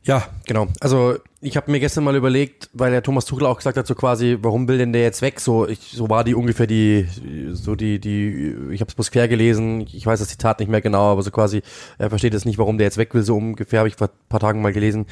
Ja, 0.07 0.27
genau. 0.45 0.69
Also 0.81 1.17
ich 1.41 1.57
habe 1.57 1.71
mir 1.71 1.81
gestern 1.81 2.05
mal 2.05 2.15
überlegt, 2.15 2.69
weil 2.75 2.91
der 2.91 3.03
Thomas 3.03 3.25
Tuchel 3.25 3.47
auch 3.47 3.57
gesagt 3.57 3.79
hat, 3.79 3.87
so 3.87 3.95
quasi, 3.95 4.37
warum 4.43 4.69
will 4.69 4.77
denn 4.77 4.93
der 4.93 5.03
jetzt 5.03 5.23
weg? 5.23 5.41
So, 5.41 5.67
ich, 5.67 5.93
so 5.93 6.11
war 6.11 6.25
die 6.25 6.35
ungefähr 6.35 6.67
die, 6.67 7.09
so 7.53 7.75
die, 7.75 7.99
die, 7.99 8.55
ich 8.71 8.83
habe 8.83 8.91
es 8.91 8.95
bloß 8.95 9.11
quer 9.11 9.29
gelesen, 9.29 9.81
ich 9.81 10.05
weiß 10.05 10.21
das 10.21 10.29
Zitat 10.29 10.61
nicht 10.61 10.69
mehr 10.69 10.83
genau, 10.83 11.13
aber 11.13 11.23
so 11.23 11.31
quasi, 11.31 11.63
er 11.97 12.11
versteht 12.11 12.35
es 12.35 12.45
nicht, 12.45 12.59
warum 12.59 12.77
der 12.77 12.87
jetzt 12.87 12.99
weg 12.99 13.15
will, 13.15 13.23
so 13.23 13.37
ungefähr 13.37 13.79
habe 13.79 13.89
ich 13.89 13.97
vor 13.97 14.11
paar 14.29 14.41
Tagen 14.41 14.61
mal 14.61 14.75
gelesen. 14.75 15.07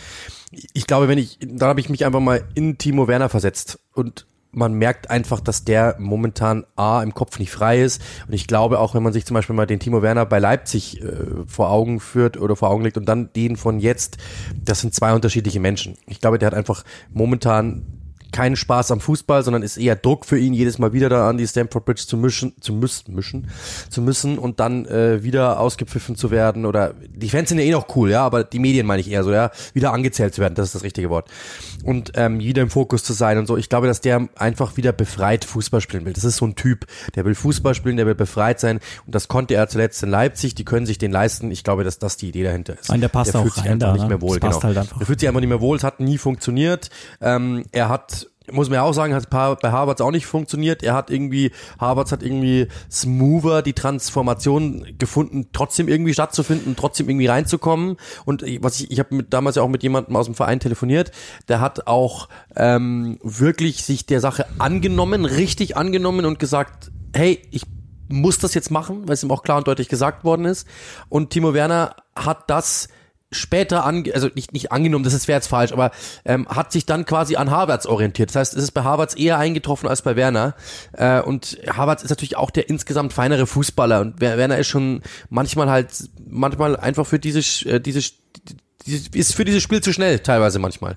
Ich 0.74 0.86
glaube, 0.86 1.08
wenn 1.08 1.18
ich, 1.18 1.38
da 1.40 1.68
habe 1.68 1.80
ich 1.80 1.88
mich 1.88 2.04
einfach 2.04 2.20
mal 2.20 2.44
in 2.54 2.76
Timo 2.76 3.08
Werner 3.08 3.30
versetzt 3.30 3.78
und 3.94 4.26
man 4.52 4.74
merkt 4.74 5.10
einfach, 5.10 5.40
dass 5.40 5.64
der 5.64 5.96
momentan 5.98 6.64
A 6.76 7.02
im 7.02 7.14
Kopf 7.14 7.38
nicht 7.38 7.50
frei 7.50 7.82
ist. 7.82 8.02
Und 8.26 8.34
ich 8.34 8.46
glaube 8.46 8.78
auch, 8.78 8.94
wenn 8.94 9.02
man 9.02 9.12
sich 9.12 9.24
zum 9.24 9.34
Beispiel 9.34 9.56
mal 9.56 9.66
den 9.66 9.80
Timo 9.80 10.02
Werner 10.02 10.26
bei 10.26 10.38
Leipzig 10.38 11.02
äh, 11.02 11.06
vor 11.46 11.70
Augen 11.70 12.00
führt 12.00 12.36
oder 12.36 12.54
vor 12.54 12.70
Augen 12.70 12.84
legt 12.84 12.98
und 12.98 13.06
dann 13.06 13.32
den 13.32 13.56
von 13.56 13.80
jetzt, 13.80 14.18
das 14.62 14.80
sind 14.80 14.94
zwei 14.94 15.14
unterschiedliche 15.14 15.58
Menschen. 15.58 15.96
Ich 16.06 16.20
glaube, 16.20 16.38
der 16.38 16.48
hat 16.48 16.54
einfach 16.54 16.84
momentan 17.12 17.91
keinen 18.32 18.56
Spaß 18.56 18.90
am 18.90 19.00
Fußball, 19.00 19.42
sondern 19.42 19.62
ist 19.62 19.76
eher 19.76 19.96
Druck 19.96 20.26
für 20.26 20.38
ihn, 20.38 20.54
jedes 20.54 20.78
Mal 20.78 20.92
wieder 20.92 21.08
da 21.08 21.28
an 21.28 21.38
die 21.38 21.46
Stamford 21.46 21.84
Bridge 21.84 22.02
zu 22.06 22.16
mischen, 22.16 22.54
zu 22.60 22.72
müssen, 22.72 23.14
mischen, 23.14 23.48
zu 23.90 24.02
müssen 24.02 24.38
und 24.38 24.60
dann 24.60 24.86
äh, 24.86 25.22
wieder 25.22 25.60
ausgepfiffen 25.60 26.16
zu 26.16 26.30
werden 26.30 26.66
oder 26.66 26.94
die 27.14 27.28
Fans 27.28 27.48
sind 27.48 27.58
ja 27.58 27.64
eh 27.64 27.70
noch 27.70 27.94
cool, 27.96 28.10
ja, 28.10 28.24
aber 28.24 28.44
die 28.44 28.58
Medien 28.58 28.86
meine 28.86 29.00
ich 29.00 29.10
eher 29.10 29.24
so, 29.24 29.32
ja, 29.32 29.50
wieder 29.74 29.92
angezählt 29.92 30.34
zu 30.34 30.40
werden, 30.40 30.54
das 30.54 30.66
ist 30.66 30.74
das 30.74 30.82
richtige 30.82 31.10
Wort 31.10 31.28
und 31.84 32.12
ähm, 32.14 32.38
wieder 32.40 32.62
im 32.62 32.70
Fokus 32.70 33.04
zu 33.04 33.12
sein 33.12 33.38
und 33.38 33.46
so. 33.46 33.56
Ich 33.56 33.68
glaube, 33.68 33.86
dass 33.86 34.00
der 34.00 34.28
einfach 34.36 34.76
wieder 34.76 34.92
befreit 34.92 35.44
Fußball 35.44 35.80
spielen 35.80 36.04
will. 36.04 36.12
Das 36.12 36.24
ist 36.24 36.36
so 36.36 36.46
ein 36.46 36.54
Typ, 36.54 36.86
der 37.14 37.24
will 37.24 37.34
Fußball 37.34 37.74
spielen, 37.74 37.96
der 37.96 38.06
will 38.06 38.14
befreit 38.14 38.60
sein 38.60 38.80
und 39.06 39.14
das 39.14 39.28
konnte 39.28 39.54
er 39.54 39.68
zuletzt 39.68 40.02
in 40.02 40.10
Leipzig. 40.10 40.54
Die 40.54 40.64
können 40.64 40.86
sich 40.86 40.98
den 40.98 41.12
leisten. 41.12 41.50
Ich 41.50 41.64
glaube, 41.64 41.84
dass 41.84 41.98
das 41.98 42.16
die 42.16 42.28
Idee 42.28 42.44
dahinter 42.44 42.78
ist. 42.78 42.88
Nein, 42.88 43.00
der 43.00 43.08
passt 43.08 43.34
der 43.34 43.40
fühlt 43.40 43.52
auch 43.52 43.56
sich 43.56 43.64
rein 43.64 43.72
einfach 43.72 43.88
da, 43.88 43.92
nicht 43.94 44.02
ne? 44.02 44.08
mehr 44.08 44.20
wohl. 44.20 44.38
Genau. 44.38 44.62
halt 44.62 44.78
einfach. 44.78 45.00
Er 45.00 45.06
fühlt 45.06 45.20
sich 45.20 45.28
einfach 45.28 45.40
nicht 45.40 45.48
mehr 45.48 45.60
wohl. 45.60 45.76
Es 45.76 45.84
hat 45.84 46.00
nie 46.00 46.18
funktioniert. 46.18 46.90
Ähm, 47.20 47.64
er 47.72 47.88
hat 47.88 48.21
muss 48.50 48.68
man 48.68 48.76
ja 48.76 48.82
auch 48.82 48.92
sagen, 48.92 49.14
hat 49.14 49.30
bei 49.30 49.70
Harvards 49.70 50.00
auch 50.00 50.10
nicht 50.10 50.26
funktioniert. 50.26 50.82
Er 50.82 50.94
hat 50.94 51.10
irgendwie, 51.10 51.52
Harvards 51.78 52.12
hat 52.12 52.22
irgendwie 52.22 52.68
smoother 52.90 53.62
die 53.62 53.72
Transformation 53.72 54.86
gefunden, 54.98 55.48
trotzdem 55.52 55.88
irgendwie 55.88 56.14
stattzufinden, 56.14 56.74
trotzdem 56.76 57.08
irgendwie 57.08 57.26
reinzukommen. 57.26 57.96
Und 58.24 58.44
was 58.60 58.80
ich, 58.80 58.90
ich 58.90 58.98
habe 58.98 59.22
damals 59.22 59.56
ja 59.56 59.62
auch 59.62 59.68
mit 59.68 59.82
jemandem 59.82 60.16
aus 60.16 60.26
dem 60.26 60.34
Verein 60.34 60.60
telefoniert, 60.60 61.12
der 61.48 61.60
hat 61.60 61.86
auch 61.86 62.28
ähm, 62.56 63.18
wirklich 63.22 63.84
sich 63.84 64.06
der 64.06 64.20
Sache 64.20 64.46
angenommen, 64.58 65.24
richtig 65.24 65.76
angenommen 65.76 66.24
und 66.24 66.38
gesagt, 66.38 66.90
hey, 67.14 67.40
ich 67.50 67.62
muss 68.08 68.38
das 68.38 68.54
jetzt 68.54 68.70
machen, 68.70 69.08
weil 69.08 69.14
es 69.14 69.22
ihm 69.22 69.30
auch 69.30 69.42
klar 69.42 69.58
und 69.58 69.66
deutlich 69.66 69.88
gesagt 69.88 70.24
worden 70.24 70.44
ist. 70.44 70.66
Und 71.08 71.30
Timo 71.30 71.54
Werner 71.54 71.96
hat 72.14 72.50
das 72.50 72.88
später 73.32 73.84
ange 73.84 74.14
also 74.14 74.28
nicht 74.34 74.52
nicht 74.52 74.72
angenommen, 74.72 75.04
das 75.04 75.28
wäre 75.28 75.36
jetzt 75.36 75.48
falsch, 75.48 75.72
aber 75.72 75.90
ähm, 76.24 76.46
hat 76.48 76.72
sich 76.72 76.86
dann 76.86 77.04
quasi 77.04 77.36
an 77.36 77.50
Harvards 77.50 77.86
orientiert. 77.86 78.30
Das 78.30 78.36
heißt, 78.36 78.56
es 78.56 78.62
ist 78.62 78.70
bei 78.72 78.84
Harvards 78.84 79.14
eher 79.14 79.38
eingetroffen 79.38 79.88
als 79.88 80.02
bei 80.02 80.16
Werner. 80.16 80.54
Äh, 80.92 81.20
und 81.20 81.58
Harvards 81.68 82.02
ist 82.02 82.10
natürlich 82.10 82.36
auch 82.36 82.50
der 82.50 82.68
insgesamt 82.68 83.12
feinere 83.12 83.46
Fußballer 83.46 84.00
und 84.00 84.20
Werner 84.20 84.58
ist 84.58 84.68
schon 84.68 85.02
manchmal 85.30 85.70
halt 85.70 85.88
manchmal 86.26 86.76
einfach 86.76 87.06
für 87.06 87.18
diese 87.18 87.40
äh, 87.68 87.80
diese 87.80 88.02
ist 88.86 89.34
für 89.34 89.44
dieses 89.44 89.62
Spiel 89.62 89.80
zu 89.80 89.92
schnell, 89.92 90.18
teilweise 90.20 90.58
manchmal. 90.58 90.96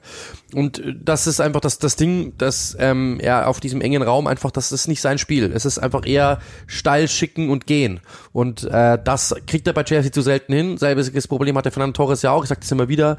Und 0.54 0.80
äh, 0.80 0.96
das 1.00 1.28
ist 1.28 1.40
einfach 1.40 1.62
das, 1.62 1.80
das 1.80 1.96
Ding, 1.96 2.34
dass 2.38 2.76
ähm, 2.80 3.20
er 3.20 3.48
auf 3.48 3.60
diesem 3.60 3.82
engen 3.82 4.02
Raum 4.02 4.28
einfach, 4.28 4.52
das 4.52 4.72
ist 4.72 4.88
nicht 4.88 5.02
sein 5.02 5.18
Spiel. 5.18 5.52
Es 5.54 5.66
ist 5.66 5.80
einfach 5.80 6.06
eher 6.06 6.40
steil 6.68 7.08
schicken 7.08 7.50
und 7.50 7.68
gehen. 7.68 8.00
Und 8.32 8.64
äh, 8.64 8.98
das 9.04 9.36
kriegt 9.48 9.68
er 9.68 9.74
bei 9.74 9.84
Chelsea 9.84 10.12
zu 10.12 10.22
selten 10.22 10.54
hin. 10.54 10.78
Selbiges 10.78 11.28
Problem 11.28 11.58
hat 11.58 11.66
der 11.66 11.72
Fernando 11.72 11.94
Torres 11.94 12.22
ja 12.22 12.32
auch, 12.32 12.44
ich 12.44 12.50
sage 12.50 12.62
das 12.62 12.72
immer 12.72 12.88
wieder. 12.88 13.18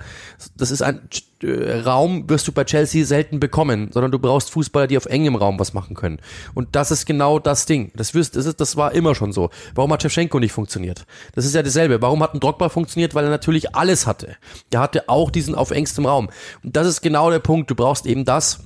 Das 0.56 0.70
ist 0.70 0.82
ein 0.82 1.00
äh, 1.42 1.80
Raum, 1.80 2.28
wirst 2.28 2.48
du 2.48 2.52
bei 2.52 2.64
Chelsea 2.64 3.04
selten 3.04 3.40
bekommen, 3.40 3.90
sondern 3.92 4.12
du 4.12 4.18
brauchst 4.18 4.50
Fußballer, 4.50 4.86
die 4.86 4.96
auf 4.96 5.06
engem 5.06 5.36
Raum 5.36 5.58
was 5.58 5.74
machen 5.74 5.94
können. 5.94 6.18
Und 6.54 6.74
das 6.76 6.90
ist 6.90 7.06
genau 7.06 7.38
das 7.38 7.66
Ding. 7.66 7.92
Das, 7.94 8.14
wirst, 8.14 8.36
das, 8.36 8.46
ist, 8.46 8.60
das 8.60 8.76
war 8.76 8.92
immer 8.92 9.14
schon 9.14 9.32
so. 9.32 9.50
Warum 9.74 9.92
hat 9.92 10.02
Shevchenko 10.02 10.40
nicht 10.40 10.52
funktioniert? 10.52 11.06
Das 11.34 11.44
ist 11.44 11.54
ja 11.54 11.62
dasselbe. 11.62 12.00
Warum 12.02 12.22
hat 12.22 12.34
ein 12.34 12.40
Drogba 12.40 12.68
funktioniert? 12.68 13.14
Weil 13.14 13.24
er 13.24 13.30
natürlich 13.30 13.74
alles 13.74 14.06
hatte. 14.06 14.36
Der 14.72 14.80
hatte 14.80 15.08
auch 15.08 15.30
diesen 15.30 15.54
auf 15.54 15.70
engstem 15.70 16.06
Raum. 16.06 16.28
Und 16.62 16.76
das 16.76 16.86
ist 16.86 17.00
genau 17.00 17.30
der 17.30 17.40
Punkt. 17.40 17.70
Du 17.70 17.74
brauchst 17.74 18.06
eben 18.06 18.24
das. 18.24 18.60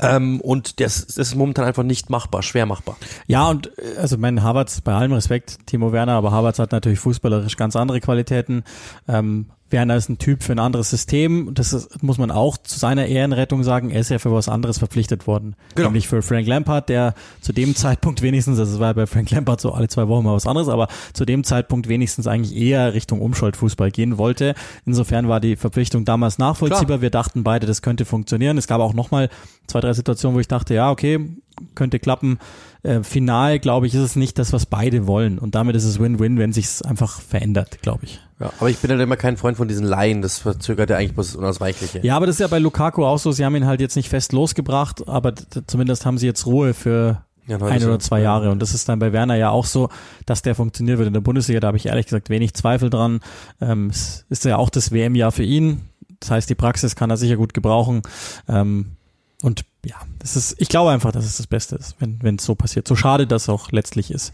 Ähm, 0.00 0.40
und 0.40 0.80
das, 0.80 1.06
das 1.06 1.16
ist 1.16 1.34
momentan 1.36 1.64
einfach 1.64 1.84
nicht 1.84 2.10
machbar, 2.10 2.42
schwer 2.42 2.66
machbar. 2.66 2.96
Ja, 3.26 3.48
und 3.48 3.70
äh, 3.78 3.98
also 3.98 4.18
mein 4.18 4.42
Havertz, 4.42 4.80
bei 4.80 4.92
allem 4.92 5.12
Respekt, 5.12 5.66
Timo 5.66 5.92
Werner, 5.92 6.14
aber 6.14 6.32
Havertz 6.32 6.58
hat 6.58 6.72
natürlich 6.72 6.98
fußballerisch 6.98 7.56
ganz 7.56 7.76
andere 7.76 8.00
Qualitäten. 8.00 8.64
Ähm, 9.06 9.46
Werner 9.70 9.96
ist 9.96 10.08
ein 10.08 10.18
Typ 10.18 10.42
für 10.42 10.52
ein 10.52 10.58
anderes 10.58 10.90
System. 10.90 11.50
Das 11.54 11.72
ist, 11.72 12.02
muss 12.02 12.18
man 12.18 12.30
auch 12.30 12.56
zu 12.56 12.78
seiner 12.78 13.06
Ehrenrettung 13.06 13.64
sagen. 13.64 13.90
Er 13.90 14.00
ist 14.00 14.10
ja 14.10 14.18
für 14.18 14.32
was 14.32 14.48
anderes 14.48 14.78
verpflichtet 14.78 15.26
worden. 15.26 15.56
Genau. 15.74 15.88
Nämlich 15.88 16.06
für 16.06 16.22
Frank 16.22 16.46
Lampard, 16.46 16.88
der 16.88 17.14
zu 17.40 17.52
dem 17.52 17.74
Zeitpunkt 17.74 18.22
wenigstens, 18.22 18.58
also 18.58 18.74
es 18.74 18.80
war 18.80 18.94
bei 18.94 19.06
Frank 19.06 19.30
Lampard 19.30 19.60
so 19.60 19.72
alle 19.72 19.88
zwei 19.88 20.06
Wochen 20.08 20.24
mal 20.24 20.34
was 20.34 20.46
anderes, 20.46 20.68
aber 20.68 20.88
zu 21.12 21.24
dem 21.24 21.42
Zeitpunkt 21.42 21.88
wenigstens 21.88 22.26
eigentlich 22.26 22.56
eher 22.56 22.94
Richtung 22.94 23.20
Umschaltfußball 23.20 23.90
gehen 23.90 24.18
wollte. 24.18 24.54
Insofern 24.84 25.28
war 25.28 25.40
die 25.40 25.56
Verpflichtung 25.56 26.04
damals 26.04 26.38
nachvollziehbar. 26.38 26.86
Klar. 26.86 27.00
Wir 27.02 27.10
dachten 27.10 27.42
beide, 27.42 27.66
das 27.66 27.82
könnte 27.82 28.04
funktionieren. 28.04 28.58
Es 28.58 28.68
gab 28.68 28.80
auch 28.80 28.94
nochmal 28.94 29.28
zwei, 29.66 29.80
drei 29.80 29.92
Situationen, 29.92 30.36
wo 30.36 30.40
ich 30.40 30.48
dachte, 30.48 30.74
ja, 30.74 30.90
okay, 30.90 31.28
könnte 31.74 31.98
klappen. 31.98 32.38
Äh, 32.82 33.02
final, 33.02 33.58
glaube 33.58 33.86
ich, 33.86 33.94
ist 33.94 34.00
es 34.00 34.16
nicht 34.16 34.38
das, 34.38 34.52
was 34.52 34.66
beide 34.66 35.06
wollen. 35.06 35.38
Und 35.38 35.54
damit 35.54 35.76
ist 35.76 35.84
es 35.84 35.98
Win-Win, 35.98 36.38
wenn 36.38 36.52
sich 36.52 36.84
einfach 36.84 37.20
verändert, 37.20 37.82
glaube 37.82 38.04
ich. 38.04 38.20
Ja, 38.38 38.52
aber 38.58 38.68
ich 38.68 38.78
bin 38.78 38.90
halt 38.90 39.00
immer 39.00 39.16
kein 39.16 39.36
Freund 39.36 39.56
von 39.56 39.68
diesen 39.68 39.86
Laien. 39.86 40.22
Das 40.22 40.38
verzögert 40.38 40.90
ja 40.90 40.96
eigentlich 40.96 41.14
bloß 41.14 41.28
das 41.28 41.36
Unausweichliche. 41.36 42.00
Ja, 42.02 42.16
aber 42.16 42.26
das 42.26 42.36
ist 42.36 42.40
ja 42.40 42.48
bei 42.48 42.58
Lukaku 42.58 43.04
auch 43.04 43.18
so. 43.18 43.32
Sie 43.32 43.44
haben 43.44 43.56
ihn 43.56 43.66
halt 43.66 43.80
jetzt 43.80 43.96
nicht 43.96 44.08
fest 44.08 44.32
losgebracht, 44.32 45.08
aber 45.08 45.34
zumindest 45.66 46.04
haben 46.04 46.18
sie 46.18 46.26
jetzt 46.26 46.46
Ruhe 46.46 46.74
für 46.74 47.22
ja, 47.46 47.58
ein 47.60 47.82
oder 47.84 47.98
zwei 47.98 48.20
Jahre. 48.20 48.50
Und 48.50 48.60
das 48.60 48.74
ist 48.74 48.88
dann 48.88 48.98
bei 48.98 49.12
Werner 49.12 49.36
ja 49.36 49.50
auch 49.50 49.64
so, 49.64 49.88
dass 50.26 50.42
der 50.42 50.54
funktioniert 50.54 50.98
wird 50.98 51.06
in 51.06 51.14
der 51.14 51.20
Bundesliga. 51.20 51.60
Da 51.60 51.68
habe 51.68 51.76
ich 51.76 51.86
ehrlich 51.86 52.06
gesagt 52.06 52.28
wenig 52.28 52.54
Zweifel 52.54 52.90
dran. 52.90 53.20
Ähm, 53.60 53.88
es 53.88 54.26
ist 54.28 54.44
ja 54.44 54.56
auch 54.56 54.70
das 54.70 54.92
WM-Jahr 54.92 55.32
für 55.32 55.44
ihn. 55.44 55.82
Das 56.20 56.30
heißt, 56.30 56.50
die 56.50 56.54
Praxis 56.54 56.96
kann 56.96 57.10
er 57.10 57.16
sicher 57.16 57.36
gut 57.36 57.54
gebrauchen. 57.54 58.02
Ähm, 58.48 58.95
und 59.42 59.64
ja, 59.84 59.96
das 60.18 60.36
ist, 60.36 60.56
ich 60.58 60.68
glaube 60.68 60.90
einfach, 60.90 61.12
dass 61.12 61.24
es 61.24 61.36
das 61.36 61.46
Beste 61.46 61.76
ist, 61.76 61.96
wenn 61.98 62.36
es 62.36 62.44
so 62.44 62.54
passiert. 62.54 62.88
So 62.88 62.96
schade 62.96 63.26
das 63.26 63.48
auch 63.48 63.70
letztlich 63.70 64.10
ist. 64.10 64.32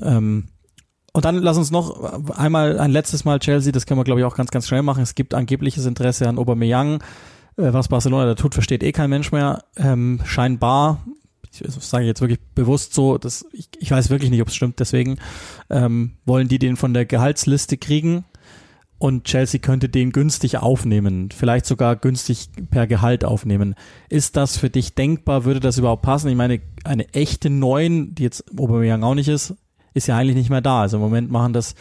Ähm, 0.00 0.48
und 1.12 1.24
dann 1.24 1.36
lass 1.36 1.56
uns 1.56 1.70
noch 1.70 2.30
einmal 2.38 2.78
ein 2.78 2.90
letztes 2.90 3.24
Mal 3.24 3.40
Chelsea, 3.40 3.72
das 3.72 3.86
können 3.86 3.98
wir 3.98 4.04
glaube 4.04 4.20
ich 4.20 4.26
auch 4.26 4.36
ganz, 4.36 4.50
ganz 4.50 4.68
schnell 4.68 4.82
machen. 4.82 5.02
Es 5.02 5.14
gibt 5.14 5.34
angebliches 5.34 5.86
Interesse 5.86 6.28
an 6.28 6.38
Aubameyang. 6.38 7.02
Äh, 7.56 7.72
was 7.72 7.88
Barcelona 7.88 8.26
da 8.26 8.34
tut, 8.34 8.54
versteht 8.54 8.82
eh 8.82 8.92
kein 8.92 9.10
Mensch 9.10 9.32
mehr. 9.32 9.64
Ähm, 9.76 10.20
scheinbar, 10.24 11.04
ich 11.50 11.62
sage 11.68 12.06
jetzt 12.06 12.20
wirklich 12.20 12.40
bewusst 12.54 12.94
so, 12.94 13.18
dass 13.18 13.46
ich, 13.52 13.68
ich 13.78 13.90
weiß 13.90 14.10
wirklich 14.10 14.30
nicht, 14.30 14.42
ob 14.42 14.48
es 14.48 14.54
stimmt, 14.54 14.78
deswegen 14.80 15.18
ähm, 15.70 16.12
wollen 16.24 16.48
die 16.48 16.58
den 16.58 16.76
von 16.76 16.94
der 16.94 17.04
Gehaltsliste 17.04 17.76
kriegen 17.76 18.24
und 18.98 19.24
Chelsea 19.24 19.60
könnte 19.60 19.88
den 19.88 20.10
günstig 20.10 20.58
aufnehmen, 20.58 21.30
vielleicht 21.30 21.66
sogar 21.66 21.96
günstig 21.96 22.48
per 22.70 22.86
Gehalt 22.86 23.24
aufnehmen. 23.24 23.74
Ist 24.08 24.36
das 24.36 24.56
für 24.56 24.70
dich 24.70 24.94
denkbar? 24.94 25.44
Würde 25.44 25.60
das 25.60 25.78
überhaupt 25.78 26.02
passen? 26.02 26.28
Ich 26.28 26.36
meine, 26.36 26.60
eine 26.84 27.12
echte 27.14 27.48
Neun, 27.48 28.14
die 28.14 28.24
jetzt 28.24 28.44
Aubameyang 28.58 29.04
auch 29.04 29.14
nicht 29.14 29.28
ist, 29.28 29.54
ist 29.94 30.08
ja 30.08 30.16
eigentlich 30.16 30.36
nicht 30.36 30.50
mehr 30.50 30.60
da. 30.60 30.82
Also 30.82 30.96
im 30.96 31.02
Moment 31.02 31.30
machen 31.30 31.52
das 31.52 31.74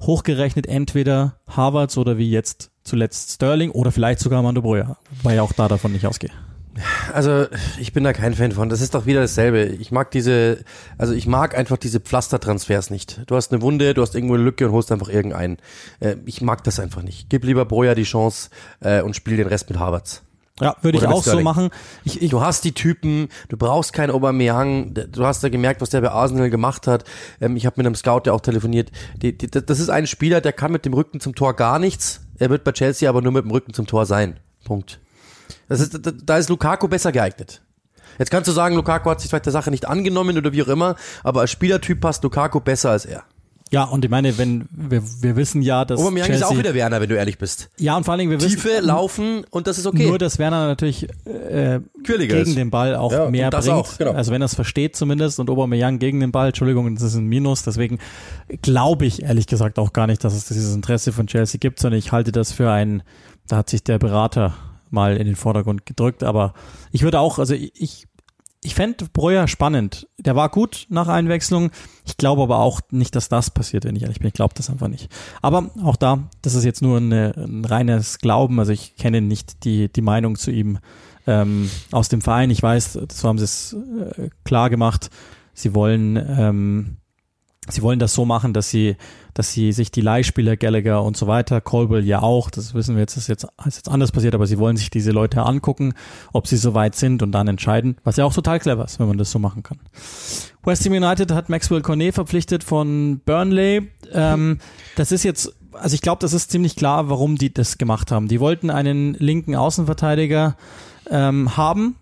hochgerechnet 0.00 0.66
entweder 0.66 1.36
Harvards 1.48 1.98
oder 1.98 2.18
wie 2.18 2.30
jetzt 2.30 2.70
zuletzt 2.84 3.32
Sterling 3.32 3.70
oder 3.70 3.92
vielleicht 3.92 4.20
sogar 4.20 4.42
Mando 4.42 4.62
Breuer, 4.62 4.98
weil 5.22 5.34
ich 5.34 5.40
auch 5.40 5.52
da 5.52 5.68
davon 5.68 5.92
nicht 5.92 6.06
ausgehe. 6.06 6.30
Also 7.12 7.46
ich 7.78 7.92
bin 7.92 8.04
da 8.04 8.12
kein 8.12 8.34
Fan 8.34 8.52
von. 8.52 8.68
Das 8.68 8.80
ist 8.80 8.94
doch 8.94 9.04
wieder 9.04 9.20
dasselbe. 9.20 9.64
Ich 9.64 9.92
mag 9.92 10.10
diese, 10.10 10.64
also 10.96 11.12
ich 11.12 11.26
mag 11.26 11.56
einfach 11.56 11.76
diese 11.76 12.00
Pflastertransfers 12.00 12.90
nicht. 12.90 13.20
Du 13.26 13.36
hast 13.36 13.52
eine 13.52 13.60
Wunde, 13.62 13.94
du 13.94 14.02
hast 14.02 14.14
irgendwo 14.14 14.34
eine 14.34 14.42
Lücke 14.42 14.66
und 14.66 14.72
holst 14.72 14.90
einfach 14.90 15.08
irgendeinen. 15.08 15.58
Äh, 16.00 16.16
ich 16.24 16.40
mag 16.40 16.64
das 16.64 16.80
einfach 16.80 17.02
nicht. 17.02 17.28
Gib 17.28 17.44
lieber 17.44 17.64
Broja 17.64 17.94
die 17.94 18.04
Chance 18.04 18.50
äh, 18.80 19.02
und 19.02 19.14
spiel 19.14 19.36
den 19.36 19.48
Rest 19.48 19.68
mit 19.68 19.78
Harvards. 19.78 20.22
Ja, 20.60 20.76
würde 20.82 20.98
ich 20.98 21.06
auch 21.06 21.24
so 21.24 21.40
machen. 21.40 21.70
Ich, 22.04 22.20
ich, 22.22 22.30
du 22.30 22.40
hast 22.40 22.64
die 22.64 22.72
Typen, 22.72 23.28
du 23.48 23.56
brauchst 23.56 23.92
keinen 23.92 24.10
Aubameyang, 24.10 24.94
du 24.94 25.24
hast 25.26 25.42
ja 25.42 25.48
gemerkt, 25.48 25.80
was 25.80 25.90
der 25.90 26.02
bei 26.02 26.10
Arsenal 26.10 26.50
gemacht 26.50 26.86
hat. 26.86 27.04
Ähm, 27.40 27.56
ich 27.56 27.66
habe 27.66 27.74
mit 27.78 27.86
einem 27.86 27.94
Scout, 27.94 28.20
der 28.26 28.34
auch 28.34 28.40
telefoniert. 28.40 28.90
Die, 29.16 29.36
die, 29.36 29.50
das 29.50 29.80
ist 29.80 29.88
ein 29.88 30.06
Spieler, 30.06 30.40
der 30.40 30.52
kann 30.52 30.70
mit 30.70 30.84
dem 30.84 30.92
Rücken 30.92 31.20
zum 31.20 31.34
Tor 31.34 31.54
gar 31.54 31.78
nichts. 31.78 32.20
Er 32.38 32.50
wird 32.50 32.64
bei 32.64 32.72
Chelsea 32.72 33.08
aber 33.08 33.22
nur 33.22 33.32
mit 33.32 33.44
dem 33.44 33.50
Rücken 33.50 33.74
zum 33.74 33.86
Tor 33.86 34.06
sein. 34.06 34.38
Punkt. 34.64 35.00
Das 35.68 35.80
ist, 35.80 35.98
da 36.24 36.36
ist 36.36 36.48
Lukaku 36.48 36.88
besser 36.88 37.12
geeignet. 37.12 37.62
Jetzt 38.18 38.30
kannst 38.30 38.48
du 38.48 38.52
sagen, 38.52 38.76
Lukaku 38.76 39.10
hat 39.10 39.20
sich 39.20 39.30
vielleicht 39.30 39.46
der 39.46 39.52
Sache 39.52 39.70
nicht 39.70 39.88
angenommen 39.88 40.36
oder 40.36 40.52
wie 40.52 40.62
auch 40.62 40.68
immer, 40.68 40.96
aber 41.22 41.40
als 41.40 41.50
Spielertyp 41.50 42.00
passt 42.00 42.22
Lukaku 42.22 42.60
besser 42.60 42.90
als 42.90 43.06
er. 43.06 43.24
Ja, 43.70 43.84
und 43.84 44.04
ich 44.04 44.10
meine, 44.10 44.36
wenn 44.36 44.68
wir, 44.70 45.02
wir 45.22 45.34
wissen 45.34 45.62
ja, 45.62 45.86
dass 45.86 45.98
Aubameyang 45.98 46.26
Chelsea, 46.26 46.46
ist 46.46 46.52
auch 46.52 46.58
wieder 46.58 46.74
Werner, 46.74 47.00
wenn 47.00 47.08
du 47.08 47.16
ehrlich 47.16 47.38
bist. 47.38 47.70
Ja, 47.78 47.96
und 47.96 48.04
vor 48.04 48.12
allen 48.12 48.18
Dingen 48.18 48.30
wir 48.30 48.38
Tiefe, 48.38 48.68
wissen 48.68 48.84
laufen 48.84 49.46
und 49.48 49.66
das 49.66 49.78
ist 49.78 49.86
okay. 49.86 50.08
Nur 50.08 50.18
dass 50.18 50.38
Werner 50.38 50.66
natürlich 50.66 51.08
äh, 51.24 51.80
gegen 52.04 52.36
ist. 52.36 52.54
den 52.54 52.70
Ball 52.70 52.94
auch 52.94 53.12
ja, 53.12 53.30
mehr 53.30 53.48
bringt. 53.48 53.68
Auch, 53.70 53.96
genau. 53.96 54.12
Also 54.12 54.30
wenn 54.30 54.42
er 54.42 54.44
es 54.44 54.54
versteht 54.54 54.94
zumindest 54.94 55.40
und 55.40 55.48
Aubameyang 55.48 55.98
gegen 55.98 56.20
den 56.20 56.32
Ball, 56.32 56.48
Entschuldigung, 56.48 56.94
das 56.94 57.02
ist 57.02 57.14
ein 57.14 57.24
Minus, 57.24 57.62
deswegen 57.62 57.98
glaube 58.60 59.06
ich 59.06 59.22
ehrlich 59.22 59.46
gesagt 59.46 59.78
auch 59.78 59.94
gar 59.94 60.06
nicht, 60.06 60.22
dass 60.22 60.34
es 60.34 60.44
dieses 60.44 60.74
Interesse 60.74 61.10
von 61.14 61.26
Chelsea 61.26 61.58
gibt, 61.58 61.80
sondern 61.80 61.98
ich 61.98 62.12
halte 62.12 62.30
das 62.30 62.52
für 62.52 62.70
ein 62.70 63.02
da 63.48 63.56
hat 63.56 63.70
sich 63.70 63.82
der 63.82 63.98
Berater 63.98 64.54
mal 64.92 65.16
in 65.16 65.26
den 65.26 65.36
Vordergrund 65.36 65.86
gedrückt. 65.86 66.22
Aber 66.22 66.54
ich 66.90 67.02
würde 67.02 67.20
auch, 67.20 67.38
also 67.38 67.54
ich, 67.54 68.06
ich 68.64 68.74
fände 68.74 69.06
Breuer 69.12 69.48
spannend. 69.48 70.06
Der 70.18 70.36
war 70.36 70.48
gut 70.48 70.86
nach 70.88 71.08
Einwechslung. 71.08 71.70
Ich 72.04 72.16
glaube 72.16 72.42
aber 72.42 72.58
auch 72.58 72.80
nicht, 72.90 73.16
dass 73.16 73.28
das 73.28 73.50
passiert, 73.50 73.84
wenn 73.84 73.96
ich 73.96 74.02
ehrlich 74.02 74.20
bin. 74.20 74.28
Ich 74.28 74.34
glaube 74.34 74.54
das 74.54 74.70
einfach 74.70 74.88
nicht. 74.88 75.08
Aber 75.40 75.70
auch 75.82 75.96
da, 75.96 76.28
das 76.42 76.54
ist 76.54 76.64
jetzt 76.64 76.82
nur 76.82 76.98
eine, 76.98 77.34
ein 77.36 77.64
reines 77.64 78.18
Glauben. 78.18 78.60
Also 78.60 78.72
ich 78.72 78.96
kenne 78.96 79.20
nicht 79.20 79.64
die, 79.64 79.92
die 79.92 80.02
Meinung 80.02 80.36
zu 80.36 80.52
ihm 80.52 80.78
ähm, 81.26 81.68
aus 81.90 82.08
dem 82.08 82.20
Verein. 82.20 82.50
Ich 82.50 82.62
weiß, 82.62 82.98
so 83.10 83.28
haben 83.28 83.38
sie 83.38 83.44
es 83.44 83.76
äh, 84.16 84.30
klar 84.44 84.70
gemacht. 84.70 85.10
Sie 85.54 85.74
wollen, 85.74 86.16
ähm, 86.16 86.96
sie 87.68 87.82
wollen 87.82 87.98
das 87.98 88.14
so 88.14 88.24
machen, 88.24 88.52
dass 88.52 88.70
sie 88.70 88.96
dass 89.34 89.52
sie 89.52 89.72
sich 89.72 89.90
die 89.90 90.00
Leihspieler 90.00 90.56
Gallagher 90.56 91.02
und 91.02 91.16
so 91.16 91.26
weiter, 91.26 91.60
Colwell 91.60 92.04
ja 92.04 92.20
auch, 92.22 92.50
das 92.50 92.74
wissen 92.74 92.96
wir 92.96 93.00
jetzt, 93.00 93.16
ist 93.16 93.28
jetzt, 93.28 93.46
ist 93.66 93.76
jetzt 93.76 93.88
anders 93.88 94.12
passiert, 94.12 94.34
aber 94.34 94.46
sie 94.46 94.58
wollen 94.58 94.76
sich 94.76 94.90
diese 94.90 95.10
Leute 95.10 95.42
angucken, 95.42 95.94
ob 96.32 96.46
sie 96.46 96.56
so 96.56 96.74
weit 96.74 96.94
sind 96.94 97.22
und 97.22 97.32
dann 97.32 97.48
entscheiden, 97.48 97.96
was 98.04 98.16
ja 98.16 98.24
auch 98.24 98.34
total 98.34 98.58
clever 98.58 98.84
ist, 98.84 99.00
wenn 99.00 99.08
man 99.08 99.18
das 99.18 99.30
so 99.30 99.38
machen 99.38 99.62
kann. 99.62 99.78
West 100.64 100.84
Ham 100.84 100.92
United 100.92 101.32
hat 101.32 101.48
Maxwell 101.48 101.80
Cornet 101.80 102.14
verpflichtet 102.14 102.62
von 102.62 103.20
Burnley. 103.24 103.90
Ähm, 104.12 104.58
das 104.96 105.12
ist 105.12 105.22
jetzt, 105.22 105.54
also 105.72 105.94
ich 105.94 106.02
glaube, 106.02 106.20
das 106.20 106.34
ist 106.34 106.50
ziemlich 106.50 106.76
klar, 106.76 107.08
warum 107.08 107.36
die 107.36 107.52
das 107.52 107.78
gemacht 107.78 108.12
haben. 108.12 108.28
Die 108.28 108.38
wollten 108.38 108.70
einen 108.70 109.14
linken 109.14 109.56
Außenverteidiger 109.56 110.56
ähm, 111.10 111.56
haben, 111.56 111.96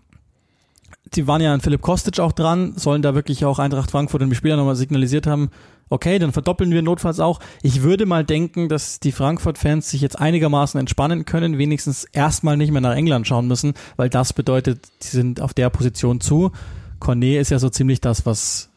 die 1.15 1.27
waren 1.27 1.41
ja 1.41 1.53
an 1.53 1.61
Philipp 1.61 1.81
Kostic 1.81 2.19
auch 2.19 2.31
dran, 2.31 2.73
sollen 2.77 3.01
da 3.01 3.15
wirklich 3.15 3.43
auch 3.45 3.59
Eintracht 3.59 3.91
Frankfurt 3.91 4.21
und 4.21 4.29
die 4.29 4.35
Spieler 4.35 4.55
nochmal 4.55 4.75
signalisiert 4.75 5.27
haben, 5.27 5.49
okay, 5.89 6.17
dann 6.19 6.31
verdoppeln 6.31 6.71
wir 6.71 6.81
notfalls 6.81 7.19
auch. 7.19 7.39
Ich 7.61 7.83
würde 7.83 8.05
mal 8.05 8.23
denken, 8.23 8.69
dass 8.69 8.99
die 8.99 9.11
Frankfurt-Fans 9.11 9.89
sich 9.89 10.01
jetzt 10.01 10.17
einigermaßen 10.17 10.79
entspannen 10.79 11.25
können, 11.25 11.57
wenigstens 11.57 12.05
erstmal 12.05 12.57
nicht 12.57 12.71
mehr 12.71 12.81
nach 12.81 12.95
England 12.95 13.27
schauen 13.27 13.47
müssen, 13.47 13.73
weil 13.97 14.09
das 14.09 14.33
bedeutet, 14.33 14.87
sie 14.99 15.17
sind 15.17 15.41
auf 15.41 15.53
der 15.53 15.69
Position 15.69 16.21
zu. 16.21 16.51
Cornet 16.99 17.41
ist 17.41 17.51
ja 17.51 17.59
so 17.59 17.69
ziemlich 17.69 17.99
das, 17.99 18.25
was 18.25 18.69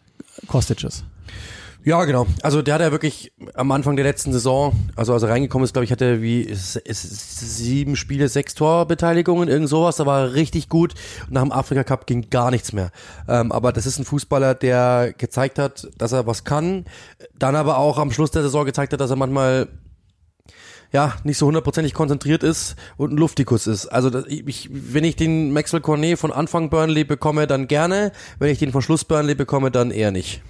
Kostic 0.48 0.82
ist. 0.82 1.04
Ja, 1.86 2.02
genau. 2.06 2.26
Also 2.42 2.62
der 2.62 2.74
hat 2.74 2.80
ja 2.80 2.92
wirklich 2.92 3.32
am 3.52 3.70
Anfang 3.70 3.96
der 3.96 4.06
letzten 4.06 4.32
Saison, 4.32 4.72
also 4.96 5.12
als 5.12 5.22
er 5.22 5.28
reingekommen 5.28 5.66
ist, 5.66 5.74
glaube 5.74 5.84
ich, 5.84 5.92
hatte 5.92 6.06
er 6.06 6.22
wie 6.22 6.40
ist, 6.40 6.76
ist 6.76 7.58
sieben 7.58 7.94
Spiele, 7.94 8.28
sechs 8.28 8.54
Torbeteiligungen, 8.54 9.50
irgend 9.50 9.68
sowas. 9.68 9.96
Da 9.96 10.06
war 10.06 10.20
er 10.20 10.34
richtig 10.34 10.70
gut. 10.70 10.94
Nach 11.28 11.42
dem 11.42 11.52
Afrika 11.52 11.84
Cup 11.84 12.06
ging 12.06 12.30
gar 12.30 12.50
nichts 12.50 12.72
mehr. 12.72 12.90
Ähm, 13.28 13.52
aber 13.52 13.70
das 13.70 13.84
ist 13.84 13.98
ein 13.98 14.06
Fußballer, 14.06 14.54
der 14.54 15.12
gezeigt 15.18 15.58
hat, 15.58 15.86
dass 15.98 16.12
er 16.12 16.26
was 16.26 16.44
kann. 16.44 16.86
Dann 17.38 17.54
aber 17.54 17.76
auch 17.76 17.98
am 17.98 18.10
Schluss 18.12 18.30
der 18.30 18.42
Saison 18.42 18.64
gezeigt 18.64 18.94
hat, 18.94 19.00
dass 19.02 19.10
er 19.10 19.16
manchmal 19.16 19.68
ja, 20.90 21.12
nicht 21.22 21.36
so 21.36 21.46
hundertprozentig 21.46 21.92
konzentriert 21.92 22.42
ist 22.42 22.76
und 22.96 23.12
ein 23.12 23.18
Luftikus 23.18 23.66
ist. 23.66 23.88
Also 23.88 24.24
ich, 24.26 24.70
wenn 24.72 25.04
ich 25.04 25.16
den 25.16 25.52
Maxwell 25.52 25.82
Cornet 25.82 26.18
von 26.18 26.32
Anfang 26.32 26.70
Burnley 26.70 27.04
bekomme, 27.04 27.46
dann 27.46 27.68
gerne. 27.68 28.12
Wenn 28.38 28.50
ich 28.50 28.58
den 28.58 28.72
von 28.72 28.80
Schluss 28.80 29.04
Burnley 29.04 29.34
bekomme, 29.34 29.70
dann 29.70 29.90
eher 29.90 30.10
nicht 30.10 30.40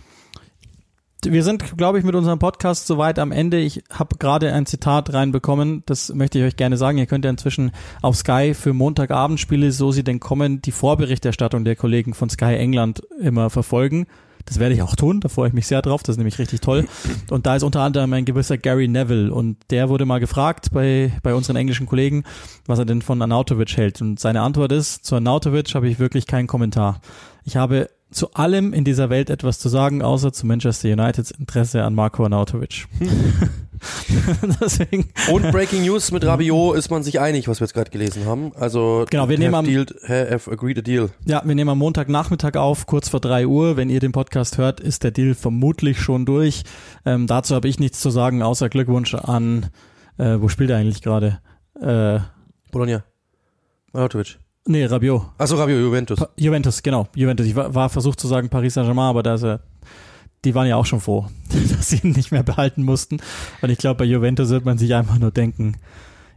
wir 1.30 1.42
sind, 1.42 1.76
glaube 1.76 1.98
ich, 1.98 2.04
mit 2.04 2.14
unserem 2.14 2.38
Podcast 2.38 2.86
soweit 2.86 3.18
am 3.18 3.32
Ende. 3.32 3.58
Ich 3.58 3.82
habe 3.90 4.16
gerade 4.18 4.52
ein 4.52 4.66
Zitat 4.66 5.12
reinbekommen, 5.12 5.82
das 5.86 6.12
möchte 6.14 6.38
ich 6.38 6.44
euch 6.44 6.56
gerne 6.56 6.76
sagen. 6.76 6.98
Ihr 6.98 7.06
könnt 7.06 7.24
ja 7.24 7.30
inzwischen 7.30 7.72
auf 8.02 8.16
Sky 8.16 8.54
für 8.54 8.72
Montagabendspiele, 8.72 9.72
so 9.72 9.92
sie 9.92 10.04
denn 10.04 10.20
kommen, 10.20 10.62
die 10.62 10.72
Vorberichterstattung 10.72 11.64
der 11.64 11.76
Kollegen 11.76 12.14
von 12.14 12.30
Sky 12.30 12.56
England 12.56 13.02
immer 13.20 13.50
verfolgen. 13.50 14.06
Das 14.46 14.58
werde 14.58 14.74
ich 14.74 14.82
auch 14.82 14.94
tun, 14.94 15.20
da 15.20 15.28
freue 15.28 15.48
ich 15.48 15.54
mich 15.54 15.66
sehr 15.66 15.80
drauf, 15.80 16.02
das 16.02 16.14
ist 16.14 16.18
nämlich 16.18 16.38
richtig 16.38 16.60
toll. 16.60 16.86
Und 17.30 17.46
da 17.46 17.56
ist 17.56 17.62
unter 17.62 17.80
anderem 17.80 18.12
ein 18.12 18.26
gewisser 18.26 18.58
Gary 18.58 18.88
Neville 18.88 19.32
und 19.32 19.56
der 19.70 19.88
wurde 19.88 20.04
mal 20.04 20.20
gefragt 20.20 20.68
bei, 20.72 21.12
bei 21.22 21.34
unseren 21.34 21.56
englischen 21.56 21.86
Kollegen, 21.86 22.24
was 22.66 22.78
er 22.78 22.84
denn 22.84 23.00
von 23.00 23.22
Arnautovic 23.22 23.76
hält. 23.76 24.02
Und 24.02 24.20
seine 24.20 24.42
Antwort 24.42 24.72
ist, 24.72 25.06
zu 25.06 25.14
Arnautovic 25.14 25.74
habe 25.74 25.88
ich 25.88 25.98
wirklich 25.98 26.26
keinen 26.26 26.46
Kommentar. 26.46 27.00
Ich 27.44 27.56
habe 27.56 27.88
zu 28.14 28.32
allem 28.34 28.72
in 28.72 28.84
dieser 28.84 29.10
Welt 29.10 29.30
etwas 29.30 29.58
zu 29.58 29.68
sagen, 29.68 30.02
außer 30.02 30.32
zu 30.32 30.46
Manchester 30.46 30.92
Uniteds 30.92 31.30
Interesse 31.32 31.82
an 31.82 31.94
Marco 31.94 32.24
Arnautovic. 32.24 32.86
Deswegen. 34.60 35.08
Und 35.30 35.50
Breaking 35.50 35.82
News 35.82 36.10
mit 36.10 36.24
Rabiot 36.24 36.76
ist 36.76 36.90
man 36.90 37.02
sich 37.02 37.20
einig, 37.20 37.48
was 37.48 37.60
wir 37.60 37.66
jetzt 37.66 37.74
gerade 37.74 37.90
gelesen 37.90 38.24
haben. 38.24 38.52
Also 38.54 39.04
genau, 39.10 39.28
wir 39.28 39.38
nehmen 39.38 39.54
am, 39.54 39.64
dealed, 39.64 39.94
have 40.08 40.50
agreed 40.50 40.78
a 40.78 40.82
deal. 40.82 41.10
Ja, 41.26 41.42
wir 41.44 41.54
nehmen 41.54 41.70
am 41.70 41.78
Montagnachmittag 41.78 42.56
auf, 42.56 42.86
kurz 42.86 43.08
vor 43.08 43.20
drei 43.20 43.46
Uhr. 43.46 43.76
Wenn 43.76 43.90
ihr 43.90 44.00
den 44.00 44.12
Podcast 44.12 44.58
hört, 44.58 44.80
ist 44.80 45.02
der 45.02 45.10
Deal 45.10 45.34
vermutlich 45.34 46.00
schon 46.00 46.24
durch. 46.24 46.62
Ähm, 47.04 47.26
dazu 47.26 47.54
habe 47.54 47.68
ich 47.68 47.78
nichts 47.78 48.00
zu 48.00 48.10
sagen, 48.10 48.42
außer 48.42 48.68
Glückwunsch 48.68 49.14
an 49.14 49.70
Äh, 50.16 50.40
wo 50.40 50.48
spielt 50.48 50.70
er 50.70 50.76
eigentlich 50.76 51.02
gerade? 51.02 51.40
Äh, 51.80 52.20
Bologna. 52.70 53.04
Arnautovic. 53.92 54.38
Nee, 54.66 54.84
Rabiot. 54.84 55.22
Achso, 55.38 55.56
Rabio, 55.56 55.78
Juventus. 55.78 56.18
Pa 56.18 56.28
Juventus, 56.36 56.82
genau. 56.82 57.08
Juventus. 57.14 57.46
Ich 57.46 57.56
war, 57.56 57.74
war 57.74 57.88
versucht 57.88 58.20
zu 58.20 58.28
sagen 58.28 58.48
Paris 58.48 58.74
Saint-Germain, 58.74 59.10
aber 59.10 59.22
da 59.22 59.34
ist 59.34 59.44
er, 59.44 59.60
die 60.44 60.54
waren 60.54 60.66
ja 60.66 60.76
auch 60.76 60.86
schon 60.86 61.00
froh, 61.00 61.26
dass 61.76 61.88
sie 61.88 62.00
ihn 62.02 62.12
nicht 62.12 62.30
mehr 62.30 62.42
behalten 62.42 62.82
mussten. 62.82 63.18
Und 63.62 63.70
ich 63.70 63.78
glaube, 63.78 63.98
bei 63.98 64.04
Juventus 64.04 64.50
wird 64.50 64.64
man 64.64 64.78
sich 64.78 64.94
einfach 64.94 65.18
nur 65.18 65.30
denken, 65.30 65.76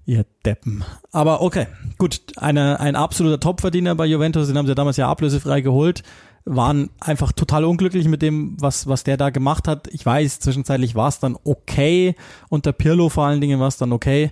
ihr 0.07 0.25
Deppen. 0.45 0.83
Aber 1.11 1.41
okay, 1.41 1.67
gut. 1.97 2.21
Eine, 2.37 2.79
ein 2.79 2.95
absoluter 2.95 3.39
Topverdiener 3.39 3.93
bei 3.93 4.05
Juventus, 4.05 4.47
den 4.47 4.57
haben 4.57 4.65
sie 4.65 4.73
damals 4.73 4.97
ja 4.97 5.09
ablösefrei 5.09 5.61
geholt. 5.61 6.01
Waren 6.45 6.89
einfach 7.01 7.33
total 7.33 7.65
unglücklich 7.65 8.07
mit 8.07 8.21
dem, 8.21 8.55
was, 8.59 8.87
was 8.87 9.03
der 9.03 9.17
da 9.17 9.29
gemacht 9.29 9.67
hat. 9.67 9.89
Ich 9.89 10.05
weiß, 10.05 10.39
zwischenzeitlich 10.39 10.95
war 10.95 11.09
es 11.09 11.19
dann 11.19 11.37
okay. 11.43 12.15
Unter 12.47 12.71
Pirlo 12.71 13.09
vor 13.09 13.25
allen 13.25 13.41
Dingen 13.41 13.59
war 13.59 13.67
es 13.67 13.77
dann 13.77 13.91
okay. 13.91 14.31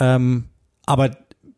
Ähm, 0.00 0.46
aber 0.86 1.10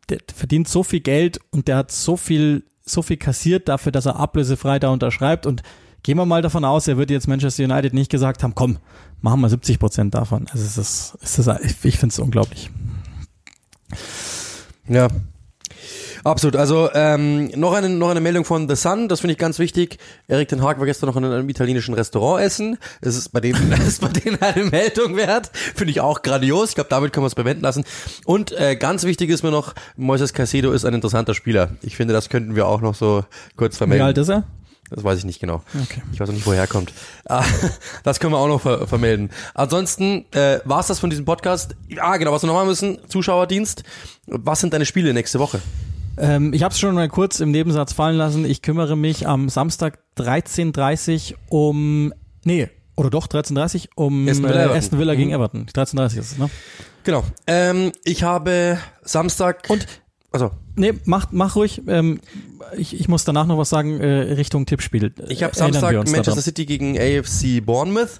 der 0.09 0.19
verdient 0.33 0.67
so 0.67 0.83
viel 0.83 0.99
Geld 0.99 1.39
und 1.51 1.67
der 1.67 1.77
hat 1.77 1.91
so 1.91 2.17
viel, 2.17 2.63
so 2.83 3.01
viel 3.01 3.17
kassiert 3.17 3.67
dafür, 3.67 3.91
dass 3.91 4.05
er 4.05 4.17
ablösefrei 4.17 4.79
da 4.79 4.89
unterschreibt 4.89 5.45
und 5.45 5.63
gehen 6.03 6.17
wir 6.17 6.25
mal 6.25 6.41
davon 6.41 6.63
aus, 6.65 6.87
er 6.87 6.97
wird 6.97 7.09
jetzt 7.09 7.27
Manchester 7.27 7.63
United 7.63 7.93
nicht 7.93 8.11
gesagt 8.11 8.43
haben, 8.43 8.53
komm, 8.53 8.77
machen 9.21 9.41
wir 9.41 9.49
70 9.49 9.79
Prozent 9.79 10.13
davon. 10.13 10.47
Also 10.51 10.63
es 10.63 10.77
ist, 10.77 11.17
es 11.21 11.39
ist, 11.39 11.83
ich 11.83 11.97
finde 11.97 12.13
es 12.13 12.19
unglaublich. 12.19 12.69
Ja. 14.87 15.07
Absolut. 16.25 16.55
Also 16.55 16.89
ähm, 16.95 17.51
noch 17.55 17.73
eine 17.73 17.87
noch 17.87 18.09
eine 18.09 18.19
Meldung 18.19 18.45
von 18.45 18.67
The 18.67 18.75
Sun, 18.75 19.07
das 19.07 19.19
finde 19.19 19.33
ich 19.33 19.37
ganz 19.37 19.59
wichtig. 19.59 19.99
Erik 20.27 20.47
den 20.49 20.63
Haag 20.63 20.79
war 20.79 20.87
gestern 20.87 21.07
noch 21.07 21.15
in 21.17 21.23
einem 21.23 21.47
italienischen 21.49 21.93
Restaurant 21.93 22.43
essen. 22.43 22.79
Es 22.99 23.15
ist 23.15 23.29
bei 23.29 23.41
denen 23.41 23.69
das 23.69 23.79
ist 23.87 24.01
bei 24.01 24.07
denen 24.07 24.41
eine 24.41 24.65
Meldung 24.65 25.15
wert. 25.17 25.51
Finde 25.53 25.91
ich 25.91 26.01
auch 26.01 26.23
grandios. 26.23 26.69
Ich 26.69 26.75
glaube, 26.75 26.89
damit 26.89 27.13
können 27.13 27.25
wir 27.25 27.27
es 27.27 27.35
bewenden 27.35 27.61
lassen. 27.61 27.85
Und 28.25 28.51
äh, 28.53 28.75
ganz 28.75 29.03
wichtig 29.03 29.29
ist 29.29 29.43
mir 29.43 29.51
noch, 29.51 29.75
Moises 29.97 30.33
Caicedo 30.33 30.71
ist 30.71 30.83
ein 30.83 30.95
interessanter 30.95 31.35
Spieler. 31.35 31.69
Ich 31.83 31.95
finde, 31.95 32.15
das 32.15 32.29
könnten 32.29 32.55
wir 32.55 32.65
auch 32.67 32.81
noch 32.81 32.95
so 32.95 33.23
kurz 33.55 33.75
Wie 33.75 33.77
vermelden. 33.77 34.07
alt 34.07 34.17
ist 34.17 34.29
er? 34.29 34.45
Das 34.89 35.03
weiß 35.03 35.19
ich 35.19 35.25
nicht 35.25 35.39
genau. 35.39 35.61
Okay. 35.83 36.01
Ich 36.11 36.19
weiß 36.19 36.29
auch 36.29 36.33
nicht, 36.33 36.47
woher 36.47 36.61
er 36.61 36.67
kommt. 36.67 36.91
Ah, 37.29 37.43
Das 38.03 38.19
können 38.19 38.33
wir 38.33 38.39
auch 38.39 38.47
noch 38.47 38.61
ver 38.61 38.87
vermelden. 38.87 39.29
Ansonsten 39.53 40.25
äh, 40.31 40.59
war 40.65 40.79
es 40.79 40.87
das 40.87 40.99
von 40.99 41.11
diesem 41.11 41.25
Podcast. 41.25 41.75
Ah, 41.99 42.17
genau, 42.17 42.31
was 42.31 42.41
wir 42.41 42.47
noch 42.47 42.55
machen 42.55 42.67
müssen, 42.69 42.97
Zuschauerdienst. 43.09 43.83
Was 44.25 44.61
sind 44.61 44.73
deine 44.73 44.85
Spiele 44.87 45.13
nächste 45.13 45.37
Woche? 45.37 45.61
Ähm, 46.17 46.53
ich 46.53 46.63
habe 46.63 46.71
es 46.73 46.79
schon 46.79 46.95
mal 46.95 47.07
kurz 47.09 47.39
im 47.39 47.51
Nebensatz 47.51 47.93
fallen 47.93 48.15
lassen. 48.17 48.45
Ich 48.45 48.61
kümmere 48.61 48.95
mich 48.95 49.27
am 49.27 49.49
Samstag 49.49 49.99
13.30 50.17 51.35
um, 51.49 52.13
nee, 52.43 52.69
oder 52.95 53.09
doch 53.09 53.27
13.30 53.27 53.89
um 53.95 54.27
Aston 54.27 54.49
Villa, 54.49 54.73
äh. 54.73 54.77
Aston 54.77 54.99
Villa 54.99 55.15
gegen 55.15 55.29
Mhm. 55.29 55.35
Everton. 55.35 55.65
13.30 55.67 56.05
ist 56.19 56.31
es, 56.33 56.37
ne? 56.37 56.49
Genau. 57.03 57.23
Ähm, 57.47 57.91
ich 58.03 58.23
habe 58.23 58.77
Samstag 59.03 59.65
Und 59.69 59.85
also 60.35 60.51
Nee, 60.77 60.93
mach, 61.05 61.27
mach 61.31 61.55
ruhig. 61.55 61.81
Ähm, 61.87 62.19
ich, 62.75 62.99
ich 62.99 63.07
muss 63.07 63.23
danach 63.23 63.45
noch 63.45 63.57
was 63.57 63.69
sagen 63.69 64.01
äh, 64.01 64.33
Richtung 64.33 64.65
Tippspiel. 64.65 65.13
ich 65.29 65.41
habe 65.43 65.53
wir 65.53 65.57
Samstag 65.57 65.93
Manchester 65.93 66.21
daran. 66.23 66.41
City 66.41 66.65
gegen 66.65 66.97
AFC 66.97 67.65
Bournemouth. 67.65 68.19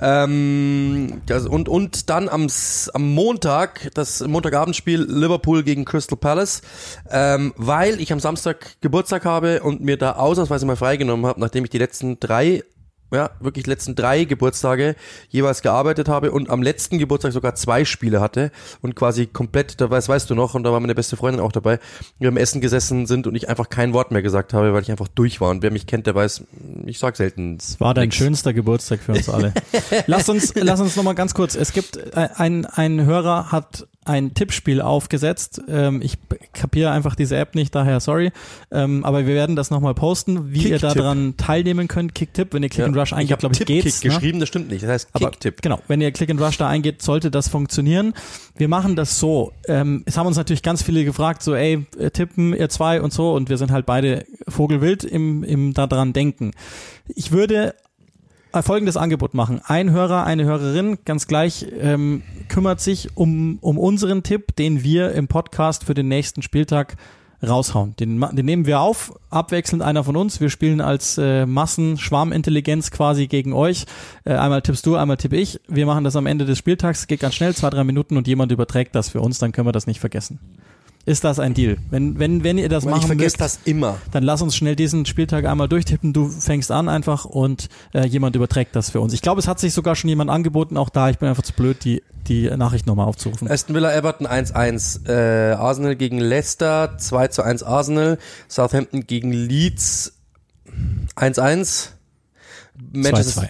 Ähm, 0.00 1.20
das, 1.26 1.46
und 1.46 1.68
und 1.68 2.10
dann 2.10 2.28
am 2.28 2.48
am 2.94 3.14
Montag 3.14 3.90
das 3.94 4.20
Montagabendspiel 4.26 5.00
Liverpool 5.00 5.62
gegen 5.62 5.84
Crystal 5.84 6.18
Palace, 6.18 6.62
ähm, 7.10 7.52
weil 7.56 8.00
ich 8.00 8.12
am 8.12 8.18
Samstag 8.18 8.80
Geburtstag 8.80 9.24
habe 9.24 9.62
und 9.62 9.80
mir 9.80 9.96
da 9.96 10.12
ausnahmsweise 10.12 10.66
mal 10.66 10.76
freigenommen 10.76 11.26
habe, 11.26 11.40
nachdem 11.40 11.64
ich 11.64 11.70
die 11.70 11.78
letzten 11.78 12.18
drei 12.18 12.64
ja, 13.12 13.30
wirklich 13.40 13.66
letzten 13.66 13.94
drei 13.94 14.24
Geburtstage 14.24 14.96
jeweils 15.28 15.62
gearbeitet 15.62 16.08
habe 16.08 16.32
und 16.32 16.50
am 16.50 16.62
letzten 16.62 16.98
Geburtstag 16.98 17.32
sogar 17.32 17.54
zwei 17.54 17.84
Spiele 17.84 18.20
hatte 18.20 18.50
und 18.80 18.96
quasi 18.96 19.26
komplett, 19.26 19.80
da 19.80 19.90
weiß, 19.90 20.08
weißt 20.08 20.30
du 20.30 20.34
noch, 20.34 20.54
und 20.54 20.64
da 20.64 20.72
war 20.72 20.80
meine 20.80 20.94
beste 20.94 21.16
Freundin 21.16 21.40
auch 21.40 21.52
dabei, 21.52 21.78
wir 22.18 22.28
am 22.28 22.36
Essen 22.36 22.60
gesessen 22.60 23.06
sind 23.06 23.26
und 23.26 23.34
ich 23.34 23.48
einfach 23.48 23.68
kein 23.68 23.92
Wort 23.92 24.10
mehr 24.10 24.22
gesagt 24.22 24.54
habe, 24.54 24.72
weil 24.72 24.82
ich 24.82 24.90
einfach 24.90 25.08
durch 25.08 25.40
war. 25.40 25.50
Und 25.50 25.62
wer 25.62 25.70
mich 25.70 25.86
kennt, 25.86 26.06
der 26.06 26.14
weiß, 26.14 26.44
ich 26.86 26.98
sag 26.98 27.16
selten. 27.16 27.56
Es 27.60 27.80
war 27.80 27.94
dein 27.94 28.04
nix. 28.04 28.16
schönster 28.16 28.52
Geburtstag 28.52 29.00
für 29.00 29.12
uns 29.12 29.28
alle. 29.28 29.52
lass 30.06 30.28
uns, 30.28 30.54
lass 30.54 30.80
uns 30.80 30.96
noch 30.96 31.04
mal 31.04 31.14
ganz 31.14 31.34
kurz. 31.34 31.54
Es 31.54 31.72
gibt 31.72 31.96
äh, 31.96 32.28
ein, 32.34 32.66
ein 32.66 33.04
Hörer 33.04 33.52
hat 33.52 33.86
ein 34.04 34.34
Tippspiel 34.34 34.80
aufgesetzt. 34.80 35.60
Ähm, 35.68 36.02
ich 36.02 36.18
kapiere 36.52 36.90
einfach 36.90 37.14
diese 37.14 37.36
App 37.36 37.54
nicht, 37.54 37.74
daher 37.74 38.00
sorry. 38.00 38.32
Ähm, 38.70 39.04
aber 39.04 39.26
wir 39.26 39.34
werden 39.34 39.54
das 39.54 39.70
nochmal 39.70 39.94
posten, 39.94 40.52
wie 40.52 40.68
ihr 40.68 40.78
daran 40.78 41.36
teilnehmen 41.36 41.88
könnt. 41.88 42.14
Kicktipp, 42.14 42.52
wenn 42.52 42.62
ihr 42.62 42.68
Click 42.68 42.86
and 42.86 42.96
Rush 42.96 43.12
habe 43.12 43.24
glaube 43.24 43.52
ich, 43.52 43.58
Tipp-Kick 43.58 43.84
geht's. 43.84 44.02
Ne? 44.02 44.10
geschrieben, 44.10 44.40
das 44.40 44.48
stimmt 44.48 44.70
nicht. 44.70 44.82
Das 44.82 44.90
heißt 44.90 45.14
Kick-Tipp. 45.14 45.62
genau, 45.62 45.80
wenn 45.88 46.00
ihr 46.00 46.10
Click 46.10 46.30
and 46.30 46.40
Rush 46.40 46.58
da 46.58 46.68
eingeht, 46.68 47.02
sollte 47.02 47.30
das 47.30 47.48
funktionieren. 47.48 48.14
Wir 48.56 48.68
machen 48.68 48.96
das 48.96 49.18
so. 49.18 49.52
Ähm, 49.68 50.02
es 50.06 50.16
haben 50.16 50.26
uns 50.26 50.36
natürlich 50.36 50.62
ganz 50.62 50.82
viele 50.82 51.04
gefragt, 51.04 51.42
so 51.42 51.54
ey, 51.54 51.86
äh, 51.98 52.10
tippen 52.10 52.54
ihr 52.54 52.68
zwei 52.68 53.00
und 53.00 53.12
so 53.12 53.32
und 53.32 53.48
wir 53.50 53.56
sind 53.56 53.70
halt 53.70 53.86
beide 53.86 54.24
vogelwild 54.48 55.04
im, 55.04 55.44
im 55.44 55.74
daran 55.74 56.12
denken. 56.12 56.52
Ich 57.06 57.32
würde 57.32 57.74
folgendes 58.60 58.98
Angebot 58.98 59.32
machen. 59.32 59.60
Ein 59.64 59.90
Hörer, 59.90 60.24
eine 60.24 60.44
Hörerin, 60.44 60.98
ganz 61.04 61.26
gleich, 61.26 61.66
ähm, 61.80 62.22
kümmert 62.48 62.80
sich 62.80 63.16
um, 63.16 63.58
um 63.62 63.78
unseren 63.78 64.22
Tipp, 64.22 64.54
den 64.56 64.82
wir 64.82 65.12
im 65.12 65.28
Podcast 65.28 65.84
für 65.84 65.94
den 65.94 66.08
nächsten 66.08 66.42
Spieltag 66.42 66.96
raushauen. 67.42 67.96
Den, 67.96 68.20
den 68.20 68.46
nehmen 68.46 68.66
wir 68.66 68.80
auf, 68.80 69.18
abwechselnd 69.30 69.82
einer 69.82 70.04
von 70.04 70.16
uns. 70.16 70.40
Wir 70.40 70.50
spielen 70.50 70.80
als 70.80 71.18
äh, 71.18 71.46
Massenschwarmintelligenz 71.46 72.90
quasi 72.90 73.26
gegen 73.26 73.52
euch. 73.52 73.86
Äh, 74.24 74.34
einmal 74.34 74.62
tippst 74.62 74.86
du, 74.86 74.96
einmal 74.96 75.16
tippe 75.16 75.36
ich. 75.36 75.60
Wir 75.66 75.86
machen 75.86 76.04
das 76.04 76.16
am 76.16 76.26
Ende 76.26 76.44
des 76.44 76.58
Spieltags, 76.58 77.06
geht 77.06 77.20
ganz 77.20 77.34
schnell, 77.34 77.54
zwei, 77.54 77.70
drei 77.70 77.84
Minuten 77.84 78.16
und 78.16 78.28
jemand 78.28 78.52
überträgt 78.52 78.94
das 78.94 79.08
für 79.08 79.20
uns, 79.20 79.38
dann 79.38 79.52
können 79.52 79.66
wir 79.66 79.72
das 79.72 79.86
nicht 79.86 80.00
vergessen. 80.00 80.38
Ist 81.04 81.24
das 81.24 81.40
ein 81.40 81.52
Deal? 81.52 81.78
Wenn, 81.90 82.18
wenn, 82.20 82.44
wenn 82.44 82.58
ihr 82.58 82.68
das 82.68 82.84
Aber 82.84 82.92
ich 82.92 82.98
machen 82.98 83.06
vergesse 83.08 83.34
mögt, 83.34 83.40
das 83.40 83.58
immer. 83.64 83.98
dann 84.12 84.22
lass 84.22 84.40
uns 84.40 84.54
schnell 84.54 84.76
diesen 84.76 85.04
Spieltag 85.04 85.46
einmal 85.46 85.68
durchtippen. 85.68 86.12
Du 86.12 86.28
fängst 86.28 86.70
an 86.70 86.88
einfach 86.88 87.24
und 87.24 87.68
äh, 87.92 88.06
jemand 88.06 88.36
überträgt 88.36 88.76
das 88.76 88.90
für 88.90 89.00
uns. 89.00 89.12
Ich 89.12 89.20
glaube, 89.20 89.40
es 89.40 89.48
hat 89.48 89.58
sich 89.58 89.74
sogar 89.74 89.96
schon 89.96 90.08
jemand 90.08 90.30
angeboten, 90.30 90.76
auch 90.76 90.90
da. 90.90 91.10
Ich 91.10 91.18
bin 91.18 91.28
einfach 91.28 91.42
zu 91.42 91.54
blöd, 91.54 91.82
die, 91.84 92.04
die 92.28 92.48
Nachricht 92.50 92.86
nochmal 92.86 93.06
aufzurufen. 93.06 93.50
Aston 93.50 93.74
Villa 93.74 93.92
Everton 93.92 94.28
1-1, 94.28 95.08
äh, 95.08 95.54
Arsenal 95.54 95.96
gegen 95.96 96.18
Leicester 96.18 96.96
2 96.96 97.28
zu 97.28 97.42
1 97.42 97.64
Arsenal, 97.64 98.18
Southampton 98.48 99.04
gegen 99.04 99.32
Leeds 99.32 100.20
1-1, 101.16 101.88
Manchester, 102.92 103.42
2-2. 103.42 103.48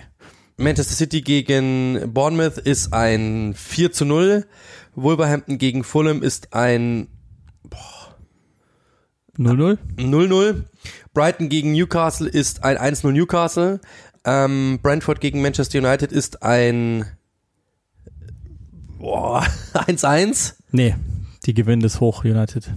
Manchester 0.56 0.94
City 0.94 1.20
gegen 1.20 2.12
Bournemouth 2.14 2.56
ist 2.56 2.94
ein 2.94 3.52
4 3.54 3.92
zu 3.92 4.06
0, 4.06 4.46
Wolverhampton 4.94 5.58
gegen 5.58 5.84
Fulham 5.84 6.22
ist 6.22 6.54
ein 6.54 7.08
0-0? 9.38 9.78
0-0, 9.96 10.64
Brighton 11.14 11.48
gegen 11.48 11.72
Newcastle 11.72 12.28
ist 12.28 12.64
ein 12.64 12.76
1-0 12.76 13.12
Newcastle, 13.12 13.80
ähm, 14.24 14.78
Brentford 14.82 15.20
gegen 15.20 15.42
Manchester 15.42 15.78
United 15.78 16.12
ist 16.12 16.42
ein 16.42 17.06
boah, 18.98 19.44
1-1. 19.74 20.54
Nee, 20.70 20.94
die 21.46 21.54
gewinnen 21.54 21.82
das 21.82 22.00
hoch, 22.00 22.24
United. 22.24 22.72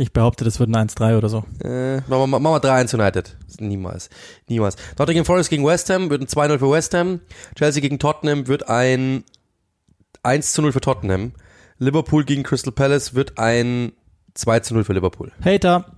Ich 0.00 0.14
behaupte, 0.14 0.44
das 0.44 0.58
wird 0.58 0.74
ein 0.74 0.88
1-3 0.88 1.18
oder 1.18 1.28
so. 1.28 1.44
Äh, 1.62 1.98
machen 2.08 2.30
wir, 2.30 2.40
machen 2.40 2.62
wir 2.62 2.62
3-1 2.62 2.94
United. 2.94 3.36
Niemals. 3.58 4.08
Niemals. 4.48 4.76
Nottingham 4.98 5.26
Forest 5.26 5.50
gegen 5.50 5.66
West 5.66 5.90
Ham 5.90 6.08
wird 6.08 6.22
ein 6.22 6.26
2-0 6.26 6.58
für 6.58 6.70
West 6.70 6.94
Ham. 6.94 7.20
Chelsea 7.54 7.82
gegen 7.82 7.98
Tottenham 7.98 8.46
wird 8.46 8.66
ein 8.70 9.24
1-0 10.24 10.72
für 10.72 10.80
Tottenham. 10.80 11.32
Liverpool 11.78 12.24
gegen 12.24 12.44
Crystal 12.44 12.72
Palace 12.72 13.14
wird 13.14 13.38
ein 13.38 13.92
2-0 14.36 14.84
für 14.84 14.92
Liverpool. 14.92 15.32
Hater. 15.44 15.96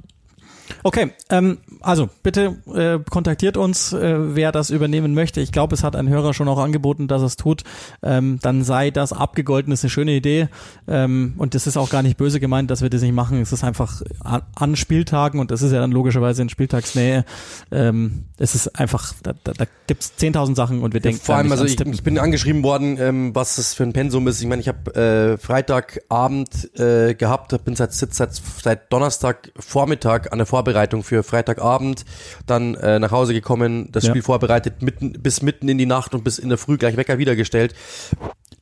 Okay, 0.82 1.12
ähm, 1.30 1.58
also 1.80 2.08
bitte 2.22 2.56
äh, 2.74 2.98
kontaktiert 3.08 3.56
uns, 3.56 3.92
äh, 3.92 4.34
wer 4.34 4.52
das 4.52 4.70
übernehmen 4.70 5.14
möchte. 5.14 5.40
Ich 5.40 5.52
glaube, 5.52 5.74
es 5.74 5.84
hat 5.84 5.96
ein 5.96 6.08
Hörer 6.08 6.34
schon 6.34 6.48
auch 6.48 6.58
angeboten, 6.58 7.08
dass 7.08 7.22
es 7.22 7.36
tut. 7.36 7.62
Ähm, 8.02 8.38
dann 8.42 8.64
sei 8.64 8.90
das 8.90 9.12
abgegolten, 9.12 9.72
ist 9.72 9.84
eine 9.84 9.90
schöne 9.90 10.12
Idee. 10.12 10.48
Ähm, 10.88 11.34
und 11.38 11.54
das 11.54 11.66
ist 11.66 11.76
auch 11.76 11.90
gar 11.90 12.02
nicht 12.02 12.16
böse 12.16 12.40
gemeint, 12.40 12.70
dass 12.70 12.82
wir 12.82 12.90
das 12.90 13.02
nicht 13.02 13.14
machen. 13.14 13.40
Es 13.40 13.52
ist 13.52 13.64
einfach 13.64 14.02
an, 14.20 14.42
an 14.54 14.76
Spieltagen 14.76 15.40
und 15.40 15.50
das 15.50 15.62
ist 15.62 15.72
ja 15.72 15.80
dann 15.80 15.92
logischerweise 15.92 16.42
in 16.42 16.48
Spieltagsnähe. 16.48 17.24
Ähm, 17.70 18.24
es 18.38 18.54
ist 18.54 18.78
einfach, 18.78 19.14
da, 19.22 19.34
da, 19.44 19.52
da 19.52 19.64
gibt 19.86 20.02
es 20.02 20.12
10.000 20.18 20.56
Sachen 20.56 20.82
und 20.82 20.94
wir 20.94 21.00
denken 21.00 21.20
Vor 21.22 21.36
allem, 21.36 21.52
also 21.52 21.64
ich, 21.64 21.80
ich 21.80 22.02
bin 22.02 22.18
angeschrieben 22.18 22.62
worden, 22.62 22.96
ähm, 22.98 23.34
was 23.34 23.56
das 23.56 23.74
für 23.74 23.84
ein 23.84 23.92
Pensum 23.92 24.26
ist. 24.28 24.40
Ich 24.40 24.48
meine, 24.48 24.60
ich 24.60 24.68
habe 24.68 24.94
äh, 24.94 25.38
Freitagabend 25.38 26.78
äh, 26.78 27.14
gehabt, 27.14 27.52
bin 27.64 27.76
seit, 27.76 27.92
seit, 27.92 28.12
seit 28.34 28.92
Donnerstag 28.92 29.52
Vormittag 29.56 30.32
an 30.32 30.38
der 30.38 30.46
Vorbereitung 30.52 31.02
für 31.02 31.22
Freitagabend, 31.22 32.04
dann 32.46 32.74
äh, 32.74 32.98
nach 32.98 33.10
Hause 33.10 33.32
gekommen, 33.32 33.88
das 33.90 34.04
Ja. 34.04 34.10
Spiel 34.10 34.22
vorbereitet, 34.22 34.82
mitten, 34.82 35.14
bis 35.14 35.40
mitten 35.40 35.66
in 35.70 35.78
die 35.78 35.86
Nacht 35.86 36.14
und 36.14 36.24
bis 36.24 36.38
in 36.38 36.50
der 36.50 36.58
Früh 36.58 36.76
gleich 36.76 36.98
Wecker 36.98 37.16
wiedergestellt. 37.16 37.74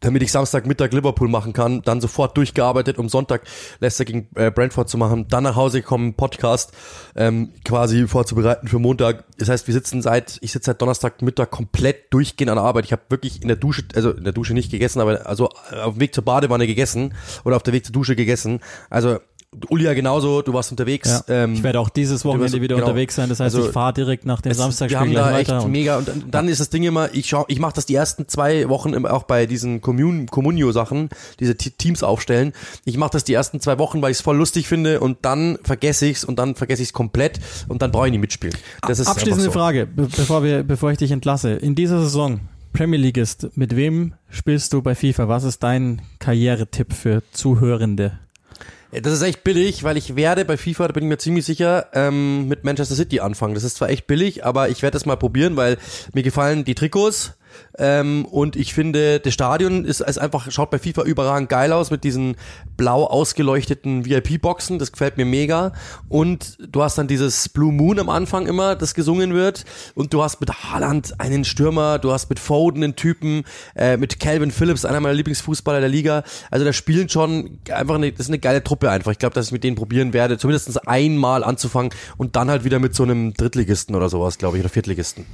damit 0.03 0.23
ich 0.23 0.33
Samstagmittag 0.33 0.93
Liverpool 0.93 1.29
machen 1.29 1.53
kann, 1.53 1.83
dann 1.83 2.01
sofort 2.01 2.35
durchgearbeitet, 2.37 2.97
um 2.97 3.11
Sonntag 3.11 3.43
Leicester 3.81 4.07
gegen 4.07 4.29
äh, 4.35 4.51
Brentford 4.51 4.89
zu 4.89 4.97
machen, 4.97 5.27
dann 5.29 5.45
nach 5.45 5.57
Hause 5.57 5.83
gekommen, 5.83 6.15
Podcast 6.15 6.73
ähm, 7.17 7.51
quasi 7.67 8.07
vorzubereiten 8.07 8.67
für 8.67 8.79
Montag. 8.79 9.25
Das 9.37 9.51
heißt, 9.51 9.67
wir 9.67 9.75
sitzen 9.75 10.01
seit, 10.01 10.39
ich 10.41 10.53
sitze 10.53 10.71
seit 10.71 10.81
Donnerstagmittag 10.81 11.51
komplett 11.51 12.15
durchgehend 12.15 12.51
an 12.51 12.57
der 12.57 12.65
Arbeit. 12.65 12.87
Ich 12.87 12.93
habe 12.93 13.03
wirklich 13.11 13.43
in 13.43 13.49
der 13.49 13.59
Dusche, 13.59 13.83
also 13.95 14.13
in 14.13 14.25
der 14.25 14.33
Dusche 14.33 14.55
nicht 14.55 14.71
gegessen, 14.71 15.01
aber 15.01 15.27
also 15.27 15.51
auf 15.85 15.95
dem 15.95 16.01
Weg 16.01 16.15
zur 16.15 16.25
Badewanne 16.25 16.67
gegessen 16.67 17.13
oder 17.45 17.57
auf 17.57 17.63
der 17.63 17.75
Weg 17.75 17.85
zur 17.85 17.93
Dusche 17.93 18.17
gegessen. 18.17 18.61
Also 18.89 19.19
Uli 19.69 19.85
ja 19.85 19.95
genauso, 19.95 20.43
du 20.43 20.53
warst 20.53 20.71
unterwegs. 20.71 21.25
Ja. 21.27 21.45
Ähm, 21.45 21.55
ich 21.55 21.63
werde 21.65 21.81
auch 21.81 21.89
dieses 21.89 22.25
Wochenende 22.25 22.53
warst, 22.53 22.63
wieder 22.63 22.77
genau. 22.77 22.87
unterwegs 22.87 23.17
sein, 23.17 23.29
das 23.29 23.41
heißt, 23.41 23.57
also, 23.57 23.67
ich 23.67 23.73
fahre 23.73 23.93
direkt 23.93 24.25
nach 24.25 24.41
dem 24.41 24.53
Samstagspiel 24.55 25.11
gleich 25.11 25.25
da 25.25 25.33
weiter. 25.33 25.59
Echt 25.59 25.69
mega 25.69 25.99
und 25.99 26.07
dann, 26.07 26.31
dann 26.31 26.49
ist 26.49 26.61
das 26.61 26.71
Ding 26.71 26.85
immer, 26.85 27.13
ich 27.15 27.27
schau, 27.27 27.47
ich 27.49 27.59
mache 27.59 27.73
das 27.75 27.85
die 27.85 27.97
ersten 27.97 28.29
zwei 28.29 28.69
Wochen 28.69 28.95
auch 29.07 29.25
bei 29.25 29.47
diesen 29.47 29.81
Communio-Sachen, 29.81 31.09
diese 31.41 31.57
Teams 31.57 32.05
aufstellen. 32.05 32.53
Ich 32.85 32.97
mache 32.97 33.11
das 33.11 33.25
die 33.25 33.35
ersten 33.35 33.61
zwei 33.61 33.79
Wochen, 33.81 34.01
weil 34.03 34.13
ich 34.13 34.19
es 34.19 34.23
voll 34.23 34.37
lustig 34.37 34.69
finde 34.69 35.01
und 35.01 35.19
dann 35.23 35.59
vergesse 35.65 36.07
ich's 36.07 36.25
und 36.25 36.39
dann 36.39 36.55
vergesse 36.55 36.83
ich's 36.83 36.93
komplett 36.93 37.41
und 37.67 37.83
dann 37.83 37.91
brauche 37.91 38.07
ich 38.07 38.13
nicht 38.13 38.21
mitspielen. 38.21 38.57
Das 38.87 39.01
ist 39.01 39.09
Abschließende 39.09 39.47
so. 39.47 39.51
Frage, 39.51 39.87
bevor 39.87 40.45
wir, 40.45 40.63
bevor 40.63 40.93
ich 40.93 40.99
dich 40.99 41.11
entlasse. 41.11 41.55
In 41.55 41.75
dieser 41.75 42.01
Saison, 42.01 42.41
Premier 42.73 43.01
League 43.01 43.17
ist, 43.17 43.57
mit 43.57 43.75
wem 43.75 44.15
spielst 44.29 44.73
du 44.73 44.81
bei 44.81 44.95
FIFA? 44.95 45.27
Was 45.27 45.43
ist 45.43 45.65
dein 45.65 46.03
Karrieretipp 46.21 46.93
für 46.93 47.25
Zuhörende? 47.33 48.21
Das 48.93 49.13
ist 49.13 49.23
echt 49.23 49.45
billig, 49.45 49.85
weil 49.85 49.97
ich 49.97 50.17
werde 50.17 50.45
bei 50.45 50.57
FIFA, 50.57 50.89
da 50.89 50.93
bin 50.93 51.05
ich 51.05 51.09
mir 51.09 51.19
ziemlich 51.19 51.45
sicher, 51.45 51.87
ähm, 51.95 52.49
mit 52.49 52.65
Manchester 52.65 52.97
City 52.97 53.21
anfangen. 53.21 53.55
Das 53.55 53.63
ist 53.63 53.77
zwar 53.77 53.89
echt 53.89 54.07
billig, 54.09 54.45
aber 54.45 54.69
ich 54.69 54.83
werde 54.83 54.95
das 54.95 55.07
mal 55.07 55.17
probieren, 55.17 55.57
weil 55.57 55.79
mir 56.13 56.25
gefallen 56.25 56.65
die 56.65 56.75
Trikots, 56.75 57.35
ähm, 57.79 58.25
und 58.27 58.57
ich 58.57 58.75
finde, 58.75 59.21
das 59.21 59.33
Stadion 59.33 59.85
ist, 59.85 60.01
ist 60.01 60.19
einfach, 60.19 60.51
schaut 60.51 60.71
bei 60.71 60.79
FIFA 60.79 61.03
überragend 61.03 61.49
geil 61.49 61.73
aus 61.73 61.91
mit 61.91 62.05
diesen 62.05 62.37
blau 62.77 63.05
ausgeleuchteten 63.05 64.05
VIP-Boxen. 64.05 64.79
Das 64.79 64.93
gefällt 64.93 65.17
mir 65.17 65.25
mega. 65.25 65.73
Und 66.09 66.59
du 66.61 66.83
hast 66.83 66.99
dann 66.99 67.09
dieses 67.09 67.49
Blue 67.49 67.73
Moon 67.73 67.99
am 67.99 68.09
Anfang 68.09 68.47
immer, 68.47 68.77
das 68.77 68.95
gesungen 68.95 69.35
wird. 69.35 69.65
Und 69.95 70.13
du 70.13 70.23
hast 70.23 70.41
mit 70.41 70.51
Haaland 70.51 71.21
einen 71.21 71.45
Stürmer, 71.45 71.99
du 71.99 72.13
hast 72.13 72.29
mit 72.29 72.39
Foden 72.39 72.85
einen 72.85 72.97
Typen, 72.97 73.45
äh, 73.75 73.97
mit 73.97 74.21
Calvin 74.21 74.51
Phillips, 74.51 74.85
einer 74.85 75.01
meiner 75.01 75.15
Lieblingsfußballer 75.15 75.81
der 75.81 75.89
Liga. 75.89 76.23
Also 76.51 76.65
da 76.65 76.73
spielen 76.73 77.09
schon 77.09 77.59
einfach 77.71 77.95
eine, 77.95 78.13
das 78.13 78.21
ist 78.21 78.29
eine 78.29 78.39
geile 78.39 78.63
Truppe 78.63 78.91
einfach. 78.91 79.13
Ich 79.13 79.19
glaube, 79.19 79.35
dass 79.35 79.47
ich 79.47 79.53
mit 79.53 79.65
denen 79.65 79.77
probieren 79.77 80.13
werde, 80.13 80.39
zumindest 80.39 80.87
einmal 80.87 81.45
anzufangen 81.45 81.93
und 82.17 82.37
dann 82.37 82.51
halt 82.51 82.65
wieder 82.65 82.79
mit 82.79 82.95
so 82.95 83.05
einem 83.05 83.33
Drittligisten 83.35 83.95
oder 83.95 84.09
sowas, 84.09 84.39
glaube 84.39 84.57
ich, 84.57 84.63
oder 84.63 84.71
Viertligisten. 84.71 85.25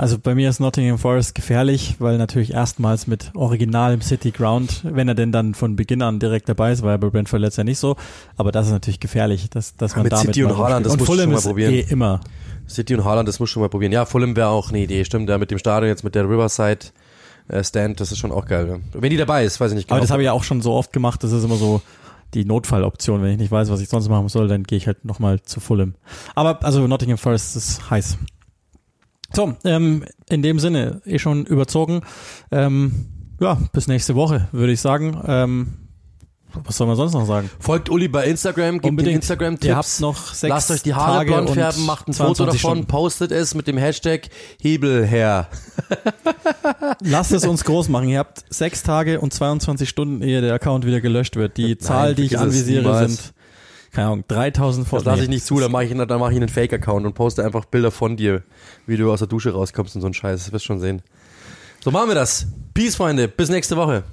Also 0.00 0.16
bei 0.16 0.36
mir 0.36 0.48
ist 0.48 0.60
Nottingham 0.60 0.96
Forest 0.96 1.34
gefährlich, 1.34 1.96
weil 1.98 2.18
natürlich 2.18 2.52
erstmals 2.52 3.08
mit 3.08 3.32
originalem 3.34 4.00
City 4.00 4.30
Ground, 4.30 4.82
wenn 4.84 5.08
er 5.08 5.16
denn 5.16 5.32
dann 5.32 5.54
von 5.54 5.74
Beginn 5.74 6.02
an 6.02 6.20
direkt 6.20 6.48
dabei 6.48 6.70
ist, 6.70 6.82
war 6.82 6.92
er 6.92 6.98
bei 6.98 7.10
Brentford 7.10 7.40
letztes 7.40 7.56
Jahr 7.56 7.64
nicht 7.64 7.80
so, 7.80 7.96
aber 8.36 8.52
das 8.52 8.66
ist 8.66 8.72
natürlich 8.72 9.00
gefährlich, 9.00 9.50
dass, 9.50 9.74
dass 9.74 9.96
man 9.96 10.04
mit 10.04 10.12
damit 10.12 10.26
City 10.26 10.44
und 10.44 10.56
Haaland, 10.56 10.86
das 10.86 10.92
und 10.92 11.00
muss 11.00 11.08
schon 11.08 11.32
mal 11.32 11.40
probieren. 11.40 11.74
Eh 11.74 11.80
immer. 11.80 12.20
City 12.68 12.94
und 12.94 13.04
Haaland, 13.04 13.28
das 13.28 13.40
muss 13.40 13.50
schon 13.50 13.60
mal 13.60 13.68
probieren. 13.68 13.90
Ja, 13.90 14.04
Fulham 14.06 14.36
wäre 14.36 14.50
auch 14.50 14.68
eine 14.68 14.78
Idee, 14.78 15.04
stimmt, 15.04 15.28
ja, 15.28 15.36
mit 15.36 15.50
dem 15.50 15.58
Stadion 15.58 15.88
jetzt 15.88 16.04
mit 16.04 16.14
der 16.14 16.30
Riverside 16.30 16.86
äh, 17.48 17.64
Stand, 17.64 17.98
das 17.98 18.12
ist 18.12 18.18
schon 18.18 18.30
auch 18.30 18.46
geil. 18.46 18.68
Ja. 18.68 19.00
Wenn 19.00 19.10
die 19.10 19.16
dabei 19.16 19.44
ist, 19.44 19.58
weiß 19.58 19.72
ich 19.72 19.76
nicht 19.76 19.88
genau. 19.88 19.96
Aber 19.96 20.02
das 20.02 20.12
habe 20.12 20.22
ich 20.22 20.26
ja 20.26 20.32
auch 20.32 20.44
schon 20.44 20.62
so 20.62 20.74
oft 20.74 20.92
gemacht, 20.92 21.24
das 21.24 21.32
ist 21.32 21.42
immer 21.42 21.56
so 21.56 21.82
die 22.34 22.44
Notfalloption, 22.44 23.20
wenn 23.20 23.32
ich 23.32 23.38
nicht 23.38 23.50
weiß, 23.50 23.68
was 23.68 23.80
ich 23.80 23.88
sonst 23.88 24.08
machen 24.08 24.28
soll, 24.28 24.46
dann 24.46 24.62
gehe 24.62 24.78
ich 24.78 24.86
halt 24.86 25.04
nochmal 25.04 25.42
zu 25.42 25.58
Fulham. 25.58 25.96
Aber 26.36 26.62
also 26.62 26.86
Nottingham 26.86 27.18
Forest 27.18 27.56
ist 27.56 27.90
heiß. 27.90 28.16
So, 29.32 29.54
ähm, 29.64 30.04
in 30.28 30.42
dem 30.42 30.58
Sinne, 30.58 31.02
eh 31.04 31.18
schon 31.18 31.44
überzogen. 31.46 32.00
Ähm, 32.50 33.06
ja, 33.40 33.58
bis 33.72 33.86
nächste 33.86 34.14
Woche, 34.14 34.48
würde 34.52 34.72
ich 34.72 34.80
sagen. 34.80 35.20
Ähm, 35.26 35.88
was 36.64 36.78
soll 36.78 36.86
man 36.86 36.96
sonst 36.96 37.12
noch 37.12 37.26
sagen? 37.26 37.50
Folgt 37.60 37.90
Uli 37.90 38.08
bei 38.08 38.24
Instagram, 38.24 38.76
gebt 38.76 38.86
Unbedingt. 38.86 39.16
Instagram-Tipps. 39.16 39.66
Ihr 39.66 39.76
habt 39.76 40.00
noch 40.00 40.34
sechs 40.34 40.48
Lasst 40.48 40.70
euch 40.70 40.82
die 40.82 40.94
Haare 40.94 41.18
Tage 41.18 41.32
blond 41.32 41.50
färben, 41.50 41.84
macht 41.84 42.08
ein 42.08 42.14
Foto 42.14 42.46
davon, 42.46 42.58
Stunden. 42.58 42.86
postet 42.86 43.32
es 43.32 43.54
mit 43.54 43.66
dem 43.66 43.76
Hashtag 43.76 44.28
Hebelherr. 44.60 45.48
Lasst 47.02 47.32
es 47.32 47.46
uns 47.46 47.64
groß 47.64 47.90
machen. 47.90 48.08
Ihr 48.08 48.18
habt 48.18 48.44
sechs 48.48 48.82
Tage 48.82 49.20
und 49.20 49.32
22 49.34 49.88
Stunden, 49.88 50.22
ehe 50.22 50.40
der 50.40 50.54
Account 50.54 50.86
wieder 50.86 51.00
gelöscht 51.02 51.36
wird. 51.36 51.58
Die 51.58 51.76
Zahl, 51.78 52.14
die 52.14 52.24
ich 52.24 52.38
anvisiere, 52.38 53.06
sind 53.08 53.34
keine 53.92 54.08
Ahnung, 54.08 54.24
3000 54.28 54.86
Fotos. 54.86 55.04
Das 55.04 55.12
lasse 55.12 55.24
ich 55.24 55.28
nicht 55.28 55.44
zu, 55.44 55.58
dann 55.60 55.72
mache 55.72 55.84
ich, 55.84 55.90
dann 55.94 56.20
mach 56.20 56.30
ich 56.30 56.36
einen 56.36 56.48
Fake-Account 56.48 57.06
und 57.06 57.14
poste 57.14 57.44
einfach 57.44 57.64
Bilder 57.64 57.90
von 57.90 58.16
dir, 58.16 58.42
wie 58.86 58.96
du 58.96 59.10
aus 59.12 59.20
der 59.20 59.28
Dusche 59.28 59.52
rauskommst 59.52 59.94
und 59.96 60.02
so 60.02 60.06
ein 60.08 60.14
Scheiß. 60.14 60.44
Das 60.44 60.52
wirst 60.52 60.64
du 60.64 60.66
schon 60.66 60.80
sehen. 60.80 61.02
So 61.80 61.90
machen 61.90 62.08
wir 62.08 62.14
das. 62.14 62.46
Peace, 62.74 62.96
Freunde. 62.96 63.28
Bis 63.28 63.48
nächste 63.48 63.76
Woche. 63.76 64.04